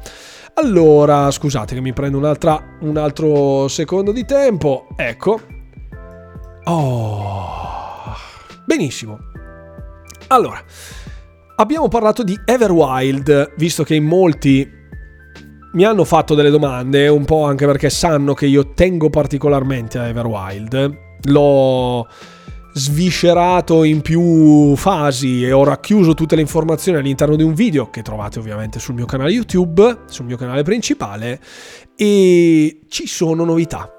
Allora, 0.55 1.30
scusate 1.30 1.74
che 1.74 1.80
mi 1.80 1.94
prendo 1.94 2.18
un 2.18 2.97
altro 2.98 3.68
secondo 3.68 4.12
di 4.12 4.26
tempo. 4.26 4.89
Ecco. 4.97 5.40
Oh. 6.64 8.14
Benissimo. 8.66 9.18
Allora, 10.28 10.62
abbiamo 11.56 11.88
parlato 11.88 12.22
di 12.22 12.38
Everwild, 12.44 13.54
visto 13.56 13.82
che 13.84 13.94
in 13.94 14.04
molti 14.04 14.80
mi 15.72 15.84
hanno 15.84 16.04
fatto 16.04 16.34
delle 16.34 16.50
domande, 16.50 17.08
un 17.08 17.24
po' 17.24 17.44
anche 17.44 17.66
perché 17.66 17.90
sanno 17.90 18.34
che 18.34 18.46
io 18.46 18.72
tengo 18.74 19.10
particolarmente 19.10 19.98
a 19.98 20.08
Everwild. 20.08 20.98
L'ho 21.24 22.06
sviscerato 22.74 23.84
in 23.84 24.00
più 24.00 24.74
fasi 24.76 25.44
e 25.44 25.52
ho 25.52 25.62
racchiuso 25.62 26.14
tutte 26.14 26.34
le 26.34 26.40
informazioni 26.40 26.98
all'interno 26.98 27.36
di 27.36 27.42
un 27.42 27.54
video 27.54 27.90
che 27.90 28.02
trovate 28.02 28.38
ovviamente 28.38 28.78
sul 28.78 28.94
mio 28.94 29.06
canale 29.06 29.30
YouTube, 29.30 30.00
sul 30.06 30.24
mio 30.24 30.36
canale 30.36 30.62
principale 30.62 31.40
e 31.96 32.80
ci 32.88 33.06
sono 33.06 33.44
novità. 33.44 33.90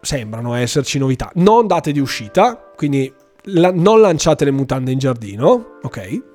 Sembrano 0.00 0.54
esserci 0.54 0.98
novità. 0.98 1.30
Non 1.34 1.66
date 1.66 1.92
di 1.92 2.00
uscita, 2.00 2.72
quindi 2.74 3.12
la, 3.44 3.70
non 3.72 4.00
lanciate 4.00 4.44
le 4.44 4.50
mutande 4.50 4.92
in 4.92 4.98
giardino, 4.98 5.78
ok? 5.82 6.29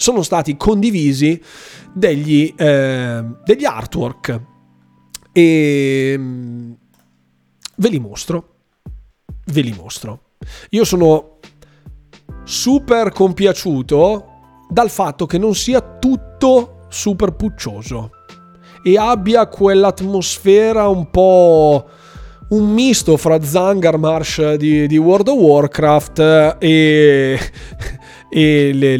Sono 0.00 0.22
stati 0.22 0.56
condivisi 0.56 1.38
degli, 1.92 2.54
eh, 2.56 3.22
degli 3.44 3.64
artwork 3.66 4.40
e 5.30 6.14
mm, 6.16 6.72
ve 7.76 7.88
li 7.90 7.98
mostro. 7.98 8.54
Ve 9.44 9.60
li 9.60 9.74
mostro. 9.76 10.22
Io 10.70 10.84
sono 10.84 11.36
super 12.44 13.10
compiaciuto 13.10 14.26
dal 14.70 14.88
fatto 14.88 15.26
che 15.26 15.36
non 15.36 15.54
sia 15.54 15.82
tutto 15.82 16.86
super 16.88 17.32
puccioso 17.32 18.12
e 18.82 18.96
abbia 18.96 19.48
quell'atmosfera 19.48 20.88
un 20.88 21.10
po' 21.10 21.86
un 22.48 22.72
misto 22.72 23.18
fra 23.18 23.42
Zangarmarsh 23.42 24.54
di, 24.54 24.86
di 24.86 24.96
World 24.96 25.28
of 25.28 25.36
Warcraft 25.36 26.56
e, 26.58 27.38
e, 28.30 28.70
le, 28.72 28.94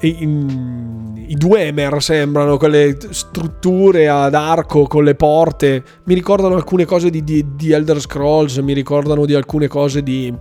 e 0.00 0.08
i, 0.08 1.26
i 1.28 1.34
Dwemer 1.34 2.02
sembrano 2.02 2.56
quelle 2.56 2.96
strutture 3.10 4.08
ad 4.08 4.34
arco 4.34 4.82
con 4.86 5.04
le 5.04 5.14
porte 5.14 5.84
mi 6.04 6.14
ricordano 6.14 6.56
alcune 6.56 6.84
cose 6.84 7.10
di, 7.10 7.22
di, 7.22 7.54
di 7.54 7.72
Elder 7.72 8.00
Scrolls 8.00 8.56
mi 8.58 8.72
ricordano 8.72 9.24
di 9.24 9.34
alcune 9.34 9.68
cose 9.68 10.02
di 10.02 10.34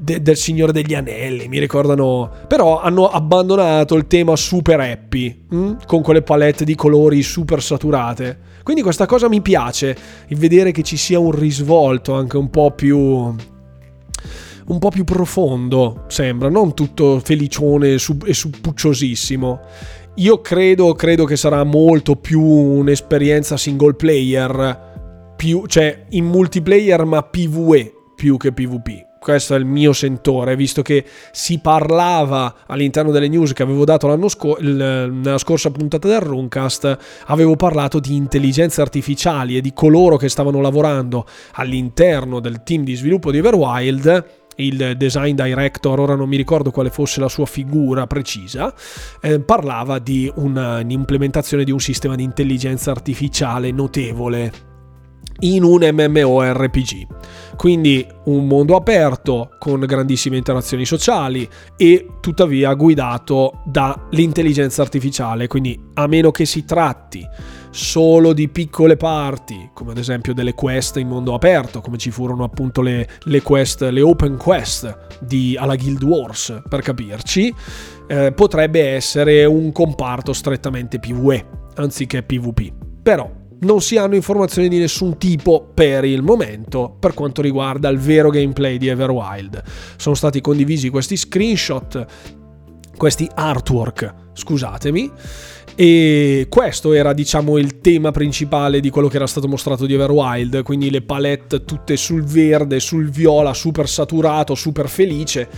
de, 0.00 0.22
del 0.22 0.36
Signore 0.36 0.72
degli 0.72 0.94
Anelli, 0.94 1.46
mi 1.48 1.58
ricordano... 1.58 2.30
Però 2.48 2.80
hanno 2.80 3.08
abbandonato 3.08 3.94
il 3.96 4.06
tema 4.06 4.34
super 4.34 4.80
happy, 4.80 5.46
hm? 5.50 5.72
con 5.86 6.00
quelle 6.02 6.22
palette 6.22 6.64
di 6.64 6.74
colori 6.74 7.22
super 7.22 7.62
saturate. 7.62 8.48
Quindi 8.62 8.82
questa 8.82 9.06
cosa 9.06 9.28
mi 9.28 9.42
piace, 9.42 9.96
il 10.28 10.38
vedere 10.38 10.72
che 10.72 10.82
ci 10.82 10.96
sia 10.96 11.18
un 11.18 11.32
risvolto 11.32 12.14
anche 12.14 12.36
un 12.36 12.48
po' 12.50 12.70
più 12.70 13.34
un 14.70 14.78
po' 14.78 14.90
più 14.90 15.04
profondo, 15.04 16.04
sembra, 16.08 16.48
non 16.48 16.74
tutto 16.74 17.20
felicione 17.22 17.94
e 17.94 17.98
suppucciosissimo. 17.98 19.60
Io 20.16 20.40
credo, 20.40 20.94
credo 20.94 21.24
che 21.24 21.36
sarà 21.36 21.62
molto 21.64 22.16
più 22.16 22.40
un'esperienza 22.40 23.56
single 23.56 23.94
player, 23.94 25.34
più, 25.36 25.66
cioè 25.66 26.04
in 26.10 26.24
multiplayer 26.24 27.04
ma 27.04 27.22
PvE 27.22 27.92
più 28.14 28.36
che 28.36 28.52
PvP 28.52 29.08
questo 29.20 29.54
è 29.54 29.58
il 29.58 29.66
mio 29.66 29.92
sentore, 29.92 30.56
visto 30.56 30.80
che 30.80 31.04
si 31.30 31.58
parlava 31.58 32.60
all'interno 32.66 33.10
delle 33.10 33.28
news 33.28 33.52
che 33.52 33.62
avevo 33.62 33.84
dato 33.84 34.06
l'anno 34.06 34.28
scorso, 34.28 34.62
nella 34.62 35.36
scorsa 35.36 35.70
puntata 35.70 36.08
del 36.08 36.20
Runcast, 36.20 36.96
avevo 37.26 37.54
parlato 37.54 38.00
di 38.00 38.16
intelligenze 38.16 38.80
artificiali 38.80 39.58
e 39.58 39.60
di 39.60 39.74
coloro 39.74 40.16
che 40.16 40.30
stavano 40.30 40.62
lavorando 40.62 41.26
all'interno 41.52 42.40
del 42.40 42.62
team 42.62 42.82
di 42.82 42.94
sviluppo 42.94 43.30
di 43.30 43.36
Everwild 43.36 44.39
il 44.60 44.94
design 44.96 45.34
director, 45.34 45.98
ora 45.98 46.14
non 46.14 46.28
mi 46.28 46.36
ricordo 46.36 46.70
quale 46.70 46.90
fosse 46.90 47.20
la 47.20 47.28
sua 47.28 47.46
figura 47.46 48.06
precisa, 48.06 48.72
eh, 49.20 49.40
parlava 49.40 49.98
di 49.98 50.30
un'implementazione 50.34 51.64
di 51.64 51.70
un 51.70 51.80
sistema 51.80 52.14
di 52.14 52.22
intelligenza 52.22 52.90
artificiale 52.90 53.70
notevole 53.70 54.68
in 55.40 55.62
un 55.62 55.88
MMORPG. 55.92 57.06
Quindi 57.56 58.06
un 58.24 58.46
mondo 58.46 58.76
aperto 58.76 59.50
con 59.58 59.80
grandissime 59.80 60.36
interazioni 60.36 60.84
sociali 60.84 61.48
e 61.76 62.06
tuttavia 62.20 62.72
guidato 62.74 63.62
dall'intelligenza 63.64 64.82
artificiale, 64.82 65.46
quindi 65.46 65.78
a 65.94 66.06
meno 66.06 66.30
che 66.30 66.46
si 66.46 66.64
tratti 66.64 67.26
solo 67.70 68.32
di 68.32 68.48
piccole 68.48 68.96
parti, 68.96 69.70
come 69.72 69.92
ad 69.92 69.98
esempio 69.98 70.34
delle 70.34 70.54
quest 70.54 70.96
in 70.96 71.08
mondo 71.08 71.34
aperto, 71.34 71.80
come 71.80 71.98
ci 71.98 72.10
furono 72.10 72.44
appunto 72.44 72.82
le, 72.82 73.08
le 73.24 73.42
quest, 73.42 73.82
le 73.82 74.00
open 74.02 74.36
quest 74.36 75.18
di, 75.20 75.56
alla 75.58 75.76
Guild 75.76 76.02
Wars, 76.02 76.62
per 76.68 76.82
capirci, 76.82 77.54
eh, 78.08 78.32
potrebbe 78.32 78.88
essere 78.88 79.44
un 79.44 79.72
comparto 79.72 80.32
strettamente 80.32 80.98
PvE 80.98 81.46
anziché 81.76 82.22
PvP. 82.22 82.72
Però 83.02 83.38
non 83.60 83.80
si 83.80 83.96
hanno 83.96 84.14
informazioni 84.14 84.68
di 84.68 84.78
nessun 84.78 85.18
tipo 85.18 85.70
per 85.74 86.04
il 86.04 86.22
momento 86.22 86.96
per 86.98 87.14
quanto 87.14 87.42
riguarda 87.42 87.88
il 87.88 87.98
vero 87.98 88.30
gameplay 88.30 88.78
di 88.78 88.88
Everwild. 88.88 89.62
Sono 89.96 90.14
stati 90.14 90.40
condivisi 90.40 90.88
questi 90.88 91.16
screenshot, 91.16 92.06
questi 92.96 93.28
artwork, 93.34 94.14
scusatemi, 94.32 95.10
e 95.74 96.46
questo 96.48 96.92
era, 96.92 97.12
diciamo, 97.12 97.58
il 97.58 97.80
tema 97.80 98.10
principale 98.10 98.80
di 98.80 98.90
quello 98.90 99.08
che 99.08 99.16
era 99.16 99.26
stato 99.26 99.48
mostrato 99.48 99.86
di 99.86 99.94
Everwild, 99.94 100.62
quindi 100.62 100.90
le 100.90 101.02
palette 101.02 101.64
tutte 101.64 101.96
sul 101.96 102.24
verde, 102.24 102.80
sul 102.80 103.10
viola, 103.10 103.54
super 103.54 103.88
saturato, 103.88 104.54
super 104.54 104.88
felice. 104.88 105.48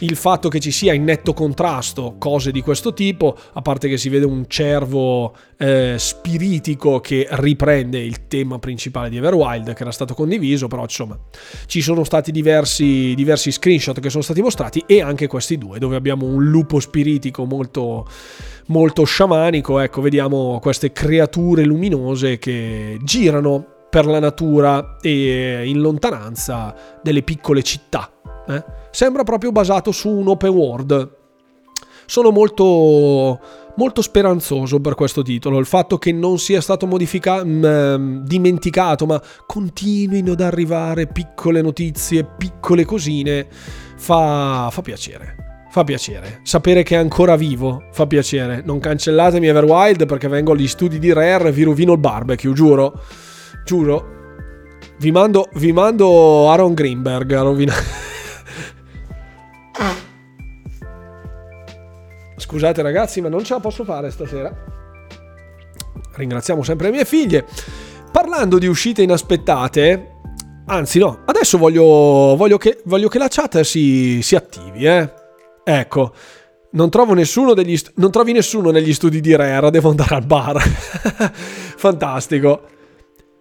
Il 0.00 0.16
fatto 0.16 0.48
che 0.48 0.60
ci 0.60 0.70
sia 0.70 0.92
in 0.92 1.04
netto 1.04 1.32
contrasto 1.32 2.16
cose 2.18 2.52
di 2.52 2.62
questo 2.62 2.92
tipo, 2.92 3.36
a 3.52 3.62
parte 3.62 3.88
che 3.88 3.96
si 3.96 4.08
vede 4.08 4.26
un 4.26 4.44
cervo 4.48 5.34
eh, 5.62 5.96
spiritico 5.98 7.00
che 7.00 7.26
riprende 7.32 7.98
il 7.98 8.26
tema 8.28 8.58
principale 8.58 9.10
di 9.10 9.18
Everwild 9.18 9.74
che 9.74 9.82
era 9.82 9.92
stato 9.92 10.14
condiviso, 10.14 10.68
però 10.68 10.82
insomma 10.82 11.18
ci 11.66 11.82
sono 11.82 12.02
stati 12.02 12.32
diversi, 12.32 13.12
diversi 13.14 13.52
screenshot 13.52 14.00
che 14.00 14.08
sono 14.08 14.22
stati 14.22 14.40
mostrati 14.40 14.82
e 14.86 15.02
anche 15.02 15.26
questi 15.26 15.58
due, 15.58 15.78
dove 15.78 15.96
abbiamo 15.96 16.24
un 16.24 16.44
lupo 16.44 16.80
spiritico 16.80 17.44
molto 17.44 18.08
molto 18.68 19.04
sciamanico, 19.04 19.80
ecco, 19.80 20.00
vediamo 20.00 20.58
queste 20.62 20.92
creature 20.92 21.64
luminose 21.64 22.38
che 22.38 22.98
girano 23.02 23.66
per 23.90 24.06
la 24.06 24.20
natura 24.20 24.96
e 25.00 25.62
in 25.66 25.80
lontananza 25.80 26.74
delle 27.02 27.22
piccole 27.22 27.62
città. 27.62 28.10
Eh? 28.46 28.64
Sembra 28.90 29.24
proprio 29.24 29.52
basato 29.52 29.90
su 29.90 30.08
un 30.08 30.28
open 30.28 30.50
world. 30.50 31.18
Sono 32.06 32.30
molto, 32.30 33.38
molto 33.76 34.02
speranzoso 34.02 34.80
per 34.80 34.94
questo 34.94 35.22
titolo. 35.22 35.58
Il 35.58 35.66
fatto 35.66 35.98
che 35.98 36.12
non 36.12 36.38
sia 36.38 36.60
stato 36.60 36.86
modificato, 36.86 37.44
mm, 37.46 38.24
dimenticato, 38.24 39.06
ma 39.06 39.20
continuino 39.46 40.32
ad 40.32 40.40
arrivare 40.40 41.06
piccole 41.06 41.62
notizie, 41.62 42.24
piccole 42.24 42.84
cosine, 42.84 43.46
fa, 43.96 44.68
fa 44.70 44.82
piacere. 44.82 45.36
Fa 45.70 45.84
piacere. 45.84 46.40
Sapere 46.42 46.82
che 46.82 46.96
è 46.96 46.98
ancora 46.98 47.36
vivo 47.36 47.84
fa 47.92 48.06
piacere. 48.06 48.60
Non 48.64 48.80
cancellatemi 48.80 49.46
Everwild 49.46 50.04
perché 50.04 50.26
vengo 50.26 50.52
agli 50.52 50.66
studi 50.66 50.98
di 50.98 51.12
Rare 51.12 51.48
e 51.48 51.52
vi 51.52 51.62
rovino 51.62 51.92
il 51.92 51.98
barbecue, 51.98 52.52
giuro. 52.52 53.00
Giuro. 53.64 54.18
Vi 54.98 55.12
mando, 55.12 55.48
vi 55.54 55.72
mando 55.72 56.50
Aaron 56.50 56.74
Greenberg 56.74 57.32
a 57.32 57.42
rovinare. 57.42 58.08
Scusate 62.40 62.80
ragazzi, 62.80 63.20
ma 63.20 63.28
non 63.28 63.44
ce 63.44 63.52
la 63.52 63.60
posso 63.60 63.84
fare 63.84 64.10
stasera. 64.10 64.50
Ringraziamo 66.12 66.62
sempre 66.62 66.86
le 66.86 66.92
mie 66.92 67.04
figlie. 67.04 67.46
Parlando 68.10 68.58
di 68.58 68.66
uscite 68.66 69.02
inaspettate, 69.02 70.14
anzi 70.66 70.98
no, 70.98 71.20
adesso 71.26 71.58
voglio, 71.58 72.34
voglio, 72.36 72.56
che, 72.56 72.80
voglio 72.86 73.08
che 73.08 73.18
la 73.18 73.28
chat 73.28 73.60
si, 73.60 74.20
si 74.22 74.34
attivi, 74.34 74.86
eh. 74.86 75.12
Ecco, 75.62 76.14
non 76.70 76.88
st- 77.76 77.92
non 77.96 78.10
trovi 78.10 78.32
nessuno 78.32 78.70
negli 78.70 78.94
studi 78.94 79.20
di 79.20 79.36
Rare, 79.36 79.70
devo 79.70 79.90
andare 79.90 80.14
al 80.14 80.24
bar. 80.24 80.60
Fantastico. 81.76 82.62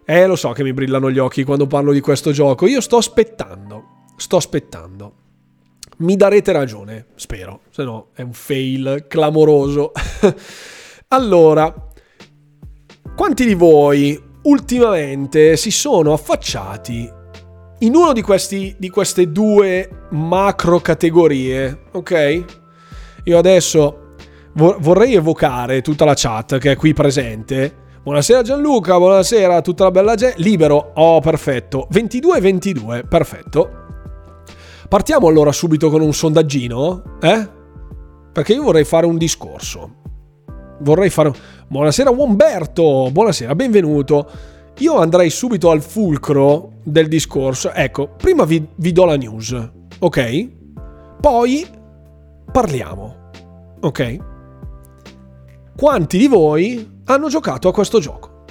Eh, 0.05 0.25
lo 0.25 0.35
so 0.35 0.51
che 0.51 0.63
mi 0.63 0.73
brillano 0.73 1.09
gli 1.09 1.19
occhi 1.19 1.43
quando 1.43 1.67
parlo 1.67 1.93
di 1.93 2.01
questo 2.01 2.31
gioco. 2.31 2.67
Io 2.67 2.81
sto 2.81 2.97
aspettando. 2.97 3.83
Sto 4.17 4.37
aspettando. 4.37 5.18
Mi 5.99 6.15
darete 6.15 6.53
ragione, 6.53 7.07
spero, 7.15 7.63
se 7.71 7.83
no 7.83 8.07
è 8.13 8.21
un 8.21 8.31
fail 8.31 9.05
clamoroso. 9.09 9.91
allora, 11.09 11.73
quanti 13.13 13.45
di 13.45 13.53
voi 13.53 14.17
ultimamente 14.43 15.57
si 15.57 15.71
sono 15.71 16.13
affacciati 16.13 17.11
in 17.79 17.95
uno 17.95 18.13
di, 18.13 18.21
questi, 18.21 18.73
di 18.79 18.89
queste 18.89 19.29
due 19.29 20.07
macro 20.11 20.79
categorie, 20.79 21.87
ok? 21.91 22.43
Io 23.25 23.37
adesso 23.37 24.13
vorrei 24.53 25.15
evocare 25.15 25.81
tutta 25.81 26.05
la 26.05 26.13
chat 26.15 26.59
che 26.59 26.71
è 26.71 26.75
qui 26.77 26.93
presente. 26.93 27.87
Buonasera 28.03 28.41
Gianluca, 28.41 28.97
buonasera 28.97 29.57
a 29.57 29.61
tutta 29.61 29.83
la 29.83 29.91
bella 29.91 30.15
gente. 30.15 30.41
Libero, 30.41 30.93
oh 30.95 31.19
perfetto. 31.19 31.89
22-22, 31.91 33.05
perfetto. 33.05 33.87
Partiamo 34.89 35.27
allora 35.27 35.51
subito 35.51 35.91
con 35.91 36.01
un 36.01 36.15
sondaggino, 36.15 37.19
eh? 37.21 37.47
Perché 38.31 38.53
io 38.53 38.63
vorrei 38.63 38.85
fare 38.85 39.05
un 39.05 39.19
discorso. 39.19 39.97
Vorrei 40.79 41.11
fare... 41.11 41.31
Buonasera 41.67 42.09
Umberto, 42.09 43.09
buonasera, 43.11 43.53
benvenuto. 43.53 44.27
Io 44.79 44.97
andrei 44.97 45.29
subito 45.29 45.69
al 45.69 45.83
fulcro 45.83 46.79
del 46.81 47.07
discorso. 47.07 47.71
Ecco, 47.71 48.15
prima 48.17 48.45
vi, 48.45 48.67
vi 48.77 48.91
do 48.91 49.05
la 49.05 49.15
news, 49.15 49.69
ok? 49.99 50.49
Poi 51.21 51.67
parliamo, 52.51 53.15
ok? 53.81 54.17
Quanti 55.77 56.17
di 56.17 56.27
voi 56.27 57.01
hanno 57.05 57.27
giocato 57.29 57.67
a 57.67 57.73
questo 57.73 57.99
gioco? 57.99 58.45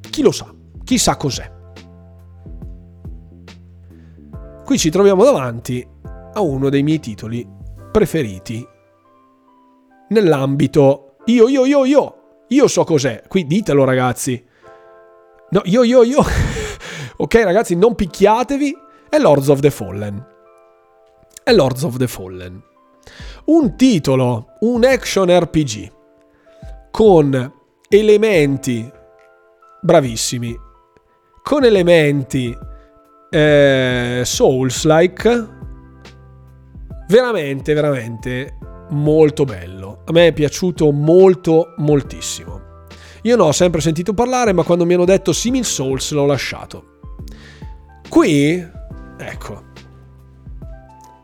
Chi 0.00 0.20
lo 0.20 0.32
sa? 0.32 0.52
Chi 0.82 0.98
sa 0.98 1.16
cos'è? 1.16 1.53
Qui 4.64 4.78
ci 4.78 4.90
troviamo 4.90 5.24
davanti 5.24 5.86
a 6.32 6.40
uno 6.40 6.68
dei 6.70 6.82
miei 6.82 7.00
titoli 7.00 7.46
preferiti 7.92 8.66
nell'ambito 10.08 11.16
io, 11.26 11.48
io, 11.48 11.64
io, 11.64 11.84
io. 11.84 12.14
Io 12.48 12.68
so 12.68 12.84
cos'è. 12.84 13.22
Qui 13.26 13.46
ditelo 13.46 13.84
ragazzi. 13.84 14.42
No, 15.50 15.62
io, 15.64 15.82
io, 15.82 16.02
io. 16.02 16.20
ok, 17.16 17.34
ragazzi, 17.42 17.74
non 17.76 17.94
picchiatevi. 17.94 18.76
È 19.08 19.18
Lords 19.18 19.48
of 19.48 19.60
the 19.60 19.70
Fallen. 19.70 20.26
È 21.42 21.52
Lords 21.52 21.82
of 21.82 21.96
the 21.96 22.06
Fallen. 22.06 22.62
Un 23.46 23.76
titolo, 23.76 24.56
un 24.60 24.84
action 24.84 25.28
RPG 25.30 25.92
con 26.90 27.52
elementi 27.88 28.90
bravissimi, 29.80 30.56
con 31.42 31.64
elementi 31.64 32.56
eh, 33.34 34.22
Souls-like, 34.24 35.48
veramente, 37.08 37.74
veramente 37.74 38.58
molto 38.90 39.44
bello. 39.44 40.02
A 40.04 40.12
me 40.12 40.28
è 40.28 40.32
piaciuto 40.32 40.92
molto, 40.92 41.74
moltissimo. 41.78 42.60
Io 43.22 43.36
ne 43.36 43.42
ho 43.42 43.52
sempre 43.52 43.80
sentito 43.80 44.14
parlare, 44.14 44.52
ma 44.52 44.62
quando 44.62 44.84
mi 44.84 44.94
hanno 44.94 45.04
detto 45.04 45.32
Simil 45.32 45.64
Souls 45.64 46.12
l'ho 46.12 46.26
lasciato. 46.26 46.98
Qui, 48.08 48.64
ecco, 49.18 49.62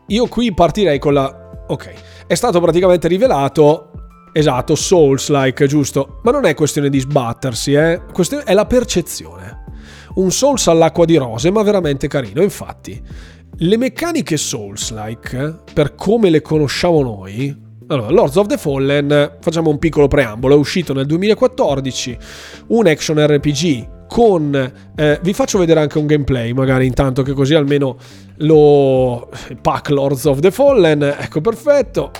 io 0.07 0.27
qui 0.27 0.53
partirei 0.53 0.99
con 0.99 1.13
la... 1.13 1.63
Ok, 1.67 1.93
è 2.27 2.33
stato 2.33 2.59
praticamente 2.59 3.07
rivelato 3.07 3.91
Esatto, 4.33 4.75
Souls-like, 4.75 5.67
giusto? 5.67 6.19
Ma 6.23 6.31
non 6.31 6.45
è 6.45 6.53
questione 6.53 6.89
di 6.89 6.99
sbattersi, 6.99 7.73
eh? 7.73 8.01
È 8.45 8.53
la 8.53 8.65
percezione. 8.65 9.60
Un 10.15 10.31
Souls 10.31 10.67
all'acqua 10.67 11.05
di 11.05 11.15
rose, 11.15 11.51
ma 11.51 11.63
veramente 11.63 12.07
carino. 12.07 12.41
Infatti, 12.41 13.01
le 13.57 13.77
meccaniche 13.77 14.37
Souls-like, 14.37 15.55
per 15.73 15.95
come 15.95 16.29
le 16.29 16.41
conosciamo 16.41 17.01
noi, 17.01 17.69
allora, 17.87 18.09
Lords 18.09 18.37
of 18.37 18.47
the 18.47 18.57
Fallen, 18.57 19.37
facciamo 19.41 19.69
un 19.69 19.77
piccolo 19.77 20.07
preambolo, 20.07 20.55
è 20.55 20.57
uscito 20.57 20.93
nel 20.93 21.05
2014, 21.05 22.17
un 22.67 22.87
action 22.87 23.19
RPG 23.19 24.07
con... 24.07 24.73
Eh, 24.95 25.19
vi 25.21 25.33
faccio 25.33 25.57
vedere 25.57 25.81
anche 25.81 25.97
un 25.97 26.05
gameplay, 26.05 26.53
magari 26.53 26.85
intanto 26.85 27.21
che 27.21 27.33
così 27.33 27.53
almeno 27.53 27.97
lo... 28.37 29.29
Pack 29.61 29.89
Lords 29.89 30.25
of 30.25 30.39
the 30.39 30.51
Fallen, 30.51 31.01
ecco 31.01 31.41
perfetto. 31.41 32.11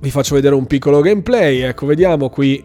Vi 0.00 0.10
faccio 0.10 0.34
vedere 0.34 0.54
un 0.54 0.66
piccolo 0.66 1.00
gameplay, 1.00 1.60
ecco, 1.60 1.84
vediamo 1.84 2.30
qui. 2.30 2.64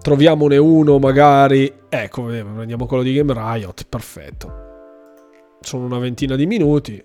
Troviamone 0.00 0.56
uno 0.56 0.98
magari. 0.98 1.72
Ecco, 1.96 2.24
prendiamo 2.24 2.86
quello 2.86 3.04
di 3.04 3.14
Game 3.14 3.32
Riot, 3.32 3.86
perfetto. 3.88 4.62
Sono 5.60 5.84
una 5.84 5.98
ventina 5.98 6.34
di 6.34 6.44
minuti. 6.44 7.02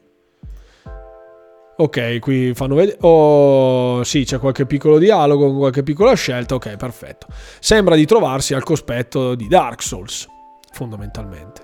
Ok, 1.78 2.18
qui 2.18 2.56
fanno 2.56 2.74
vedere. 2.74 2.98
Oh, 3.02 4.04
sì, 4.04 4.26
c'è 4.26 4.40
qualche 4.40 4.66
piccolo 4.66 4.98
dialogo, 4.98 5.56
qualche 5.56 5.84
piccola 5.84 6.16
scelta. 6.16 6.56
Ok, 6.56 6.76
perfetto. 6.76 7.28
Sembra 7.60 7.94
di 7.94 8.06
trovarsi 8.06 8.56
al 8.56 8.64
cospetto 8.64 9.36
di 9.36 9.48
Dark 9.48 9.84
Souls, 9.84 10.28
fondamentalmente. 10.72 11.62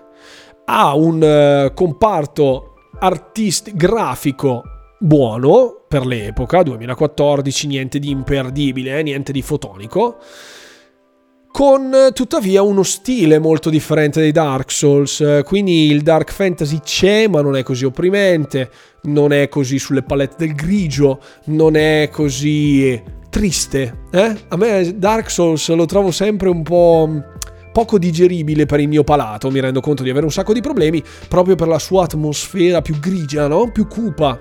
Ha 0.66 0.94
un 0.94 1.22
uh, 1.68 1.74
comparto 1.74 2.76
artistico 3.00 3.76
grafico 3.76 4.62
buono 5.00 5.84
per 5.88 6.06
l'epoca, 6.06 6.62
2014, 6.62 7.66
niente 7.66 7.98
di 7.98 8.12
imperdibile, 8.12 9.00
eh, 9.00 9.04
niente 9.04 9.32
di 9.32 9.42
fotonico 9.42 10.20
con 11.56 12.10
tuttavia 12.14 12.64
uno 12.64 12.84
stile 12.84 13.40
molto 13.40 13.70
differente 13.70 14.20
dei 14.20 14.34
Dark 14.34 14.70
Souls, 14.70 15.42
quindi 15.46 15.90
il 15.90 16.02
Dark 16.02 16.34
Fantasy 16.34 16.82
c'è 16.84 17.30
ma 17.30 17.40
non 17.40 17.56
è 17.56 17.64
così 17.64 17.86
opprimente, 17.86 18.70
non 19.04 19.32
è 19.32 19.48
così 19.48 19.80
sulle 19.80 20.04
palette 20.04 20.36
del 20.40 20.54
grigio, 20.54 21.22
non 21.46 21.78
è 21.78 22.10
così 22.12 23.02
triste. 23.30 24.00
Eh? 24.12 24.36
A 24.50 24.58
me 24.58 24.98
Dark 24.98 25.32
Souls 25.32 25.74
lo 25.74 25.86
trovo 25.86 26.12
sempre 26.12 26.50
un 26.50 26.62
po' 26.62 27.24
poco 27.72 27.98
digeribile 27.98 28.66
per 28.66 28.82
il 28.82 28.90
mio 28.90 29.06
palato, 29.06 29.50
mi 29.50 29.62
rendo 29.62 29.80
conto 29.80 30.04
di 30.04 30.10
avere 30.10 30.26
un 30.26 30.34
sacco 30.34 30.52
di 30.52 30.60
problemi 30.60 31.02
proprio 31.30 31.56
per 31.56 31.70
la 31.70 31.80
sua 31.80 32.04
atmosfera 32.04 32.82
più 32.82 33.00
grigia, 33.00 33.48
no? 33.48 33.72
più 33.72 33.88
cupa, 33.88 34.38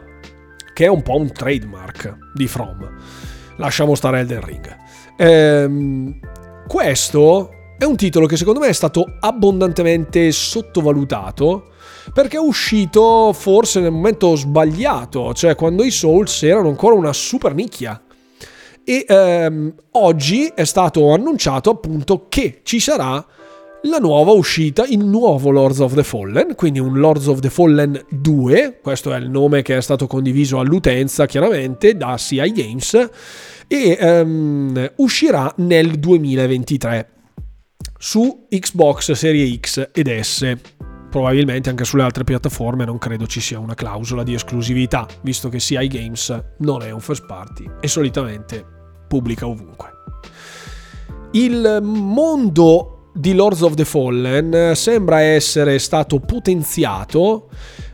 che 0.73 0.85
è 0.86 0.89
un 0.89 1.03
po' 1.03 1.16
un 1.16 1.31
trademark 1.31 2.32
di 2.35 2.49
From. 2.49 2.91
Lasciamo 3.59 3.95
stare 3.95 4.19
Elden 4.19 4.41
Ring. 4.41 4.77
Ehm 5.16 6.19
questo 6.66 7.51
è 7.78 7.85
un 7.85 7.97
titolo 7.97 8.27
che 8.27 8.36
secondo 8.36 8.61
me 8.61 8.69
è 8.69 8.73
stato 8.73 9.05
abbondantemente 9.20 10.31
sottovalutato 10.32 11.70
perché 12.12 12.36
è 12.36 12.41
uscito 12.41 13.32
forse 13.32 13.81
nel 13.81 13.91
momento 13.91 14.35
sbagliato, 14.36 15.32
cioè 15.35 15.55
quando 15.55 15.85
i 15.85 15.91
Souls 15.91 16.43
erano 16.43 16.69
ancora 16.69 16.95
una 16.95 17.12
super 17.12 17.55
nicchia. 17.55 18.01
E 18.85 19.05
ehm, 19.09 19.74
oggi 19.93 20.53
è 20.55 20.65
stato 20.65 21.12
annunciato 21.12 21.70
appunto 21.70 22.27
che 22.28 22.61
ci 22.62 22.81
sarà 22.81 23.24
la 23.85 23.99
nuova 23.99 24.32
uscita, 24.32 24.85
il 24.86 25.05
nuovo 25.05 25.51
Lords 25.51 25.78
of 25.81 25.95
the 25.95 26.05
Fallen, 26.05 26.55
quindi 26.55 26.78
un 26.78 26.99
Lords 26.99 27.27
of 27.27 27.41
the 27.41 27.51
Fallen 27.51 28.03
2, 28.09 28.78
questo 28.82 29.12
è 29.12 29.19
il 29.19 29.28
nome 29.28 29.62
che 29.62 29.77
è 29.77 29.81
stato 29.82 30.07
condiviso 30.07 30.59
all'utenza 30.59 31.27
chiaramente 31.27 31.97
da 31.97 32.16
CI 32.16 32.53
Games 32.53 33.11
e 33.66 33.99
um, 34.01 34.93
uscirà 34.97 35.53
nel 35.59 35.99
2023 35.99 37.09
su 37.99 38.47
Xbox 38.49 39.12
Serie 39.12 39.59
X 39.59 39.91
ed 39.93 40.20
S. 40.20 40.57
Probabilmente 41.11 41.70
anche 41.70 41.85
sulle 41.85 42.03
altre 42.03 42.24
piattaforme 42.24 42.85
non 42.85 42.99
credo 42.99 43.27
ci 43.27 43.41
sia 43.41 43.59
una 43.59 43.74
clausola 43.74 44.23
di 44.24 44.35
esclusività, 44.35 45.07
visto 45.23 45.49
che 45.49 45.59
CI 45.59 45.86
Games 45.86 46.43
non 46.59 46.82
è 46.82 46.91
un 46.91 47.01
first 47.01 47.24
party 47.24 47.70
e 47.81 47.86
solitamente 47.86 48.65
pubblica 49.07 49.47
ovunque. 49.47 49.91
Il 51.32 51.78
mondo 51.82 53.11
di 53.15 53.32
Lords 53.32 53.61
of 53.61 53.74
the 53.74 53.85
Fallen 53.85 54.74
sembra 54.74 55.20
essere 55.20 55.78
stato 55.78 56.19
potenziato 56.19 57.49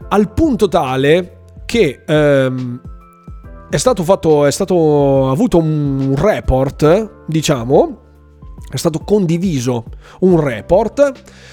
al 0.08 0.32
punto 0.32 0.66
tale 0.68 1.42
che 1.66 2.02
um, 2.06 2.80
è 3.70 3.76
stato 3.76 4.02
fatto, 4.02 4.46
è 4.46 4.50
stato 4.50 5.30
avuto 5.30 5.58
un 5.58 6.14
report, 6.16 7.24
diciamo, 7.28 8.00
è 8.68 8.76
stato 8.76 8.98
condiviso 9.00 9.84
un 10.20 10.40
report 10.40 11.12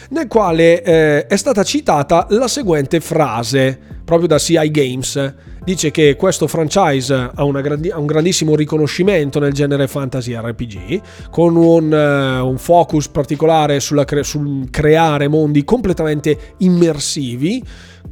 nel 0.09 0.27
quale 0.27 0.81
eh, 0.81 1.27
è 1.27 1.35
stata 1.35 1.63
citata 1.63 2.25
la 2.31 2.47
seguente 2.47 2.99
frase 3.01 3.79
proprio 4.03 4.27
da 4.27 4.39
CI 4.39 4.71
Games. 4.71 5.35
Dice 5.63 5.91
che 5.91 6.15
questo 6.15 6.47
franchise 6.47 7.13
ha, 7.13 7.51
grandi- 7.61 7.91
ha 7.91 7.99
un 7.99 8.05
grandissimo 8.05 8.55
riconoscimento 8.55 9.37
nel 9.37 9.53
genere 9.53 9.87
fantasy 9.87 10.33
RPG, 10.33 11.01
con 11.29 11.55
un, 11.55 11.91
uh, 11.91 12.47
un 12.47 12.57
focus 12.57 13.09
particolare 13.09 13.79
cre- 14.05 14.23
sul 14.23 14.69
creare 14.71 15.27
mondi 15.27 15.65
completamente 15.65 16.53
immersivi 16.59 17.61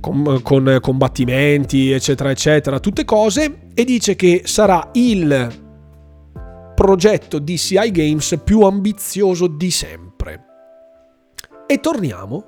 con, 0.02 0.42
con 0.44 0.80
combattimenti, 0.82 1.92
eccetera, 1.92 2.30
eccetera, 2.30 2.80
tutte 2.80 3.06
cose, 3.06 3.65
e 3.76 3.84
dice 3.84 4.16
che 4.16 4.44
sarà 4.46 4.90
il 4.94 5.64
progetto 6.74 7.40
DCI 7.40 7.92
Games 7.92 8.40
più 8.44 8.62
ambizioso 8.62 9.48
di 9.48 9.70
sempre. 9.70 10.44
E 11.68 11.80
torniamo 11.80 12.46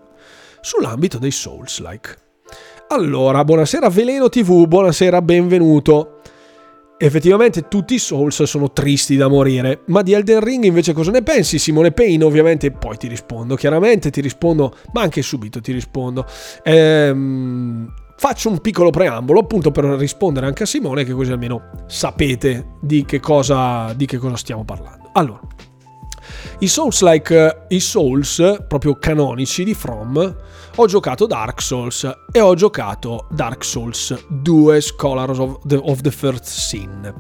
sull'ambito 0.61 1.17
dei 1.17 1.31
Souls-like. 1.31 2.15
Allora, 2.87 3.43
buonasera 3.43 3.89
Veleno 3.89 4.29
TV, 4.29 4.65
buonasera, 4.67 5.21
benvenuto. 5.21 6.21
Effettivamente 6.97 7.67
tutti 7.67 7.95
i 7.95 7.99
Souls 7.99 8.41
sono 8.43 8.71
tristi 8.71 9.17
da 9.17 9.27
morire, 9.27 9.81
ma 9.87 10.01
di 10.01 10.13
Elden 10.13 10.39
Ring 10.39 10.63
invece 10.63 10.93
cosa 10.93 11.11
ne 11.11 11.21
pensi? 11.21 11.59
Simone 11.59 11.91
Payne 11.91 12.23
ovviamente, 12.23 12.71
poi 12.71 12.97
ti 12.97 13.07
rispondo, 13.07 13.55
chiaramente 13.55 14.09
ti 14.09 14.21
rispondo, 14.21 14.75
ma 14.93 15.01
anche 15.01 15.21
subito 15.21 15.59
ti 15.59 15.73
rispondo. 15.73 16.25
Ehm, 16.63 17.93
faccio 18.17 18.49
un 18.49 18.59
piccolo 18.59 18.89
preambolo 18.89 19.39
appunto 19.39 19.71
per 19.71 19.85
rispondere 19.85 20.47
anche 20.47 20.63
a 20.63 20.65
Simone 20.65 21.03
che 21.03 21.13
così 21.13 21.31
almeno 21.31 21.69
sapete 21.85 22.75
di 22.81 23.05
che 23.05 23.19
cosa, 23.19 23.93
di 23.93 24.05
che 24.05 24.17
cosa 24.17 24.35
stiamo 24.35 24.65
parlando. 24.65 25.11
Allora, 25.13 25.39
i 26.59 26.67
Souls 26.67 27.01
like 27.01 27.65
i 27.69 27.79
Souls 27.79 28.63
proprio 28.67 28.97
canonici 28.97 29.63
di 29.63 29.73
From 29.73 30.35
ho 30.75 30.85
giocato 30.85 31.25
Dark 31.25 31.61
Souls 31.61 32.07
e 32.31 32.39
ho 32.39 32.53
giocato 32.55 33.27
Dark 33.29 33.63
Souls 33.63 34.25
2 34.27 34.81
Scholars 34.81 35.37
of 35.37 35.59
the, 35.65 35.75
of 35.75 36.01
the 36.01 36.11
First 36.11 36.43
Sin. 36.45 37.13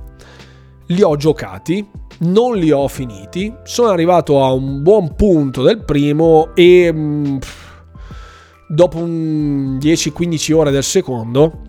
Li 0.87 1.01
ho 1.01 1.15
giocati, 1.15 1.87
non 2.19 2.55
li 2.55 2.71
ho 2.71 2.87
finiti, 2.87 3.53
sono 3.63 3.89
arrivato 3.89 4.43
a 4.43 4.51
un 4.53 4.81
buon 4.81 5.15
punto 5.15 5.63
del 5.63 5.83
primo 5.83 6.55
e 6.55 6.91
mm, 6.91 7.37
dopo 8.67 8.99
10-15 8.99 10.53
ore 10.53 10.71
del 10.71 10.83
secondo 10.83 11.61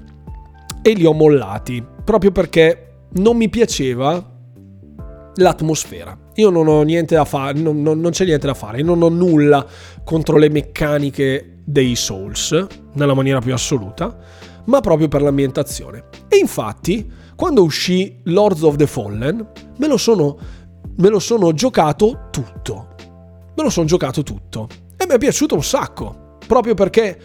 e 0.83 0.93
li 0.93 1.05
ho 1.05 1.13
mollati 1.13 1.85
proprio 2.05 2.33
perché 2.33 3.07
non 3.15 3.37
mi 3.37 3.49
piaceva 3.49 4.37
l'atmosfera. 5.35 6.17
Io 6.35 6.51
non 6.51 6.69
ho 6.69 6.83
niente 6.83 7.15
da 7.15 7.25
fare, 7.25 7.59
non, 7.59 7.83
non, 7.83 8.01
non 8.01 8.11
c'è 8.11 8.25
niente 8.25 8.47
da 8.47 8.55
fare, 8.55 8.83
non 8.83 9.03
ho 9.03 9.09
nulla 9.09 9.67
contro 10.05 10.37
le 10.37 10.49
meccaniche 10.49 11.59
dei 11.65 11.95
Souls, 11.95 12.67
nella 12.95 13.15
maniera 13.15 13.41
più 13.41 13.53
assoluta, 13.53 14.17
ma 14.67 14.81
proprio 14.81 15.09
per 15.09 15.23
l'ambientazione. 15.23 16.05
E 16.29 16.37
infatti, 16.39 17.11
quando 17.37 17.63
uscì 17.63 18.21
Lords 18.25 18.63
of 18.63 18.77
the 18.77 18.87
Fallen, 18.87 19.47
me 19.77 19.87
lo 19.87 19.97
sono, 19.97 20.39
me 20.97 21.09
lo 21.09 21.19
sono 21.19 21.53
giocato 21.53 22.29
tutto. 22.31 22.95
Me 23.55 23.63
lo 23.63 23.71
sono 23.71 23.87
giocato 23.87 24.23
tutto. 24.23 24.69
E 24.97 25.07
mi 25.07 25.15
è 25.15 25.19
piaciuto 25.19 25.55
un 25.55 25.63
sacco, 25.63 26.28
proprio 26.49 26.75
perché 26.75 27.17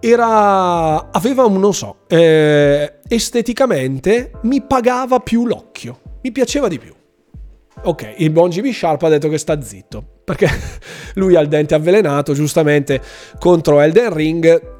era... 0.00 1.12
aveva 1.12 1.44
un, 1.44 1.60
non 1.60 1.74
so, 1.74 1.98
eh, 2.08 2.94
esteticamente 3.06 4.32
mi 4.42 4.62
pagava 4.62 5.20
più 5.20 5.46
l'occhio, 5.46 6.00
mi 6.22 6.32
piaceva 6.32 6.66
di 6.66 6.78
più. 6.80 6.92
Ok, 7.82 8.14
il 8.16 8.30
buon 8.30 8.50
GB 8.50 8.72
Sharp 8.72 9.02
ha 9.04 9.08
detto 9.08 9.28
che 9.28 9.38
sta 9.38 9.62
zitto 9.62 10.18
perché 10.30 10.48
lui 11.14 11.34
ha 11.34 11.40
il 11.40 11.48
dente 11.48 11.74
avvelenato 11.74 12.34
giustamente 12.34 13.00
contro 13.38 13.80
Elden 13.80 14.12
Ring 14.12 14.78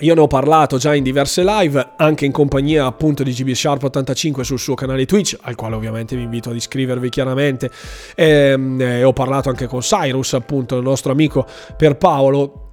Io 0.00 0.14
ne 0.14 0.20
ho 0.20 0.26
parlato 0.26 0.76
già 0.76 0.94
in 0.94 1.02
diverse 1.02 1.42
live, 1.44 1.92
anche 1.96 2.24
in 2.24 2.32
compagnia 2.32 2.84
appunto 2.86 3.22
di 3.22 3.32
GB 3.32 3.50
Sharp 3.52 3.84
85 3.84 4.42
sul 4.42 4.58
suo 4.58 4.74
canale 4.74 5.06
Twitch, 5.06 5.36
al 5.40 5.54
quale 5.54 5.76
ovviamente 5.76 6.16
vi 6.16 6.22
invito 6.22 6.50
ad 6.50 6.56
iscrivervi 6.56 7.08
chiaramente. 7.10 7.70
E, 8.16 8.28
ehm, 8.28 8.80
e 8.80 9.04
ho 9.04 9.12
parlato 9.12 9.50
anche 9.50 9.66
con 9.66 9.80
Cyrus, 9.80 10.32
appunto, 10.34 10.76
il 10.76 10.82
nostro 10.82 11.12
amico 11.12 11.46
per 11.76 11.96
Paolo, 11.96 12.63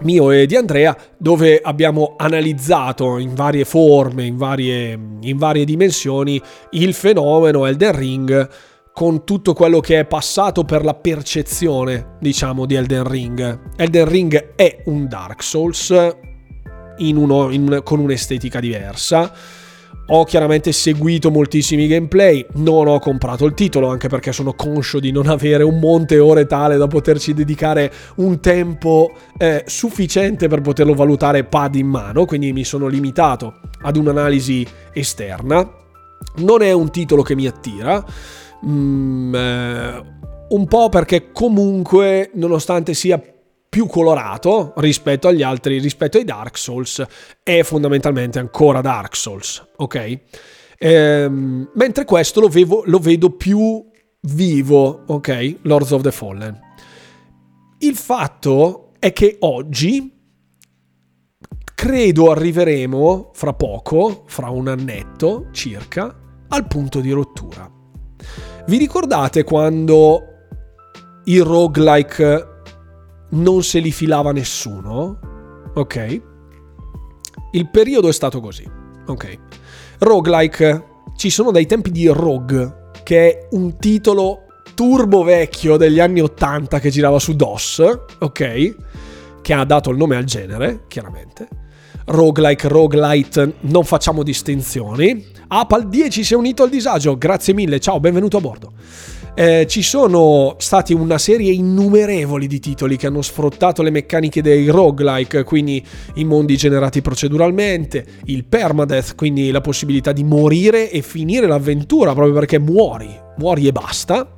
mio 0.00 0.30
e 0.30 0.46
di 0.46 0.56
Andrea, 0.56 0.96
dove 1.16 1.60
abbiamo 1.62 2.14
analizzato 2.16 3.18
in 3.18 3.34
varie 3.34 3.64
forme, 3.64 4.24
in 4.24 4.36
varie, 4.36 4.98
in 5.20 5.36
varie 5.36 5.64
dimensioni, 5.64 6.40
il 6.70 6.94
fenomeno 6.94 7.66
Elden 7.66 7.96
Ring 7.96 8.48
con 8.92 9.24
tutto 9.24 9.52
quello 9.52 9.78
che 9.78 10.00
è 10.00 10.06
passato 10.06 10.64
per 10.64 10.84
la 10.84 10.94
percezione, 10.94 12.16
diciamo, 12.18 12.66
di 12.66 12.74
Elden 12.74 13.08
Ring. 13.08 13.60
Elden 13.76 14.08
Ring 14.08 14.54
è 14.56 14.82
un 14.86 15.06
Dark 15.06 15.42
Souls 15.42 15.94
in 16.96 17.16
uno, 17.16 17.50
in, 17.50 17.80
con 17.84 18.00
un'estetica 18.00 18.58
diversa. 18.58 19.32
Ho 20.10 20.24
chiaramente 20.24 20.72
seguito 20.72 21.30
moltissimi 21.30 21.86
gameplay, 21.86 22.46
non 22.54 22.88
ho 22.88 22.98
comprato 22.98 23.44
il 23.44 23.52
titolo 23.52 23.88
anche 23.88 24.08
perché 24.08 24.32
sono 24.32 24.54
conscio 24.54 25.00
di 25.00 25.12
non 25.12 25.26
avere 25.26 25.62
un 25.64 25.78
monte 25.78 26.18
ore 26.18 26.46
tale 26.46 26.78
da 26.78 26.86
poterci 26.86 27.34
dedicare 27.34 27.92
un 28.16 28.40
tempo 28.40 29.12
eh, 29.36 29.64
sufficiente 29.66 30.48
per 30.48 30.62
poterlo 30.62 30.94
valutare 30.94 31.44
pad 31.44 31.74
in 31.74 31.88
mano, 31.88 32.24
quindi 32.24 32.54
mi 32.54 32.64
sono 32.64 32.86
limitato 32.86 33.60
ad 33.82 33.96
un'analisi 33.98 34.66
esterna. 34.94 35.70
Non 36.36 36.62
è 36.62 36.72
un 36.72 36.90
titolo 36.90 37.20
che 37.20 37.34
mi 37.34 37.46
attira, 37.46 38.02
mm, 38.66 39.34
eh, 39.34 40.02
un 40.48 40.66
po' 40.66 40.88
perché 40.88 41.32
comunque, 41.32 42.30
nonostante 42.32 42.94
sia 42.94 43.20
più 43.68 43.86
colorato 43.86 44.72
rispetto 44.76 45.28
agli 45.28 45.42
altri, 45.42 45.78
rispetto 45.78 46.18
ai 46.18 46.24
Dark 46.24 46.56
Souls, 46.56 47.04
è 47.42 47.62
fondamentalmente 47.62 48.38
ancora 48.38 48.80
Dark 48.80 49.14
Souls, 49.14 49.66
ok? 49.76 50.20
Ehm, 50.78 51.70
mentre 51.74 52.04
questo 52.04 52.40
lo, 52.40 52.48
vevo, 52.48 52.82
lo 52.86 52.98
vedo 52.98 53.30
più 53.30 53.84
vivo, 54.22 55.04
ok? 55.06 55.56
Lords 55.62 55.90
of 55.90 56.02
the 56.02 56.12
Fallen. 56.12 56.58
Il 57.78 57.96
fatto 57.96 58.92
è 58.98 59.12
che 59.12 59.36
oggi 59.40 60.16
credo 61.74 62.30
arriveremo 62.32 63.30
fra 63.34 63.52
poco, 63.52 64.24
fra 64.26 64.50
un 64.50 64.68
annetto 64.68 65.48
circa, 65.52 66.12
al 66.48 66.66
punto 66.66 67.00
di 67.00 67.10
rottura. 67.10 67.70
Vi 68.66 68.76
ricordate 68.76 69.44
quando 69.44 70.22
il 71.24 71.44
roguelike 71.44 72.57
non 73.30 73.62
se 73.62 73.78
li 73.78 73.92
filava 73.92 74.32
nessuno, 74.32 75.18
ok? 75.74 76.22
Il 77.52 77.68
periodo 77.70 78.08
è 78.08 78.12
stato 78.12 78.40
così, 78.40 78.68
ok? 79.06 79.38
Roguelike, 79.98 80.84
ci 81.16 81.30
sono 81.30 81.50
dai 81.50 81.66
tempi 81.66 81.90
di 81.90 82.06
Rogue, 82.08 82.90
che 83.02 83.30
è 83.30 83.48
un 83.52 83.78
titolo 83.78 84.44
turbo 84.74 85.22
vecchio 85.22 85.76
degli 85.76 85.98
anni 85.98 86.20
80 86.20 86.78
che 86.78 86.90
girava 86.90 87.18
su 87.18 87.34
DOS, 87.34 87.82
ok? 88.18 88.74
Che 89.42 89.52
ha 89.52 89.64
dato 89.64 89.90
il 89.90 89.96
nome 89.96 90.16
al 90.16 90.24
genere, 90.24 90.84
chiaramente. 90.88 91.48
Roguelike, 92.06 92.68
roguelite, 92.68 93.54
non 93.60 93.84
facciamo 93.84 94.22
distinzioni. 94.22 95.26
Apal 95.48 95.88
10 95.88 96.24
si 96.24 96.34
è 96.34 96.36
unito 96.36 96.62
al 96.62 96.70
disagio, 96.70 97.18
grazie 97.18 97.54
mille, 97.54 97.80
ciao, 97.80 97.98
benvenuto 97.98 98.36
a 98.36 98.40
bordo. 98.40 98.72
Eh, 99.40 99.68
ci 99.68 99.82
sono 99.82 100.56
stati 100.58 100.92
una 100.92 101.16
serie 101.16 101.52
innumerevoli 101.52 102.48
di 102.48 102.58
titoli 102.58 102.96
che 102.96 103.06
hanno 103.06 103.22
sfruttato 103.22 103.82
le 103.82 103.90
meccaniche 103.90 104.42
dei 104.42 104.66
roguelike, 104.66 105.44
quindi 105.44 105.80
i 106.14 106.24
mondi 106.24 106.56
generati 106.56 107.02
proceduralmente, 107.02 108.04
il 108.24 108.46
permadeath, 108.46 109.14
quindi 109.14 109.52
la 109.52 109.60
possibilità 109.60 110.10
di 110.10 110.24
morire 110.24 110.90
e 110.90 111.02
finire 111.02 111.46
l'avventura 111.46 112.14
proprio 112.14 112.34
perché 112.34 112.58
muori, 112.58 113.16
muori 113.36 113.68
e 113.68 113.70
basta 113.70 114.28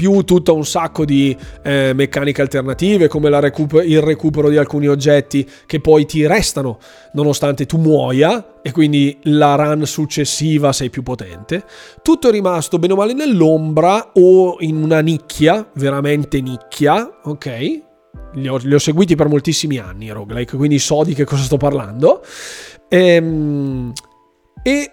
più 0.00 0.22
tutto 0.24 0.54
un 0.54 0.64
sacco 0.64 1.04
di 1.04 1.36
eh, 1.62 1.92
meccaniche 1.94 2.40
alternative 2.40 3.06
come 3.06 3.28
recuper- 3.38 3.86
il 3.86 4.00
recupero 4.00 4.48
di 4.48 4.56
alcuni 4.56 4.86
oggetti 4.86 5.46
che 5.66 5.78
poi 5.78 6.06
ti 6.06 6.26
restano 6.26 6.78
nonostante 7.12 7.66
tu 7.66 7.76
muoia 7.76 8.62
e 8.62 8.72
quindi 8.72 9.18
la 9.24 9.56
run 9.56 9.84
successiva 9.84 10.72
sei 10.72 10.88
più 10.88 11.02
potente. 11.02 11.64
Tutto 12.02 12.28
è 12.28 12.30
rimasto 12.30 12.78
bene 12.78 12.94
o 12.94 12.96
male 12.96 13.12
nell'ombra 13.12 14.12
o 14.14 14.56
in 14.60 14.82
una 14.82 15.00
nicchia, 15.00 15.68
veramente 15.74 16.40
nicchia, 16.40 17.18
ok? 17.22 17.82
Li 18.36 18.48
ho, 18.48 18.56
li 18.56 18.72
ho 18.72 18.78
seguiti 18.78 19.16
per 19.16 19.28
moltissimi 19.28 19.76
anni 19.76 20.06
i 20.06 20.12
roguelike, 20.12 20.56
quindi 20.56 20.78
so 20.78 21.04
di 21.04 21.12
che 21.12 21.24
cosa 21.24 21.42
sto 21.42 21.58
parlando. 21.58 22.24
Ehm, 22.88 23.92
e 24.62 24.92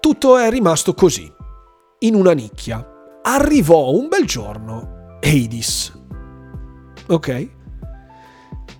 tutto 0.00 0.36
è 0.36 0.50
rimasto 0.50 0.94
così, 0.94 1.32
in 2.00 2.16
una 2.16 2.32
nicchia 2.32 2.90
arrivò 3.28 3.90
un 3.90 4.08
bel 4.08 4.24
giorno 4.24 5.18
Hades, 5.20 5.92
ok? 7.08 7.48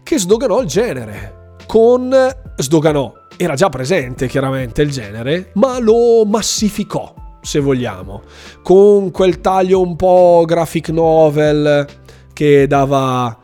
Che 0.03 0.19
sdoganò 0.19 0.61
il 0.61 0.69
genere, 0.69 1.55
con... 1.67 2.15
sdoganò, 2.57 3.13
era 3.37 3.55
già 3.55 3.69
presente 3.69 4.29
chiaramente 4.29 4.83
il 4.83 4.91
genere, 4.91 5.51
ma 5.55 5.81
lo 5.81 6.25
massificò, 6.25 7.13
se 7.43 7.59
vogliamo, 7.59 8.23
con 8.63 9.11
quel 9.11 9.41
taglio 9.41 9.81
un 9.81 9.97
po' 9.97 10.45
graphic 10.47 10.91
novel 10.91 11.85
che 12.33 12.69
dava 12.69 13.37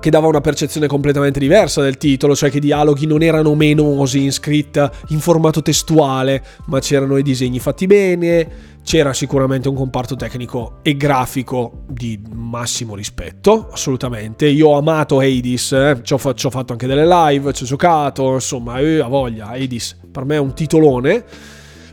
che 0.00 0.10
dava 0.10 0.26
una 0.26 0.40
percezione 0.40 0.86
completamente 0.86 1.38
diversa 1.38 1.82
del 1.82 1.98
titolo, 1.98 2.34
cioè 2.34 2.50
che 2.50 2.56
i 2.56 2.60
dialoghi 2.60 3.06
non 3.06 3.22
erano 3.22 3.54
menosi 3.54 4.24
in 4.24 4.32
scritta 4.32 4.90
in 5.08 5.20
formato 5.20 5.62
testuale, 5.62 6.42
ma 6.66 6.80
c'erano 6.80 7.18
i 7.18 7.22
disegni 7.22 7.60
fatti 7.60 7.86
bene, 7.86 8.48
c'era 8.82 9.12
sicuramente 9.12 9.68
un 9.68 9.74
comparto 9.74 10.16
tecnico 10.16 10.78
e 10.82 10.96
grafico 10.96 11.84
di 11.86 12.20
massimo 12.32 12.94
rispetto, 12.94 13.68
assolutamente. 13.70 14.46
Io 14.46 14.68
ho 14.68 14.78
amato 14.78 15.20
Hades, 15.20 15.72
eh? 15.72 16.00
ci, 16.02 16.14
ho 16.14 16.18
fa- 16.18 16.34
ci, 16.34 16.46
ho 16.46 16.50
fatto 16.50 16.72
anche 16.72 16.86
delle 16.86 17.06
live, 17.06 17.52
ci 17.52 17.64
ho 17.64 17.66
giocato, 17.66 18.34
insomma, 18.34 18.78
eh, 18.78 19.02
voglia. 19.02 19.48
Hades 19.50 19.98
per 20.10 20.24
me 20.24 20.36
è 20.36 20.40
un 20.40 20.54
titolone, 20.54 21.22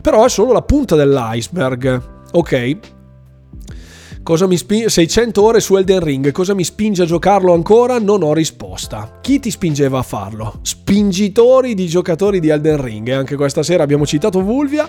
però 0.00 0.24
è 0.24 0.28
solo 0.30 0.52
la 0.52 0.62
punta 0.62 0.96
dell'iceberg, 0.96 2.02
ok? 2.32 2.96
Cosa 4.28 4.46
mi 4.46 4.58
spinge? 4.58 4.90
600 4.90 5.42
ore 5.42 5.58
su 5.58 5.74
Elden 5.74 6.00
Ring, 6.00 6.32
cosa 6.32 6.52
mi 6.52 6.62
spinge 6.62 7.04
a 7.04 7.06
giocarlo 7.06 7.54
ancora? 7.54 7.98
Non 7.98 8.22
ho 8.22 8.34
risposta. 8.34 9.20
Chi 9.22 9.40
ti 9.40 9.50
spingeva 9.50 10.00
a 10.00 10.02
farlo? 10.02 10.58
Spingitori 10.60 11.72
di 11.72 11.86
giocatori 11.86 12.38
di 12.38 12.50
Elden 12.50 12.78
Ring. 12.78 13.08
Anche 13.08 13.36
questa 13.36 13.62
sera 13.62 13.84
abbiamo 13.84 14.04
citato 14.04 14.42
Vulvia. 14.42 14.86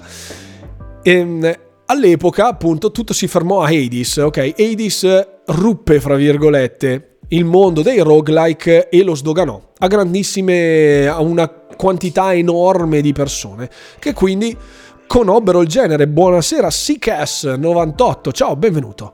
E, 1.02 1.12
ehm, 1.12 1.54
all'epoca, 1.86 2.48
appunto, 2.48 2.92
tutto 2.92 3.14
si 3.14 3.28
fermò 3.28 3.62
a 3.62 3.70
Hades, 3.70 4.18
ok? 4.18 4.56
Hades 4.58 5.28
ruppe, 5.46 6.02
fra 6.02 6.16
virgolette, 6.16 7.20
il 7.30 7.46
mondo 7.46 7.82
dei 7.82 8.00
roguelike 8.00 8.90
e 8.90 9.04
lo 9.04 9.16
sdoganò 9.16 9.70
a 9.78 9.88
grandissime, 9.88 11.08
a 11.08 11.22
una 11.22 11.48
quantità 11.48 12.34
enorme 12.34 13.00
di 13.00 13.14
persone, 13.14 13.70
che 14.00 14.12
quindi 14.12 14.54
conobbero 15.10 15.62
il 15.62 15.68
genere. 15.68 16.08
Buonasera, 16.08 16.68
CKS98, 16.68 18.32
ciao, 18.32 18.56
benvenuto. 18.56 19.14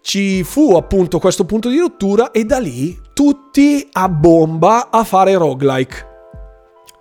Ci 0.00 0.42
fu 0.42 0.74
appunto 0.74 1.18
questo 1.18 1.44
punto 1.44 1.68
di 1.68 1.78
rottura 1.78 2.30
e 2.30 2.46
da 2.46 2.58
lì 2.58 2.98
tutti 3.12 3.86
a 3.92 4.08
bomba 4.08 4.88
a 4.88 5.04
fare 5.04 5.34
roguelike. 5.34 6.06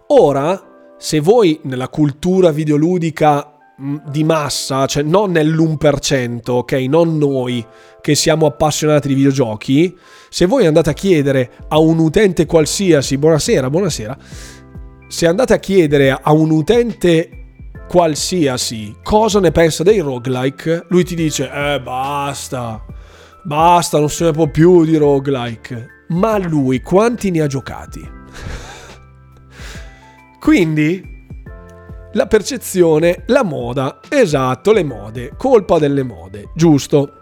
Ora, 0.08 0.62
se 0.98 1.22
voi 1.22 1.62
nella 1.64 1.88
cultura 1.88 2.52
videoludica 2.52 3.58
Mm, 3.80 3.98
di 4.10 4.24
massa, 4.24 4.88
cioè 4.88 5.04
non 5.04 5.30
nell'1%, 5.34 6.50
ok? 6.50 6.72
Non 6.90 7.16
noi 7.20 7.64
che 8.02 8.16
siamo 8.16 8.48
appassionati 8.48 9.08
di 9.08 9.14
videogiochi. 9.14 9.96
Se 10.30 10.48
voi 10.48 10.66
andate 10.66 10.90
a 10.90 10.94
chiedere 10.94 11.52
a 11.68 11.78
un 11.78 12.00
utente 12.00 12.48
qualsiasi, 12.48 13.20
buonasera, 13.20 13.70
buonasera, 13.70 14.18
se 15.08 15.26
andate 15.26 15.54
a 15.54 15.60
chiedere 15.60 16.12
a 16.12 16.32
un 16.34 16.52
utente 16.52 17.38
qualsiasi 17.88 18.98
cosa 19.02 19.40
ne 19.40 19.52
pensa 19.52 19.84
dei 19.84 20.00
roguelike, 20.00 20.86
lui 20.90 21.04
ti 21.04 21.16
dice, 21.16 21.50
eh 21.52 21.82
basta, 21.82 22.86
basta, 23.44 23.98
non 23.98 24.10
se 24.10 24.26
ne 24.26 24.32
può 24.32 24.48
più 24.48 24.86
di 24.86 24.98
roguelike. 24.98 25.96
Ma 26.10 26.38
lui 26.38 26.82
quanti 26.82 27.32
ne 27.32 27.42
ha 27.42 27.48
giocati? 27.48 28.02
Quindi 30.40 31.16
la 32.14 32.28
percezione, 32.28 33.24
la 33.28 33.44
moda, 33.44 34.00
esatto, 34.10 34.72
le 34.72 34.84
mode, 34.84 35.34
colpa 35.38 35.80
delle 35.80 36.04
mode, 36.04 36.52
giusto. 36.56 37.14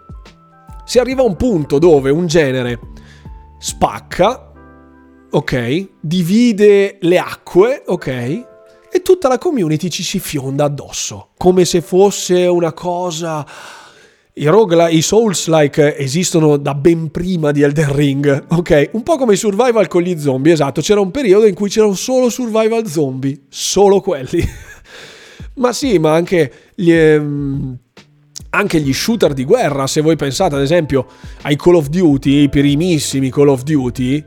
Si 0.84 0.98
arriva 0.98 1.22
a 1.22 1.26
un 1.26 1.36
punto 1.36 1.78
dove 1.78 2.10
un 2.10 2.26
genere 2.26 2.78
spacca, 3.58 4.52
ok, 5.36 5.88
divide 6.00 6.96
le 7.00 7.18
acque, 7.18 7.82
ok, 7.84 8.06
e 8.08 9.02
tutta 9.02 9.28
la 9.28 9.36
community 9.36 9.90
ci 9.90 10.02
si 10.02 10.18
fionda 10.18 10.64
addosso, 10.64 11.32
come 11.36 11.66
se 11.66 11.82
fosse 11.82 12.46
una 12.46 12.72
cosa 12.72 13.46
I 14.32 14.46
roguelike, 14.46 14.96
i 14.96 15.02
Souls-like 15.02 15.98
esistono 15.98 16.56
da 16.56 16.74
ben 16.74 17.10
prima 17.10 17.52
di 17.52 17.60
Elden 17.60 17.94
Ring, 17.94 18.44
ok? 18.48 18.90
Un 18.92 19.02
po' 19.02 19.16
come 19.16 19.34
i 19.34 19.36
survival 19.36 19.88
con 19.88 20.02
gli 20.02 20.18
zombie, 20.18 20.52
esatto. 20.52 20.82
C'era 20.82 21.00
un 21.00 21.10
periodo 21.10 21.46
in 21.46 21.54
cui 21.54 21.70
c'erano 21.70 21.94
solo 21.94 22.28
survival 22.28 22.86
zombie, 22.86 23.44
solo 23.48 24.00
quelli. 24.00 24.42
ma 25.56 25.72
sì, 25.72 25.98
ma 25.98 26.12
anche 26.12 26.52
gli, 26.74 26.92
ehm, 26.92 27.78
anche 28.50 28.80
gli 28.80 28.92
shooter 28.92 29.32
di 29.32 29.44
guerra, 29.44 29.86
se 29.86 30.02
voi 30.02 30.16
pensate 30.16 30.54
ad 30.54 30.60
esempio 30.60 31.06
ai 31.42 31.56
Call 31.56 31.76
of 31.76 31.88
Duty, 31.88 32.42
i 32.42 32.48
primissimi 32.50 33.30
Call 33.30 33.48
of 33.48 33.62
Duty, 33.62 34.22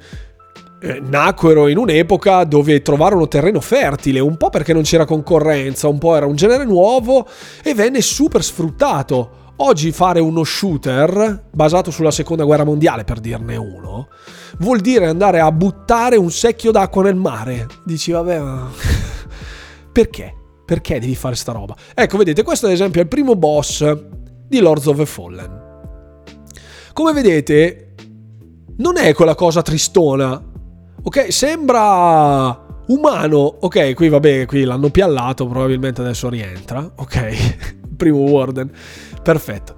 eh, 0.82 1.00
nacquero 1.02 1.68
in 1.68 1.78
un'epoca 1.78 2.44
dove 2.44 2.82
trovarono 2.82 3.28
terreno 3.28 3.60
fertile, 3.60 4.20
un 4.20 4.38
po' 4.38 4.50
perché 4.50 4.74
non 4.74 4.84
c'era 4.84 5.06
concorrenza, 5.06 5.88
un 5.88 5.98
po' 5.98 6.16
era 6.16 6.26
un 6.26 6.36
genere 6.36 6.66
nuovo 6.66 7.28
e 7.64 7.74
venne 7.74 8.02
super 8.02 8.44
sfruttato. 8.44 9.38
Oggi 9.58 9.92
fare 9.92 10.22
uno 10.22 10.46
shooter 10.46 11.48
basato 11.52 11.92
sulla 11.92 12.12
seconda 12.12 12.46
guerra 12.46 12.64
mondiale, 12.64 13.04
per 13.04 13.20
dirne 13.20 13.58
uno, 13.58 14.08
vuol 14.60 14.80
dire 14.80 15.08
andare 15.08 15.42
a 15.42 15.52
buttare 15.52 16.16
un 16.16 16.32
secchio 16.32 16.72
d'acqua 16.72 17.04
nel 17.04 17.16
mare. 17.16 17.68
Dici, 17.84 18.12
vabbè, 18.12 18.40
ma... 18.40 18.70
perché? 19.92 20.34
Perché 20.66 21.00
devi 21.00 21.16
fare 21.16 21.36
sta 21.36 21.52
roba? 21.52 21.76
Ecco, 21.94 22.18
vedete, 22.18 22.44
questo 22.44 22.68
ad 22.68 22.72
esempio 22.72 23.02
è 23.02 23.04
il 23.04 23.10
primo 23.10 23.36
boss 23.36 23.84
di 24.48 24.60
Lords 24.60 24.86
of 24.86 24.98
the 24.98 25.06
Fallen. 25.06 25.68
Come 26.94 27.12
vedete, 27.12 27.96
non 28.78 28.98
è 28.98 29.14
quella 29.14 29.36
cosa 29.36 29.62
tristona. 29.62 30.49
Ok, 31.02 31.28
sembra 31.32 32.58
umano. 32.88 33.38
Ok, 33.62 33.94
qui 33.94 34.10
vabbè, 34.10 34.46
qui 34.46 34.64
l'hanno 34.64 34.90
piallato, 34.90 35.48
probabilmente 35.48 36.02
adesso 36.02 36.30
rientra. 36.30 36.92
Ok, 36.98 37.78
primo 37.98 38.20
Warden. 38.20 38.70
Perfetto. 39.24 39.76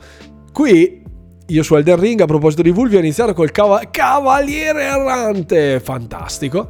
Qui 0.51 0.99
io 1.47 1.63
su 1.63 1.75
Elden 1.75 1.99
Ring 1.99 2.21
a 2.21 2.25
proposito 2.25 2.61
di 2.61 2.71
Vulvi 2.71 2.95
ho 2.95 2.99
iniziato 2.99 3.33
col 3.33 3.51
cava- 3.51 3.81
Cavaliere 3.89 4.83
Errante. 4.83 5.79
Fantastico. 5.79 6.69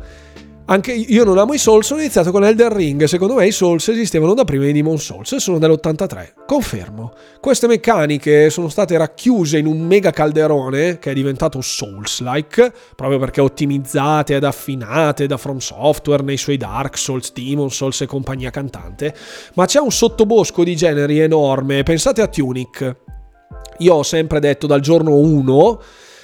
Anche 0.72 0.94
io 0.94 1.26
non 1.26 1.38
amo 1.38 1.52
i 1.52 1.58
Souls, 1.58 1.90
ho 1.90 1.98
iniziato 2.00 2.32
con 2.32 2.46
Elden 2.46 2.74
Ring. 2.74 3.04
Secondo 3.04 3.34
me 3.34 3.46
i 3.46 3.52
Souls 3.52 3.86
esistevano 3.90 4.34
da 4.34 4.46
prima 4.46 4.64
di 4.64 4.72
Demon 4.72 4.98
Souls 4.98 5.34
e 5.34 5.40
sono 5.42 5.60
dell'83. 5.60 6.46
Confermo. 6.48 7.12
Queste 7.42 7.68
meccaniche 7.68 8.50
sono 8.50 8.70
state 8.70 8.96
racchiuse 8.96 9.58
in 9.58 9.66
un 9.66 9.82
mega 9.82 10.12
calderone 10.12 10.98
che 10.98 11.12
è 11.12 11.14
diventato 11.14 11.60
Souls-like, 11.60 12.72
proprio 12.96 13.20
perché 13.20 13.42
ottimizzate 13.42 14.38
ed 14.38 14.46
affinate 14.46 15.28
da 15.28 15.36
From 15.36 15.58
Software 15.58 16.24
nei 16.24 16.38
suoi 16.38 16.56
Dark 16.56 16.98
Souls, 16.98 17.34
Demon 17.34 17.70
Souls 17.70 18.00
e 18.00 18.06
compagnia 18.06 18.50
cantante. 18.50 19.14
Ma 19.56 19.66
c'è 19.66 19.82
un 19.82 19.92
sottobosco 19.92 20.64
di 20.64 20.78
generi 20.78 21.20
enorme. 21.20 21.84
Pensate 21.84 22.22
a 22.22 22.28
Tunic. 22.28 22.96
Io 23.80 23.94
ho 23.94 24.04
sempre 24.04 24.40
detto 24.40 24.68
dal 24.68 24.80
giorno 24.80 25.16
1 25.16 25.82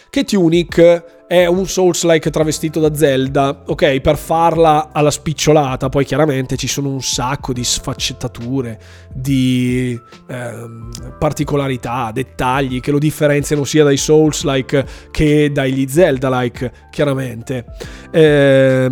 che 0.09 0.23
Tunic 0.23 1.25
è 1.27 1.45
un 1.45 1.67
Souls-like 1.67 2.29
travestito 2.29 2.79
da 2.79 2.95
Zelda, 2.95 3.63
ok? 3.65 3.99
Per 3.99 4.17
farla 4.17 4.89
alla 4.93 5.11
spicciolata, 5.11 5.89
poi 5.89 6.05
chiaramente 6.05 6.55
ci 6.55 6.67
sono 6.67 6.89
un 6.89 7.01
sacco 7.01 7.51
di 7.51 7.63
sfaccettature, 7.63 8.79
di 9.13 9.99
ehm, 10.29 11.15
particolarità, 11.19 12.11
dettagli 12.13 12.79
che 12.79 12.91
lo 12.91 12.99
differenziano 12.99 13.65
sia 13.65 13.83
dai 13.83 13.97
Souls-like 13.97 14.85
che 15.11 15.51
dagli 15.51 15.85
Zelda-like, 15.87 16.71
chiaramente. 16.91 17.65
Eh, 18.11 18.91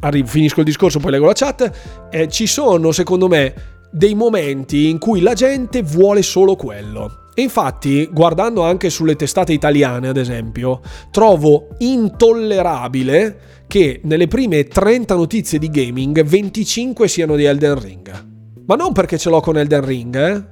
arrivo, 0.00 0.26
finisco 0.26 0.60
il 0.60 0.66
discorso, 0.66 0.98
poi 0.98 1.12
leggo 1.12 1.26
la 1.26 1.32
chat. 1.34 2.08
Eh, 2.10 2.28
ci 2.28 2.48
sono, 2.48 2.90
secondo 2.90 3.28
me, 3.28 3.75
dei 3.90 4.14
momenti 4.14 4.88
in 4.88 4.98
cui 4.98 5.20
la 5.20 5.34
gente 5.34 5.82
vuole 5.82 6.22
solo 6.22 6.56
quello 6.56 7.24
e 7.38 7.42
infatti, 7.42 8.08
guardando 8.10 8.62
anche 8.62 8.88
sulle 8.88 9.14
testate 9.14 9.52
italiane, 9.52 10.08
ad 10.08 10.16
esempio, 10.16 10.80
trovo 11.10 11.68
intollerabile 11.80 13.64
che 13.66 14.00
nelle 14.04 14.26
prime 14.26 14.64
30 14.64 15.14
notizie 15.14 15.58
di 15.58 15.68
gaming 15.68 16.24
25 16.24 17.06
siano 17.06 17.36
di 17.36 17.44
Elden 17.44 17.78
Ring. 17.78 18.26
Ma 18.64 18.74
non 18.74 18.94
perché 18.94 19.18
ce 19.18 19.28
l'ho 19.28 19.40
con 19.40 19.58
Elden 19.58 19.84
Ring, 19.84 20.16
eh? 20.16 20.44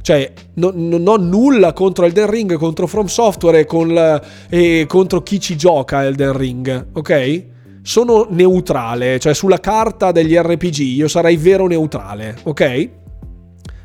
Cioè, 0.00 0.32
no, 0.54 0.72
non 0.74 1.06
ho 1.06 1.16
nulla 1.18 1.74
contro 1.74 2.06
Elden 2.06 2.30
Ring, 2.30 2.56
contro 2.56 2.86
From 2.86 3.06
Software 3.06 3.66
e, 3.68 3.84
la, 3.84 4.22
e 4.48 4.86
contro 4.88 5.20
chi 5.20 5.38
ci 5.38 5.54
gioca 5.54 6.02
Elden 6.02 6.34
Ring, 6.34 6.86
ok? 6.94 7.44
Sono 7.86 8.26
neutrale, 8.30 9.20
cioè 9.20 9.32
sulla 9.32 9.60
carta 9.60 10.10
degli 10.10 10.34
RPG 10.34 10.78
io 10.78 11.06
sarei 11.06 11.36
vero 11.36 11.68
neutrale, 11.68 12.36
ok? 12.42 12.90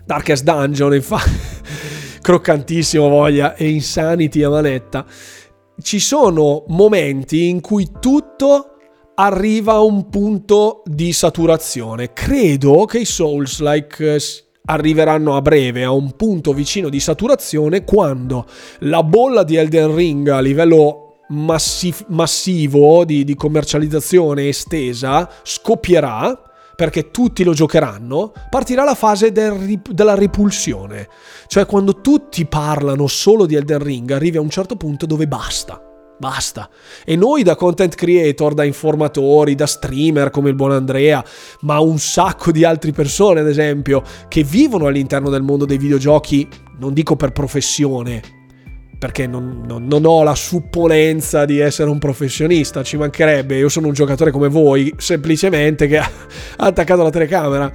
Darkest 0.03 0.43
Dungeon, 0.43 0.95
infatti 0.95 1.29
croccantissimo 2.19 3.07
voglia 3.07 3.53
e 3.53 3.69
Insanity 3.69 4.41
a 4.41 4.49
manetta, 4.49 5.05
ci 5.83 5.99
sono 5.99 6.63
momenti 6.69 7.47
in 7.47 7.61
cui 7.61 7.91
tutto 7.99 8.77
arriva 9.13 9.73
a 9.73 9.81
un 9.81 10.09
punto 10.09 10.81
di 10.85 11.13
saturazione. 11.13 12.11
Credo 12.11 12.85
che 12.85 13.01
i 13.01 13.05
Souls-like 13.05 14.15
eh, 14.15 14.19
arriveranno 14.65 15.35
a 15.35 15.43
breve 15.43 15.83
a 15.83 15.91
un 15.91 16.15
punto 16.15 16.53
vicino 16.53 16.89
di 16.89 16.99
saturazione 16.99 17.83
quando 17.83 18.47
la 18.79 19.03
bolla 19.03 19.43
di 19.43 19.57
Elden 19.57 19.93
Ring 19.93 20.27
a 20.29 20.39
livello 20.39 21.00
massif- 21.31 22.05
massivo 22.09 23.03
di, 23.05 23.23
di 23.23 23.35
commercializzazione 23.35 24.47
estesa 24.47 25.29
scoppierà 25.43 26.45
perché 26.75 27.11
tutti 27.11 27.43
lo 27.43 27.53
giocheranno, 27.53 28.31
partirà 28.49 28.83
la 28.83 28.95
fase 28.95 29.31
del, 29.31 29.79
della 29.91 30.15
ripulsione. 30.15 31.07
Cioè 31.45 31.67
quando 31.67 32.01
tutti 32.01 32.45
parlano 32.45 33.05
solo 33.05 33.45
di 33.45 33.53
Elden 33.55 33.83
Ring, 33.83 34.09
arrivi 34.09 34.37
a 34.37 34.41
un 34.41 34.49
certo 34.49 34.75
punto 34.75 35.05
dove 35.05 35.27
basta. 35.27 35.79
Basta. 36.17 36.69
E 37.05 37.15
noi 37.15 37.43
da 37.43 37.55
content 37.55 37.93
creator, 37.93 38.55
da 38.55 38.63
informatori, 38.63 39.53
da 39.53 39.67
streamer 39.67 40.31
come 40.31 40.49
il 40.49 40.55
buon 40.55 40.71
Andrea, 40.71 41.23
ma 41.61 41.79
un 41.79 41.99
sacco 41.99 42.51
di 42.51 42.63
altre 42.63 42.91
persone, 42.91 43.41
ad 43.41 43.47
esempio, 43.47 44.01
che 44.27 44.43
vivono 44.43 44.87
all'interno 44.87 45.29
del 45.29 45.43
mondo 45.43 45.65
dei 45.65 45.77
videogiochi, 45.77 46.47
non 46.79 46.93
dico 46.93 47.15
per 47.15 47.31
professione, 47.31 48.40
perché 49.01 49.25
non, 49.25 49.63
non, 49.65 49.87
non, 49.87 50.05
ho 50.05 50.21
la 50.21 50.35
supponenza 50.35 51.45
di 51.45 51.57
essere 51.57 51.89
un 51.89 51.97
professionista, 51.97 52.83
ci 52.83 52.97
mancherebbe, 52.97 53.57
io 53.57 53.67
sono 53.67 53.87
un 53.87 53.93
giocatore 53.93 54.29
come 54.29 54.47
voi, 54.47 54.93
semplicemente 54.97 55.87
che 55.87 55.97
ha 55.97 56.07
attaccato 56.57 57.01
la 57.01 57.09
telecamera. 57.09 57.71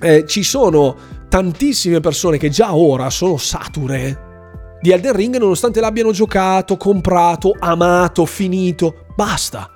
Eh, 0.00 0.24
ci 0.26 0.42
sono 0.42 0.96
tantissime 1.28 2.00
persone 2.00 2.38
che 2.38 2.48
già 2.48 2.74
ora 2.74 3.10
sono 3.10 3.36
sature 3.36 4.78
di 4.80 4.90
Elden 4.90 5.12
Ring 5.12 5.36
nonostante 5.36 5.80
l'abbiano 5.80 6.12
giocato, 6.12 6.78
comprato, 6.78 7.54
amato, 7.58 8.24
finito. 8.24 9.04
Basta. 9.14 9.68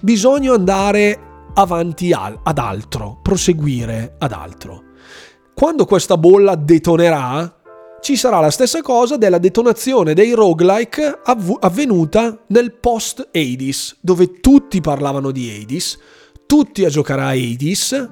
Bisogna 0.00 0.54
andare 0.54 1.18
avanti 1.54 2.12
al, 2.12 2.38
ad 2.40 2.58
altro, 2.58 3.18
proseguire 3.20 4.14
ad 4.18 4.30
altro. 4.30 4.82
Quando 5.52 5.84
questa 5.86 6.16
bolla 6.16 6.54
detonerà, 6.54 7.62
ci 8.04 8.16
sarà 8.16 8.38
la 8.38 8.50
stessa 8.50 8.82
cosa 8.82 9.16
della 9.16 9.38
detonazione 9.38 10.12
dei 10.12 10.32
roguelike 10.32 11.20
avv- 11.24 11.56
avvenuta 11.58 12.44
nel 12.48 12.74
post 12.74 13.30
Hades, 13.32 13.96
dove 14.02 14.40
tutti 14.40 14.82
parlavano 14.82 15.30
di 15.30 15.48
Hades, 15.48 15.98
tutti 16.44 16.84
a 16.84 16.90
giocare 16.90 17.22
a 17.22 17.28
Hades, 17.28 18.10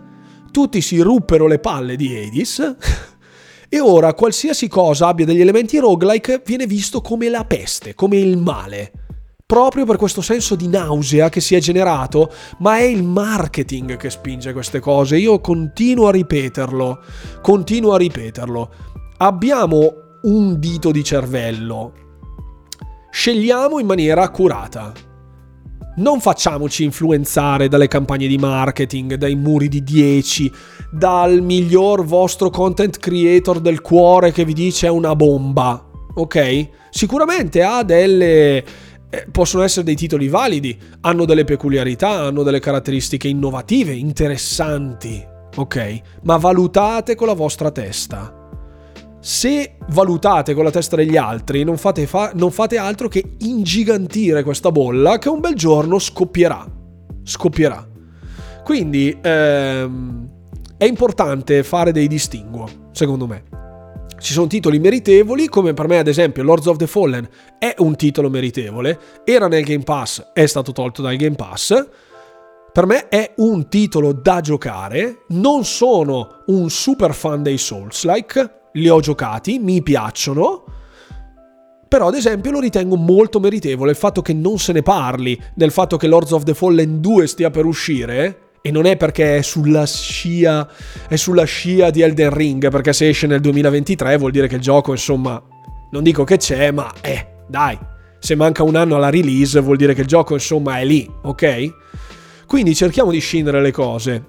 tutti 0.50 0.80
si 0.80 0.98
ruppero 1.00 1.46
le 1.46 1.58
palle 1.58 1.96
di 1.96 2.16
Hades, 2.16 2.76
e 3.68 3.80
ora 3.80 4.14
qualsiasi 4.14 4.66
cosa 4.66 5.08
abbia 5.08 5.26
degli 5.26 5.42
elementi 5.42 5.76
roguelike 5.76 6.40
viene 6.42 6.66
visto 6.66 7.02
come 7.02 7.28
la 7.28 7.44
peste, 7.44 7.94
come 7.94 8.16
il 8.16 8.38
male 8.38 8.92
proprio 9.44 9.84
per 9.84 9.96
questo 9.96 10.22
senso 10.22 10.54
di 10.54 10.66
nausea 10.66 11.28
che 11.28 11.42
si 11.42 11.54
è 11.54 11.58
generato, 11.58 12.32
ma 12.60 12.78
è 12.78 12.84
il 12.84 13.02
marketing 13.02 13.98
che 13.98 14.08
spinge 14.08 14.54
queste 14.54 14.80
cose. 14.80 15.18
Io 15.18 15.40
continuo 15.42 16.08
a 16.08 16.10
ripeterlo, 16.10 17.02
continuo 17.42 17.92
a 17.92 17.98
ripeterlo 17.98 18.70
abbiamo 19.22 20.18
un 20.22 20.58
dito 20.58 20.90
di 20.90 21.04
cervello. 21.04 21.92
Scegliamo 23.10 23.78
in 23.78 23.86
maniera 23.86 24.22
accurata. 24.22 24.92
Non 25.96 26.20
facciamoci 26.20 26.82
influenzare 26.82 27.68
dalle 27.68 27.86
campagne 27.86 28.26
di 28.26 28.38
marketing, 28.38 29.14
dai 29.14 29.36
muri 29.36 29.68
di 29.68 29.84
10, 29.84 30.50
dal 30.90 31.40
miglior 31.40 32.04
vostro 32.04 32.50
content 32.50 32.98
creator 32.98 33.60
del 33.60 33.80
cuore 33.80 34.32
che 34.32 34.44
vi 34.44 34.54
dice 34.54 34.88
è 34.88 34.90
una 34.90 35.14
bomba. 35.14 35.88
Ok? 36.14 36.68
Sicuramente 36.90 37.62
ha 37.62 37.84
delle 37.84 38.64
eh, 39.08 39.26
possono 39.30 39.62
essere 39.62 39.84
dei 39.84 39.94
titoli 39.94 40.26
validi, 40.26 40.76
hanno 41.02 41.26
delle 41.26 41.44
peculiarità, 41.44 42.08
hanno 42.08 42.42
delle 42.42 42.60
caratteristiche 42.60 43.28
innovative, 43.28 43.92
interessanti, 43.92 45.24
ok? 45.54 46.00
Ma 46.22 46.38
valutate 46.38 47.14
con 47.14 47.26
la 47.26 47.34
vostra 47.34 47.70
testa 47.70 48.40
se 49.24 49.76
valutate 49.90 50.52
con 50.52 50.64
la 50.64 50.72
testa 50.72 50.96
degli 50.96 51.16
altri, 51.16 51.62
non 51.62 51.76
fate, 51.76 52.08
fa- 52.08 52.32
non 52.34 52.50
fate, 52.50 52.76
altro 52.76 53.06
che 53.06 53.36
ingigantire 53.38 54.42
questa 54.42 54.72
bolla 54.72 55.18
che 55.18 55.28
un 55.28 55.38
bel 55.38 55.54
giorno 55.54 56.00
scoppierà. 56.00 56.66
Scoppierà. 57.22 57.86
Quindi 58.64 59.16
ehm, 59.22 60.28
è 60.76 60.84
importante 60.86 61.62
fare 61.62 61.92
dei 61.92 62.08
distinguo, 62.08 62.68
secondo 62.90 63.28
me. 63.28 63.44
ci 64.18 64.32
sono 64.32 64.48
titoli 64.48 64.80
meritevoli, 64.80 65.48
come 65.48 65.72
per 65.72 65.86
me 65.86 65.98
ad 65.98 66.08
esempio 66.08 66.42
Lords 66.42 66.66
of 66.66 66.76
the 66.76 66.88
Fallen 66.88 67.28
è 67.60 67.74
un 67.78 67.94
titolo 67.94 68.28
meritevole, 68.28 68.98
era 69.24 69.46
nel 69.46 69.62
Game 69.62 69.84
Pass, 69.84 70.30
è 70.32 70.46
stato 70.46 70.72
tolto 70.72 71.00
dal 71.00 71.14
Game 71.14 71.36
Pass. 71.36 71.86
Per 72.72 72.86
me 72.86 73.08
è 73.08 73.34
un 73.36 73.68
titolo 73.68 74.12
da 74.12 74.40
giocare, 74.40 75.24
non 75.28 75.64
sono 75.64 76.42
un 76.46 76.70
super 76.70 77.14
fan 77.14 77.42
dei 77.42 77.58
Souls-like, 77.58 78.61
li 78.72 78.88
ho 78.88 79.00
giocati, 79.00 79.58
mi 79.58 79.82
piacciono, 79.82 80.64
però 81.88 82.08
ad 82.08 82.14
esempio 82.14 82.50
lo 82.50 82.60
ritengo 82.60 82.96
molto 82.96 83.38
meritevole 83.38 83.90
il 83.90 83.96
fatto 83.96 84.22
che 84.22 84.32
non 84.32 84.58
se 84.58 84.72
ne 84.72 84.82
parli 84.82 85.38
del 85.54 85.70
fatto 85.70 85.96
che 85.96 86.06
Lords 86.06 86.30
of 86.30 86.44
the 86.44 86.54
Fallen 86.54 87.00
2 87.00 87.26
stia 87.26 87.50
per 87.50 87.66
uscire 87.66 88.52
e 88.62 88.70
non 88.70 88.86
è 88.86 88.96
perché 88.96 89.38
è 89.38 89.42
sulla 89.42 89.84
scia, 89.84 90.66
è 91.08 91.16
sulla 91.16 91.44
scia 91.44 91.90
di 91.90 92.00
Elden 92.00 92.32
Ring, 92.32 92.70
perché 92.70 92.92
se 92.92 93.08
esce 93.08 93.26
nel 93.26 93.40
2023 93.40 94.16
vuol 94.16 94.30
dire 94.30 94.46
che 94.46 94.54
il 94.54 94.60
gioco, 94.60 94.92
insomma, 94.92 95.42
non 95.90 96.02
dico 96.02 96.22
che 96.22 96.36
c'è, 96.36 96.70
ma 96.70 96.90
eh, 97.00 97.26
dai, 97.48 97.76
se 98.20 98.36
manca 98.36 98.62
un 98.62 98.76
anno 98.76 98.94
alla 98.94 99.10
release 99.10 99.60
vuol 99.60 99.76
dire 99.76 99.94
che 99.94 100.02
il 100.02 100.06
gioco, 100.06 100.34
insomma, 100.34 100.78
è 100.78 100.84
lì, 100.84 101.10
ok? 101.22 101.74
Quindi 102.46 102.74
cerchiamo 102.74 103.10
di 103.10 103.18
scindere 103.18 103.60
le 103.60 103.72
cose. 103.72 104.24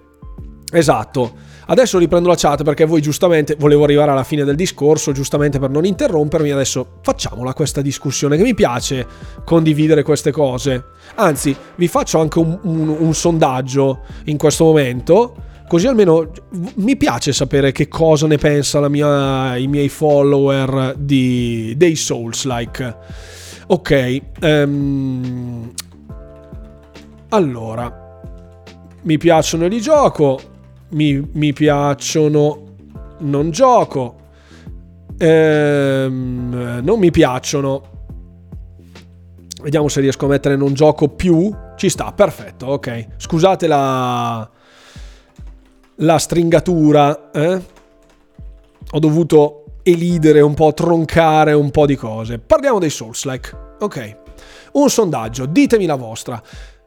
Esatto. 0.72 1.52
Adesso 1.66 1.98
riprendo 1.98 2.28
la 2.28 2.36
chat 2.36 2.64
perché 2.64 2.86
voi 2.86 3.02
giustamente, 3.02 3.56
volevo 3.58 3.84
arrivare 3.84 4.12
alla 4.12 4.24
fine 4.24 4.44
del 4.44 4.56
discorso, 4.56 5.12
giustamente 5.12 5.60
per 5.60 5.70
non 5.70 5.86
interrompermi, 5.86 6.52
adesso 6.52 7.00
facciamola 7.02 7.54
questa 7.54 7.82
discussione 7.82 8.38
che 8.38 8.44
mi 8.44 8.54
piace 8.54 9.06
condividere 9.46 10.04
queste 10.04 10.32
cose. 10.32 10.84
Anzi, 11.16 11.56
vi 11.76 11.88
faccio 11.88 12.20
anche 12.20 12.40
un, 12.40 12.60
un, 12.64 12.96
un 13.00 13.14
sondaggio 13.14 14.02
in 14.26 14.38
questo 14.38 14.66
momento, 14.66 15.36
così 15.68 15.88
almeno 15.88 16.30
mi 16.76 16.98
piace 16.98 17.32
sapere 17.32 17.72
che 17.72 17.88
cosa 17.88 18.28
ne 18.28 18.38
pensa 18.38 18.88
mia, 18.90 19.56
i 19.56 19.68
miei 19.68 19.90
follower 19.90 20.96
di, 20.98 21.74
dei 21.78 21.96
Souls-like. 21.96 22.98
Ok, 23.68 24.22
um, 24.42 25.72
allora, 27.30 28.20
mi 29.04 29.18
piacciono 29.18 29.68
di 29.68 29.82
gioco, 29.82 30.40
mi, 30.94 31.30
mi 31.34 31.54
piacciono, 31.54 32.64
non 33.20 33.52
gioco, 33.52 34.16
ehm, 35.18 36.82
non 36.84 37.00
mi 37.00 37.12
piacciono. 37.12 37.92
Vediamo 39.62 39.88
se 39.88 40.02
riesco 40.02 40.26
a 40.26 40.30
mettere 40.30 40.56
non 40.56 40.74
gioco 40.74 41.08
più. 41.10 41.54
Ci 41.76 41.90
sta, 41.90 42.12
perfetto, 42.12 42.68
ok. 42.68 43.08
Scusate 43.18 43.68
la, 43.68 44.50
la 45.96 46.18
stringatura, 46.18 47.32
eh? 47.32 47.62
Ho 48.92 49.00
dovuto 49.00 49.64
elidere 49.84 50.42
un 50.42 50.54
po', 50.54 50.74
troncare 50.74 51.54
un 51.54 51.72
po' 51.72 51.86
di 51.86 51.96
cose. 51.96 52.40
Parliamo 52.40 52.80
dei 52.80 52.90
Souls-like, 52.90 53.58
ok. 53.80 54.18
Un 54.74 54.90
sondaggio, 54.90 55.46
ditemi 55.46 55.86
la 55.86 55.96
vostra 55.96 56.42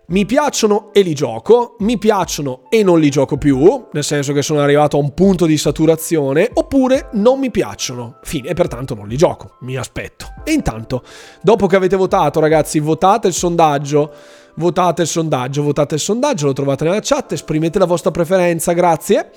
mi 0.08 0.24
piacciono 0.24 0.92
e 0.92 1.00
li 1.00 1.14
gioco, 1.14 1.74
mi 1.80 1.98
piacciono 1.98 2.62
e 2.68 2.84
non 2.84 3.00
li 3.00 3.10
gioco 3.10 3.38
più, 3.38 3.86
nel 3.92 4.04
senso 4.04 4.32
che 4.32 4.42
sono 4.42 4.60
arrivato 4.60 4.96
a 4.96 5.00
un 5.00 5.14
punto 5.14 5.46
di 5.46 5.58
saturazione, 5.58 6.48
oppure 6.54 7.08
non 7.14 7.40
mi 7.40 7.50
piacciono, 7.50 8.18
fine, 8.22 8.50
e 8.50 8.54
pertanto 8.54 8.94
non 8.94 9.08
li 9.08 9.16
gioco, 9.16 9.56
mi 9.62 9.76
aspetto. 9.76 10.26
E 10.44 10.52
intanto, 10.52 11.02
dopo 11.42 11.66
che 11.66 11.74
avete 11.74 11.96
votato, 11.96 12.38
ragazzi, 12.38 12.78
votate 12.78 13.26
il 13.26 13.34
sondaggio, 13.34 14.12
votate 14.56 15.02
il 15.02 15.08
sondaggio, 15.08 15.62
votate 15.62 15.94
il 15.94 16.00
sondaggio, 16.00 16.46
lo 16.46 16.52
trovate 16.52 16.84
nella 16.84 17.00
chat, 17.02 17.32
esprimete 17.32 17.80
la 17.80 17.86
vostra 17.86 18.12
preferenza, 18.12 18.72
grazie. 18.72 19.32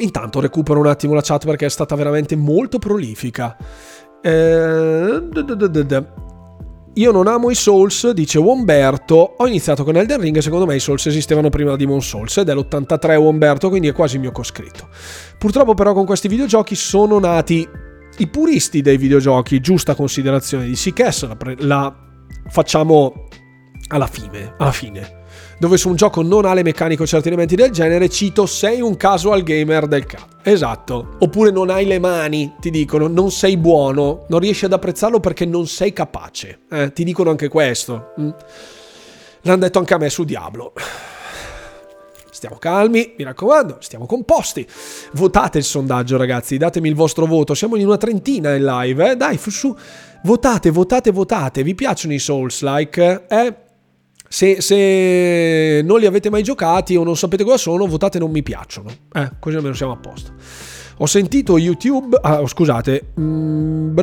Intanto 0.00 0.38
recupero 0.38 0.78
un 0.78 0.86
attimo 0.86 1.14
la 1.14 1.22
chat 1.22 1.44
perché 1.44 1.66
è 1.66 1.70
stata 1.70 1.96
veramente 1.96 2.36
molto 2.36 2.78
prolifica. 2.78 3.56
Eh... 4.22 6.26
Io 6.98 7.12
non 7.12 7.28
amo 7.28 7.48
i 7.48 7.54
Souls, 7.54 8.10
dice 8.10 8.38
Womberto. 8.38 9.36
Ho 9.38 9.46
iniziato 9.46 9.84
con 9.84 9.96
Elden 9.96 10.20
Ring 10.20 10.36
e 10.36 10.42
secondo 10.42 10.66
me 10.66 10.74
i 10.74 10.80
Souls 10.80 11.06
esistevano 11.06 11.48
prima 11.48 11.70
di 11.76 11.84
Demon 11.84 12.02
Souls 12.02 12.38
ed 12.38 12.48
è 12.48 12.54
l'83 12.54 13.16
Womberto, 13.16 13.68
quindi 13.68 13.86
è 13.86 13.92
quasi 13.92 14.16
il 14.16 14.22
mio 14.22 14.32
coscritto. 14.32 14.88
Purtroppo 15.38 15.74
però 15.74 15.92
con 15.92 16.04
questi 16.04 16.26
videogiochi 16.26 16.74
sono 16.74 17.20
nati 17.20 17.66
i 18.16 18.26
puristi 18.26 18.82
dei 18.82 18.96
videogiochi, 18.96 19.60
giusta 19.60 19.94
considerazione 19.94 20.66
di 20.66 20.74
Sikes, 20.74 21.28
la, 21.28 21.36
pre- 21.36 21.56
la 21.58 21.94
facciamo 22.48 23.28
alla 23.90 24.08
fine, 24.08 24.54
alla 24.58 24.72
fine 24.72 25.17
dove 25.58 25.76
su 25.76 25.88
un 25.88 25.96
gioco 25.96 26.22
non 26.22 26.44
ha 26.44 26.54
le 26.54 26.62
meccaniche 26.62 27.02
o 27.02 27.06
certi 27.06 27.28
elementi 27.28 27.56
del 27.56 27.70
genere, 27.70 28.08
cito 28.08 28.46
sei 28.46 28.80
un 28.80 28.96
casual 28.96 29.42
gamer 29.42 29.86
del 29.86 30.06
cazzo. 30.06 30.26
Esatto. 30.42 31.16
Oppure 31.18 31.50
non 31.50 31.68
hai 31.68 31.86
le 31.86 31.98
mani, 31.98 32.54
ti 32.60 32.70
dicono, 32.70 33.08
non 33.08 33.30
sei 33.30 33.56
buono, 33.56 34.24
non 34.28 34.38
riesci 34.38 34.64
ad 34.64 34.72
apprezzarlo 34.72 35.20
perché 35.20 35.44
non 35.44 35.66
sei 35.66 35.92
capace. 35.92 36.60
Eh, 36.70 36.92
ti 36.92 37.04
dicono 37.04 37.30
anche 37.30 37.48
questo. 37.48 38.14
Mm. 38.20 38.30
L'hanno 39.42 39.60
detto 39.60 39.78
anche 39.78 39.94
a 39.94 39.98
me 39.98 40.10
su 40.10 40.24
Diablo. 40.24 40.72
Stiamo 42.30 42.56
calmi, 42.56 43.14
mi 43.18 43.24
raccomando, 43.24 43.78
stiamo 43.80 44.06
composti. 44.06 44.64
Votate 45.14 45.58
il 45.58 45.64
sondaggio, 45.64 46.16
ragazzi, 46.16 46.56
datemi 46.56 46.88
il 46.88 46.94
vostro 46.94 47.26
voto. 47.26 47.52
Siamo 47.54 47.74
in 47.74 47.84
una 47.84 47.96
trentina 47.96 48.54
in 48.54 48.64
live, 48.64 49.10
eh? 49.10 49.16
Dai, 49.16 49.36
su. 49.38 49.76
Votate, 50.22 50.70
votate, 50.70 51.10
votate. 51.10 51.64
Vi 51.64 51.74
piacciono 51.74 52.14
i 52.14 52.18
Souls-like? 52.20 53.26
Eh? 53.28 53.54
Se, 54.28 54.60
se, 54.60 55.80
non 55.82 55.98
li 55.98 56.06
avete 56.06 56.28
mai 56.30 56.42
giocati 56.42 56.96
o 56.96 57.02
non 57.02 57.16
sapete 57.16 57.44
cosa 57.44 57.56
sono, 57.56 57.86
votate 57.86 58.18
non 58.18 58.30
mi 58.30 58.42
piacciono. 58.42 58.90
Eh, 59.12 59.30
così 59.40 59.56
almeno 59.56 59.74
siamo 59.74 59.92
a 59.92 59.96
posto. 59.96 60.32
Ho 60.98 61.06
sentito 61.06 61.56
YouTube. 61.58 62.18
Ah, 62.20 62.44
scusate. 62.46 63.12
Mm, 63.18 63.96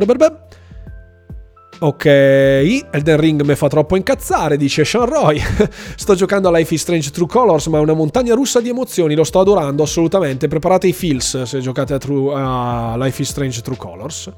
ok, 1.78 2.04
Elden 2.06 3.16
Ring 3.18 3.42
mi 3.42 3.54
fa 3.54 3.68
troppo 3.68 3.96
incazzare, 3.96 4.56
dice 4.56 4.84
Sean 4.84 5.06
Roy. 5.06 5.40
sto 5.94 6.14
giocando 6.14 6.48
a 6.48 6.56
Life 6.56 6.74
is 6.74 6.80
Strange 6.80 7.10
True 7.10 7.28
Colors, 7.28 7.66
ma 7.66 7.78
è 7.78 7.80
una 7.80 7.92
montagna 7.92 8.34
russa 8.34 8.60
di 8.60 8.70
emozioni, 8.70 9.14
lo 9.14 9.24
sto 9.24 9.40
adorando 9.40 9.82
assolutamente. 9.82 10.48
Preparate 10.48 10.86
i 10.86 10.92
feels 10.92 11.42
se 11.42 11.60
giocate 11.60 11.94
a, 11.94 11.98
True, 11.98 12.34
a 12.34 12.96
Life 12.98 13.22
is 13.22 13.28
Strange 13.28 13.60
True 13.60 13.76
Colors. 13.76 14.32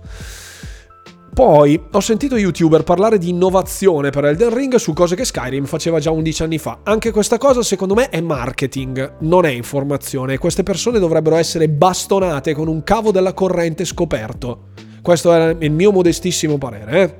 Poi 1.39 1.81
ho 1.93 2.01
sentito 2.01 2.37
youtuber 2.37 2.83
parlare 2.83 3.17
di 3.17 3.29
innovazione 3.29 4.11
per 4.11 4.25
Elden 4.25 4.53
Ring 4.53 4.75
su 4.75 4.93
cose 4.93 5.15
che 5.15 5.25
Skyrim 5.25 5.67
faceva 5.67 6.01
già 6.01 6.11
11 6.11 6.43
anni 6.43 6.59
fa. 6.59 6.81
Anche 6.83 7.13
questa 7.13 7.39
cosa 7.39 7.63
secondo 7.63 7.95
me 7.95 8.09
è 8.09 8.21
marketing, 8.21 9.19
non 9.21 9.45
è 9.45 9.51
informazione. 9.51 10.37
Queste 10.37 10.65
persone 10.65 10.99
dovrebbero 10.99 11.37
essere 11.37 11.69
bastonate 11.69 12.55
con 12.55 12.67
un 12.67 12.83
cavo 12.83 13.13
della 13.13 13.35
corrente 13.35 13.85
scoperto. 13.85 14.71
Questo 15.01 15.33
è 15.33 15.55
il 15.61 15.71
mio 15.71 15.93
modestissimo 15.93 16.59
parere. 16.59 17.03
Eh? 17.03 17.15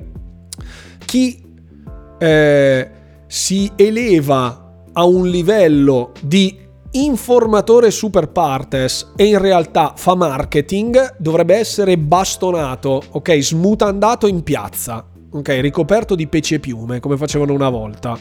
Chi 1.05 1.41
eh, 2.19 2.89
si 3.25 3.71
eleva 3.77 4.81
a 4.91 5.05
un 5.05 5.29
livello 5.29 6.11
di 6.19 6.59
informatore 6.91 7.91
super 7.91 8.29
partes 8.29 9.11
e 9.15 9.25
in 9.25 9.37
realtà 9.37 9.93
fa 9.95 10.15
marketing, 10.15 11.15
dovrebbe 11.17 11.55
essere 11.55 11.97
bastonato, 11.97 13.01
ok, 13.11 13.39
smutandato 13.39 14.27
in 14.27 14.43
piazza, 14.43 15.05
ok, 15.31 15.59
ricoperto 15.61 16.15
di 16.15 16.27
peci 16.27 16.55
e 16.55 16.59
piume, 16.59 16.99
come 16.99 17.17
facevano 17.17 17.53
una 17.53 17.69
volta. 17.69 18.17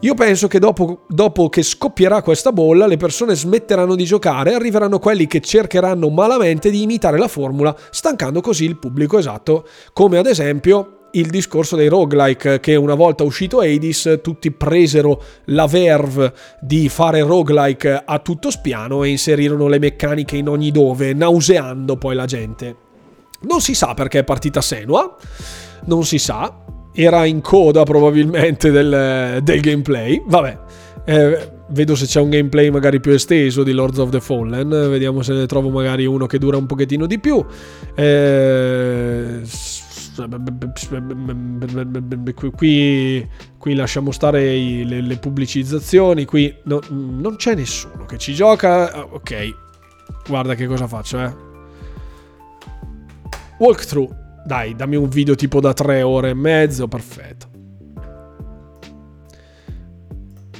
Io 0.00 0.14
penso 0.14 0.46
che 0.46 0.58
dopo, 0.58 1.04
dopo, 1.08 1.48
che 1.48 1.62
scoppierà 1.62 2.20
questa 2.20 2.52
bolla 2.52 2.86
le 2.86 2.98
persone 2.98 3.34
smetteranno 3.34 3.94
di 3.94 4.04
giocare 4.04 4.50
e 4.50 4.54
arriveranno 4.54 4.98
quelli 4.98 5.26
che 5.26 5.40
cercheranno 5.40 6.10
malamente 6.10 6.70
di 6.70 6.82
imitare 6.82 7.16
la 7.16 7.28
formula, 7.28 7.74
stancando 7.90 8.42
così 8.42 8.64
il 8.64 8.78
pubblico 8.78 9.16
esatto, 9.16 9.66
come 9.94 10.18
ad 10.18 10.26
esempio 10.26 10.95
il 11.16 11.28
discorso 11.28 11.76
dei 11.76 11.88
roguelike 11.88 12.60
che 12.60 12.76
una 12.76 12.94
volta 12.94 13.24
uscito 13.24 13.60
Hades 13.60 14.20
tutti 14.22 14.50
presero 14.50 15.22
la 15.46 15.66
verve 15.66 16.32
di 16.60 16.88
fare 16.88 17.20
roguelike 17.20 18.02
a 18.04 18.18
tutto 18.18 18.50
spiano 18.50 19.02
e 19.02 19.08
inserirono 19.08 19.66
le 19.68 19.78
meccaniche 19.78 20.36
in 20.36 20.48
ogni 20.48 20.70
dove, 20.70 21.12
nauseando 21.12 21.96
poi 21.96 22.14
la 22.14 22.26
gente. 22.26 22.76
Non 23.42 23.60
si 23.60 23.74
sa 23.74 23.94
perché 23.94 24.20
è 24.20 24.24
partita 24.24 24.60
Senua, 24.60 25.16
non 25.84 26.04
si 26.04 26.18
sa, 26.18 26.64
era 26.92 27.24
in 27.24 27.40
coda 27.40 27.82
probabilmente 27.82 28.70
del, 28.70 29.40
del 29.42 29.60
gameplay, 29.60 30.22
vabbè. 30.24 30.58
Eh, 31.08 31.50
vedo 31.68 31.94
se 31.94 32.06
c'è 32.06 32.20
un 32.20 32.30
gameplay 32.30 32.70
magari 32.70 33.00
più 33.00 33.12
esteso 33.12 33.62
di 33.62 33.72
Lords 33.72 33.98
of 33.98 34.10
the 34.10 34.20
Fallen, 34.20 34.68
vediamo 34.68 35.22
se 35.22 35.32
ne 35.34 35.46
trovo 35.46 35.70
magari 35.70 36.04
uno 36.04 36.26
che 36.26 36.38
dura 36.38 36.56
un 36.56 36.66
pochettino 36.66 37.06
di 37.06 37.18
più. 37.18 37.44
Eh, 37.94 39.40
qui, 42.54 43.28
qui 43.58 43.74
lasciamo 43.74 44.10
stare 44.10 44.54
i, 44.54 44.84
le, 44.84 45.00
le, 45.00 45.16
pubblicizzazioni, 45.16 46.24
qui 46.24 46.54
no, 46.64 46.80
non 46.88 47.36
c'è 47.36 47.54
nessuno 47.54 48.04
che 48.04 48.18
ci 48.18 48.34
gioca. 48.34 48.92
Ah, 48.92 49.06
ok, 49.10 49.54
guarda 50.26 50.54
che 50.54 50.66
cosa 50.66 50.86
faccio, 50.86 51.20
eh. 51.22 51.34
Walkthrough. 53.58 54.24
Dai, 54.44 54.76
dammi 54.76 54.94
un 54.94 55.08
video 55.08 55.34
tipo 55.34 55.60
da 55.60 55.72
tre 55.72 56.02
ore 56.02 56.30
e 56.30 56.34
mezzo, 56.34 56.86
perfetto. 56.86 57.54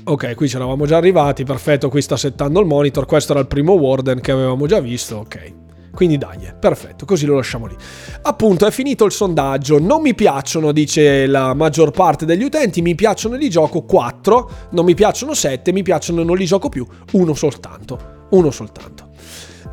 Ok, 0.08 0.34
qui 0.34 0.48
ci 0.48 0.56
eravamo 0.56 0.86
già 0.86 0.96
arrivati, 0.96 1.44
perfetto, 1.44 1.88
qui 1.88 2.00
sta 2.00 2.16
settando 2.16 2.60
il 2.60 2.66
monitor, 2.66 3.06
questo 3.06 3.32
era 3.32 3.40
il 3.40 3.48
primo 3.48 3.72
Warden 3.72 4.20
che 4.20 4.30
avevamo 4.30 4.66
già 4.66 4.80
visto, 4.80 5.16
ok. 5.16 5.65
Quindi 5.96 6.18
dai, 6.18 6.52
perfetto, 6.60 7.06
così 7.06 7.24
lo 7.24 7.36
lasciamo 7.36 7.64
lì. 7.64 7.74
Appunto, 8.20 8.66
è 8.66 8.70
finito 8.70 9.06
il 9.06 9.12
sondaggio. 9.12 9.80
Non 9.80 10.02
mi 10.02 10.14
piacciono, 10.14 10.70
dice 10.70 11.26
la 11.26 11.54
maggior 11.54 11.90
parte 11.90 12.26
degli 12.26 12.42
utenti, 12.42 12.82
mi 12.82 12.94
piacciono 12.94 13.36
e 13.36 13.38
li 13.38 13.48
gioco 13.48 13.80
4, 13.80 14.50
non 14.72 14.84
mi 14.84 14.92
piacciono 14.92 15.32
7, 15.32 15.72
mi 15.72 15.82
piacciono 15.82 16.20
e 16.20 16.24
non 16.24 16.36
li 16.36 16.44
gioco 16.44 16.68
più, 16.68 16.86
uno 17.12 17.32
soltanto. 17.32 18.26
Uno 18.28 18.50
soltanto. 18.50 19.08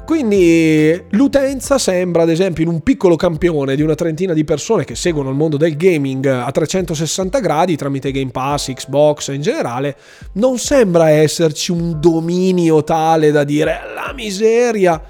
Quindi 0.05 0.97
l'utenza 1.09 1.77
sembra, 1.77 2.23
ad 2.23 2.29
esempio, 2.29 2.63
in 2.63 2.69
un 2.69 2.79
piccolo 2.81 3.17
campione 3.17 3.75
di 3.75 3.81
una 3.81 3.95
trentina 3.95 4.31
di 4.31 4.45
persone 4.45 4.85
che 4.85 4.95
seguono 4.95 5.29
il 5.29 5.35
mondo 5.35 5.57
del 5.57 5.75
gaming 5.75 6.25
a 6.25 6.49
360 6.49 7.39
gradi 7.39 7.75
tramite 7.75 8.11
Game 8.11 8.31
Pass, 8.31 8.71
Xbox 8.71 9.33
in 9.33 9.41
generale, 9.41 9.97
non 10.33 10.57
sembra 10.57 11.09
esserci 11.09 11.71
un 11.71 11.99
dominio 11.99 12.81
tale 12.83 13.31
da 13.31 13.43
dire 13.43 13.79
la 13.93 14.13
miseria, 14.13 15.01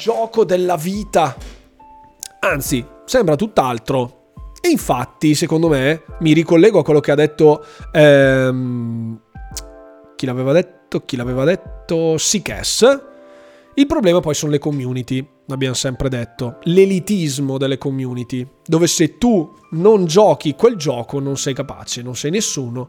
gioco 0.00 0.44
della 0.44 0.76
vita. 0.76 1.36
Anzi, 2.40 2.84
sembra 3.04 3.36
tutt'altro. 3.36 4.32
E 4.62 4.70
infatti, 4.70 5.34
secondo 5.34 5.68
me, 5.68 6.04
mi 6.20 6.32
ricollego 6.32 6.78
a 6.78 6.84
quello 6.84 7.00
che 7.00 7.10
ha 7.10 7.16
detto... 7.16 7.62
Ehm, 7.92 9.20
chi 10.16 10.24
l'aveva 10.24 10.52
detto? 10.52 11.04
Chi 11.04 11.16
l'aveva 11.16 11.44
detto? 11.44 12.16
Sikes 12.16 13.08
il 13.74 13.86
problema 13.86 14.20
poi 14.20 14.34
sono 14.34 14.50
le 14.50 14.58
community, 14.58 15.26
l'abbiamo 15.46 15.74
sempre 15.74 16.08
detto, 16.08 16.58
l'elitismo 16.64 17.56
delle 17.56 17.78
community, 17.78 18.46
dove 18.66 18.88
se 18.88 19.16
tu 19.16 19.54
non 19.70 20.06
giochi 20.06 20.54
quel 20.54 20.76
gioco 20.76 21.20
non 21.20 21.36
sei 21.36 21.54
capace, 21.54 22.02
non 22.02 22.16
sei 22.16 22.32
nessuno, 22.32 22.88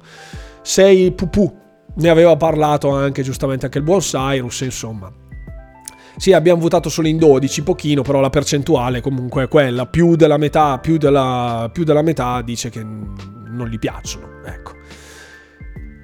sei 0.62 1.12
pupù. 1.12 1.60
Ne 1.94 2.10
aveva 2.10 2.36
parlato 2.36 2.90
anche 2.90 3.22
giustamente 3.22 3.66
anche 3.66 3.78
il 3.78 3.84
buon 3.84 4.00
Cyrus, 4.00 4.62
insomma. 4.62 5.21
Sì, 6.18 6.34
abbiamo 6.34 6.62
votato 6.62 6.90
solo 6.90 7.08
in 7.08 7.18
12, 7.18 7.64
pochino, 7.64 8.02
però 8.02 8.20
la 8.20 8.30
percentuale 8.30 9.02
comunque 9.02 9.44
è 9.44 9.48
quella, 9.48 9.86
più 9.86 10.16
della 10.16 10.38
metà, 10.38 10.78
più 10.80 10.98
della, 10.98 11.70
più 11.72 11.84
della 11.84 12.02
metà 12.02 12.42
dice 12.42 12.70
che 12.70 12.84
non 12.84 13.68
gli 13.68 13.80
piacciono, 13.80 14.44
ecco. 14.46 14.74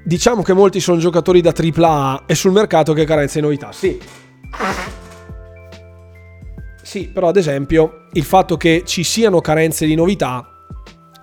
Diciamo 0.03 0.41
che 0.41 0.53
molti 0.53 0.79
sono 0.79 0.99
giocatori 0.99 1.41
da 1.41 1.53
AAA 1.53 2.23
e 2.25 2.35
sul 2.35 2.51
mercato 2.51 2.93
che 2.93 3.03
carezza 3.03 3.39
di 3.39 3.45
novità, 3.45 3.71
sì, 3.73 3.99
sì, 6.81 7.09
però 7.09 7.27
ad 7.27 7.35
esempio 7.35 8.05
il 8.13 8.23
fatto 8.23 8.55
che 8.55 8.83
ci 8.85 9.03
siano 9.03 9.41
carenze 9.41 9.85
di 9.85 9.93
novità 9.93 10.57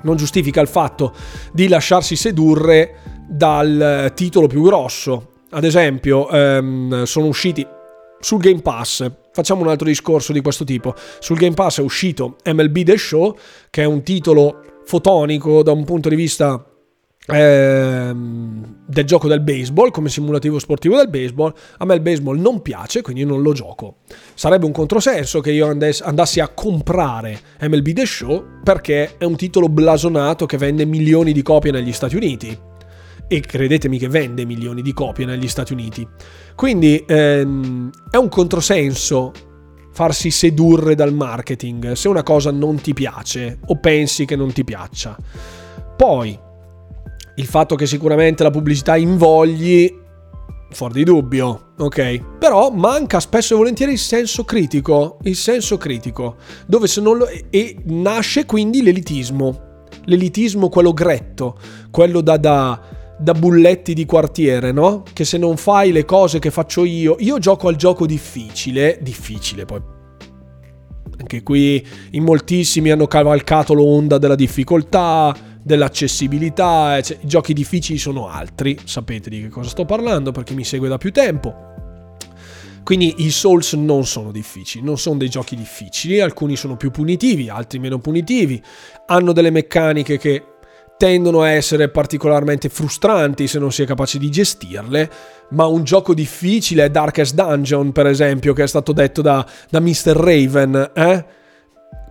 non 0.02 0.16
giustifica 0.16 0.61
il 0.61 0.69
fatto 0.69 1.15
di 1.52 1.69
lasciarsi 1.69 2.16
sedurre 2.16 2.98
dal 3.27 4.12
titolo 4.15 4.47
più 4.47 4.62
grosso. 4.62 5.31
Ad 5.51 5.65
esempio, 5.65 6.28
ehm, 6.28 7.05
sono 7.05 7.27
usciti 7.27 7.66
sul 8.24 8.40
Game 8.40 8.62
Pass, 8.62 9.06
facciamo 9.32 9.60
un 9.60 9.68
altro 9.68 9.86
discorso 9.86 10.32
di 10.32 10.40
questo 10.40 10.64
tipo. 10.64 10.94
Sul 11.18 11.36
Game 11.36 11.52
Pass 11.52 11.80
è 11.80 11.82
uscito 11.82 12.38
MLB 12.42 12.82
The 12.82 12.96
Show, 12.96 13.36
che 13.68 13.82
è 13.82 13.84
un 13.84 14.02
titolo 14.02 14.80
fotonico 14.86 15.62
da 15.62 15.72
un 15.72 15.84
punto 15.84 16.09
di 16.09 16.16
vista 16.16 16.64
Ehm, 17.26 18.82
del 18.84 19.05
gioco 19.06 19.28
del 19.28 19.40
baseball 19.40 19.90
come 19.90 20.10
simulativo 20.10 20.59
sportivo 20.59 20.96
del 20.96 21.09
baseball. 21.09 21.55
A 21.78 21.86
me 21.86 21.94
il 21.94 22.02
baseball 22.02 22.38
non 22.38 22.60
piace 22.60 23.01
quindi 23.01 23.24
non 23.24 23.40
lo 23.40 23.52
gioco. 23.52 23.96
Sarebbe 24.34 24.66
un 24.66 24.72
controsenso 24.72 25.40
che 25.40 25.51
io 25.51 25.66
andassi 25.66 26.40
a 26.40 26.48
comprare 26.48 27.40
MLB 27.62 27.92
The 27.92 28.05
Show 28.05 28.44
perché 28.62 29.16
è 29.16 29.24
un 29.24 29.36
titolo 29.36 29.70
blasonato 29.70 30.44
che 30.44 30.59
vende 30.59 30.84
milioni 30.84 31.32
di 31.32 31.40
copie 31.40 31.70
negli 31.70 31.92
Stati 31.92 32.14
Uniti 32.14 32.72
e 33.28 33.40
credetemi 33.40 33.98
che 33.98 34.09
vende 34.09 34.44
milioni 34.44 34.82
di 34.82 34.92
copie 34.92 35.24
negli 35.24 35.48
Stati 35.48 35.72
Uniti. 35.72 36.06
Quindi 36.55 37.02
ehm, 37.06 37.90
è 38.10 38.16
un 38.16 38.28
controsenso 38.28 39.32
farsi 39.92 40.30
sedurre 40.30 40.96
dal 40.96 41.14
marketing 41.14 41.92
se 41.92 42.09
una 42.09 42.24
cosa 42.24 42.51
non 42.51 42.80
ti 42.80 42.92
piace 42.92 43.60
o 43.66 43.76
pensi 43.76 44.24
che 44.24 44.36
non 44.36 44.52
ti 44.52 44.64
piaccia. 44.64 45.16
Poi 45.96 46.38
il 47.36 47.46
fatto 47.46 47.74
che 47.76 47.86
sicuramente 47.86 48.42
la 48.42 48.51
pubblicità 48.51 48.96
invogli, 48.96 50.02
fuori 50.70 50.94
di 50.94 51.05
dubbio, 51.05 51.72
ok? 51.78 52.38
Però 52.38 52.70
manca 52.70 53.20
spesso 53.20 53.55
e 53.55 53.56
volentieri 53.56 53.92
il 53.92 53.98
senso 53.98 54.44
critico, 54.44 55.18
il 55.22 55.36
senso 55.36 55.76
critico, 55.76 56.36
dove 56.66 56.86
se 56.86 57.01
non 57.01 57.18
lo... 57.18 57.28
e 57.51 57.76
nasce 57.86 58.46
quindi 58.46 58.82
l'elitismo, 58.82 59.86
l'elitismo 60.05 60.68
quello 60.68 60.92
gretto, 60.92 61.59
quello 61.90 62.20
da... 62.20 62.36
da 62.36 62.93
da 63.18 63.32
bulletti 63.32 63.94
di 63.94 64.04
quartiere, 64.04 64.72
no? 64.72 65.02
Che 65.12 65.24
se 65.24 65.38
non 65.38 65.56
fai 65.56 65.92
le 65.92 66.04
cose 66.04 66.38
che 66.38 66.50
faccio 66.50 66.84
io, 66.84 67.16
io 67.18 67.38
gioco 67.38 67.68
al 67.68 67.76
gioco 67.76 68.06
difficile, 68.06 68.98
difficile 69.00 69.64
poi. 69.64 69.80
Anche 71.16 71.42
qui 71.42 71.86
in 72.10 72.24
moltissimi 72.24 72.90
hanno 72.90 73.06
cavalcato 73.06 73.72
l'onda 73.72 74.18
della 74.18 74.34
difficoltà, 74.34 75.34
dell'accessibilità, 75.62 77.00
cioè, 77.00 77.18
i 77.20 77.26
giochi 77.26 77.54
difficili 77.54 77.98
sono 77.98 78.28
altri, 78.28 78.76
sapete 78.84 79.30
di 79.30 79.40
che 79.40 79.48
cosa 79.48 79.68
sto 79.68 79.84
parlando 79.84 80.32
perché 80.32 80.54
mi 80.54 80.64
segue 80.64 80.88
da 80.88 80.98
più 80.98 81.12
tempo. 81.12 81.72
Quindi 82.84 83.14
i 83.24 83.30
Souls 83.30 83.72
non 83.72 84.04
sono 84.04 84.30
difficili, 84.30 84.84
non 84.84 84.98
sono 84.98 85.16
dei 85.16 85.30
giochi 85.30 85.56
difficili, 85.56 86.20
alcuni 86.20 86.54
sono 86.54 86.76
più 86.76 86.90
punitivi, 86.90 87.48
altri 87.48 87.78
meno 87.78 87.98
punitivi, 87.98 88.62
hanno 89.06 89.32
delle 89.32 89.50
meccaniche 89.50 90.18
che 90.18 90.53
tendono 90.96 91.42
a 91.42 91.50
essere 91.50 91.88
particolarmente 91.88 92.68
frustranti 92.68 93.46
se 93.46 93.58
non 93.58 93.72
si 93.72 93.82
è 93.82 93.86
capaci 93.86 94.18
di 94.18 94.30
gestirle, 94.30 95.10
ma 95.50 95.66
un 95.66 95.84
gioco 95.84 96.14
difficile 96.14 96.84
è 96.84 96.90
Darkest 96.90 97.34
Dungeon, 97.34 97.92
per 97.92 98.06
esempio, 98.06 98.52
che 98.52 98.62
è 98.62 98.68
stato 98.68 98.92
detto 98.92 99.22
da, 99.22 99.46
da 99.68 99.80
Mr. 99.80 100.16
Raven, 100.16 100.90
eh? 100.94 101.24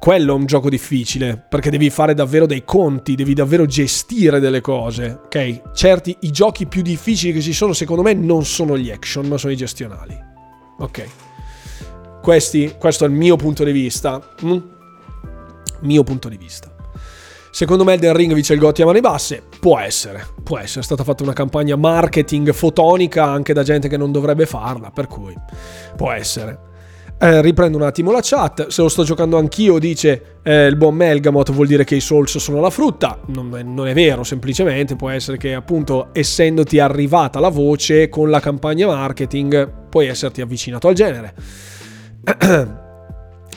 quello 0.03 0.33
è 0.33 0.35
un 0.35 0.45
gioco 0.45 0.69
difficile, 0.69 1.41
perché 1.47 1.69
devi 1.69 1.89
fare 1.89 2.13
davvero 2.13 2.45
dei 2.45 2.65
conti, 2.65 3.15
devi 3.15 3.33
davvero 3.33 3.65
gestire 3.65 4.41
delle 4.41 4.59
cose, 4.59 5.17
ok? 5.23 5.71
Certi, 5.73 6.17
i 6.21 6.31
giochi 6.31 6.65
più 6.65 6.81
difficili 6.81 7.31
che 7.31 7.39
ci 7.39 7.53
sono, 7.53 7.71
secondo 7.71 8.01
me, 8.01 8.13
non 8.13 8.43
sono 8.43 8.77
gli 8.77 8.91
action, 8.91 9.25
ma 9.27 9.37
sono 9.37 9.53
i 9.53 9.55
gestionali. 9.55 10.13
Ok. 10.79 11.07
Questi, 12.21 12.75
questo 12.77 13.05
è 13.05 13.07
il 13.07 13.13
mio 13.13 13.37
punto 13.37 13.63
di 13.63 13.71
vista. 13.71 14.21
Mm? 14.43 14.57
Mio 15.83 16.03
punto 16.03 16.27
di 16.27 16.35
vista. 16.35 16.72
Secondo 17.53 17.83
me 17.83 17.93
Elden 17.93 18.15
Ring 18.15 18.33
vince 18.33 18.53
il 18.53 18.59
Gotti 18.59 18.81
a 18.81 18.85
mani 18.85 18.99
basse? 18.99 19.43
Può 19.59 19.77
essere, 19.77 20.25
può 20.41 20.57
essere. 20.57 20.79
È 20.79 20.83
stata 20.83 21.03
fatta 21.03 21.21
una 21.21 21.33
campagna 21.33 21.75
marketing 21.75 22.51
fotonica 22.51 23.25
anche 23.25 23.53
da 23.53 23.61
gente 23.61 23.87
che 23.87 23.95
non 23.95 24.11
dovrebbe 24.11 24.47
farla, 24.47 24.89
per 24.89 25.05
cui 25.05 25.35
può 25.95 26.09
essere. 26.09 26.57
Eh, 27.19 27.43
riprendo 27.43 27.77
un 27.77 27.83
attimo 27.83 28.11
la 28.11 28.21
chat. 28.23 28.69
Se 28.69 28.81
lo 28.81 28.89
sto 28.89 29.03
giocando 29.03 29.37
anch'io, 29.37 29.77
dice 29.77 30.39
eh, 30.41 30.65
il 30.65 30.77
buon 30.77 30.95
Melgamot, 30.95 31.51
vuol 31.51 31.67
dire 31.67 31.83
che 31.83 31.93
i 31.93 31.99
Souls 31.99 32.39
sono 32.39 32.59
la 32.59 32.71
frutta. 32.71 33.19
Non 33.27 33.49
non 33.49 33.87
è, 33.87 33.93
vero, 33.93 34.23
semplicemente 34.23 34.95
può 34.95 35.11
essere 35.11 35.37
che, 35.37 35.53
appunto, 35.53 36.07
essendoti 36.11 36.79
arrivata 36.79 37.39
la 37.39 37.49
voce 37.49 38.09
con 38.09 38.31
la 38.31 38.39
campagna 38.39 38.87
marketing, 38.87 39.89
puoi 39.89 40.07
esserti 40.07 40.41
avvicinato 40.41 40.87
al 40.87 40.95
genere. 40.95 41.35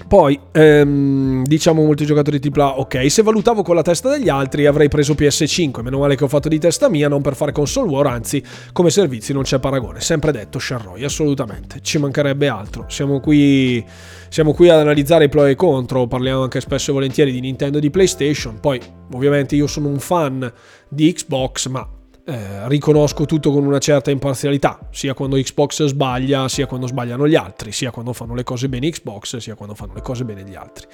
Poi, 0.09 0.39
ehm, 0.53 1.43
diciamo 1.45 1.85
molti 1.85 2.07
giocatori 2.07 2.39
tipo 2.39 2.62
ok, 2.62 3.11
se 3.11 3.23
valutavo 3.23 3.62
con 3.62 3.74
la 3.74 3.83
testa 3.83 4.09
degli 4.09 4.28
altri 4.28 4.66
avrei 4.66 4.89
preso 4.89 5.15
PS5, 5.15 5.83
meno 5.83 5.99
male 5.99 6.15
che 6.15 6.23
ho 6.23 6.28
fatto 6.28 6.49
di 6.49 6.61
testa 6.61 6.89
mia, 6.89 7.09
non 7.09 7.23
per 7.23 7.35
fare 7.35 7.51
console 7.51 7.91
war, 7.91 8.07
anzi, 8.07 8.41
come 8.73 8.91
servizi 8.91 9.33
non 9.33 9.43
c'è 9.43 9.59
paragone, 9.59 10.01
sempre 10.01 10.31
detto 10.31 10.61
Sharroy, 10.61 11.03
assolutamente, 11.03 11.81
ci 11.83 11.99
mancherebbe 11.99 12.47
altro, 12.47 12.85
siamo 12.89 13.19
qui, 13.19 13.85
siamo 14.28 14.53
qui 14.53 14.69
ad 14.69 14.78
analizzare 14.78 15.24
i 15.24 15.28
pro 15.28 15.45
e 15.45 15.51
i 15.53 15.57
contro, 15.57 16.07
parliamo 16.07 16.43
anche 16.43 16.61
spesso 16.61 16.91
e 16.91 16.95
volentieri 16.95 17.33
di 17.33 17.41
Nintendo 17.41 17.78
e 17.78 17.81
di 17.81 17.91
PlayStation, 17.91 18.61
poi 18.61 18.81
ovviamente 19.12 19.57
io 19.57 19.66
sono 19.66 19.89
un 19.89 19.99
fan 19.99 20.53
di 20.89 21.12
Xbox, 21.12 21.66
ma 21.66 21.95
eh, 22.28 22.66
riconosco 22.66 23.24
tutto 23.24 23.53
con 23.53 23.65
una 23.65 23.78
certa 23.78 24.11
imparzialità, 24.11 24.81
sia 24.90 25.15
quando 25.15 25.36
Xbox 25.36 25.85
sbaglia, 25.85 26.48
sia 26.48 26.66
quando 26.66 26.89
sbagliano 26.89 27.28
gli 27.28 27.36
altri, 27.36 27.70
sia 27.70 27.93
quando 27.93 28.12
fanno 28.12 28.35
le 28.35 28.43
cose 28.43 28.69
bene 28.69 28.90
Xbox, 28.90 29.36
sia 29.36 29.55
quando 29.55 29.77
fanno 29.77 29.94
le 29.94 30.03
cose 30.03 30.24
bene 30.24 30.43
gli 30.43 30.57
altri. 30.57 30.86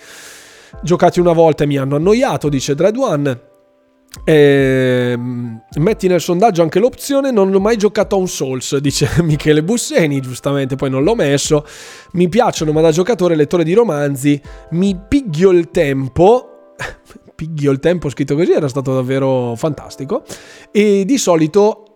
Giocati 0.82 1.20
una 1.20 1.32
volta 1.32 1.64
e 1.64 1.66
mi 1.66 1.78
hanno 1.78 1.96
annoiato, 1.96 2.50
dice 2.50 2.74
Dread 2.74 2.96
One. 2.96 3.40
E, 4.24 5.16
metti 5.16 6.06
nel 6.06 6.20
sondaggio 6.20 6.60
anche 6.60 6.78
l'opzione 6.78 7.30
non 7.30 7.52
ho 7.54 7.58
mai 7.58 7.78
giocato 7.78 8.14
a 8.14 8.18
un 8.18 8.28
Souls 8.28 8.76
dice 8.76 9.08
Michele 9.24 9.62
Busseni 9.62 10.20
giustamente 10.20 10.76
poi 10.76 10.90
non 10.90 11.02
l'ho 11.02 11.14
messo 11.14 11.66
mi 12.12 12.28
piacciono 12.28 12.72
ma 12.72 12.82
da 12.82 12.90
giocatore 12.90 13.34
lettore 13.34 13.64
di 13.64 13.72
romanzi 13.72 14.38
mi 14.72 15.00
piglio 15.08 15.50
il 15.50 15.70
tempo 15.70 16.74
Piglio 17.34 17.70
il 17.70 17.80
tempo 17.80 18.08
scritto 18.08 18.34
così 18.34 18.52
era 18.52 18.68
stato 18.68 18.94
davvero 18.94 19.54
fantastico 19.56 20.22
e 20.70 21.04
di 21.04 21.18
solito 21.18 21.92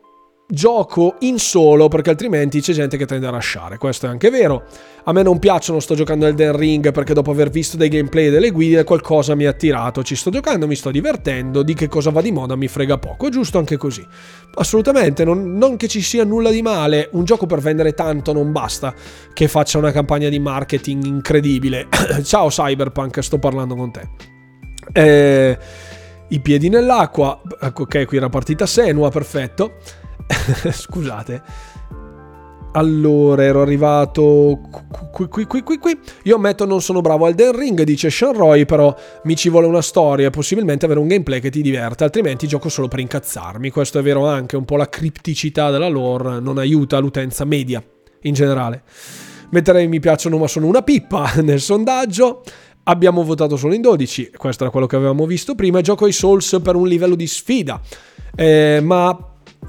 gioco 0.49 1.17
in 1.21 1.39
solo 1.39 1.89
perché 1.89 2.11
altrimenti 2.11 2.61
c'è 2.61 2.73
gente 2.73 2.97
che 2.97 3.07
tende 3.07 3.27
a 3.27 3.31
lasciare. 3.31 3.79
Questo 3.79 4.07
è 4.07 4.09
anche 4.09 4.31
vero. 4.31 4.65
A 5.05 5.13
me 5.13 5.23
non 5.23 5.39
piacciono, 5.39 5.81
sto 5.81 5.95
giocando 5.95 6.27
Elden 6.27 6.57
Ring 6.57 6.93
perché 6.93 7.15
dopo 7.15 7.31
aver 7.31 7.51
visto 7.51 7.77
dei 7.77 7.89
gameplay 7.89 8.27
e 8.27 8.31
delle 8.31 8.51
guide 8.51 8.85
qualcosa 8.85 9.35
mi 9.35 9.47
ha 9.47 9.51
attirato. 9.51 10.03
Ci 10.03 10.15
sto 10.15 10.31
giocando, 10.31 10.67
mi 10.67 10.75
sto 10.75 10.91
divertendo, 10.91 11.63
di 11.63 11.75
che 11.75 11.89
cosa 11.89 12.11
va 12.11 12.21
di 12.21 12.33
moda 12.33 12.57
mi 12.57 12.69
frega 12.69 12.99
poco. 12.99 13.27
È 13.27 13.31
giusto 13.31 13.59
anche 13.59 13.77
così. 13.77 14.07
Assolutamente, 14.55 15.25
non, 15.25 15.55
non 15.55 15.77
che 15.77 15.89
ci 15.89 16.01
sia 16.01 16.25
nulla 16.25 16.51
di 16.51 16.63
male. 16.63 17.09
Un 17.13 17.25
gioco 17.25 17.47
per 17.47 17.61
vendere 17.61 17.93
tanto 17.95 18.33
non 18.33 18.53
basta 18.53 18.95
che 19.33 19.49
faccia 19.49 19.79
una 19.79 19.93
campagna 19.93 20.29
di 20.29 20.39
marketing 20.39 21.05
incredibile. 21.05 21.89
Ciao 22.23 22.49
Cyberpunk, 22.49 23.23
sto 23.23 23.39
parlando 23.39 23.75
con 23.75 23.91
te. 23.93 24.36
Eh, 24.93 25.59
I 26.29 26.41
piedi 26.41 26.69
nell'acqua. 26.69 27.41
Ecco, 27.61 27.83
ok, 27.83 28.05
qui 28.05 28.17
era 28.17 28.29
partita 28.29 28.67
Senua, 28.67 29.11
perfetto. 29.11 29.75
Scusate. 30.71 31.43
Allora, 32.77 33.43
ero 33.43 33.63
arrivato 33.63 34.61
qui, 35.11 35.29
qui, 35.29 35.47
qui, 35.47 35.63
qui, 35.63 35.79
qui. 35.79 35.99
Io 36.25 36.37
ammetto 36.37 36.67
non 36.67 36.83
sono 36.83 37.01
bravo 37.01 37.25
al 37.25 37.33
Den 37.33 37.57
Ring, 37.57 37.83
dice 37.85 38.11
Sean 38.11 38.35
Roy, 38.35 38.67
però 38.67 38.95
mi 39.25 39.35
ci 39.35 39.49
vuole 39.49 39.67
una 39.67 39.81
storia 39.81 40.27
e 40.27 40.31
possibilmente 40.31 40.85
avere 40.85 41.01
un 41.01 41.09
gameplay 41.09 41.41
che 41.41 41.49
ti 41.49 41.63
diverte, 41.63 42.05
altrimenti 42.05 42.47
gioco 42.47 42.69
solo 42.69 42.87
per 42.87 42.99
incazzarmi. 42.99 43.71
Questo 43.71 43.99
è 43.99 44.03
vero 44.03 44.27
anche, 44.27 44.57
un 44.57 44.67
po' 44.67 44.77
la 44.77 44.91
cripticità 44.91 45.71
della 45.71 45.89
lore 45.89 46.39
non 46.39 46.59
aiuta 46.59 46.99
l'utenza 46.99 47.47
media 47.47 47.83
in 48.23 48.35
generale. 48.35 48.83
Metterei 49.51 49.89
mi 49.89 50.01
piacciono 50.01 50.37
ma 50.37 50.47
sono 50.47 50.67
una 50.67 50.83
pippa 50.83 51.33
nel 51.41 51.61
sondaggio. 51.61 52.43
Abbiamo 52.89 53.25
votato 53.25 53.57
solo 53.57 53.75
in 53.75 53.81
12, 53.81 54.31
questo 54.37 54.63
era 54.63 54.71
quello 54.71 54.87
che 54.87 54.95
avevamo 54.95 55.27
visto 55.27 55.57
prima. 55.57 55.81
Gioco 55.81 56.05
ai 56.05 56.13
Souls 56.13 56.61
per 56.63 56.77
un 56.77 56.87
livello 56.87 57.17
di 57.17 57.27
sfida, 57.27 57.81
eh, 58.37 58.79
ma 58.81 59.19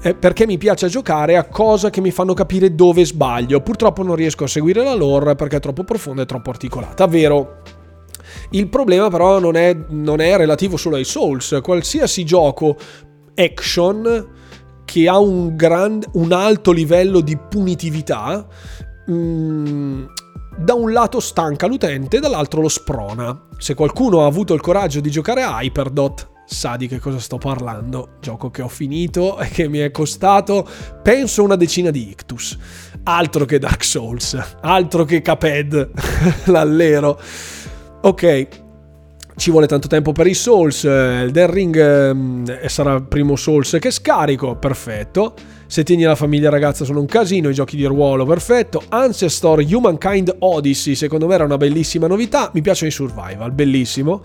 eh, 0.00 0.14
perché 0.14 0.46
mi 0.46 0.56
piace 0.56 0.86
giocare 0.86 1.36
a 1.36 1.44
cose 1.44 1.90
che 1.90 2.00
mi 2.00 2.12
fanno 2.12 2.32
capire 2.32 2.76
dove 2.76 3.04
sbaglio. 3.04 3.60
Purtroppo 3.60 4.04
non 4.04 4.14
riesco 4.14 4.44
a 4.44 4.46
seguire 4.46 4.84
la 4.84 4.94
lore 4.94 5.34
perché 5.34 5.56
è 5.56 5.60
troppo 5.60 5.82
profonda 5.82 6.22
e 6.22 6.26
troppo 6.26 6.50
articolata. 6.50 7.08
Vero? 7.08 7.62
Il 8.50 8.68
problema 8.68 9.10
però 9.10 9.40
non 9.40 9.56
è, 9.56 9.76
non 9.88 10.20
è 10.20 10.36
relativo 10.36 10.76
solo 10.76 10.94
ai 10.94 11.04
Souls. 11.04 11.58
Qualsiasi 11.60 12.24
gioco 12.24 12.76
action 13.34 14.28
che 14.84 15.08
ha 15.08 15.18
un, 15.18 15.56
gran, 15.56 16.00
un 16.12 16.32
alto 16.32 16.70
livello 16.70 17.20
di 17.20 17.36
punitività, 17.36 18.46
mh, 19.06 19.12
mm, 19.12 20.04
da 20.58 20.74
un 20.74 20.92
lato 20.92 21.20
stanca 21.20 21.66
l'utente, 21.66 22.18
dall'altro 22.18 22.60
lo 22.60 22.68
sprona. 22.68 23.46
Se 23.58 23.74
qualcuno 23.74 24.22
ha 24.22 24.26
avuto 24.26 24.54
il 24.54 24.60
coraggio 24.60 25.00
di 25.00 25.10
giocare 25.10 25.42
a 25.42 25.62
Hyperdot, 25.62 26.30
sa 26.46 26.76
di 26.76 26.88
che 26.88 26.98
cosa 26.98 27.20
sto 27.20 27.38
parlando. 27.38 28.16
Gioco 28.20 28.50
che 28.50 28.62
ho 28.62 28.68
finito 28.68 29.38
e 29.38 29.48
che 29.48 29.68
mi 29.68 29.78
è 29.78 29.92
costato, 29.92 30.66
penso, 31.02 31.44
una 31.44 31.54
decina 31.54 31.90
di 31.90 32.10
ictus. 32.10 32.58
Altro 33.04 33.44
che 33.44 33.58
Dark 33.58 33.84
Souls, 33.84 34.36
altro 34.60 35.04
che 35.04 35.22
Caped, 35.22 35.90
l'allero. 36.46 37.20
Ok, 38.00 38.48
ci 39.36 39.52
vuole 39.52 39.68
tanto 39.68 39.86
tempo 39.86 40.10
per 40.10 40.26
i 40.26 40.34
Souls. 40.34 40.84
Elden 40.84 41.50
Ring 41.50 41.76
eh, 42.48 42.68
sarà 42.68 42.94
il 42.94 43.04
primo 43.04 43.36
Souls 43.36 43.76
che 43.78 43.92
scarico, 43.92 44.56
perfetto. 44.56 45.34
Se 45.68 45.84
tieni 45.84 46.04
la 46.04 46.14
famiglia 46.14 46.48
ragazza 46.48 46.86
sono 46.86 46.98
un 47.00 47.06
casino, 47.06 47.50
i 47.50 47.54
giochi 47.54 47.76
di 47.76 47.84
ruolo, 47.84 48.24
perfetto. 48.24 48.82
Ancestor 48.88 49.62
Humankind 49.62 50.34
Odyssey, 50.38 50.94
secondo 50.94 51.26
me 51.26 51.34
era 51.34 51.44
una 51.44 51.58
bellissima 51.58 52.06
novità. 52.06 52.50
Mi 52.54 52.62
piacciono 52.62 52.88
i 52.88 52.92
survival, 52.92 53.52
bellissimo 53.52 54.22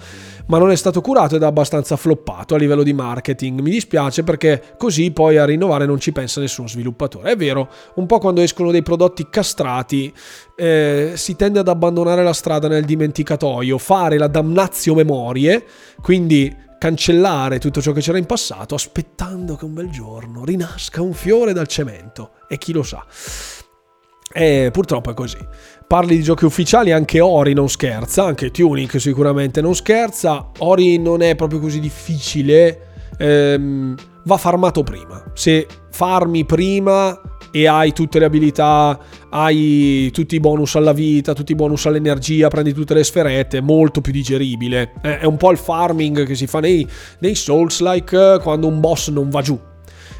ma 0.47 0.57
non 0.57 0.71
è 0.71 0.75
stato 0.75 1.01
curato 1.01 1.35
ed 1.35 1.43
è 1.43 1.45
abbastanza 1.45 1.95
floppato 1.95 2.55
a 2.55 2.57
livello 2.57 2.83
di 2.83 2.93
marketing. 2.93 3.59
Mi 3.59 3.69
dispiace 3.69 4.23
perché 4.23 4.61
così 4.77 5.11
poi 5.11 5.37
a 5.37 5.45
rinnovare 5.45 5.85
non 5.85 5.99
ci 5.99 6.11
pensa 6.11 6.41
nessun 6.41 6.67
sviluppatore. 6.67 7.31
È 7.31 7.35
vero, 7.35 7.69
un 7.95 8.05
po' 8.05 8.19
quando 8.19 8.41
escono 8.41 8.71
dei 8.71 8.83
prodotti 8.83 9.27
castrati 9.29 10.11
eh, 10.55 11.11
si 11.15 11.35
tende 11.35 11.59
ad 11.59 11.67
abbandonare 11.67 12.23
la 12.23 12.33
strada 12.33 12.67
nel 12.67 12.85
dimenticatoio, 12.85 13.77
fare 13.77 14.17
la 14.17 14.27
damnazio 14.27 14.95
memorie, 14.95 15.63
quindi 16.01 16.55
cancellare 16.83 17.59
tutto 17.59 17.81
ciò 17.81 17.93
che 17.93 18.01
c'era 18.01 18.17
in 18.17 18.25
passato 18.25 18.75
aspettando 18.75 19.55
che 19.55 19.63
un 19.63 19.73
bel 19.73 19.89
giorno 19.89 20.43
rinasca 20.43 21.01
un 21.01 21.13
fiore 21.13 21.53
dal 21.53 21.65
cemento. 21.65 22.31
E 22.49 22.57
chi 22.57 22.73
lo 22.73 22.83
sa. 22.83 23.05
E 24.33 24.69
purtroppo 24.69 25.11
è 25.11 25.13
così 25.13 25.37
parli 25.87 26.17
di 26.17 26.23
giochi 26.23 26.43
ufficiali, 26.43 26.91
anche 26.91 27.21
Ori 27.21 27.53
non 27.53 27.69
scherza, 27.69 28.25
anche 28.25 28.51
Tuning 28.51 28.97
sicuramente 28.97 29.61
non 29.61 29.75
scherza. 29.75 30.49
Ori 30.57 30.97
non 30.97 31.21
è 31.21 31.35
proprio 31.35 31.61
così 31.61 31.79
difficile, 31.79 32.87
ehm, 33.17 33.95
va 34.25 34.37
farmato 34.37 34.83
prima. 34.83 35.23
Se 35.33 35.65
farmi 35.89 36.43
prima 36.45 37.17
e 37.55 37.67
hai 37.67 37.93
tutte 37.93 38.17
le 38.17 38.25
abilità, 38.25 38.99
hai 39.29 40.09
tutti 40.11 40.33
i 40.33 40.39
bonus 40.39 40.73
alla 40.73 40.91
vita, 40.91 41.33
tutti 41.33 41.51
i 41.51 41.55
bonus 41.55 41.85
all'energia, 41.85 42.47
prendi 42.47 42.73
tutte 42.73 42.95
le 42.95 43.03
sferette, 43.03 43.61
molto 43.61 44.01
più 44.01 44.11
digeribile. 44.11 44.93
È 45.01 45.25
un 45.25 45.37
po' 45.37 45.51
il 45.51 45.57
farming 45.57 46.25
che 46.25 46.33
si 46.33 46.47
fa 46.47 46.59
nei, 46.59 46.87
nei 47.19 47.35
Souls-like 47.35 48.39
quando 48.41 48.65
un 48.65 48.79
boss 48.79 49.09
non 49.09 49.29
va 49.29 49.41
giù 49.43 49.59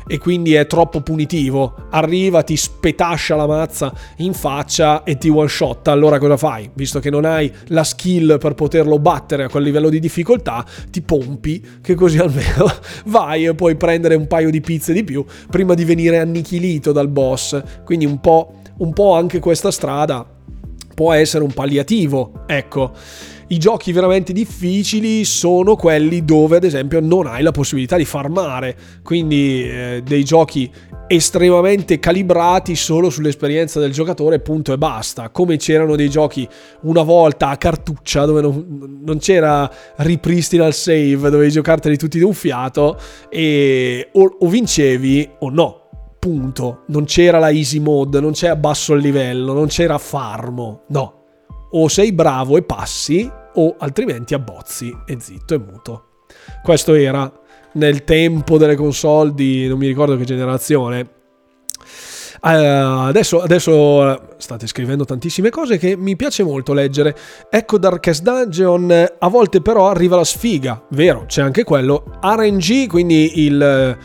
e 0.07 0.17
quindi 0.17 0.53
è 0.53 0.67
troppo 0.67 1.01
punitivo. 1.01 1.87
Arriva, 1.89 2.43
ti 2.43 2.55
spetascia 2.55 3.35
la 3.35 3.47
mazza 3.47 3.93
in 4.17 4.33
faccia 4.33 5.03
e 5.03 5.17
ti 5.17 5.29
one 5.29 5.47
shot. 5.47 5.87
Allora 5.87 6.19
cosa 6.19 6.37
fai? 6.37 6.69
Visto 6.73 6.99
che 6.99 7.09
non 7.09 7.25
hai 7.25 7.51
la 7.67 7.83
skill 7.83 8.37
per 8.37 8.53
poterlo 8.53 8.99
battere 8.99 9.43
a 9.43 9.49
quel 9.49 9.63
livello 9.63 9.89
di 9.89 9.99
difficoltà, 9.99 10.65
ti 10.89 11.01
pompi, 11.01 11.63
che 11.81 11.95
così 11.95 12.17
almeno 12.23 12.71
vai 13.05 13.45
e 13.45 13.55
puoi 13.55 13.75
prendere 13.75 14.15
un 14.15 14.27
paio 14.27 14.49
di 14.49 14.61
pizze 14.61 14.93
di 14.93 15.03
più 15.03 15.25
prima 15.49 15.73
di 15.73 15.85
venire 15.85 16.19
annichilito 16.19 16.91
dal 16.91 17.07
boss. 17.07 17.61
Quindi 17.83 18.05
un 18.05 18.19
po', 18.19 18.55
un 18.77 18.93
po' 18.93 19.13
anche 19.13 19.39
questa 19.39 19.71
strada 19.71 20.25
può 20.93 21.13
essere 21.13 21.43
un 21.43 21.51
palliativo. 21.51 22.43
Ecco 22.45 22.91
i 23.47 23.57
giochi 23.57 23.91
veramente 23.91 24.33
difficili 24.33 25.25
sono 25.25 25.75
quelli 25.75 26.23
dove 26.23 26.57
ad 26.57 26.63
esempio 26.63 26.99
non 26.99 27.27
hai 27.27 27.43
la 27.43 27.51
possibilità 27.51 27.97
di 27.97 28.05
farmare, 28.05 28.75
quindi 29.03 29.69
eh, 29.69 30.01
dei 30.03 30.23
giochi 30.23 30.71
estremamente 31.07 31.99
calibrati 31.99 32.75
solo 32.75 33.09
sull'esperienza 33.09 33.79
del 33.79 33.91
giocatore, 33.91 34.39
punto 34.39 34.73
e 34.73 34.77
basta. 34.77 35.29
Come 35.29 35.57
c'erano 35.57 35.95
dei 35.95 36.09
giochi 36.09 36.47
una 36.81 37.03
volta 37.03 37.49
a 37.49 37.57
cartuccia 37.57 38.25
dove 38.25 38.41
non, 38.41 38.99
non 39.03 39.17
c'era 39.19 39.69
ripristina 39.97 40.65
al 40.65 40.73
save, 40.73 41.29
dovevi 41.29 41.51
giocarteli 41.51 41.97
tutti 41.97 42.19
d'un 42.19 42.33
fiato 42.33 42.97
e 43.29 44.09
o, 44.13 44.37
o 44.39 44.47
vincevi 44.47 45.29
o 45.39 45.49
no 45.49 45.81
punto. 46.23 46.83
Non 46.87 47.03
c'era 47.03 47.37
la 47.37 47.51
easy 47.51 47.79
mode, 47.79 48.21
non 48.21 48.31
c'è 48.31 48.47
abbasso 48.47 48.93
il 48.93 49.01
livello, 49.01 49.51
non 49.51 49.67
c'era 49.67 49.97
farmo. 49.97 50.83
No. 50.87 51.22
O 51.75 51.87
sei 51.87 52.13
bravo 52.13 52.57
e 52.57 52.63
passi, 52.63 53.29
o 53.55 53.75
altrimenti 53.79 54.33
abbozzi 54.33 54.95
e 55.05 55.17
zitto 55.19 55.53
e 55.53 55.57
muto. 55.57 56.05
Questo 56.61 56.93
era 56.93 57.31
nel 57.73 58.03
tempo 58.03 58.57
delle 58.57 58.75
console 58.75 59.33
di 59.33 59.67
non 59.67 59.79
mi 59.79 59.87
ricordo 59.87 60.15
che 60.17 60.23
generazione. 60.23 61.09
Uh, 62.41 63.07
adesso, 63.07 63.41
adesso, 63.41 64.11
eh, 64.11 64.19
state 64.35 64.67
scrivendo 64.67 65.05
tantissime 65.05 65.49
cose 65.49 65.77
che 65.77 65.95
mi 65.95 66.15
piace 66.17 66.43
molto 66.43 66.73
leggere. 66.73 67.15
Ecco 67.49 67.77
Darkest 67.77 68.21
Dungeon, 68.21 69.05
a 69.17 69.27
volte 69.29 69.61
però 69.61 69.89
arriva 69.89 70.17
la 70.17 70.25
sfiga, 70.25 70.83
vero, 70.89 71.23
c'è 71.25 71.41
anche 71.41 71.63
quello. 71.63 72.03
RNG, 72.21 72.87
quindi 72.87 73.45
il 73.45 73.97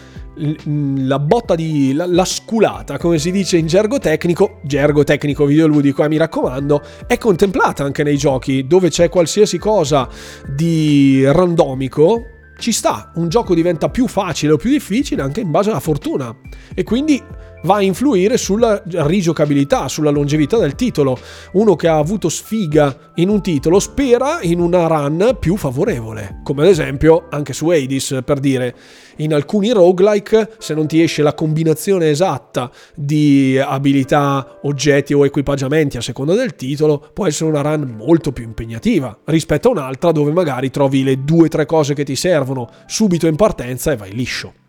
la 1.07 1.19
botta 1.19 1.55
di 1.55 1.93
la, 1.93 2.07
la, 2.07 2.25
sculata, 2.25 2.99
come 2.99 3.19
si 3.19 3.31
dice 3.31 3.57
in 3.57 3.67
gergo 3.67 3.99
tecnico, 3.99 4.61
gergo 4.63 5.05
tecnico 5.05 5.45
videoludico, 5.45 6.05
eh, 6.05 6.09
mi 6.09 6.17
raccomando, 6.17 6.83
è 7.07 7.19
contemplata 7.19 7.85
anche 7.85 8.03
nei 8.03 8.17
giochi 8.17 8.67
dove 8.67 8.89
c'è 8.89 9.09
qualsiasi 9.09 9.59
cosa 9.59 10.09
di 10.47 11.25
randomico. 11.25 12.25
Ci 12.59 12.73
sta, 12.73 13.13
un 13.15 13.29
gioco 13.29 13.55
diventa 13.55 13.89
più 13.89 14.09
facile 14.09 14.53
o 14.53 14.57
più 14.57 14.71
difficile 14.71 15.23
anche 15.23 15.41
in 15.41 15.51
base 15.51 15.71
alla 15.71 15.81
fortuna. 15.81 16.35
E 16.75 16.83
quindi 16.83 17.23
va 17.63 17.77
a 17.77 17.83
influire 17.83 18.37
sulla 18.37 18.83
rigiocabilità, 18.85 19.89
sulla 19.89 20.11
longevità 20.11 20.59
del 20.59 20.75
titolo. 20.75 21.19
Uno 21.53 21.77
che 21.77 21.89
ha 21.89 21.99
avuto 21.99 22.29
sfiga 22.29 23.13
in 23.17 23.29
un 23.29 23.43
titolo 23.43 23.81
spera 23.81 24.41
in 24.43 24.61
una 24.61 24.87
run 24.87 25.37
più 25.39 25.57
favorevole, 25.57 26.41
come 26.45 26.63
ad 26.63 26.69
esempio 26.69 27.27
anche 27.31 27.53
su 27.53 27.69
Hades, 27.69 28.21
per 28.25 28.39
dire, 28.39 28.75
in 29.17 29.35
alcuni 29.35 29.71
roguelike 29.71 30.55
se 30.59 30.75
non 30.75 30.87
ti 30.87 31.03
esce 31.03 31.23
la 31.23 31.35
combinazione 31.35 32.11
esatta 32.11 32.71
di 32.95 33.59
abilità, 33.59 34.59
oggetti 34.63 35.15
o 35.15 35.25
equipaggiamenti 35.25 35.97
a 35.97 36.01
seconda 36.01 36.35
del 36.35 36.55
titolo, 36.55 37.11
può 37.13 37.27
essere 37.27 37.51
una 37.51 37.63
run 37.63 37.95
molto 37.97 38.33
più 38.33 38.45
impegnativa 38.45 39.17
rispetto 39.25 39.69
a 39.69 39.73
un'altra 39.73 40.13
dove 40.13 40.33
magari 40.33 40.71
trovi 40.71 41.03
le 41.03 41.25
due 41.25 41.47
o 41.47 41.49
tre 41.49 41.67
cose 41.67 41.95
che 41.95 42.05
ti 42.05 42.17
servono 42.17 42.69
subito 42.87 43.27
in 43.27 43.37
partenza 43.37 43.93
e 43.93 43.97
vai 43.97 44.13
liscio. 44.13 44.67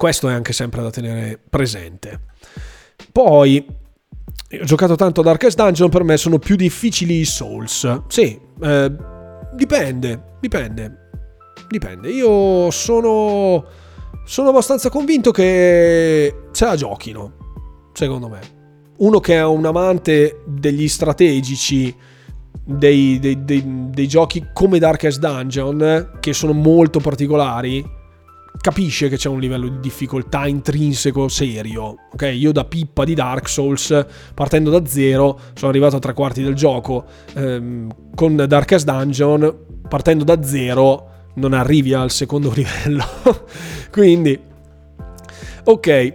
Questo 0.00 0.30
è 0.30 0.32
anche 0.32 0.54
sempre 0.54 0.80
da 0.80 0.88
tenere 0.88 1.38
presente. 1.50 2.20
Poi, 3.12 3.62
ho 4.58 4.64
giocato 4.64 4.96
tanto 4.96 5.20
a 5.20 5.24
Darkest 5.24 5.58
Dungeon, 5.58 5.90
per 5.90 6.04
me 6.04 6.16
sono 6.16 6.38
più 6.38 6.56
difficili 6.56 7.18
i 7.18 7.26
Souls. 7.26 8.04
Sì, 8.08 8.40
eh, 8.62 8.96
dipende, 9.52 10.36
dipende, 10.40 11.10
dipende. 11.68 12.08
Io 12.08 12.70
sono 12.70 13.62
sono 14.24 14.48
abbastanza 14.48 14.88
convinto 14.88 15.32
che 15.32 16.34
ce 16.50 16.64
la 16.64 16.76
giochino, 16.76 17.32
secondo 17.92 18.28
me. 18.30 18.40
Uno 19.00 19.20
che 19.20 19.34
è 19.34 19.44
un 19.44 19.66
amante 19.66 20.40
degli 20.46 20.88
strategici, 20.88 21.94
dei, 22.64 23.18
dei, 23.18 23.44
dei, 23.44 23.62
dei 23.90 24.08
giochi 24.08 24.46
come 24.54 24.78
Darkest 24.78 25.18
Dungeon, 25.18 26.12
che 26.20 26.32
sono 26.32 26.54
molto 26.54 27.00
particolari, 27.00 27.98
capisce 28.60 29.08
che 29.08 29.16
c'è 29.16 29.28
un 29.28 29.40
livello 29.40 29.68
di 29.68 29.80
difficoltà 29.80 30.46
intrinseco 30.46 31.28
serio. 31.28 31.96
Ok, 32.12 32.30
io 32.34 32.52
da 32.52 32.64
pippa 32.64 33.04
di 33.04 33.14
Dark 33.14 33.48
Souls, 33.48 34.06
partendo 34.34 34.70
da 34.70 34.84
zero, 34.86 35.38
sono 35.54 35.70
arrivato 35.70 35.96
a 35.96 35.98
tre 35.98 36.12
quarti 36.12 36.42
del 36.42 36.54
gioco. 36.54 37.04
Ehm, 37.34 37.90
con 38.14 38.36
Darkest 38.36 38.84
Dungeon, 38.84 39.56
partendo 39.88 40.24
da 40.24 40.42
zero, 40.42 41.08
non 41.34 41.52
arrivi 41.52 41.94
al 41.94 42.10
secondo 42.10 42.52
livello. 42.54 43.04
Quindi, 43.90 44.38
ok, 45.64 46.14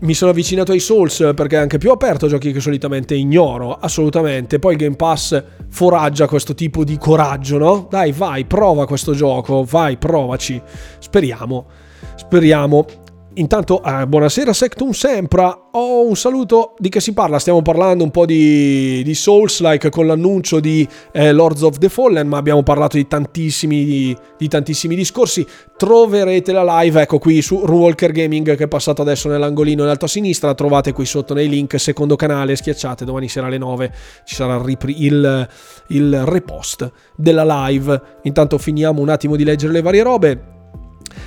mi 0.00 0.14
sono 0.14 0.30
avvicinato 0.30 0.72
ai 0.72 0.78
Souls 0.78 1.32
perché 1.34 1.56
è 1.56 1.60
anche 1.60 1.78
più 1.78 1.90
aperto 1.90 2.26
a 2.26 2.28
giochi 2.28 2.52
che 2.52 2.60
solitamente 2.60 3.14
ignoro, 3.14 3.74
assolutamente. 3.74 4.58
Poi 4.58 4.72
il 4.72 4.78
Game 4.78 4.96
Pass 4.96 5.42
foraggia 5.68 6.28
questo 6.28 6.54
tipo 6.54 6.84
di 6.84 6.96
coraggio, 6.98 7.58
no? 7.58 7.86
Dai, 7.90 8.12
vai, 8.12 8.44
prova 8.44 8.86
questo 8.86 9.12
gioco, 9.12 9.64
vai, 9.64 9.96
provaci. 9.96 10.60
Speriamo, 10.98 11.66
speriamo. 12.14 13.01
Intanto, 13.36 13.82
eh, 13.82 14.06
buonasera 14.06 14.52
Sectum 14.52 14.90
Sempra. 14.90 15.68
Oh, 15.70 16.06
un 16.06 16.16
saluto 16.16 16.74
di 16.76 16.90
che 16.90 17.00
si 17.00 17.14
parla? 17.14 17.38
Stiamo 17.38 17.62
parlando 17.62 18.04
un 18.04 18.10
po' 18.10 18.26
di, 18.26 19.02
di 19.02 19.14
Souls-like 19.14 19.88
con 19.88 20.06
l'annuncio 20.06 20.60
di 20.60 20.86
eh, 21.12 21.32
Lords 21.32 21.62
of 21.62 21.78
the 21.78 21.88
Fallen, 21.88 22.28
ma 22.28 22.36
abbiamo 22.36 22.62
parlato 22.62 22.98
di 22.98 23.06
tantissimi, 23.06 23.86
di, 23.86 24.16
di 24.36 24.48
tantissimi 24.48 24.94
discorsi. 24.94 25.46
Troverete 25.78 26.52
la 26.52 26.80
live, 26.80 27.00
ecco 27.00 27.18
qui 27.18 27.40
su 27.40 27.64
Runwalker 27.64 28.12
Gaming 28.12 28.54
che 28.54 28.64
è 28.64 28.68
passato 28.68 29.00
adesso 29.00 29.30
nell'angolino 29.30 29.82
in 29.82 29.88
alto 29.88 30.04
a 30.04 30.08
sinistra. 30.08 30.48
La 30.48 30.54
trovate 30.54 30.92
qui 30.92 31.06
sotto 31.06 31.32
nei 31.32 31.48
link, 31.48 31.80
secondo 31.80 32.16
canale, 32.16 32.54
schiacciate. 32.54 33.06
Domani 33.06 33.28
sera 33.28 33.46
alle 33.46 33.56
9 33.56 33.92
ci 34.26 34.34
sarà 34.34 34.62
il, 34.66 34.78
il, 34.88 35.48
il 35.88 36.24
repost 36.26 36.92
della 37.16 37.66
live. 37.66 37.98
Intanto 38.24 38.58
finiamo 38.58 39.00
un 39.00 39.08
attimo 39.08 39.36
di 39.36 39.44
leggere 39.44 39.72
le 39.72 39.80
varie 39.80 40.02
robe 40.02 40.51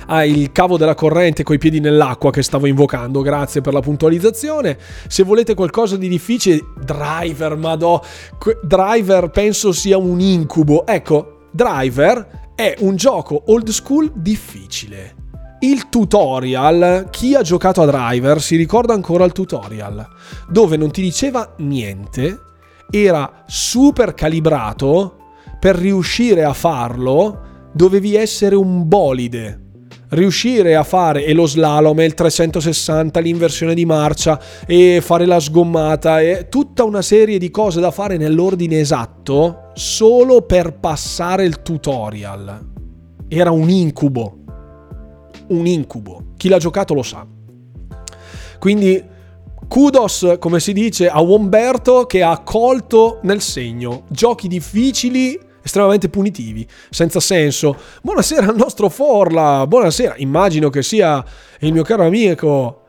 ha 0.06 0.24
il 0.24 0.52
cavo 0.52 0.76
della 0.76 0.94
corrente 0.94 1.42
coi 1.42 1.58
piedi 1.58 1.80
nell'acqua 1.80 2.30
che 2.30 2.42
stavo 2.42 2.66
invocando. 2.66 3.22
Grazie 3.22 3.60
per 3.60 3.72
la 3.72 3.80
puntualizzazione. 3.80 4.78
Se 5.08 5.22
volete 5.22 5.54
qualcosa 5.54 5.96
di 5.96 6.08
difficile, 6.08 6.64
Driver, 6.82 7.56
madò. 7.56 8.00
Driver 8.62 9.30
penso 9.30 9.72
sia 9.72 9.98
un 9.98 10.20
incubo. 10.20 10.86
Ecco, 10.86 11.48
Driver 11.52 12.50
è 12.54 12.74
un 12.80 12.96
gioco 12.96 13.42
old 13.46 13.68
school 13.68 14.12
difficile. 14.14 15.14
Il 15.60 15.88
tutorial, 15.88 17.08
chi 17.10 17.34
ha 17.34 17.42
giocato 17.42 17.82
a 17.82 17.86
Driver 17.86 18.40
si 18.40 18.56
ricorda 18.56 18.92
ancora 18.92 19.24
il 19.24 19.32
tutorial, 19.32 20.06
dove 20.48 20.76
non 20.76 20.90
ti 20.90 21.00
diceva 21.00 21.54
niente, 21.58 22.38
era 22.90 23.42
super 23.46 24.12
calibrato, 24.12 25.16
per 25.58 25.76
riuscire 25.76 26.44
a 26.44 26.52
farlo 26.52 27.70
dovevi 27.72 28.14
essere 28.14 28.54
un 28.54 28.86
bolide 28.86 29.65
riuscire 30.10 30.76
a 30.76 30.82
fare 30.82 31.24
e 31.24 31.32
lo 31.32 31.46
slalom 31.46 32.00
e 32.00 32.04
il 32.04 32.14
360, 32.14 33.20
l'inversione 33.20 33.74
di 33.74 33.84
marcia 33.84 34.40
e 34.66 35.00
fare 35.02 35.26
la 35.26 35.40
sgommata 35.40 36.20
e 36.20 36.48
tutta 36.48 36.84
una 36.84 37.02
serie 37.02 37.38
di 37.38 37.50
cose 37.50 37.80
da 37.80 37.90
fare 37.90 38.16
nell'ordine 38.16 38.78
esatto 38.78 39.70
solo 39.74 40.42
per 40.42 40.78
passare 40.78 41.44
il 41.44 41.62
tutorial. 41.62 42.74
Era 43.28 43.50
un 43.50 43.68
incubo. 43.68 44.38
Un 45.48 45.66
incubo. 45.66 46.32
Chi 46.36 46.48
l'ha 46.48 46.58
giocato 46.58 46.94
lo 46.94 47.02
sa. 47.02 47.26
Quindi 48.58 49.02
kudos, 49.68 50.36
come 50.38 50.60
si 50.60 50.72
dice, 50.72 51.08
a 51.08 51.20
Umberto 51.20 52.06
che 52.06 52.22
ha 52.22 52.38
colto 52.38 53.18
nel 53.22 53.40
segno. 53.40 54.04
Giochi 54.08 54.48
difficili 54.48 55.38
estremamente 55.66 56.08
punitivi, 56.08 56.66
senza 56.90 57.18
senso. 57.18 57.76
Buonasera 58.00 58.46
al 58.46 58.56
nostro 58.56 58.88
Forla, 58.88 59.66
buonasera, 59.66 60.14
immagino 60.18 60.70
che 60.70 60.82
sia 60.82 61.24
il 61.60 61.72
mio 61.72 61.82
caro 61.82 62.04
amico. 62.04 62.82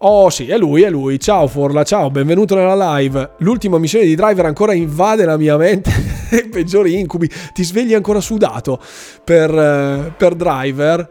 Oh 0.00 0.30
sì, 0.30 0.48
è 0.48 0.56
lui, 0.56 0.82
è 0.82 0.90
lui. 0.90 1.18
Ciao 1.18 1.48
Forla, 1.48 1.82
ciao, 1.82 2.08
benvenuto 2.08 2.54
nella 2.54 2.96
live. 2.96 3.30
L'ultima 3.38 3.78
missione 3.78 4.04
di 4.04 4.14
Driver 4.14 4.46
ancora 4.46 4.72
invade 4.74 5.24
la 5.24 5.36
mia 5.36 5.56
mente. 5.56 5.90
Peggiori 6.52 6.96
incubi. 6.96 7.28
Ti 7.52 7.64
svegli 7.64 7.94
ancora 7.94 8.20
sudato 8.20 8.80
per, 9.24 9.50
eh, 9.52 10.14
per 10.16 10.36
Driver. 10.36 11.10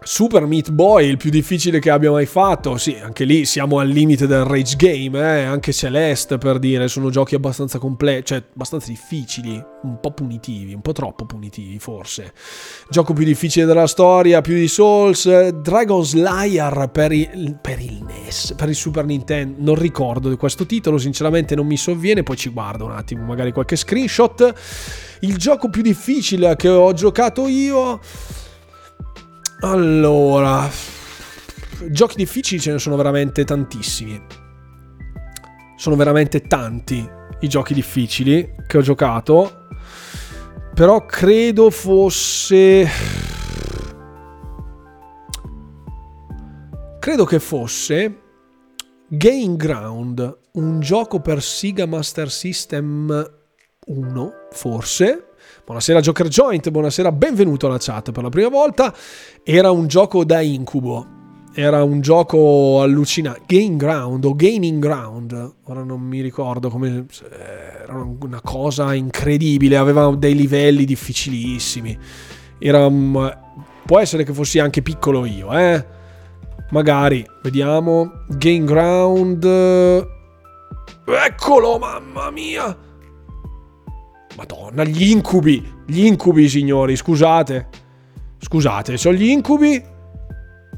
Super 0.00 0.46
Meat 0.46 0.70
Boy, 0.70 1.08
il 1.08 1.16
più 1.16 1.28
difficile 1.28 1.80
che 1.80 1.90
abbia 1.90 2.10
mai 2.10 2.24
fatto. 2.24 2.76
Sì, 2.78 2.96
anche 3.02 3.24
lì 3.24 3.44
siamo 3.44 3.78
al 3.80 3.88
limite 3.88 4.26
del 4.26 4.44
rage 4.44 4.76
game, 4.76 5.18
eh? 5.18 5.42
anche 5.42 5.72
Celeste 5.72 6.38
per 6.38 6.58
dire, 6.58 6.86
sono 6.88 7.10
giochi 7.10 7.34
abbastanza 7.34 7.78
complessi, 7.78 8.24
cioè 8.26 8.42
abbastanza 8.54 8.88
difficili, 8.88 9.62
un 9.82 9.98
po' 10.00 10.12
punitivi, 10.12 10.72
un 10.72 10.80
po' 10.80 10.92
troppo 10.92 11.26
punitivi 11.26 11.78
forse. 11.78 12.32
Gioco 12.88 13.12
più 13.12 13.24
difficile 13.24 13.66
della 13.66 13.88
storia, 13.88 14.40
più 14.40 14.54
di 14.54 14.68
Souls, 14.68 15.48
Dragon's 15.48 16.14
Liar 16.14 16.90
per 16.90 17.12
il, 17.12 17.58
per 17.60 17.80
il 17.80 18.02
NES, 18.02 18.54
per 18.56 18.68
il 18.68 18.76
Super 18.76 19.04
Nintendo, 19.04 19.56
non 19.60 19.74
ricordo 19.74 20.28
di 20.28 20.36
questo 20.36 20.64
titolo, 20.64 20.96
sinceramente 20.98 21.56
non 21.56 21.66
mi 21.66 21.76
sovviene, 21.76 22.22
poi 22.22 22.36
ci 22.36 22.50
guardo 22.50 22.84
un 22.84 22.92
attimo, 22.92 23.24
magari 23.24 23.52
qualche 23.52 23.76
screenshot. 23.76 24.54
Il 25.20 25.36
gioco 25.36 25.68
più 25.68 25.82
difficile 25.82 26.54
che 26.54 26.68
ho 26.68 26.92
giocato 26.92 27.48
io... 27.48 28.00
Allora, 29.60 30.70
giochi 31.90 32.14
difficili 32.16 32.60
ce 32.60 32.72
ne 32.72 32.78
sono 32.78 32.94
veramente 32.94 33.44
tantissimi. 33.44 34.22
Sono 35.76 35.96
veramente 35.96 36.42
tanti 36.42 37.08
i 37.40 37.48
giochi 37.48 37.74
difficili 37.74 38.54
che 38.66 38.78
ho 38.78 38.82
giocato. 38.82 39.66
Però 40.74 41.04
credo 41.06 41.70
fosse... 41.70 42.88
Credo 47.00 47.24
che 47.24 47.40
fosse 47.40 48.20
Game 49.08 49.56
Ground, 49.56 50.38
un 50.52 50.78
gioco 50.78 51.20
per 51.20 51.42
Sega 51.42 51.86
Master 51.86 52.30
System 52.30 53.30
1, 53.86 54.32
forse 54.52 55.27
Buonasera 55.68 56.00
Joker 56.00 56.28
Joint, 56.28 56.70
buonasera, 56.70 57.12
benvenuto 57.12 57.66
alla 57.66 57.76
chat 57.78 58.10
per 58.10 58.22
la 58.22 58.30
prima 58.30 58.48
volta. 58.48 58.90
Era 59.44 59.70
un 59.70 59.86
gioco 59.86 60.24
da 60.24 60.40
incubo, 60.40 61.06
era 61.52 61.82
un 61.82 62.00
gioco 62.00 62.80
allucinante. 62.80 63.42
Game 63.46 63.76
Ground 63.76 64.24
o 64.24 64.34
Gaming 64.34 64.80
Ground, 64.80 65.56
ora 65.64 65.82
non 65.82 66.00
mi 66.00 66.22
ricordo 66.22 66.70
come. 66.70 67.04
Era 67.82 67.98
una 67.98 68.40
cosa 68.40 68.94
incredibile, 68.94 69.76
aveva 69.76 70.10
dei 70.16 70.34
livelli 70.34 70.86
difficilissimi. 70.86 71.98
Era. 72.58 72.88
Può 73.84 73.98
essere 73.98 74.24
che 74.24 74.32
fossi 74.32 74.58
anche 74.60 74.80
piccolo 74.80 75.26
io, 75.26 75.52
eh? 75.52 75.84
Magari, 76.70 77.26
vediamo. 77.42 78.24
Game 78.26 78.64
Ground. 78.64 79.44
Eccolo, 81.04 81.78
mamma 81.78 82.30
mia! 82.30 82.87
Madonna, 84.38 84.84
gli 84.84 85.10
incubi. 85.10 85.60
Gli 85.84 86.04
incubi, 86.04 86.48
signori, 86.48 86.94
scusate. 86.94 87.66
Scusate, 88.38 88.96
sono 88.96 89.16
gli 89.16 89.30
incubi. 89.30 89.82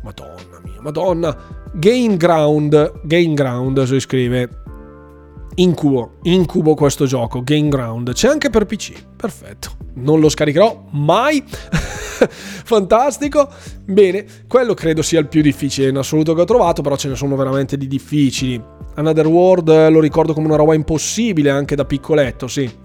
Madonna 0.03 0.61
mia, 0.65 0.81
madonna. 0.81 1.37
Game 1.75 2.17
Ground. 2.17 3.03
Game 3.05 3.35
Ground 3.35 3.83
si 3.83 4.01
scrive. 4.01 4.49
Incubo, 5.57 6.13
incubo 6.23 6.75
questo 6.75 7.05
gioco, 7.05 7.43
Game 7.43 7.69
Ground. 7.69 8.15
C'è 8.15 8.29
anche 8.29 8.49
per 8.49 8.65
PC. 8.65 8.95
Perfetto. 9.15 9.73
Non 9.97 10.21
lo 10.21 10.31
scaricherò 10.31 10.87
mai. 10.93 11.45
Fantastico. 12.65 13.47
Bene, 13.85 14.25
quello 14.49 14.73
credo 14.73 15.03
sia 15.03 15.21
il 15.21 15.29
più 15.29 15.43
difficile 15.43 15.91
in 15.91 15.99
assoluto 15.99 16.33
che 16.33 16.41
ho 16.41 16.47
trovato, 16.47 16.81
però 16.81 16.97
ce 16.97 17.09
ne 17.09 17.15
sono 17.15 17.37
veramente 17.37 17.77
di 17.77 17.87
difficili. 17.87 18.63
Another 18.95 19.27
World 19.27 19.91
lo 19.91 20.01
ricordo 20.01 20.33
come 20.33 20.47
una 20.47 20.57
roba 20.57 20.73
impossibile 20.73 21.51
anche 21.51 21.75
da 21.75 21.85
piccoletto, 21.85 22.49
sì. 22.49 22.80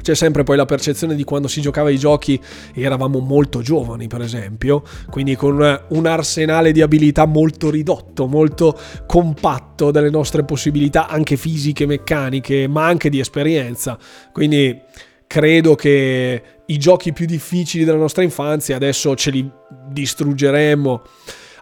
C'è 0.00 0.14
sempre 0.14 0.42
poi 0.42 0.56
la 0.56 0.64
percezione 0.64 1.14
di 1.14 1.22
quando 1.22 1.48
si 1.48 1.60
giocava 1.60 1.88
ai 1.88 1.98
giochi 1.98 2.40
e 2.74 2.82
eravamo 2.82 3.20
molto 3.20 3.60
giovani, 3.60 4.08
per 4.08 4.20
esempio, 4.20 4.82
quindi 5.10 5.36
con 5.36 5.80
un 5.88 6.06
arsenale 6.06 6.72
di 6.72 6.80
abilità 6.80 7.24
molto 7.26 7.70
ridotto, 7.70 8.26
molto 8.26 8.76
compatto 9.06 9.90
delle 9.90 10.10
nostre 10.10 10.44
possibilità 10.44 11.08
anche 11.08 11.36
fisiche, 11.36 11.86
meccaniche, 11.86 12.66
ma 12.66 12.86
anche 12.86 13.10
di 13.10 13.20
esperienza. 13.20 13.96
Quindi 14.32 14.80
credo 15.26 15.74
che 15.74 16.42
i 16.66 16.78
giochi 16.78 17.12
più 17.12 17.26
difficili 17.26 17.84
della 17.84 17.98
nostra 17.98 18.22
infanzia 18.22 18.76
adesso 18.76 19.14
ce 19.14 19.30
li 19.30 19.50
distruggeremo. 19.88 21.02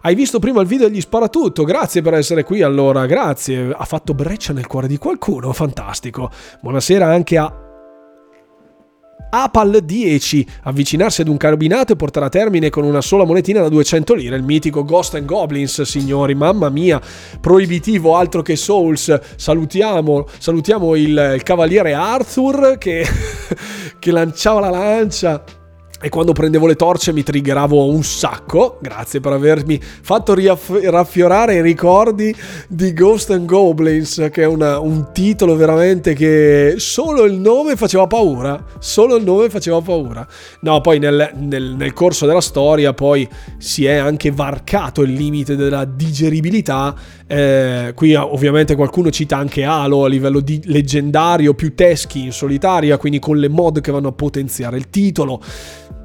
Hai 0.03 0.15
visto 0.15 0.39
prima 0.39 0.61
il 0.61 0.67
video 0.67 0.87
degli 0.87 1.01
sparatutto? 1.01 1.63
Grazie 1.63 2.01
per 2.01 2.15
essere 2.15 2.43
qui 2.43 2.63
allora, 2.63 3.05
grazie. 3.05 3.71
Ha 3.71 3.85
fatto 3.85 4.15
breccia 4.15 4.51
nel 4.51 4.65
cuore 4.65 4.87
di 4.87 4.97
qualcuno, 4.97 5.53
fantastico. 5.53 6.31
Buonasera 6.59 7.05
anche 7.05 7.37
a 7.37 7.70
Apal 9.29 9.79
10, 9.83 10.45
avvicinarsi 10.63 11.21
ad 11.21 11.27
un 11.27 11.37
carabinato 11.37 11.93
e 11.93 11.95
portare 11.95 12.25
a 12.25 12.29
termine 12.29 12.69
con 12.69 12.83
una 12.83 13.01
sola 13.01 13.23
monetina 13.23 13.61
da 13.61 13.69
200 13.69 14.13
lire, 14.13 14.35
il 14.35 14.43
mitico 14.43 14.83
Ghost 14.83 15.15
and 15.15 15.25
Goblins, 15.25 15.81
signori, 15.83 16.35
mamma 16.35 16.69
mia, 16.69 17.01
proibitivo 17.39 18.15
altro 18.15 18.41
che 18.41 18.55
Souls, 18.55 19.19
salutiamo, 19.35 20.27
salutiamo 20.37 20.95
il, 20.95 21.33
il 21.35 21.43
cavaliere 21.43 21.93
Arthur 21.93 22.77
che, 22.77 23.05
che 23.99 24.11
lanciava 24.11 24.59
la 24.59 24.69
lancia 24.69 25.43
e 26.01 26.09
quando 26.09 26.33
prendevo 26.33 26.65
le 26.65 26.75
torce 26.75 27.13
mi 27.13 27.21
triggeravo 27.21 27.85
un 27.85 28.03
sacco. 28.03 28.79
Grazie 28.81 29.19
per 29.19 29.33
avermi 29.33 29.79
fatto 29.81 30.33
riaff- 30.33 30.83
raffiorare 30.83 31.55
i 31.55 31.61
ricordi 31.61 32.35
di 32.67 32.91
Ghost 32.93 33.29
and 33.29 33.45
Goblins, 33.45 34.29
che 34.31 34.41
è 34.41 34.45
una, 34.47 34.79
un 34.79 35.11
titolo 35.13 35.55
veramente 35.55 36.13
che 36.13 36.75
solo 36.77 37.23
il 37.25 37.33
nome 37.33 37.75
faceva 37.75 38.07
paura. 38.07 38.65
Solo 38.79 39.15
il 39.15 39.23
nome 39.23 39.49
faceva 39.49 39.79
paura. 39.79 40.27
No, 40.61 40.81
poi 40.81 40.97
nel, 40.97 41.31
nel, 41.35 41.75
nel 41.77 41.93
corso 41.93 42.25
della 42.25 42.41
storia 42.41 42.93
poi 42.93 43.27
si 43.59 43.85
è 43.85 43.93
anche 43.93 44.31
varcato 44.31 45.03
il 45.03 45.13
limite 45.13 45.55
della 45.55 45.85
digeribilità. 45.85 46.95
Eh, 47.27 47.91
qui 47.95 48.15
ovviamente 48.15 48.75
qualcuno 48.75 49.11
cita 49.11 49.37
anche 49.37 49.63
Halo 49.63 50.03
a 50.03 50.07
livello 50.07 50.39
di 50.39 50.59
leggendario, 50.65 51.53
più 51.53 51.75
teschi 51.75 52.23
in 52.23 52.31
solitaria, 52.31 52.97
quindi 52.97 53.19
con 53.19 53.37
le 53.37 53.49
mod 53.49 53.81
che 53.81 53.91
vanno 53.91 54.09
a 54.09 54.13
potenziare 54.13 54.77
il 54.77 54.89
titolo 54.89 55.41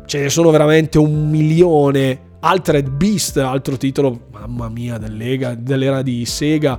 ce 0.07 0.21
ne 0.21 0.29
sono 0.31 0.51
veramente 0.51 0.99
un 0.99 1.29
milione. 1.29 2.35
Altered 2.41 2.89
Beast, 2.91 3.37
altro 3.39 3.77
titolo, 3.77 4.29
mamma 4.33 4.69
mia, 4.69 4.99
dell'era 4.99 6.03
di 6.03 6.25
Sega. 6.25 6.79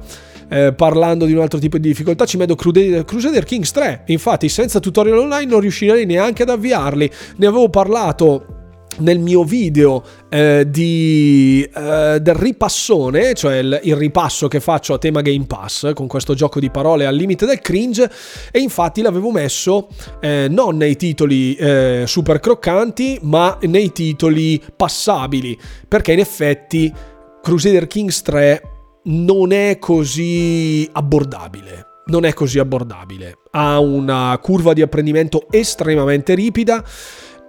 Eh, 0.49 0.73
parlando 0.73 1.25
di 1.25 1.33
un 1.33 1.41
altro 1.41 1.59
tipo 1.59 1.77
di 1.77 1.89
difficoltà 1.89 2.25
ci 2.25 2.37
metto 2.37 2.55
Crusader 2.55 3.43
Kings 3.43 3.69
3 3.71 4.03
infatti 4.05 4.47
senza 4.47 4.79
tutorial 4.79 5.17
online 5.17 5.51
non 5.51 5.59
riuscirei 5.59 6.05
neanche 6.05 6.43
ad 6.43 6.49
avviarli 6.49 7.11
ne 7.35 7.47
avevo 7.47 7.67
parlato 7.67 8.56
nel 8.99 9.19
mio 9.19 9.43
video 9.43 10.03
eh, 10.29 10.65
di, 10.67 11.67
eh, 11.73 12.19
del 12.21 12.35
ripassone, 12.35 13.33
cioè 13.33 13.57
il, 13.57 13.79
il, 13.83 13.95
ripasso 13.95 14.47
che 14.47 14.59
faccio 14.59 14.93
a 14.93 14.97
tema 14.97 15.21
Game 15.21 15.45
Pass 15.45 15.93
con 15.93 16.07
questo 16.07 16.33
gioco 16.33 16.59
di 16.59 16.69
parole 16.69 17.05
al 17.05 17.15
limite 17.15 17.45
del 17.45 17.59
cringe 17.59 18.09
e 18.51 18.59
infatti 18.59 19.01
l'avevo 19.01 19.31
messo 19.31 19.87
eh, 20.19 20.47
non 20.49 20.77
nei 20.77 20.95
titoli 20.95 21.55
eh, 21.55 22.03
super 22.07 22.39
croccanti 22.39 23.19
ma 23.23 23.57
nei 23.61 23.91
titoli 23.91 24.61
passabili 24.75 25.57
perché 25.87 26.13
in 26.13 26.19
effetti 26.19 26.93
Crusader 27.41 27.87
Kings 27.87 28.21
3 28.21 28.61
non 29.03 29.51
è 29.51 29.77
così 29.79 30.87
abbordabile 30.91 31.85
non 32.07 32.23
è 32.25 32.33
così 32.33 32.59
abbordabile. 32.59 33.39
Ha 33.51 33.79
una 33.79 34.37
curva 34.41 34.73
di 34.73 34.81
apprendimento 34.81 35.47
estremamente 35.49 36.35
ripida 36.35 36.83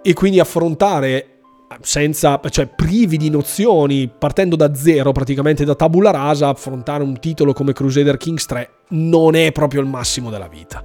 e 0.01 0.13
quindi 0.13 0.39
affrontare 0.39 1.38
senza, 1.81 2.39
cioè 2.49 2.67
privi 2.67 3.17
di 3.17 3.29
nozioni, 3.29 4.09
partendo 4.09 4.55
da 4.55 4.73
zero, 4.73 5.11
praticamente 5.11 5.63
da 5.65 5.75
tabula 5.75 6.11
rasa, 6.11 6.49
affrontare 6.49 7.03
un 7.03 7.19
titolo 7.19 7.53
come 7.53 7.73
Crusader 7.73 8.17
Kings 8.17 8.45
3 8.45 8.69
non 8.89 9.35
è 9.35 9.51
proprio 9.51 9.81
il 9.81 9.87
massimo 9.87 10.29
della 10.29 10.47
vita. 10.47 10.83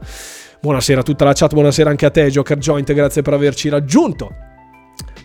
Buonasera 0.60 1.00
a 1.00 1.02
tutta 1.02 1.24
la 1.24 1.32
chat, 1.32 1.52
buonasera 1.52 1.90
anche 1.90 2.06
a 2.06 2.10
te, 2.10 2.30
Joker 2.30 2.58
Joint, 2.58 2.92
grazie 2.92 3.22
per 3.22 3.34
averci 3.34 3.68
raggiunto. 3.68 4.30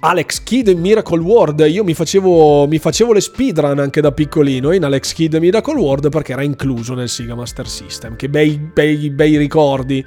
Alex 0.01 0.43
Kid 0.43 0.69
in 0.69 0.79
Miracle 0.79 1.19
World, 1.19 1.59
io 1.67 1.83
mi 1.83 1.93
facevo, 1.93 2.67
mi 2.67 2.77
facevo 2.77 3.11
le 3.11 3.19
speedrun 3.19 3.79
anche 3.79 3.99
da 3.99 4.13
piccolino 4.13 4.71
in 4.71 4.85
Alex 4.85 5.11
Kid 5.13 5.35
Miracle 5.35 5.77
World 5.77 6.09
perché 6.09 6.31
era 6.31 6.41
incluso 6.43 6.93
nel 6.93 7.09
Sega 7.09 7.35
Master 7.35 7.67
System, 7.67 8.15
che 8.15 8.29
bei, 8.29 8.57
bei, 8.57 9.09
bei 9.09 9.35
ricordi, 9.35 10.03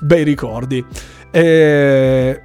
bei 0.00 0.22
ricordi. 0.22 0.84
Eh, 1.32 2.40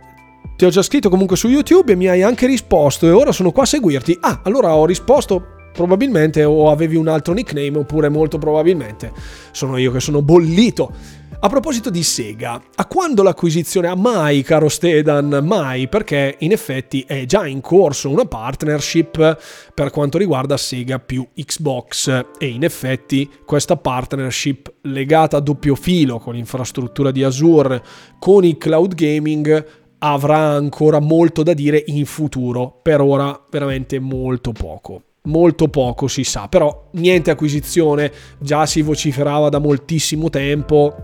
ti 0.57 0.65
ho 0.65 0.69
già 0.69 0.81
scritto 0.81 1.09
comunque 1.09 1.37
su 1.37 1.47
YouTube 1.47 1.91
e 1.91 1.95
mi 1.95 2.07
hai 2.07 2.23
anche 2.23 2.47
risposto 2.47 3.05
e 3.05 3.11
ora 3.11 3.31
sono 3.31 3.51
qua 3.51 3.61
a 3.61 3.67
seguirti. 3.67 4.17
Ah, 4.19 4.41
allora 4.43 4.73
ho 4.73 4.87
risposto 4.87 5.69
probabilmente 5.71 6.43
o 6.43 6.71
avevi 6.71 6.95
un 6.95 7.07
altro 7.07 7.35
nickname 7.35 7.77
oppure 7.77 8.09
molto 8.09 8.39
probabilmente 8.39 9.13
sono 9.51 9.77
io 9.77 9.91
che 9.91 9.99
sono 9.99 10.23
bollito. 10.23 10.91
A 11.39 11.49
proposito 11.49 11.91
di 11.91 12.01
Sega, 12.01 12.59
a 12.73 12.85
quando 12.87 13.21
l'acquisizione? 13.21 13.87
A 13.87 13.95
mai, 13.95 14.41
caro 14.41 14.69
Stedan, 14.69 15.41
mai, 15.43 15.87
perché 15.87 16.37
in 16.39 16.51
effetti 16.51 17.05
è 17.05 17.25
già 17.25 17.45
in 17.45 17.61
corso 17.61 18.09
una 18.09 18.25
partnership 18.25 19.37
per 19.75 19.91
quanto 19.91 20.17
riguarda 20.17 20.57
Sega 20.57 20.97
più 20.97 21.27
Xbox 21.35 22.25
e 22.39 22.47
in 22.47 22.63
effetti 22.63 23.29
questa 23.45 23.77
partnership 23.77 24.73
legata 24.81 25.37
a 25.37 25.41
doppio 25.41 25.75
filo 25.75 26.17
con 26.17 26.33
l'infrastruttura 26.33 27.11
di 27.11 27.21
Azure, 27.21 27.83
con 28.17 28.43
il 28.43 28.57
cloud 28.57 28.95
gaming, 28.95 29.85
avrà 29.99 30.37
ancora 30.37 30.99
molto 30.99 31.43
da 31.43 31.53
dire 31.53 31.83
in 31.87 32.05
futuro. 32.05 32.79
Per 32.81 33.01
ora 33.01 33.39
veramente 33.49 33.99
molto 33.99 34.51
poco. 34.51 35.01
Molto 35.23 35.67
poco 35.67 36.07
si 36.07 36.23
sa, 36.23 36.47
però 36.47 36.89
niente 36.93 37.31
acquisizione, 37.31 38.11
già 38.39 38.65
si 38.65 38.81
vociferava 38.81 39.49
da 39.49 39.59
moltissimo 39.59 40.29
tempo 40.29 40.95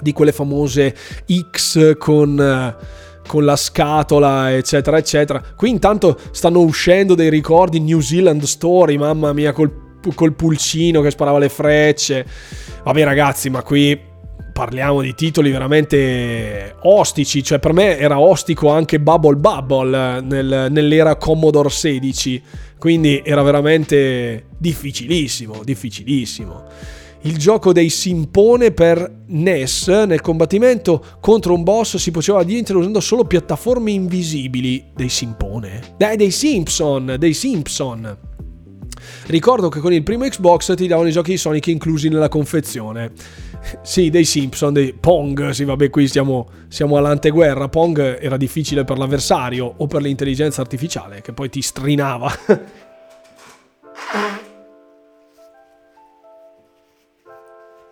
di 0.00 0.12
quelle 0.12 0.32
famose 0.32 0.94
X 1.26 1.96
con 1.98 2.76
con 3.28 3.44
la 3.44 3.56
scatola, 3.56 4.56
eccetera, 4.56 4.96
eccetera. 4.96 5.40
Qui 5.54 5.68
intanto 5.68 6.18
stanno 6.32 6.60
uscendo 6.60 7.14
dei 7.14 7.28
ricordi 7.28 7.78
New 7.78 8.00
Zealand 8.00 8.42
Story, 8.42 8.96
mamma 8.96 9.32
mia, 9.34 9.52
col, 9.52 9.70
col 10.14 10.32
pulcino 10.32 11.02
che 11.02 11.10
sparava 11.10 11.38
le 11.38 11.50
frecce. 11.50 12.26
Vabbè 12.82 13.04
ragazzi, 13.04 13.50
ma 13.50 13.62
qui 13.62 14.00
parliamo 14.58 15.02
di 15.02 15.14
titoli 15.14 15.52
veramente 15.52 16.74
ostici, 16.82 17.44
cioè 17.44 17.60
per 17.60 17.72
me 17.72 17.96
era 17.96 18.18
ostico 18.18 18.70
anche 18.70 18.98
Bubble 18.98 19.36
Bubble 19.36 20.20
nel, 20.20 20.66
nell'era 20.68 21.14
Commodore 21.14 21.70
16, 21.70 22.42
quindi 22.76 23.22
era 23.24 23.42
veramente 23.42 24.46
difficilissimo, 24.58 25.62
difficilissimo. 25.62 26.64
Il 27.22 27.38
gioco 27.38 27.72
dei 27.72 27.88
simpone 27.88 28.72
per 28.72 29.08
NES 29.28 29.86
nel 30.08 30.20
combattimento 30.20 31.04
contro 31.20 31.54
un 31.54 31.62
boss 31.62 31.96
si 31.96 32.10
faceva 32.10 32.40
addirittura 32.40 32.80
usando 32.80 32.98
solo 32.98 33.26
piattaforme 33.26 33.92
invisibili 33.92 34.86
dei 34.92 35.08
simpone. 35.08 35.94
Dai, 35.96 36.16
dei 36.16 36.32
Simpson, 36.32 37.14
dei 37.16 37.32
Simpson. 37.32 38.27
Ricordo 39.26 39.68
che 39.68 39.80
con 39.80 39.92
il 39.92 40.02
primo 40.02 40.24
Xbox 40.24 40.74
ti 40.74 40.86
davano 40.86 41.08
i 41.08 41.12
giochi 41.12 41.32
di 41.32 41.36
Sonic 41.36 41.66
inclusi 41.68 42.08
nella 42.08 42.28
confezione. 42.28 43.12
Sì, 43.82 44.10
dei 44.10 44.24
Simpson, 44.24 44.72
dei 44.72 44.94
Pong, 44.94 45.50
sì 45.50 45.64
vabbè 45.64 45.90
qui 45.90 46.08
siamo, 46.08 46.48
siamo 46.68 46.96
all'anteguerra, 46.96 47.68
Pong 47.68 48.20
era 48.20 48.36
difficile 48.36 48.84
per 48.84 48.98
l'avversario 48.98 49.74
o 49.76 49.86
per 49.86 50.00
l'intelligenza 50.02 50.60
artificiale 50.60 51.20
che 51.20 51.32
poi 51.32 51.48
ti 51.50 51.60
strinava. 51.60 52.32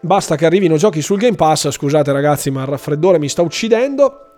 Basta 0.00 0.36
che 0.36 0.46
arrivino 0.46 0.76
giochi 0.76 1.02
sul 1.02 1.18
Game 1.18 1.34
Pass, 1.36 1.68
scusate 1.68 2.12
ragazzi 2.12 2.50
ma 2.50 2.60
il 2.62 2.68
raffreddore 2.68 3.18
mi 3.18 3.28
sta 3.28 3.42
uccidendo. 3.42 4.35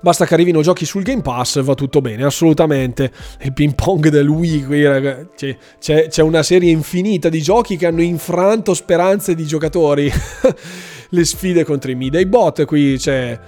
Basta 0.00 0.24
che 0.26 0.34
arrivino 0.34 0.62
giochi 0.62 0.84
sul 0.84 1.02
Game 1.02 1.22
Pass, 1.22 1.60
va 1.62 1.74
tutto 1.74 2.00
bene, 2.00 2.24
assolutamente. 2.24 3.10
Il 3.42 3.52
ping 3.52 3.74
pong 3.74 4.08
del 4.08 4.28
Wii, 4.28 4.64
qui, 4.64 4.84
ragazzi, 4.84 5.56
c'è, 5.78 6.08
c'è 6.08 6.22
una 6.22 6.42
serie 6.42 6.70
infinita 6.70 7.28
di 7.28 7.42
giochi 7.42 7.76
che 7.76 7.86
hanno 7.86 8.02
infranto 8.02 8.74
speranze 8.74 9.34
di 9.34 9.44
giocatori. 9.44 10.10
Le 11.10 11.24
sfide 11.24 11.64
contro 11.64 11.90
i 11.90 11.94
Midday 11.94 12.26
Bot, 12.26 12.64
qui 12.64 12.96
c'è 12.96 13.38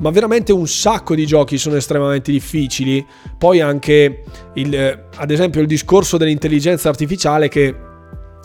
ma 0.00 0.10
veramente 0.10 0.52
un 0.52 0.66
sacco 0.66 1.14
di 1.14 1.26
giochi 1.26 1.58
sono 1.58 1.76
estremamente 1.76 2.32
difficili. 2.32 3.04
Poi 3.38 3.60
anche, 3.60 4.22
il, 4.54 4.74
eh, 4.74 5.04
ad 5.16 5.30
esempio, 5.30 5.60
il 5.60 5.66
discorso 5.66 6.16
dell'intelligenza 6.16 6.88
artificiale 6.88 7.48
che 7.48 7.88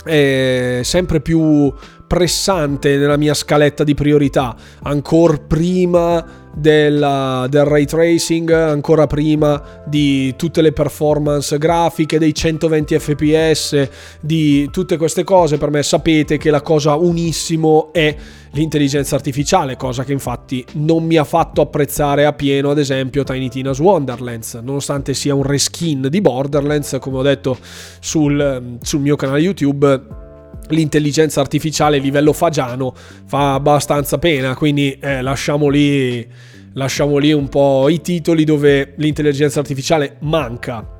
è 0.04 0.82
sempre 0.84 1.20
più 1.22 1.74
pressante 2.08 2.98
nella 2.98 3.18
mia 3.18 3.34
scaletta 3.34 3.84
di 3.84 3.96
priorità, 3.96 4.56
ancora 4.84 5.38
prima 5.38 6.45
della, 6.56 7.46
del 7.50 7.66
ray 7.66 7.86
tracing, 7.86 8.50
ancora 8.52 9.08
prima 9.08 9.62
di 9.86 10.34
tutte 10.38 10.62
le 10.62 10.72
performance 10.72 11.58
grafiche, 11.58 12.18
dei 12.18 12.34
120 12.34 12.98
fps, 12.98 13.90
di 14.22 14.70
tutte 14.72 14.98
queste 14.98 15.24
cose. 15.24 15.58
Per 15.58 15.70
me 15.70 15.84
sapete 15.84 16.38
che 16.38 16.50
la 16.50 16.62
cosa 16.62 16.96
unissimo 16.96 17.92
è 17.92 18.16
l'intelligenza 18.52 19.16
artificiale, 19.16 19.76
cosa 19.76 20.04
che 20.04 20.14
infatti 20.14 20.66
non 20.74 21.04
mi 21.04 21.18
ha 21.18 21.26
fatto 21.26 21.62
apprezzare 21.62 22.26
a 22.26 22.32
pieno, 22.32 22.70
ad 22.70 22.80
esempio, 22.80 23.24
Tiny 23.24 23.50
Tina's 23.50 23.80
Wonderlands, 23.80 24.54
nonostante 24.64 25.14
sia 25.14 25.36
un 25.36 25.44
reskin 25.44 26.08
di 26.10 26.22
Borderlands, 26.22 26.98
come 27.00 27.18
ho 27.18 27.22
detto 27.22 27.58
sul, 28.00 28.78
sul 28.82 29.02
mio 29.02 29.18
canale 29.18 29.42
YouTube 29.42 30.24
l'intelligenza 30.70 31.42
artificiale 31.42 31.98
a 31.98 32.00
livello 32.00 32.34
fagiano 32.34 32.94
fa 33.26 33.54
abbastanza 33.54 34.18
pena, 34.18 34.56
quindi 34.56 34.98
eh, 35.00 35.22
lasciamo, 35.22 35.70
lì, 35.70 36.28
lasciamo 36.74 37.18
lì 37.18 37.32
un 37.34 37.50
po' 37.50 37.90
i 37.90 38.02
titoli 38.02 38.44
dove 38.44 38.94
l'intelligenza 38.98 39.60
artificiale 39.60 40.18
manca. 40.22 40.94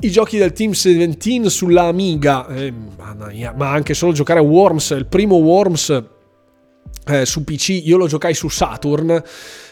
I 0.00 0.10
giochi 0.10 0.36
del 0.36 0.52
Team 0.52 0.72
17 0.72 1.48
sulla 1.48 1.84
Amiga, 1.84 2.46
eh, 2.48 2.72
ma 3.56 3.70
anche 3.70 3.94
solo 3.94 4.12
giocare 4.12 4.40
a 4.40 4.42
Worms, 4.42 4.90
il 4.90 5.06
primo 5.06 5.36
Worms 5.36 6.02
eh, 7.06 7.24
su 7.24 7.44
PC, 7.44 7.82
io 7.84 7.96
lo 7.96 8.06
giocai 8.06 8.34
su 8.34 8.48
Saturn, 8.48 9.22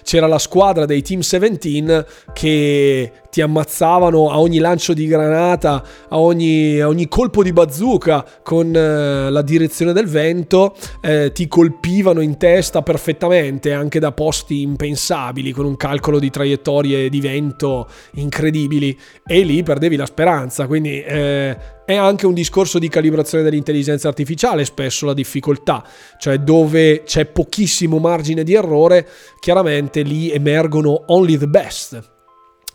c'era 0.02 0.26
la 0.26 0.38
squadra 0.38 0.84
dei 0.84 1.02
Team 1.02 1.20
17 1.20 2.06
che 2.32 3.12
ti 3.32 3.40
ammazzavano 3.40 4.30
a 4.30 4.38
ogni 4.40 4.58
lancio 4.58 4.92
di 4.92 5.06
granata, 5.06 5.82
a 6.10 6.18
ogni, 6.18 6.78
a 6.80 6.88
ogni 6.88 7.08
colpo 7.08 7.42
di 7.42 7.52
bazooka 7.52 8.24
con 8.42 8.76
eh, 8.76 9.30
la 9.30 9.40
direzione 9.40 9.94
del 9.94 10.06
vento, 10.06 10.76
eh, 11.00 11.32
ti 11.32 11.48
colpivano 11.48 12.20
in 12.20 12.36
testa 12.36 12.82
perfettamente 12.82 13.72
anche 13.72 13.98
da 13.98 14.12
posti 14.12 14.60
impensabili 14.60 15.52
con 15.52 15.64
un 15.64 15.76
calcolo 15.76 16.18
di 16.18 16.28
traiettorie 16.28 17.08
di 17.08 17.20
vento 17.20 17.88
incredibili. 18.16 18.98
E 19.26 19.40
lì 19.44 19.62
perdevi 19.62 19.96
la 19.96 20.06
speranza, 20.06 20.66
quindi 20.66 21.02
eh, 21.02 21.56
è 21.84 21.94
anche 21.94 22.26
un 22.26 22.34
discorso 22.34 22.78
di 22.78 22.88
calibrazione 22.88 23.42
dell'intelligenza 23.42 24.08
artificiale, 24.08 24.64
spesso 24.64 25.06
la 25.06 25.14
difficoltà, 25.14 25.84
cioè 26.18 26.38
dove 26.38 27.02
c'è 27.04 27.26
pochissimo 27.26 27.98
margine 27.98 28.44
di 28.44 28.54
errore, 28.54 29.06
chiaramente 29.40 29.91
lì 30.00 30.30
emergono 30.30 31.04
only 31.08 31.36
the 31.36 31.48
best. 31.48 32.10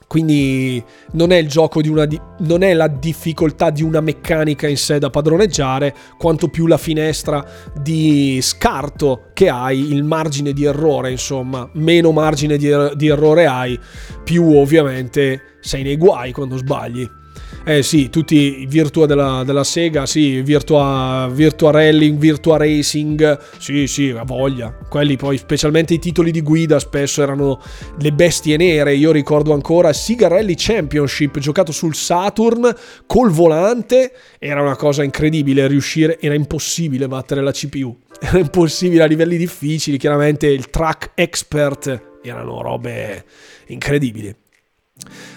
Quindi 0.08 0.82
non 1.12 1.32
è 1.32 1.36
il 1.36 1.50
gioco 1.50 1.82
di 1.82 1.90
una 1.90 2.06
di- 2.06 2.20
non 2.40 2.64
è 2.64 2.74
la 2.74 2.88
difficoltà 2.88 3.70
di 3.72 3.84
una 3.84 4.00
meccanica 4.00 4.66
in 4.66 4.78
sé 4.78 5.00
da 5.00 5.10
padroneggiare, 5.10 5.94
quanto 6.18 6.48
più 6.48 6.66
la 6.66 6.78
finestra 6.78 7.46
di 7.76 8.40
scarto 8.42 9.32
che 9.34 9.50
hai, 9.50 9.92
il 9.92 10.06
margine 10.06 10.54
di 10.54 10.64
errore, 10.64 11.12
insomma, 11.12 11.70
meno 11.74 12.14
margine 12.14 12.56
di, 12.56 12.68
er- 12.68 12.96
di 12.96 13.08
errore 13.08 13.48
hai, 13.48 13.78
più 14.24 14.56
ovviamente 14.56 15.58
sei 15.60 15.84
nei 15.84 15.98
guai 15.98 16.32
quando 16.32 16.56
sbagli. 16.56 17.06
Eh 17.70 17.84
sì, 17.84 18.10
tutti 18.10 18.66
Virtua 18.66 19.06
della, 19.06 19.44
della 19.44 19.66
Sega, 19.66 20.06
sì, 20.06 20.40
Virtua, 20.42 21.30
Virtua 21.30 21.72
Rallying, 21.72 22.18
Virtua 22.18 22.56
Racing, 22.56 23.38
sì, 23.58 23.88
sì, 23.88 24.10
a 24.12 24.24
voglia. 24.24 24.74
Quelli 24.88 25.18
poi, 25.18 25.38
specialmente 25.38 25.94
i 25.94 26.00
titoli 26.00 26.32
di 26.32 26.42
guida, 26.42 26.80
spesso 26.80 27.22
erano 27.22 27.62
le 28.00 28.14
bestie 28.14 28.56
nere. 28.56 28.96
Io 28.96 29.12
ricordo 29.12 29.52
ancora 29.52 29.92
Sega 29.92 30.30
Rally 30.30 30.54
Championship, 30.56 31.40
giocato 31.40 31.74
sul 31.74 31.94
Saturn, 31.94 32.74
col 33.06 33.32
volante, 33.32 34.14
era 34.40 34.62
una 34.62 34.78
cosa 34.78 35.04
incredibile 35.04 35.68
riuscire, 35.68 36.22
era 36.22 36.36
impossibile 36.36 37.10
battere 37.10 37.42
la 37.42 37.52
CPU. 37.52 37.94
Era 38.18 38.40
impossibile 38.40 39.04
a 39.04 39.08
livelli 39.08 39.36
difficili, 39.36 39.98
chiaramente 39.98 40.48
il 40.48 40.70
track 40.70 41.12
expert 41.16 42.16
erano 42.24 42.62
robe 42.62 43.24
incredibili. 43.68 44.34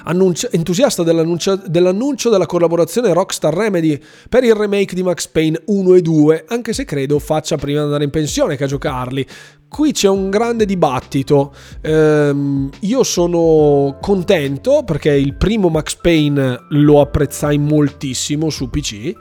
Annunci- 0.05 0.49
entusiasta 0.51 1.03
dell'annuncio, 1.03 1.57
dell'annuncio, 1.57 2.31
della 2.31 2.47
collaborazione 2.47 3.13
Rockstar 3.13 3.55
Remedy 3.55 4.01
per 4.29 4.45
il 4.45 4.55
remake 4.55 4.95
di 4.95 5.03
Max 5.03 5.27
Payne 5.29 5.61
1 5.67 5.95
e 5.95 6.03
2, 6.03 6.45
anche 6.49 6.73
se 6.73 6.85
credo 6.85 7.19
faccia 7.19 7.57
prima 7.57 7.81
di 7.81 7.85
andare 7.85 8.05
in 8.05 8.11
pensione 8.11 8.57
che 8.57 8.65
a 8.65 8.67
giocarli. 8.67 9.27
Qui 9.69 9.93
c'è 9.93 10.09
un 10.09 10.31
grande 10.31 10.65
dibattito. 10.65 11.55
Ehm, 11.83 12.71
io 12.81 13.03
sono 13.05 13.99
contento 14.01 14.83
perché 14.85 15.13
il 15.13 15.37
primo 15.37 15.69
Max 15.69 15.97
Payne 15.97 16.67
lo 16.71 17.01
apprezzai 17.01 17.59
moltissimo 17.59 18.51
su 18.51 18.69
PC, 18.69 19.13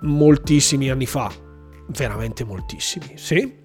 moltissimi 0.00 0.90
anni 0.90 1.06
fa, 1.06 1.30
veramente 1.88 2.44
moltissimi, 2.44 3.12
sì. 3.16 3.58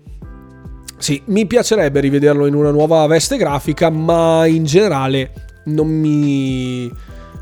Sì, 0.98 1.22
mi 1.26 1.46
piacerebbe 1.46 2.00
rivederlo 2.00 2.46
in 2.46 2.56
una 2.56 2.72
nuova 2.72 3.06
veste 3.06 3.36
grafica, 3.36 3.90
ma 3.90 4.46
in 4.46 4.64
generale 4.64 5.45
non 5.66 5.88
mi, 5.88 6.92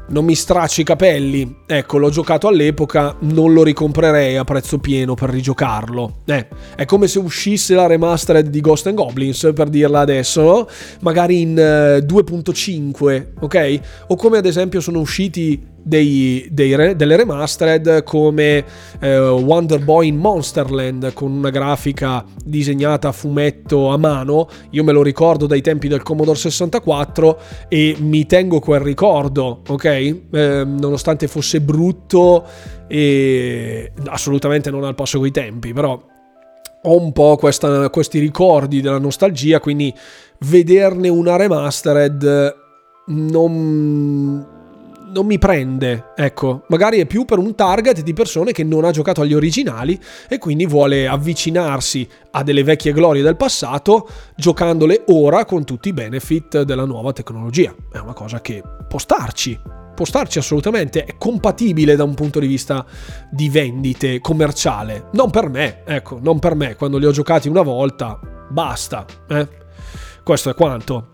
non 0.07 0.25
mi 0.25 0.35
straccio 0.35 0.81
i 0.81 0.83
capelli. 0.83 1.61
Ecco, 1.65 1.97
l'ho 1.97 2.09
giocato 2.09 2.47
all'epoca, 2.47 3.15
non 3.21 3.53
lo 3.53 3.63
ricomprerei 3.63 4.37
a 4.37 4.43
prezzo 4.43 4.79
pieno 4.79 5.13
per 5.13 5.29
rigiocarlo. 5.29 6.17
Eh, 6.25 6.47
è 6.75 6.85
come 6.85 7.07
se 7.07 7.19
uscisse 7.19 7.73
la 7.75 7.87
remastered 7.87 8.47
di 8.47 8.61
Ghost 8.61 8.87
and 8.87 8.95
Goblins, 8.95 9.51
per 9.53 9.69
dirla 9.69 10.01
adesso, 10.01 10.41
no? 10.41 10.67
Magari 11.01 11.41
in 11.41 11.51
uh, 11.51 12.05
2.5, 12.05 13.27
ok? 13.39 13.79
O 14.07 14.15
come 14.15 14.37
ad 14.37 14.45
esempio 14.45 14.81
sono 14.81 14.99
usciti 14.99 15.71
dei, 15.83 16.47
dei, 16.49 16.95
delle 16.95 17.15
remastered 17.17 18.03
come 18.03 18.65
eh, 18.99 19.19
Wonder 19.19 19.83
Boy 19.83 20.07
in 20.07 20.17
Monsterland 20.17 21.13
con 21.13 21.31
una 21.31 21.49
grafica 21.49 22.23
disegnata 22.43 23.09
a 23.09 23.11
fumetto 23.11 23.89
a 23.89 23.97
mano. 23.97 24.47
Io 24.71 24.83
me 24.83 24.93
lo 24.93 25.03
ricordo 25.03 25.45
dai 25.45 25.61
tempi 25.61 25.87
del 25.87 26.01
Commodore 26.01 26.37
64 26.37 27.39
e 27.67 27.97
mi 27.99 28.25
tengo 28.25 28.59
quel 28.59 28.79
ricordo, 28.79 29.61
ok? 29.67 29.85
Eh, 29.85 30.63
nonostante 30.65 31.27
fosse 31.27 31.61
brutto 31.61 32.45
e 32.87 33.91
assolutamente 34.05 34.71
non 34.71 34.83
al 34.83 34.95
passo 34.95 35.19
coi 35.19 35.31
tempi, 35.31 35.73
però 35.73 36.01
ho 36.85 36.97
un 36.97 37.11
po' 37.11 37.37
questa, 37.37 37.89
questi 37.89 38.19
ricordi 38.19 38.81
della 38.81 38.99
nostalgia, 38.99 39.59
quindi 39.59 39.93
vederne 40.39 41.07
una 41.07 41.35
remastered 41.37 42.55
non 43.05 44.52
non 45.13 45.27
mi 45.27 45.37
prende, 45.37 46.11
ecco, 46.15 46.63
magari 46.69 46.99
è 46.99 47.05
più 47.05 47.23
per 47.23 47.37
un 47.37 47.53
target 47.53 48.01
di 48.01 48.13
persone 48.13 48.51
che 48.51 48.63
non 48.63 48.83
ha 48.83 48.91
giocato 48.91 49.21
agli 49.21 49.35
originali 49.35 49.97
e 50.27 50.39
quindi 50.39 50.65
vuole 50.65 51.07
avvicinarsi 51.07 52.07
a 52.31 52.43
delle 52.43 52.63
vecchie 52.63 52.91
glorie 52.91 53.21
del 53.21 53.37
passato 53.37 54.09
giocandole 54.35 55.03
ora 55.07 55.45
con 55.45 55.63
tutti 55.63 55.89
i 55.89 55.93
benefit 55.93 56.63
della 56.63 56.85
nuova 56.85 57.13
tecnologia. 57.13 57.73
È 57.91 57.99
una 57.99 58.13
cosa 58.13 58.41
che 58.41 58.63
può 58.87 58.97
starci, 58.97 59.59
può 59.93 60.03
starci 60.03 60.39
assolutamente, 60.39 61.03
è 61.05 61.15
compatibile 61.17 61.95
da 61.95 62.03
un 62.03 62.15
punto 62.15 62.39
di 62.39 62.47
vista 62.47 62.83
di 63.29 63.49
vendite 63.49 64.19
commerciale. 64.19 65.09
Non 65.13 65.29
per 65.29 65.47
me, 65.47 65.83
ecco, 65.85 66.19
non 66.21 66.39
per 66.39 66.55
me, 66.55 66.75
quando 66.75 66.97
li 66.97 67.05
ho 67.05 67.11
giocati 67.11 67.47
una 67.47 67.61
volta, 67.61 68.19
basta, 68.49 69.05
eh. 69.29 69.61
Questo 70.23 70.49
è 70.49 70.55
quanto. 70.55 71.12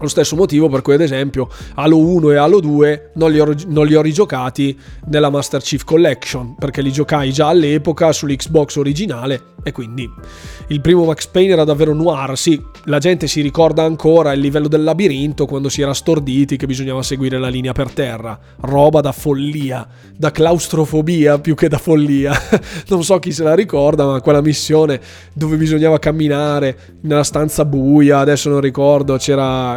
Lo 0.00 0.08
stesso 0.08 0.36
motivo 0.36 0.68
per 0.68 0.82
cui, 0.82 0.94
ad 0.94 1.00
esempio, 1.00 1.48
Halo 1.74 1.98
1 1.98 2.32
e 2.32 2.36
Halo 2.36 2.60
2 2.60 3.10
non 3.14 3.30
li, 3.30 3.40
ho, 3.40 3.54
non 3.68 3.86
li, 3.86 3.94
ho, 3.94 4.02
rigiocati 4.02 4.78
nella 5.06 5.30
Master 5.30 5.62
Chief 5.62 5.84
Collection, 5.84 6.54
perché 6.56 6.82
li 6.82 6.92
giocai 6.92 7.32
già 7.32 7.48
all'epoca 7.48 8.12
sull'Xbox 8.12 8.76
originale 8.76 9.54
e 9.66 9.72
quindi 9.72 10.08
il 10.68 10.80
primo 10.80 11.04
Max 11.04 11.26
Payne 11.26 11.52
era 11.52 11.64
davvero 11.64 11.92
noir. 11.92 12.38
Sì, 12.38 12.62
la 12.84 12.98
gente 12.98 13.26
si 13.26 13.40
ricorda 13.40 13.82
ancora 13.82 14.32
il 14.32 14.40
livello 14.40 14.68
del 14.68 14.84
labirinto 14.84 15.44
quando 15.46 15.68
si 15.68 15.82
era 15.82 15.92
storditi 15.92 16.56
che 16.56 16.66
bisognava 16.66 17.02
seguire 17.02 17.38
la 17.38 17.48
linea 17.48 17.72
per 17.72 17.90
terra. 17.90 18.38
Roba 18.60 19.00
da 19.00 19.10
follia, 19.10 19.84
da 20.16 20.30
claustrofobia 20.30 21.40
più 21.40 21.56
che 21.56 21.68
da 21.68 21.78
follia. 21.78 22.32
non 22.88 23.02
so 23.02 23.18
chi 23.18 23.32
se 23.32 23.42
la 23.42 23.54
ricorda, 23.54 24.06
ma 24.06 24.20
quella 24.20 24.40
missione 24.40 25.00
dove 25.32 25.56
bisognava 25.56 25.98
camminare 25.98 26.98
nella 27.00 27.24
stanza 27.24 27.64
buia, 27.64 28.18
adesso 28.18 28.48
non 28.48 28.60
ricordo, 28.60 29.16
c'era 29.16 29.75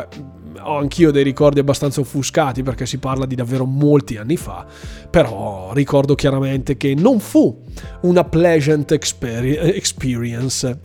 ho 0.62 0.78
anch'io 0.78 1.12
dei 1.12 1.24
ricordi 1.24 1.60
abbastanza 1.60 2.02
offuscati 2.02 2.64
perché 2.64 2.86
si 2.86 2.98
parla 2.98 3.26
di 3.26 3.36
davvero 3.36 3.66
molti 3.66 4.18
anni 4.18 4.38
fa, 4.38 4.66
però 5.10 5.72
ricordo 5.74 6.16
chiaramente 6.16 6.78
che 6.78 6.94
non 6.96 7.20
fu 7.20 7.64
una 8.02 8.24
pleasant 8.24 8.92
experience. 8.92 10.80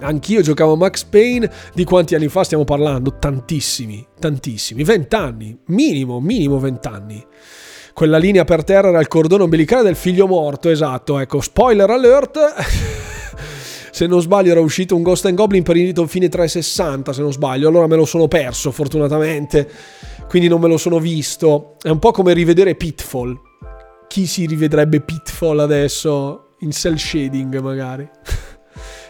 Anch'io 0.00 0.42
giocavo 0.42 0.72
a 0.72 0.76
Max 0.76 1.04
Payne, 1.04 1.50
di 1.72 1.84
quanti 1.84 2.14
anni 2.14 2.28
fa 2.28 2.44
stiamo 2.44 2.64
parlando? 2.64 3.16
Tantissimi, 3.18 4.04
tantissimi, 4.18 4.82
vent'anni, 4.82 5.56
minimo, 5.66 6.20
minimo 6.20 6.58
vent'anni 6.58 7.24
quella 7.94 8.18
linea 8.18 8.44
per 8.44 8.64
terra 8.64 8.88
era 8.88 8.98
il 8.98 9.06
cordone 9.06 9.44
ombelicale 9.44 9.84
del 9.84 9.94
figlio 9.94 10.26
morto, 10.26 10.68
esatto, 10.68 11.20
ecco, 11.20 11.40
spoiler 11.40 11.88
alert. 11.88 12.38
se 13.94 14.08
non 14.08 14.20
sbaglio 14.20 14.50
era 14.50 14.58
uscito 14.58 14.96
un 14.96 15.04
Ghost 15.04 15.26
and 15.26 15.36
Goblin 15.36 15.62
per 15.62 15.76
il 15.76 15.94
fine 16.08 16.28
360 16.28 17.12
se 17.12 17.20
non 17.20 17.32
sbaglio. 17.32 17.68
Allora 17.68 17.86
me 17.86 17.94
lo 17.94 18.04
sono 18.04 18.26
perso 18.26 18.72
fortunatamente. 18.72 19.70
Quindi 20.26 20.48
non 20.48 20.60
me 20.60 20.66
lo 20.66 20.76
sono 20.78 20.98
visto. 20.98 21.76
È 21.80 21.90
un 21.90 22.00
po' 22.00 22.10
come 22.10 22.32
rivedere 22.32 22.74
Pitfall. 22.74 23.40
Chi 24.08 24.26
si 24.26 24.46
rivedrebbe 24.46 25.00
Pitfall 25.00 25.60
adesso? 25.60 26.56
In 26.58 26.72
cell 26.72 26.96
shading 26.96 27.60
magari. 27.60 28.10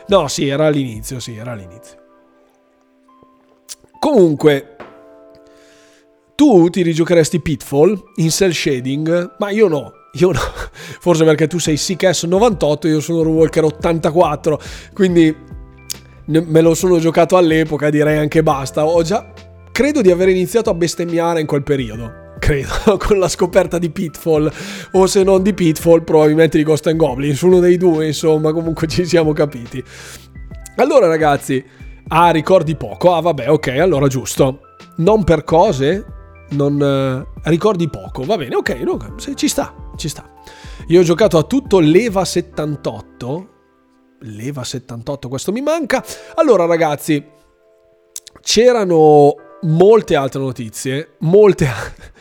No 0.07 0.29
sì 0.29 0.49
era 0.49 0.67
all'inizio 0.67 1.19
sì 1.19 1.35
era 1.35 1.53
all'inizio. 1.53 1.97
Comunque 3.99 4.77
tu 6.35 6.69
ti 6.69 6.83
rigiocheresti 6.83 7.41
Pitfall 7.41 7.99
in 8.17 8.29
cell 8.29 8.51
shading? 8.51 9.37
Ma 9.39 9.49
io 9.49 9.67
no 9.67 9.93
io 10.15 10.31
no, 10.33 10.41
forse 11.01 11.25
perché 11.25 11.47
tu 11.47 11.59
sei 11.59 11.77
Seek 11.77 12.23
98, 12.25 12.89
io 12.89 13.01
sono 13.01 13.29
Walker 13.29 13.65
84, 13.65 14.61
quindi 14.93 15.35
me 16.27 16.61
lo 16.61 16.75
sono 16.75 16.99
giocato 16.99 17.37
all'epoca, 17.37 17.91
direi 17.91 18.19
anche 18.19 18.43
basta. 18.43 18.85
Ho 18.87 19.03
già 19.03 19.33
credo 19.75 20.01
di 20.01 20.11
aver 20.11 20.29
iniziato 20.29 20.71
a 20.71 20.75
bestemmiare 20.75 21.41
in 21.41 21.47
quel 21.47 21.63
periodo. 21.63 22.23
Credo, 22.39 22.97
con 22.99 23.19
la 23.19 23.29
scoperta 23.29 23.79
di 23.79 23.91
Pitfall, 23.91 24.51
o 24.93 25.07
se 25.07 25.23
non 25.23 25.43
di 25.43 25.53
Pitfall, 25.53 26.05
probabilmente 26.05 26.59
di 26.59 26.65
Ghost 26.65 26.87
and 26.87 26.97
Goblins, 26.97 27.41
uno 27.41 27.59
dei 27.59 27.77
due, 27.77 28.07
insomma, 28.07 28.53
comunque 28.53 28.87
ci 28.89 29.05
siamo 29.05 29.33
capiti. 29.33 29.83
Allora, 30.77 31.07
ragazzi, 31.07 31.65
ah, 32.09 32.31
ricordi 32.31 32.77
poco? 32.77 33.15
Ah, 33.15 33.21
vabbè, 33.21 33.51
ok, 33.51 33.69
allora 33.79 34.07
giusto. 34.07 34.61
Non 34.97 35.25
per 35.25 35.43
cose, 35.45 36.05
non 36.51 36.81
eh, 36.81 37.51
ricordi 37.51 37.89
poco. 37.89 38.23
Va 38.25 38.37
bene, 38.37 38.55
ok, 38.55 38.71
no, 38.85 39.17
ci 39.35 39.49
sta, 39.49 39.75
ci 39.97 40.09
sta. 40.09 40.29
Io 40.89 41.01
ho 41.01 41.05
giocato 41.05 41.39
a 41.39 41.43
tutto 41.43 41.79
l'Eva 41.79 42.25
78. 42.25 43.49
L'Eva 44.21 44.65
78, 44.65 45.29
questo 45.29 45.53
mi 45.53 45.61
manca. 45.61 46.05
Allora, 46.37 46.67
ragazzi, 46.67 47.25
c'erano 48.41 49.35
molte 49.63 50.17
altre 50.17 50.41
notizie, 50.41 51.17
molte 51.21 51.67
altre 51.67 52.13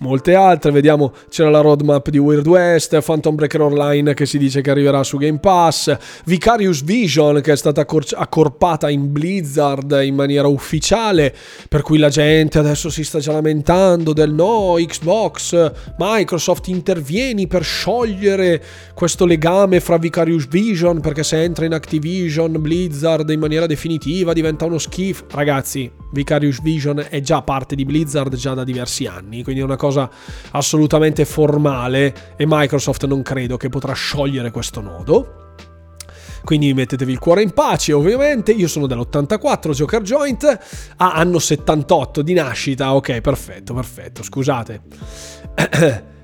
molte 0.00 0.34
altre. 0.34 0.70
Vediamo, 0.70 1.12
c'era 1.28 1.50
la 1.50 1.60
roadmap 1.60 2.08
di 2.10 2.18
Weird 2.18 2.46
West, 2.46 3.00
Phantom 3.00 3.34
Breaker 3.34 3.62
Online 3.62 4.14
che 4.14 4.26
si 4.26 4.38
dice 4.38 4.60
che 4.60 4.70
arriverà 4.70 5.02
su 5.02 5.16
Game 5.16 5.38
Pass, 5.38 5.96
Vicarious 6.24 6.82
Vision 6.82 7.40
che 7.40 7.52
è 7.52 7.56
stata 7.56 7.80
accorpata 7.80 8.90
in 8.90 9.12
Blizzard 9.12 10.00
in 10.02 10.14
maniera 10.14 10.46
ufficiale, 10.46 11.34
per 11.68 11.82
cui 11.82 11.98
la 11.98 12.08
gente 12.08 12.58
adesso 12.58 12.90
si 12.90 13.04
sta 13.04 13.18
già 13.18 13.32
lamentando 13.32 14.12
del 14.12 14.32
no, 14.32 14.74
Xbox, 14.78 15.72
Microsoft 15.98 16.68
intervieni 16.68 17.46
per 17.46 17.62
sciogliere 17.62 18.62
questo 18.94 19.26
legame 19.26 19.80
fra 19.80 19.98
Vicarious 19.98 20.48
Vision, 20.48 21.00
perché 21.00 21.22
se 21.22 21.42
entra 21.42 21.64
in 21.64 21.72
Activision, 21.72 22.60
Blizzard 22.60 23.28
in 23.30 23.40
maniera 23.40 23.66
definitiva 23.66 24.32
diventa 24.32 24.64
uno 24.64 24.78
schifo. 24.78 25.26
Ragazzi, 25.30 25.90
Vicarious 26.12 26.60
Vision 26.62 27.04
è 27.08 27.20
già 27.20 27.42
parte 27.42 27.74
di 27.74 27.84
Blizzard 27.84 28.34
già 28.36 28.54
da 28.54 28.64
diversi 28.64 29.06
anni, 29.06 29.42
quindi 29.42 29.60
è 29.60 29.64
una 29.64 29.76
cosa 29.76 29.89
assolutamente 30.52 31.24
formale 31.24 32.34
e 32.36 32.44
Microsoft 32.46 33.06
non 33.06 33.22
credo 33.22 33.56
che 33.56 33.68
potrà 33.68 33.92
sciogliere 33.92 34.50
questo 34.50 34.80
nodo. 34.80 35.54
Quindi 36.44 36.72
mettetevi 36.72 37.12
il 37.12 37.18
cuore 37.18 37.42
in 37.42 37.52
pace, 37.52 37.92
ovviamente. 37.92 38.52
Io 38.52 38.68
sono 38.68 38.86
dell'84, 38.86 39.72
Joker 39.72 40.02
Joint. 40.02 40.58
Ah, 40.96 41.12
anno 41.12 41.38
78 41.38 42.22
di 42.22 42.32
nascita. 42.32 42.94
Ok, 42.94 43.20
perfetto, 43.20 43.74
perfetto. 43.74 44.22
Scusate. 44.22 44.80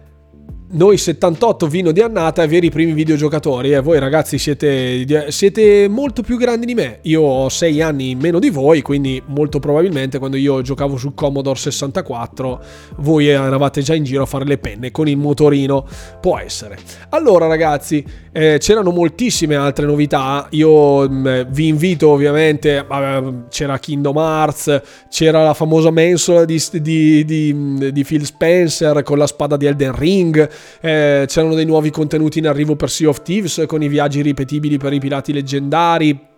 noi 0.69 0.99
78 0.99 1.69
vino 1.69 1.93
di 1.93 2.01
annata 2.01 2.43
e 2.43 2.49
veri 2.49 2.71
primi 2.71 2.93
videogiocatori 2.93 3.71
e 3.71 3.75
eh. 3.75 3.81
voi 3.81 4.01
ragazzi 4.01 4.37
siete, 4.37 5.31
siete, 5.31 5.87
molto 5.89 6.23
più 6.23 6.37
grandi 6.37 6.67
di 6.67 6.75
me. 6.75 6.99
Io 7.03 7.23
ho 7.23 7.49
6 7.49 7.81
anni 7.81 8.11
in 8.11 8.19
meno 8.19 8.41
di 8.41 8.51
voi 8.51 8.83
quindi 8.83 9.23
molto 9.27 9.61
probabilmente 9.61 10.19
quando 10.19 10.37
io 10.37 10.63
giocavo 10.63 10.97
su 10.97 11.15
Commodore 11.15 11.59
64 11.59 12.65
voi 12.97 13.29
eravate 13.29 13.81
già 13.81 13.95
in 13.95 14.03
giro 14.03 14.25
a 14.25 14.27
fare 14.27 14.45
le 14.45 14.59
penne 14.59 14.91
con 14.91 15.07
il 15.07 15.17
motorino. 15.17 15.87
Può 16.21 16.37
essere. 16.39 16.79
Allora 17.11 17.47
ragazzi 17.47 18.05
eh, 18.33 18.57
c'erano 18.59 18.91
moltissime 18.91 19.55
altre 19.55 19.87
novità. 19.87 20.49
Io 20.51 21.09
mh, 21.09 21.15
mm, 21.15 21.41
vi 21.49 21.69
invito 21.69 22.09
ovviamente 22.09 22.85
c'era 23.51 23.79
Kingdom 23.79 24.17
Hearts 24.17 24.83
c'era 25.09 25.45
la 25.45 25.55
famosa 25.55 25.91
mensola 25.91 26.45
di, 26.45 26.61
di, 26.73 27.25
di, 27.25 27.93
di 27.93 28.05
Phil 28.05 28.25
Spencer 28.25 29.03
con 29.03 29.19
la 29.19 29.27
spada 29.27 29.57
di 29.57 29.67
Elden 29.67 29.95
Ring 29.95 30.49
eh, 30.81 31.25
c'erano 31.27 31.55
dei 31.55 31.65
nuovi 31.65 31.91
contenuti 31.91 32.39
in 32.39 32.47
arrivo 32.47 32.77
per 32.77 32.91
Sea 32.91 33.09
of 33.09 33.23
Thieves 33.23 33.65
con 33.67 33.83
i 33.83 33.89
viaggi 33.89 34.23
ripetibili 34.23 34.79
per 34.79 34.93
i 34.93 34.99
pirati 34.99 35.33
leggendari 35.33 36.35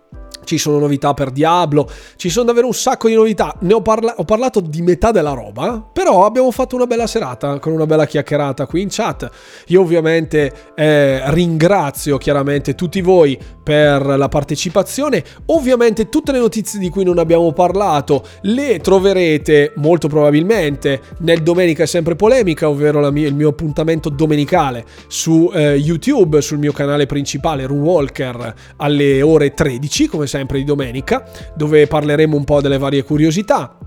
ci 0.49 0.57
sono 0.57 0.79
novità 0.79 1.13
per 1.13 1.29
Diablo, 1.29 1.87
ci 2.15 2.29
sono 2.29 2.45
davvero 2.47 2.65
un 2.65 2.73
sacco 2.73 3.07
di 3.07 3.13
novità. 3.13 3.55
Ne 3.59 3.73
ho, 3.73 3.83
parla- 3.83 4.15
ho, 4.17 4.23
parlato 4.23 4.61
di 4.61 4.81
metà 4.81 5.11
della 5.11 5.33
roba, 5.33 5.87
però 5.93 6.25
abbiamo 6.25 6.49
fatto 6.49 6.75
una 6.75 6.87
bella 6.87 7.05
serata 7.05 7.59
con 7.59 7.71
una 7.71 7.85
bella 7.85 8.07
chiacchierata 8.07 8.65
qui 8.65 8.81
in 8.81 8.87
chat. 8.89 9.29
Io 9.67 9.81
ovviamente 9.81 10.71
eh, 10.73 11.21
ringrazio 11.31 12.17
chiaramente 12.17 12.73
tutti 12.73 12.99
voi 13.01 13.37
per 13.61 14.03
la 14.03 14.27
partecipazione. 14.27 15.23
Ovviamente 15.47 16.09
tutte 16.09 16.31
le 16.31 16.39
notizie 16.39 16.79
di 16.79 16.89
cui 16.89 17.03
non 17.03 17.19
abbiamo 17.19 17.51
parlato 17.53 18.25
le 18.41 18.79
troverete 18.79 19.73
molto 19.75 20.07
probabilmente 20.07 20.99
nel 21.19 21.43
Domenica 21.43 21.83
è 21.83 21.85
sempre 21.85 22.15
polemica, 22.15 22.67
ovvero 22.67 23.11
mia, 23.11 23.27
il 23.27 23.35
mio 23.35 23.49
appuntamento 23.49 24.09
domenicale 24.09 24.83
su 25.07 25.51
eh, 25.53 25.75
YouTube, 25.75 26.41
sul 26.41 26.57
mio 26.57 26.71
canale 26.71 27.05
principale 27.05 27.67
Runwalker 27.67 28.53
alle 28.77 29.21
ore 29.21 29.53
13, 29.53 30.07
come 30.07 30.25
sempre 30.25 30.38
sempre 30.39 30.59
di 30.59 30.63
domenica, 30.63 31.23
dove 31.55 31.85
parleremo 31.85 32.35
un 32.35 32.43
po' 32.45 32.61
delle 32.61 32.77
varie 32.77 33.03
curiosità 33.03 33.77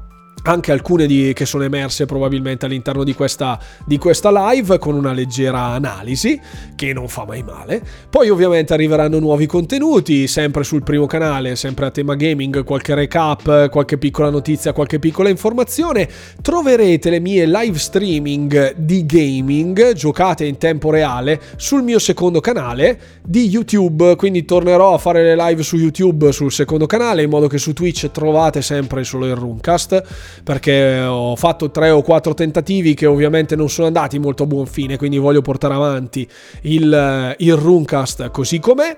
anche 0.44 0.72
alcune 0.72 1.06
di, 1.06 1.32
che 1.34 1.46
sono 1.46 1.64
emerse 1.64 2.06
probabilmente 2.06 2.66
all'interno 2.66 3.04
di 3.04 3.14
questa, 3.14 3.58
di 3.84 3.98
questa 3.98 4.30
live 4.50 4.78
con 4.78 4.94
una 4.94 5.12
leggera 5.12 5.60
analisi 5.66 6.40
che 6.74 6.92
non 6.92 7.08
fa 7.08 7.24
mai 7.24 7.42
male. 7.42 7.82
Poi 8.10 8.28
ovviamente 8.28 8.72
arriveranno 8.72 9.18
nuovi 9.18 9.46
contenuti 9.46 10.26
sempre 10.26 10.64
sul 10.64 10.82
primo 10.82 11.06
canale, 11.06 11.56
sempre 11.56 11.86
a 11.86 11.90
tema 11.90 12.14
gaming, 12.14 12.64
qualche 12.64 12.94
recap, 12.94 13.68
qualche 13.68 13.98
piccola 13.98 14.30
notizia, 14.30 14.72
qualche 14.72 14.98
piccola 14.98 15.28
informazione. 15.28 16.08
Troverete 16.40 17.10
le 17.10 17.20
mie 17.20 17.46
live 17.46 17.78
streaming 17.78 18.74
di 18.76 19.06
gaming 19.06 19.92
giocate 19.92 20.44
in 20.44 20.58
tempo 20.58 20.90
reale 20.90 21.40
sul 21.56 21.82
mio 21.82 21.98
secondo 21.98 22.40
canale 22.40 22.98
di 23.24 23.48
YouTube, 23.48 24.16
quindi 24.16 24.44
tornerò 24.44 24.94
a 24.94 24.98
fare 24.98 25.22
le 25.22 25.36
live 25.36 25.62
su 25.62 25.76
YouTube 25.76 26.32
sul 26.32 26.50
secondo 26.50 26.86
canale 26.86 27.22
in 27.22 27.30
modo 27.30 27.46
che 27.46 27.58
su 27.58 27.72
Twitch 27.72 28.10
trovate 28.10 28.62
sempre 28.62 29.04
solo 29.04 29.26
il 29.26 29.36
Runcast 29.36 30.30
perché 30.44 31.00
ho 31.00 31.36
fatto 31.36 31.70
tre 31.70 31.90
o 31.90 32.02
quattro 32.02 32.34
tentativi 32.34 32.94
che 32.94 33.06
ovviamente 33.06 33.56
non 33.56 33.68
sono 33.68 33.86
andati 33.86 34.18
molto 34.18 34.44
a 34.44 34.46
buon 34.46 34.66
fine, 34.66 34.96
quindi 34.96 35.18
voglio 35.18 35.42
portare 35.42 35.74
avanti 35.74 36.28
il, 36.62 37.34
il 37.38 37.56
Runecast 37.56 38.30
così 38.30 38.58
com'è. 38.58 38.96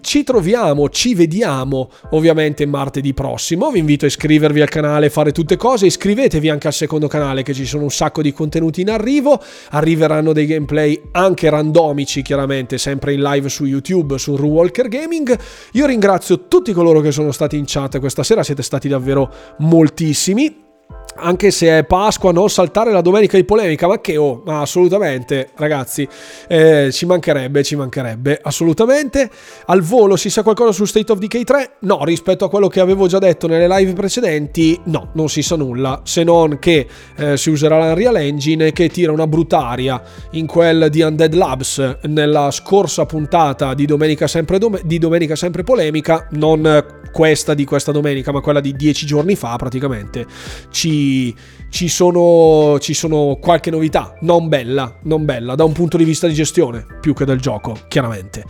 Ci 0.00 0.24
troviamo, 0.24 0.88
ci 0.88 1.14
vediamo 1.14 1.90
ovviamente 2.10 2.66
martedì 2.66 3.14
prossimo. 3.14 3.70
Vi 3.70 3.78
invito 3.78 4.04
a 4.04 4.08
iscrivervi 4.08 4.60
al 4.60 4.68
canale, 4.68 5.10
fare 5.10 5.32
tutte 5.32 5.56
cose. 5.56 5.86
Iscrivetevi 5.86 6.48
anche 6.48 6.66
al 6.66 6.72
secondo 6.72 7.06
canale 7.06 7.42
che 7.42 7.54
ci 7.54 7.64
sono 7.64 7.84
un 7.84 7.90
sacco 7.90 8.22
di 8.22 8.32
contenuti 8.32 8.80
in 8.80 8.90
arrivo. 8.90 9.40
Arriveranno 9.70 10.32
dei 10.32 10.46
gameplay 10.46 11.00
anche 11.12 11.48
randomici, 11.48 12.22
chiaramente, 12.22 12.78
sempre 12.78 13.12
in 13.12 13.22
live 13.22 13.48
su 13.48 13.64
YouTube, 13.64 14.18
su 14.18 14.32
Walker 14.32 14.88
Gaming. 14.88 15.38
Io 15.72 15.86
ringrazio 15.86 16.48
tutti 16.48 16.72
coloro 16.72 17.00
che 17.00 17.12
sono 17.12 17.32
stati 17.32 17.56
in 17.56 17.64
chat 17.66 17.98
questa 17.98 18.22
sera, 18.22 18.42
siete 18.42 18.62
stati 18.62 18.88
davvero 18.88 19.32
moltissimi 19.58 20.66
anche 21.20 21.50
se 21.50 21.78
è 21.78 21.84
Pasqua, 21.84 22.32
non 22.32 22.48
saltare 22.48 22.92
la 22.92 23.00
domenica 23.00 23.36
di 23.36 23.44
polemica, 23.44 23.86
ma 23.86 24.00
che 24.00 24.16
oh, 24.16 24.42
ma 24.44 24.60
assolutamente, 24.60 25.50
ragazzi, 25.56 26.06
eh, 26.46 26.90
ci 26.92 27.06
mancherebbe, 27.06 27.62
ci 27.62 27.76
mancherebbe, 27.76 28.38
assolutamente. 28.42 29.30
Al 29.66 29.82
volo 29.82 30.16
si 30.16 30.30
sa 30.30 30.42
qualcosa 30.42 30.72
su 30.72 30.84
State 30.84 31.12
of 31.12 31.18
Decay 31.18 31.44
3? 31.44 31.70
No, 31.80 32.04
rispetto 32.04 32.44
a 32.44 32.48
quello 32.48 32.68
che 32.68 32.80
avevo 32.80 33.06
già 33.06 33.18
detto 33.18 33.46
nelle 33.46 33.68
live 33.68 33.92
precedenti, 33.92 34.78
no, 34.84 35.10
non 35.14 35.28
si 35.28 35.42
sa 35.42 35.56
nulla, 35.56 36.00
se 36.04 36.22
non 36.22 36.58
che 36.58 36.86
eh, 37.16 37.36
si 37.36 37.50
userà 37.50 37.78
l'Unreal 37.78 38.16
Engine 38.16 38.72
che 38.72 38.88
tira 38.88 39.12
una 39.12 39.26
brutaria 39.26 40.00
in 40.32 40.46
quel 40.46 40.88
di 40.90 41.00
Undead 41.00 41.34
Labs 41.34 41.98
nella 42.02 42.50
scorsa 42.50 43.06
puntata 43.06 43.74
di 43.74 43.86
Domenica 43.86 44.26
Sempre, 44.26 44.58
Dom- 44.58 44.80
di 44.82 44.98
domenica 44.98 45.36
sempre 45.36 45.62
Polemica, 45.62 46.26
non 46.32 46.96
questa 47.10 47.54
di 47.54 47.64
questa 47.64 47.92
domenica, 47.92 48.32
ma 48.32 48.40
quella 48.40 48.60
di 48.60 48.74
dieci 48.74 49.06
giorni 49.06 49.34
fa 49.34 49.56
praticamente, 49.56 50.26
ci 50.70 51.07
ci, 51.70 51.88
sono, 51.88 52.78
ci 52.80 52.94
sono 52.94 53.38
qualche 53.40 53.70
novità, 53.70 54.14
non 54.20 54.48
bella, 54.48 54.98
non 55.02 55.24
bella, 55.24 55.54
da 55.54 55.64
un 55.64 55.72
punto 55.72 55.96
di 55.96 56.04
vista 56.04 56.26
di 56.26 56.34
gestione, 56.34 56.86
più 57.00 57.14
che 57.14 57.24
del 57.24 57.40
gioco, 57.40 57.76
chiaramente. 57.88 58.44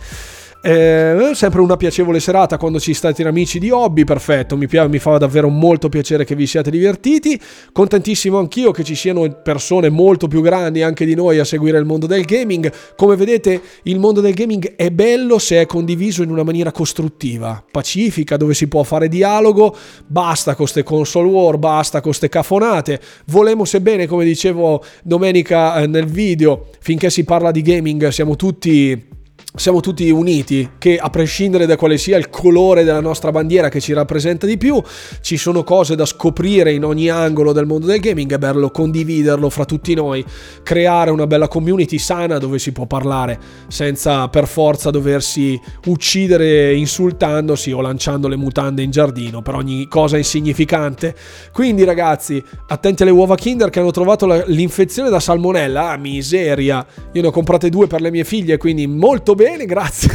Eh, 0.61 1.31
sempre 1.35 1.61
una 1.61 1.77
piacevole 1.77 2.19
serata 2.19 2.57
quando 2.57 2.81
ci 2.81 2.93
state 2.93 3.23
amici 3.23 3.59
di 3.59 3.69
hobby, 3.71 4.03
perfetto, 4.03 4.57
mi, 4.57 4.67
mi, 4.69 4.99
fa 4.99 5.17
davvero 5.17 5.47
molto 5.47 5.87
piacere 5.87 6.25
che 6.25 6.35
vi 6.35 6.45
siate 6.45 6.69
divertiti, 6.69 7.39
contentissimo 7.71 8.37
anch'io 8.37 8.71
che 8.71 8.83
ci 8.83 8.93
siano 8.93 9.25
persone 9.41 9.87
molto 9.87 10.27
più 10.27 10.41
grandi 10.41 10.81
anche 10.81 11.05
di 11.05 11.15
noi 11.15 11.39
a 11.39 11.45
seguire 11.45 11.77
il 11.77 11.85
mondo 11.85 12.07
del 12.07 12.25
gaming, 12.25 12.69
come 12.97 13.15
vedete 13.15 13.61
il 13.83 13.99
mondo 13.99 14.19
del 14.19 14.33
gaming 14.33 14.75
è 14.75 14.91
bello 14.91 15.39
se 15.39 15.61
è 15.61 15.65
condiviso 15.65 16.23
in 16.23 16.29
una 16.29 16.43
maniera 16.43 16.73
costruttiva, 16.73 17.63
pacifica, 17.71 18.35
dove 18.35 18.53
si 18.53 18.67
può 18.67 18.83
fare 18.83 19.07
dialogo, 19.07 19.73
basta 20.07 20.55
con 20.55 20.65
queste 20.65 20.83
console 20.83 21.29
war, 21.29 21.57
basta 21.57 22.01
con 22.01 22.09
queste 22.09 22.27
cafonate, 22.27 22.99
volemo 23.27 23.63
sebbene 23.63 24.07
come 24.07 24.25
dicevo 24.25 24.83
domenica 25.03 25.79
eh, 25.79 25.87
nel 25.87 26.05
video, 26.05 26.65
finché 26.81 27.09
si 27.09 27.23
parla 27.23 27.51
di 27.51 27.61
gaming 27.61 28.09
siamo 28.09 28.35
tutti 28.35 29.17
siamo 29.55 29.79
tutti 29.79 30.07
uniti, 30.11 30.73
che 30.77 30.97
a 30.97 31.09
prescindere 31.09 31.65
da 31.65 31.75
quale 31.75 31.97
sia 31.97 32.17
il 32.17 32.29
colore 32.29 32.83
della 32.83 32.99
nostra 32.99 33.31
bandiera 33.31 33.67
che 33.67 33.79
ci 33.79 33.93
rappresenta 33.93 34.45
di 34.45 34.57
più, 34.57 34.79
ci 35.21 35.37
sono 35.37 35.63
cose 35.63 35.95
da 35.95 36.05
scoprire 36.05 36.71
in 36.71 36.85
ogni 36.85 37.09
angolo 37.09 37.51
del 37.51 37.65
mondo 37.65 37.87
del 37.87 37.99
gaming, 37.99 38.31
è 38.31 38.37
bello 38.37 38.69
condividerlo 38.69 39.49
fra 39.49 39.65
tutti 39.65 39.95
noi, 39.95 40.23
creare 40.61 41.09
una 41.09 41.25
bella 41.25 41.47
community 41.47 41.97
sana 41.97 42.37
dove 42.37 42.59
si 42.59 42.71
può 42.71 42.85
parlare 42.85 43.39
senza 43.69 44.27
per 44.27 44.47
forza 44.47 44.91
doversi 44.91 45.59
uccidere 45.85 46.75
insultandosi 46.75 47.71
o 47.71 47.81
lanciando 47.81 48.27
le 48.27 48.35
mutande 48.35 48.83
in 48.83 48.91
giardino 48.91 49.41
per 49.41 49.55
ogni 49.55 49.87
cosa 49.87 50.17
insignificante. 50.17 51.15
Quindi 51.51 51.83
ragazzi, 51.83 52.41
attenti 52.67 53.01
alle 53.01 53.11
uova 53.11 53.35
Kinder 53.35 53.71
che 53.71 53.79
hanno 53.79 53.91
trovato 53.91 54.27
l'infezione 54.45 55.09
da 55.09 55.19
salmonella, 55.19 55.89
ah 55.89 55.97
miseria, 55.97 56.85
io 57.11 57.21
ne 57.21 57.27
ho 57.27 57.31
comprate 57.31 57.69
due 57.69 57.87
per 57.87 58.01
le 58.01 58.11
mie 58.11 58.23
figlie, 58.23 58.57
quindi 58.57 58.85
molto 58.85 59.37
bene, 59.39 59.65
grazie. 59.65 60.11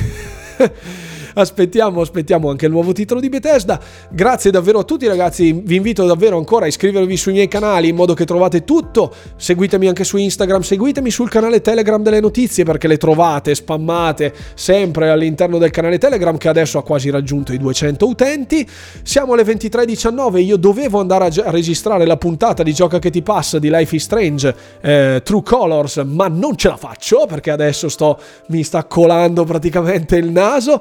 Aspettiamo, 1.34 2.00
aspettiamo 2.00 2.50
anche 2.50 2.66
il 2.66 2.72
nuovo 2.72 2.92
titolo 2.92 3.20
di 3.20 3.28
Bethesda. 3.28 3.80
Grazie 4.10 4.50
davvero 4.50 4.80
a 4.80 4.84
tutti 4.84 5.06
ragazzi, 5.06 5.52
vi 5.52 5.76
invito 5.76 6.04
davvero 6.06 6.36
ancora 6.36 6.64
a 6.64 6.68
iscrivervi 6.68 7.16
sui 7.16 7.32
miei 7.32 7.48
canali 7.48 7.88
in 7.88 7.96
modo 7.96 8.14
che 8.14 8.24
trovate 8.24 8.64
tutto. 8.64 9.12
Seguitemi 9.36 9.88
anche 9.88 10.04
su 10.04 10.16
Instagram, 10.16 10.62
seguitemi 10.62 11.10
sul 11.10 11.28
canale 11.28 11.60
Telegram 11.60 12.02
delle 12.02 12.20
notizie 12.20 12.64
perché 12.64 12.88
le 12.88 12.96
trovate 12.96 13.54
spammate 13.54 14.32
sempre 14.54 15.10
all'interno 15.10 15.58
del 15.58 15.70
canale 15.70 15.98
Telegram 15.98 16.36
che 16.36 16.48
adesso 16.48 16.78
ha 16.78 16.82
quasi 16.82 17.10
raggiunto 17.10 17.52
i 17.52 17.58
200 17.58 18.06
utenti. 18.06 18.66
Siamo 19.02 19.32
alle 19.34 19.42
23.19, 19.44 20.38
io 20.38 20.56
dovevo 20.56 21.00
andare 21.00 21.26
a, 21.26 21.50
registrare 21.50 22.06
la 22.06 22.16
puntata 22.16 22.62
di 22.62 22.72
Gioca 22.72 22.98
che 22.98 23.10
ti 23.10 23.22
passa 23.22 23.58
di 23.58 23.70
Life 23.70 23.94
is 23.94 24.02
Strange 24.02 24.54
eh, 24.80 25.20
True 25.24 25.42
Colors, 25.42 26.02
ma 26.06 26.28
non 26.28 26.56
ce 26.56 26.68
la 26.68 26.76
faccio 26.76 27.26
perché 27.26 27.50
adesso 27.50 27.88
sto, 27.88 28.18
mi 28.48 28.62
sta 28.62 28.84
colando 28.84 29.44
praticamente 29.44 30.16
il 30.16 30.30
naso. 30.30 30.80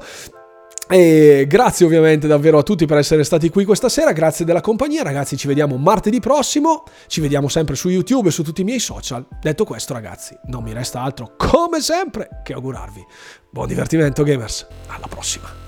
E 0.88 1.46
grazie 1.48 1.86
ovviamente 1.86 2.26
davvero 2.26 2.58
a 2.58 2.62
tutti 2.62 2.84
per 2.86 2.98
essere 2.98 3.24
stati 3.24 3.48
qui 3.48 3.64
questa 3.64 3.88
sera, 3.88 4.12
grazie 4.12 4.44
della 4.44 4.60
compagnia 4.60 5.02
ragazzi, 5.02 5.36
ci 5.36 5.46
vediamo 5.46 5.76
martedì 5.76 6.20
prossimo, 6.20 6.84
ci 7.06 7.20
vediamo 7.20 7.48
sempre 7.48 7.74
su 7.74 7.88
YouTube 7.88 8.28
e 8.28 8.32
su 8.32 8.42
tutti 8.42 8.60
i 8.60 8.64
miei 8.64 8.80
social. 8.80 9.26
Detto 9.40 9.64
questo 9.64 9.94
ragazzi, 9.94 10.36
non 10.46 10.62
mi 10.62 10.72
resta 10.72 11.00
altro 11.00 11.34
come 11.36 11.80
sempre 11.80 12.28
che 12.42 12.52
augurarvi 12.52 13.04
buon 13.50 13.68
divertimento 13.68 14.24
gamers, 14.24 14.66
alla 14.88 15.06
prossima. 15.08 15.63